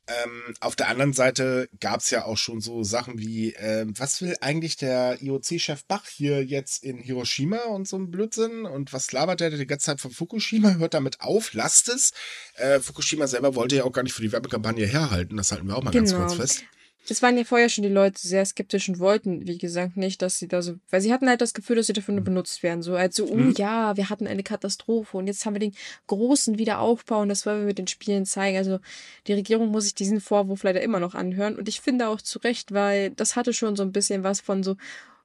Ähm, 0.08 0.54
auf 0.60 0.76
der 0.76 0.90
anderen 0.90 1.14
Seite 1.14 1.68
gab 1.80 2.00
es 2.00 2.12
ja 2.12 2.26
auch 2.26 2.38
schon 2.38 2.62
so 2.62 2.84
Sachen 2.84 3.18
wie, 3.18 3.56
äh, 3.56 3.88
was 3.88 4.22
will 4.22 4.36
eigentlich 4.40 4.78
der 4.78 5.20
IOC-Chef 5.20 5.84
Bach 5.86 6.06
hier 6.08 6.44
jetzt 6.44 6.84
in 6.84 7.00
Hiroshima 7.00 7.58
und 7.64 7.88
so 7.88 7.98
ein 7.98 8.12
Blödsinn? 8.12 8.66
Und 8.66 8.94
was 8.94 9.12
labert 9.12 9.40
der 9.40 9.50
die 9.50 9.66
ganze 9.66 9.88
Zeit 9.88 10.02
von 10.02 10.12
Fukushima? 10.12 10.76
Hört 10.76 10.94
damit 10.94 11.22
auf, 11.22 11.54
lasst 11.54 11.90
es. 11.90 12.12
Äh, 12.56 12.80
Fukushima 12.80 13.26
selber 13.26 13.56
wollte 13.56 13.78
ja 13.78 13.84
auch 13.84 13.92
gar 13.92 14.04
nicht 14.04 14.14
für 14.14 14.22
die 14.22 14.32
Werbekampagne 14.32 14.86
herhalten, 14.86 15.38
das 15.38 15.52
halten 15.52 15.68
wir 15.68 15.76
auch 15.76 15.84
mal 15.84 15.90
genau. 15.90 16.04
ganz 16.04 16.14
kurz 16.14 16.36
fest. 16.36 16.66
Es 17.10 17.22
waren 17.22 17.38
ja 17.38 17.43
vorher 17.43 17.70
schon 17.70 17.84
die 17.84 17.89
Leute 17.89 18.20
sehr 18.20 18.45
skeptisch 18.45 18.89
und 18.89 18.99
wollten, 18.99 19.47
wie 19.47 19.58
gesagt, 19.58 19.97
nicht, 19.97 20.22
dass 20.22 20.39
sie 20.39 20.47
da 20.47 20.62
so, 20.62 20.76
weil 20.89 21.01
sie 21.01 21.14
hatten 21.14 21.30
halt 21.30 21.41
das 21.41 21.53
Gefühl, 21.53 21.76
dass 21.76 21.88
sie 21.88 21.93
dafür 21.93 22.14
nur 22.14 22.22
mhm. 22.22 22.26
benutzt 22.26 22.64
werden. 22.64 22.82
So 22.82 22.95
als 22.95 23.16
so, 23.16 23.26
oh 23.26 23.36
mhm. 23.36 23.53
ja, 23.58 23.95
wir 23.97 24.10
hatten 24.10 24.28
eine 24.28 24.43
Katastrophe 24.43 25.18
und 25.18 25.28
jetzt 25.28 25.45
haben 25.45 25.53
wir 25.53 25.60
den 25.60 25.76
großen 26.08 26.58
Wiederaufbau 26.58 27.22
und 27.22 27.30
das 27.30 27.45
wollen 27.45 27.60
wir 27.60 27.68
mit 27.68 27.78
den 27.78 27.88
Spielen 27.88 28.26
zeigen. 28.26 28.58
Also 28.58 28.80
die 29.28 29.34
Regierung 29.34 29.70
muss 29.70 29.84
sich 29.86 29.95
diesen 29.95 30.22
Vorwurf 30.22 30.64
leider 30.64 30.82
immer 30.82 30.99
noch 30.99 31.16
anhören 31.16 31.56
und 31.56 31.70
ich 31.70 31.82
finde 31.82 32.08
auch 32.08 32.22
zu 32.22 32.39
Recht, 32.39 32.72
weil 32.72 33.12
das 33.12 33.36
hatte 33.36 33.53
schon 33.53 33.76
so 33.76 33.84
ein 33.84 33.91
bisschen 33.91 34.24
was 34.24 34.41
von 34.41 34.64
so, 34.64 34.76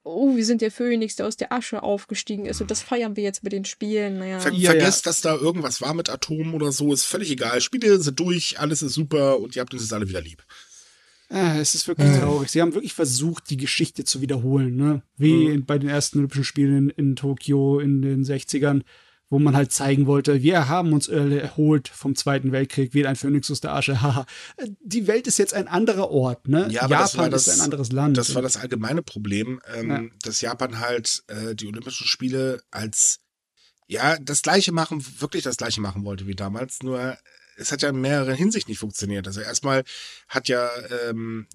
oh, 0.03 0.37
wir 0.37 0.45
sind 0.45 0.62
der 0.62 0.70
Phönix, 0.70 1.16
der 1.16 1.26
aus 1.26 1.37
der 1.37 1.53
Asche 1.53 1.83
aufgestiegen 1.83 2.47
ist 2.47 2.61
und 2.61 2.70
das 2.70 2.83
feiern 2.83 3.16
wir 3.16 3.22
jetzt 3.22 3.43
mit 3.43 3.53
den 3.53 3.64
Spielen. 3.64 4.18
Naja. 4.18 4.41
Ver 4.41 4.53
vergesst, 4.53 5.07
dass 5.07 5.20
da 5.20 5.37
irgendwas 5.37 5.81
war 5.81 5.95
mit 5.95 6.09
Atomen 6.09 6.55
oder 6.55 6.72
so, 6.72 6.93
ist 6.93 7.05
völlig 7.05 7.31
egal. 7.31 7.61
Spiele 7.61 8.01
sind 8.01 8.18
durch, 8.18 8.59
alles 8.59 8.83
ist 8.83 8.95
super 8.95 9.39
und 9.41 9.57
ihr 9.57 9.61
habt 9.61 9.72
uns 9.72 9.83
jetzt 9.83 9.93
alle 9.93 10.09
wieder 10.09 10.20
lieb. 10.20 10.45
Ah, 11.31 11.59
es 11.59 11.74
ist 11.74 11.87
wirklich 11.87 12.09
äh. 12.09 12.18
traurig. 12.18 12.51
Sie 12.51 12.61
haben 12.61 12.74
wirklich 12.74 12.93
versucht, 12.93 13.51
die 13.51 13.57
Geschichte 13.57 14.05
zu 14.05 14.20
wiederholen, 14.20 14.76
ne? 14.76 15.03
Wie 15.16 15.49
mhm. 15.49 15.64
bei 15.64 15.78
den 15.78 15.89
ersten 15.89 16.18
Olympischen 16.18 16.45
Spielen 16.45 16.91
in, 16.91 16.91
in 16.91 17.16
Tokio 17.16 17.78
in 17.78 18.03
den 18.03 18.24
60ern, 18.24 18.83
wo 19.28 19.39
man 19.39 19.55
halt 19.55 19.70
zeigen 19.70 20.07
wollte, 20.07 20.43
wir 20.43 20.68
haben 20.68 20.93
uns 20.93 21.07
erholt 21.07 21.87
vom 21.87 22.16
Zweiten 22.16 22.51
Weltkrieg, 22.51 22.95
wie 22.95 23.07
ein 23.07 23.14
Phönix 23.14 23.49
aus 23.49 23.61
der 23.61 23.74
Asche. 23.74 24.01
Haha. 24.03 24.26
die 24.83 25.07
Welt 25.07 25.28
ist 25.28 25.39
jetzt 25.39 25.55
ein 25.55 25.68
anderer 25.68 26.11
Ort, 26.11 26.49
ne? 26.49 26.66
Ja, 26.68 26.89
Japan 26.89 27.31
das, 27.31 27.47
ist 27.47 27.61
ein 27.61 27.64
anderes 27.64 27.93
Land. 27.93 28.16
Das 28.16 28.35
war 28.35 28.43
das 28.43 28.57
allgemeine 28.57 29.03
Problem, 29.03 29.61
ähm, 29.72 29.91
ja. 29.91 30.03
dass 30.22 30.41
Japan 30.41 30.81
halt 30.81 31.22
äh, 31.28 31.55
die 31.55 31.68
Olympischen 31.68 32.09
Spiele 32.09 32.61
als 32.72 33.20
ja, 33.87 34.16
das 34.18 34.43
gleiche 34.43 34.70
machen, 34.70 35.05
wirklich 35.18 35.43
das 35.43 35.57
gleiche 35.57 35.81
machen 35.81 36.05
wollte 36.05 36.26
wie 36.28 36.37
damals, 36.37 36.83
nur 36.83 37.16
es 37.57 37.72
hat 37.72 37.82
ja 37.82 37.90
in 37.90 38.01
mehreren 38.01 38.34
Hinsichten 38.34 38.70
nicht 38.70 38.78
funktioniert. 38.78 39.26
Also 39.26 39.40
erstmal 39.40 39.84
hat 40.28 40.48
ja 40.48 40.70
ähm, 41.09 41.46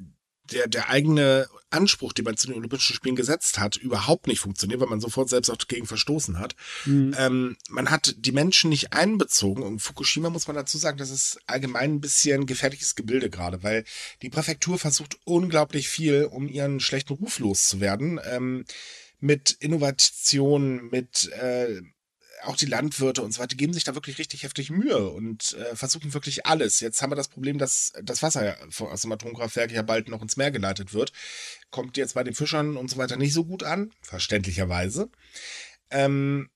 der, 0.51 0.67
der 0.67 0.89
eigene 0.89 1.47
Anspruch, 1.69 2.13
den 2.13 2.25
man 2.25 2.37
zu 2.37 2.47
den 2.47 2.55
Olympischen 2.55 2.95
Spielen 2.95 3.15
gesetzt 3.15 3.59
hat, 3.59 3.75
überhaupt 3.77 4.27
nicht 4.27 4.39
funktioniert, 4.39 4.79
weil 4.79 4.87
man 4.87 5.01
sofort 5.01 5.29
selbst 5.29 5.49
auch 5.49 5.57
dagegen 5.57 5.87
verstoßen 5.87 6.39
hat. 6.39 6.55
Mhm. 6.85 7.15
Ähm, 7.17 7.57
man 7.69 7.89
hat 7.89 8.15
die 8.17 8.31
Menschen 8.31 8.69
nicht 8.69 8.93
einbezogen 8.93 9.63
und 9.63 9.79
Fukushima 9.79 10.29
muss 10.29 10.47
man 10.47 10.55
dazu 10.55 10.77
sagen, 10.77 10.97
das 10.97 11.09
ist 11.09 11.39
allgemein 11.47 11.95
ein 11.95 12.01
bisschen 12.01 12.45
gefährliches 12.45 12.95
Gebilde 12.95 13.29
gerade, 13.29 13.63
weil 13.63 13.83
die 14.21 14.29
Präfektur 14.29 14.77
versucht 14.77 15.17
unglaublich 15.23 15.89
viel, 15.89 16.25
um 16.25 16.47
ihren 16.47 16.79
schlechten 16.79 17.13
Ruf 17.13 17.39
loszuwerden. 17.39 18.19
Ähm, 18.23 18.65
mit 19.19 19.51
Innovation, 19.51 20.89
mit 20.89 21.31
äh, 21.31 21.81
auch 22.45 22.55
die 22.55 22.65
Landwirte 22.65 23.21
und 23.21 23.33
so 23.33 23.41
weiter 23.41 23.55
geben 23.55 23.73
sich 23.73 23.83
da 23.83 23.95
wirklich 23.95 24.17
richtig 24.17 24.43
heftig 24.43 24.69
Mühe 24.69 25.09
und 25.09 25.53
äh, 25.53 25.75
versuchen 25.75 26.13
wirklich 26.13 26.45
alles. 26.45 26.79
Jetzt 26.79 27.01
haben 27.01 27.11
wir 27.11 27.15
das 27.15 27.27
Problem, 27.27 27.57
dass 27.57 27.93
das 28.03 28.23
Wasser 28.23 28.57
aus 28.79 29.01
dem 29.01 29.11
Atomkraftwerk 29.11 29.71
ja 29.71 29.81
bald 29.81 30.09
noch 30.09 30.21
ins 30.21 30.37
Meer 30.37 30.51
geleitet 30.51 30.93
wird. 30.93 31.11
Kommt 31.71 31.97
jetzt 31.97 32.13
bei 32.13 32.23
den 32.23 32.33
Fischern 32.33 32.77
und 32.77 32.89
so 32.89 32.97
weiter 32.97 33.17
nicht 33.17 33.33
so 33.33 33.45
gut 33.45 33.63
an, 33.63 33.91
verständlicherweise. 34.01 35.09
Ähm, 35.89 36.49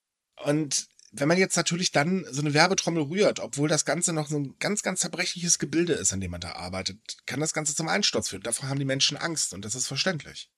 und 0.43 0.87
wenn 1.11 1.27
man 1.27 1.37
jetzt 1.37 1.55
natürlich 1.55 1.91
dann 1.91 2.25
so 2.29 2.41
eine 2.41 2.53
Werbetrommel 2.53 3.03
rührt, 3.03 3.39
obwohl 3.39 3.67
das 3.67 3.85
Ganze 3.85 4.13
noch 4.13 4.27
so 4.27 4.37
ein 4.37 4.55
ganz, 4.59 4.83
ganz 4.83 5.01
zerbrechliches 5.01 5.57
Gebilde 5.57 5.93
ist, 5.93 6.13
an 6.13 6.21
dem 6.21 6.31
man 6.31 6.41
da 6.41 6.53
arbeitet, 6.53 6.99
kann 7.25 7.39
das 7.39 7.53
Ganze 7.53 7.75
zum 7.75 7.87
Einsturz 7.87 8.29
führen. 8.29 8.43
Davor 8.43 8.69
haben 8.69 8.79
die 8.79 8.85
Menschen 8.85 9.17
Angst 9.17 9.53
und 9.53 9.65
das 9.65 9.75
ist 9.75 9.87
verständlich. 9.87 10.49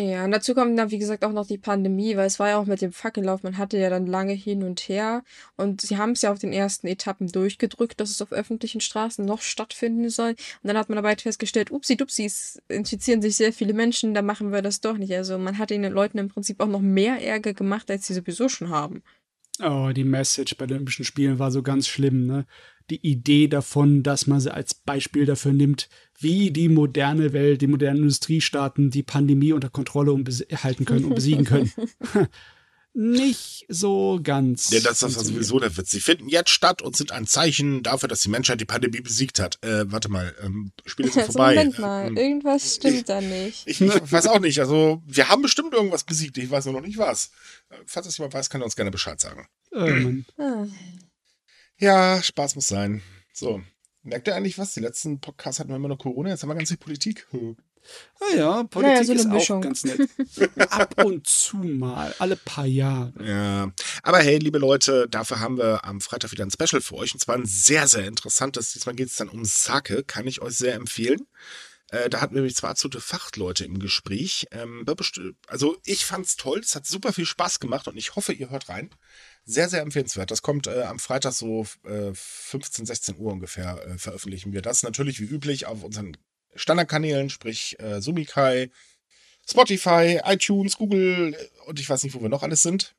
Ja, 0.00 0.24
und 0.24 0.30
dazu 0.30 0.54
kommt 0.54 0.78
dann, 0.78 0.92
wie 0.92 0.98
gesagt, 0.98 1.24
auch 1.24 1.32
noch 1.32 1.48
die 1.48 1.58
Pandemie, 1.58 2.16
weil 2.16 2.28
es 2.28 2.38
war 2.38 2.50
ja 2.50 2.58
auch 2.58 2.66
mit 2.66 2.80
dem 2.82 2.92
Fackellauf, 2.92 3.42
man 3.42 3.58
hatte 3.58 3.78
ja 3.78 3.90
dann 3.90 4.06
lange 4.06 4.32
hin 4.32 4.62
und 4.62 4.78
her 4.88 5.24
und 5.56 5.80
sie 5.80 5.96
haben 5.96 6.12
es 6.12 6.22
ja 6.22 6.30
auf 6.30 6.38
den 6.38 6.52
ersten 6.52 6.86
Etappen 6.86 7.26
durchgedrückt, 7.26 7.98
dass 7.98 8.10
es 8.10 8.22
auf 8.22 8.30
öffentlichen 8.30 8.80
Straßen 8.80 9.24
noch 9.24 9.42
stattfinden 9.42 10.08
soll. 10.08 10.30
Und 10.30 10.38
dann 10.62 10.76
hat 10.76 10.88
man 10.88 10.94
dabei 10.94 11.16
festgestellt, 11.16 11.72
upsi 11.72 11.96
dupsi, 11.96 12.26
es 12.26 12.62
infizieren 12.68 13.20
sich 13.20 13.34
sehr 13.34 13.52
viele 13.52 13.72
Menschen, 13.72 14.14
da 14.14 14.22
machen 14.22 14.52
wir 14.52 14.62
das 14.62 14.80
doch 14.80 14.96
nicht. 14.96 15.12
Also 15.14 15.36
man 15.36 15.58
hat 15.58 15.70
den 15.70 15.82
Leuten 15.82 16.18
im 16.18 16.28
Prinzip 16.28 16.60
auch 16.60 16.68
noch 16.68 16.80
mehr 16.80 17.20
Ärger 17.20 17.52
gemacht, 17.52 17.90
als 17.90 18.06
sie 18.06 18.14
sowieso 18.14 18.48
schon 18.48 18.68
haben. 18.68 19.02
Oh, 19.60 19.90
die 19.92 20.04
Message 20.04 20.56
bei 20.56 20.66
den 20.66 20.76
Olympischen 20.76 21.04
Spielen 21.04 21.40
war 21.40 21.50
so 21.50 21.64
ganz 21.64 21.88
schlimm, 21.88 22.24
ne? 22.24 22.46
Die 22.90 23.06
Idee 23.06 23.48
davon, 23.48 24.02
dass 24.02 24.26
man 24.26 24.40
sie 24.40 24.52
als 24.52 24.74
Beispiel 24.74 25.26
dafür 25.26 25.52
nimmt, 25.52 25.88
wie 26.18 26.50
die 26.50 26.68
moderne 26.68 27.32
Welt, 27.32 27.60
die 27.60 27.66
modernen 27.66 28.02
Industriestaaten 28.02 28.90
die 28.90 29.02
Pandemie 29.02 29.52
unter 29.52 29.68
Kontrolle 29.68 30.12
halten 30.62 30.84
können 30.84 31.04
und 31.04 31.14
besiegen 31.14 31.44
können. 31.44 31.72
Nicht 33.00 33.64
so 33.68 34.18
ganz. 34.20 34.70
Ja, 34.70 34.80
das 34.80 35.04
ist 35.04 35.14
sowieso 35.14 35.60
der 35.60 35.76
Witz. 35.76 35.90
Sie 35.90 36.00
finden 36.00 36.28
jetzt 36.28 36.50
statt 36.50 36.82
und 36.82 36.96
sind 36.96 37.12
ein 37.12 37.28
Zeichen 37.28 37.84
dafür, 37.84 38.08
dass 38.08 38.22
die 38.22 38.28
Menschheit 38.28 38.60
die 38.60 38.64
Pandemie 38.64 39.00
besiegt 39.00 39.38
hat. 39.38 39.62
Äh, 39.62 39.84
warte 39.92 40.08
mal, 40.08 40.34
ähm, 40.42 40.72
Spiele 40.84 41.08
sind 41.12 41.26
vorbei. 41.26 41.54
Moment 41.54 41.78
mal, 41.78 42.08
ähm, 42.08 42.16
irgendwas 42.16 42.74
stimmt 42.74 42.96
ich, 42.96 43.04
da 43.04 43.20
nicht. 43.20 43.68
Ich, 43.68 43.80
ich, 43.80 44.12
weiß 44.12 44.26
auch 44.26 44.40
nicht. 44.40 44.58
Also, 44.58 45.00
wir 45.06 45.28
haben 45.28 45.42
bestimmt 45.42 45.74
irgendwas 45.74 46.02
besiegt. 46.02 46.38
Ich 46.38 46.50
weiß 46.50 46.64
nur 46.64 46.74
noch 46.74 46.86
nicht 46.86 46.98
was. 46.98 47.30
Falls 47.86 48.06
das 48.06 48.18
jemand 48.18 48.34
weiß, 48.34 48.50
kann 48.50 48.62
er 48.62 48.64
uns 48.64 48.74
gerne 48.74 48.90
Bescheid 48.90 49.20
sagen. 49.20 49.46
Ähm. 49.72 50.24
Ja, 51.78 52.22
Spaß 52.22 52.56
muss 52.56 52.68
sein. 52.68 53.02
So. 53.32 53.62
Merkt 54.02 54.26
ihr 54.26 54.34
eigentlich 54.34 54.58
was? 54.58 54.74
Die 54.74 54.80
letzten 54.80 55.20
Podcasts 55.20 55.60
hatten 55.60 55.70
wir 55.70 55.76
immer 55.76 55.88
noch 55.88 55.98
Corona, 55.98 56.30
jetzt 56.30 56.42
haben 56.42 56.50
wir 56.50 56.54
ganz 56.54 56.68
viel 56.68 56.78
Politik. 56.78 57.26
Ah 58.20 58.34
ja, 58.36 58.62
Politik 58.64 58.96
ja, 58.96 59.04
so 59.04 59.12
ist 59.12 59.28
Mischung. 59.28 59.58
auch 59.58 59.62
ganz 59.62 59.84
nett. 59.84 60.08
Ab 60.70 61.04
und 61.04 61.26
zu 61.26 61.56
mal, 61.56 62.14
alle 62.18 62.36
paar 62.36 62.66
Jahre. 62.66 63.12
Ja, 63.24 63.72
aber 64.02 64.18
hey, 64.18 64.38
liebe 64.38 64.58
Leute, 64.58 65.08
dafür 65.08 65.40
haben 65.40 65.56
wir 65.56 65.84
am 65.84 66.00
Freitag 66.00 66.32
wieder 66.32 66.44
ein 66.44 66.50
Special 66.50 66.82
für 66.82 66.96
euch. 66.96 67.14
Und 67.14 67.20
zwar 67.20 67.36
ein 67.36 67.46
sehr, 67.46 67.86
sehr 67.86 68.06
interessantes. 68.06 68.72
Diesmal 68.72 68.94
geht 68.94 69.08
es 69.08 69.16
dann 69.16 69.28
um 69.28 69.44
Sake, 69.44 70.04
kann 70.04 70.26
ich 70.26 70.42
euch 70.42 70.56
sehr 70.56 70.74
empfehlen. 70.74 71.28
Äh, 71.90 72.10
da 72.10 72.20
hatten 72.20 72.34
wir 72.34 72.40
nämlich 72.40 72.56
zwar 72.56 72.74
zu 72.74 72.90
Fachleute 72.90 73.64
im 73.64 73.78
Gespräch. 73.78 74.46
Ähm, 74.50 74.84
also 75.46 75.76
ich 75.84 76.04
fand's 76.04 76.36
toll, 76.36 76.58
es 76.58 76.74
hat 76.74 76.86
super 76.86 77.12
viel 77.12 77.26
Spaß 77.26 77.60
gemacht 77.60 77.88
und 77.88 77.96
ich 77.96 78.16
hoffe, 78.16 78.32
ihr 78.32 78.50
hört 78.50 78.68
rein. 78.68 78.90
Sehr, 79.50 79.70
sehr 79.70 79.80
empfehlenswert. 79.80 80.30
Das 80.30 80.42
kommt 80.42 80.66
äh, 80.66 80.82
am 80.82 80.98
Freitag 80.98 81.32
so 81.32 81.66
äh, 81.84 82.12
15, 82.12 82.84
16 82.84 83.16
Uhr 83.16 83.32
ungefähr 83.32 83.82
äh, 83.82 83.96
veröffentlichen 83.96 84.52
wir 84.52 84.60
das. 84.60 84.82
Natürlich 84.82 85.20
wie 85.20 85.24
üblich 85.24 85.64
auf 85.64 85.82
unseren 85.82 86.18
Standardkanälen, 86.54 87.30
sprich 87.30 87.80
äh, 87.80 88.02
Sumikai, 88.02 88.70
Spotify, 89.48 90.20
iTunes, 90.22 90.76
Google 90.76 91.34
und 91.64 91.80
ich 91.80 91.88
weiß 91.88 92.02
nicht, 92.02 92.14
wo 92.14 92.20
wir 92.20 92.28
noch 92.28 92.42
alles 92.42 92.62
sind. 92.62 92.94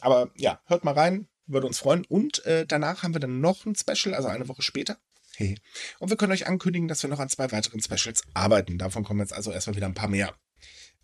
Aber 0.00 0.30
ja, 0.36 0.58
hört 0.64 0.84
mal 0.84 0.94
rein, 0.94 1.28
würde 1.44 1.66
uns 1.66 1.80
freuen. 1.80 2.06
Und 2.06 2.42
äh, 2.46 2.64
danach 2.64 3.02
haben 3.02 3.14
wir 3.14 3.20
dann 3.20 3.42
noch 3.42 3.66
ein 3.66 3.74
Special, 3.74 4.14
also 4.14 4.28
eine 4.28 4.48
Woche 4.48 4.62
später. 4.62 4.96
Hey. 5.36 5.58
Und 5.98 6.08
wir 6.08 6.16
können 6.16 6.32
euch 6.32 6.46
ankündigen, 6.46 6.88
dass 6.88 7.02
wir 7.02 7.10
noch 7.10 7.20
an 7.20 7.28
zwei 7.28 7.52
weiteren 7.52 7.82
Specials 7.82 8.22
arbeiten. 8.32 8.78
Davon 8.78 9.04
kommen 9.04 9.20
jetzt 9.20 9.34
also 9.34 9.52
erstmal 9.52 9.76
wieder 9.76 9.86
ein 9.86 9.92
paar 9.92 10.08
mehr. 10.08 10.34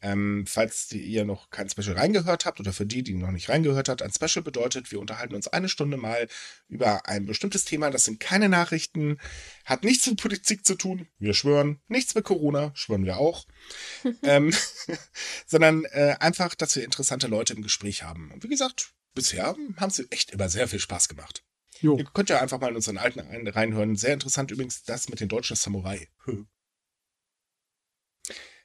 Ähm, 0.03 0.45
falls 0.47 0.91
ihr 0.93 1.25
noch 1.25 1.51
kein 1.51 1.69
Special 1.69 1.97
reingehört 1.97 2.47
habt 2.47 2.59
oder 2.59 2.73
für 2.73 2.87
die, 2.87 3.03
die 3.03 3.15
noch 3.15 3.31
nicht 3.31 3.49
reingehört 3.49 3.89
habt, 3.89 4.03
ein 4.03 4.13
Special 4.13 4.43
bedeutet, 4.43 4.91
wir 4.91 5.01
unterhalten 5.01 5.35
uns 5.35 5.49
eine 5.49 5.69
Stunde 5.69 5.97
mal 5.97 6.29
über 6.69 7.07
ein 7.07 7.27
bestimmtes 7.27 7.65
Thema. 7.65 7.91
Das 7.91 8.05
sind 8.05 8.21
keine 8.21 8.49
Nachrichten, 8.49 9.19
hat 9.65 9.85
nichts 9.85 10.07
mit 10.07 10.21
Politik 10.21 10.65
zu 10.65 10.75
tun, 10.75 11.07
wir 11.19 11.35
schwören, 11.35 11.81
nichts 11.89 12.15
mit 12.15 12.25
Corona, 12.25 12.73
schwören 12.75 13.05
wir 13.05 13.19
auch, 13.19 13.47
ähm, 14.23 14.55
sondern 15.47 15.85
äh, 15.85 16.17
einfach, 16.21 16.55
dass 16.55 16.77
wir 16.77 16.85
interessante 16.85 17.27
Leute 17.27 17.53
im 17.53 17.63
Gespräch 17.63 18.03
haben. 18.03 18.31
Und 18.33 18.43
wie 18.43 18.49
gesagt, 18.49 18.95
bisher 19.15 19.55
haben 19.77 19.91
sie 19.91 20.07
echt 20.11 20.31
immer 20.31 20.49
sehr 20.49 20.69
viel 20.69 20.81
Spaß 20.81 21.09
gemacht. 21.09 21.45
Jo. 21.81 21.97
Ihr 21.97 22.05
könnt 22.05 22.29
ja 22.29 22.41
einfach 22.41 22.61
mal 22.61 22.71
in 22.71 22.77
unseren 22.77 22.99
alten 22.99 23.49
reinhören. 23.49 23.97
Sehr 23.97 24.13
interessant 24.13 24.51
übrigens 24.51 24.83
das 24.83 25.09
mit 25.09 25.21
den 25.21 25.29
deutschen 25.29 25.57
Samurai. 25.57 26.09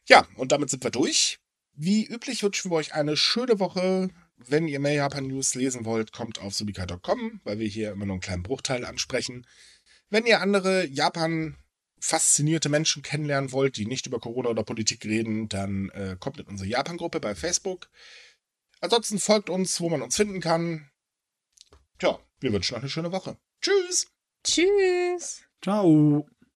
Ja, 0.08 0.28
und 0.36 0.52
damit 0.52 0.70
sind 0.70 0.84
wir 0.84 0.92
durch. 0.92 1.40
Wie 1.74 2.06
üblich 2.06 2.44
wünschen 2.44 2.72
wir 2.72 2.76
euch 2.76 2.94
eine 2.94 3.18
schöne 3.18 3.60
Woche. 3.60 4.10
wenn 4.38 4.68
ihr 4.68 4.82
mehr 4.82 4.94
Japan-News 4.94 5.56
lesen 5.56 5.86
wollt, 5.86 6.12
kommt 6.12 6.40
auf 6.40 6.54
subika.com, 6.54 7.40
weil 7.46 7.58
wir 7.60 7.68
hier 7.68 7.94
immer 7.94 8.06
nur 8.06 8.16
einen 8.16 8.22
kleinen 8.22 8.44
Bruchteil 8.44 8.84
ansprechen. 8.84 9.48
Wenn 10.10 10.26
ihr 10.26 10.42
andere 10.42 10.86
Japan 10.88 11.56
faszinierte 12.02 12.68
Menschen 12.68 13.02
kennenlernen 13.02 13.54
wollt, 13.54 13.78
die 13.78 13.86
nicht 13.86 14.06
über 14.06 14.20
Corona 14.20 14.50
oder 14.50 14.64
Politik 14.64 15.06
reden, 15.06 15.48
dann 15.48 15.90
äh, 15.92 16.18
kommt 16.20 16.40
in 16.40 16.48
unsere 16.48 16.70
Japan-Gruppe 16.70 17.20
bei 17.22 17.34
Facebook. 17.34 17.90
Ansonsten 18.82 19.20
folgt 19.20 19.50
uns, 19.50 19.80
wo 19.80 19.90
man 19.90 20.02
uns 20.02 20.16
finden 20.18 20.42
kann. 20.42 20.90
Tja, 21.98 22.20
wir 22.40 22.54
wünschen 22.54 22.76
noch 22.76 22.82
eine 22.82 22.90
schöne 22.90 23.12
Woche. 23.12 23.38
Tschüss. 23.62 24.08
Tschüss. 24.44 25.44
Ciao. 25.62 26.28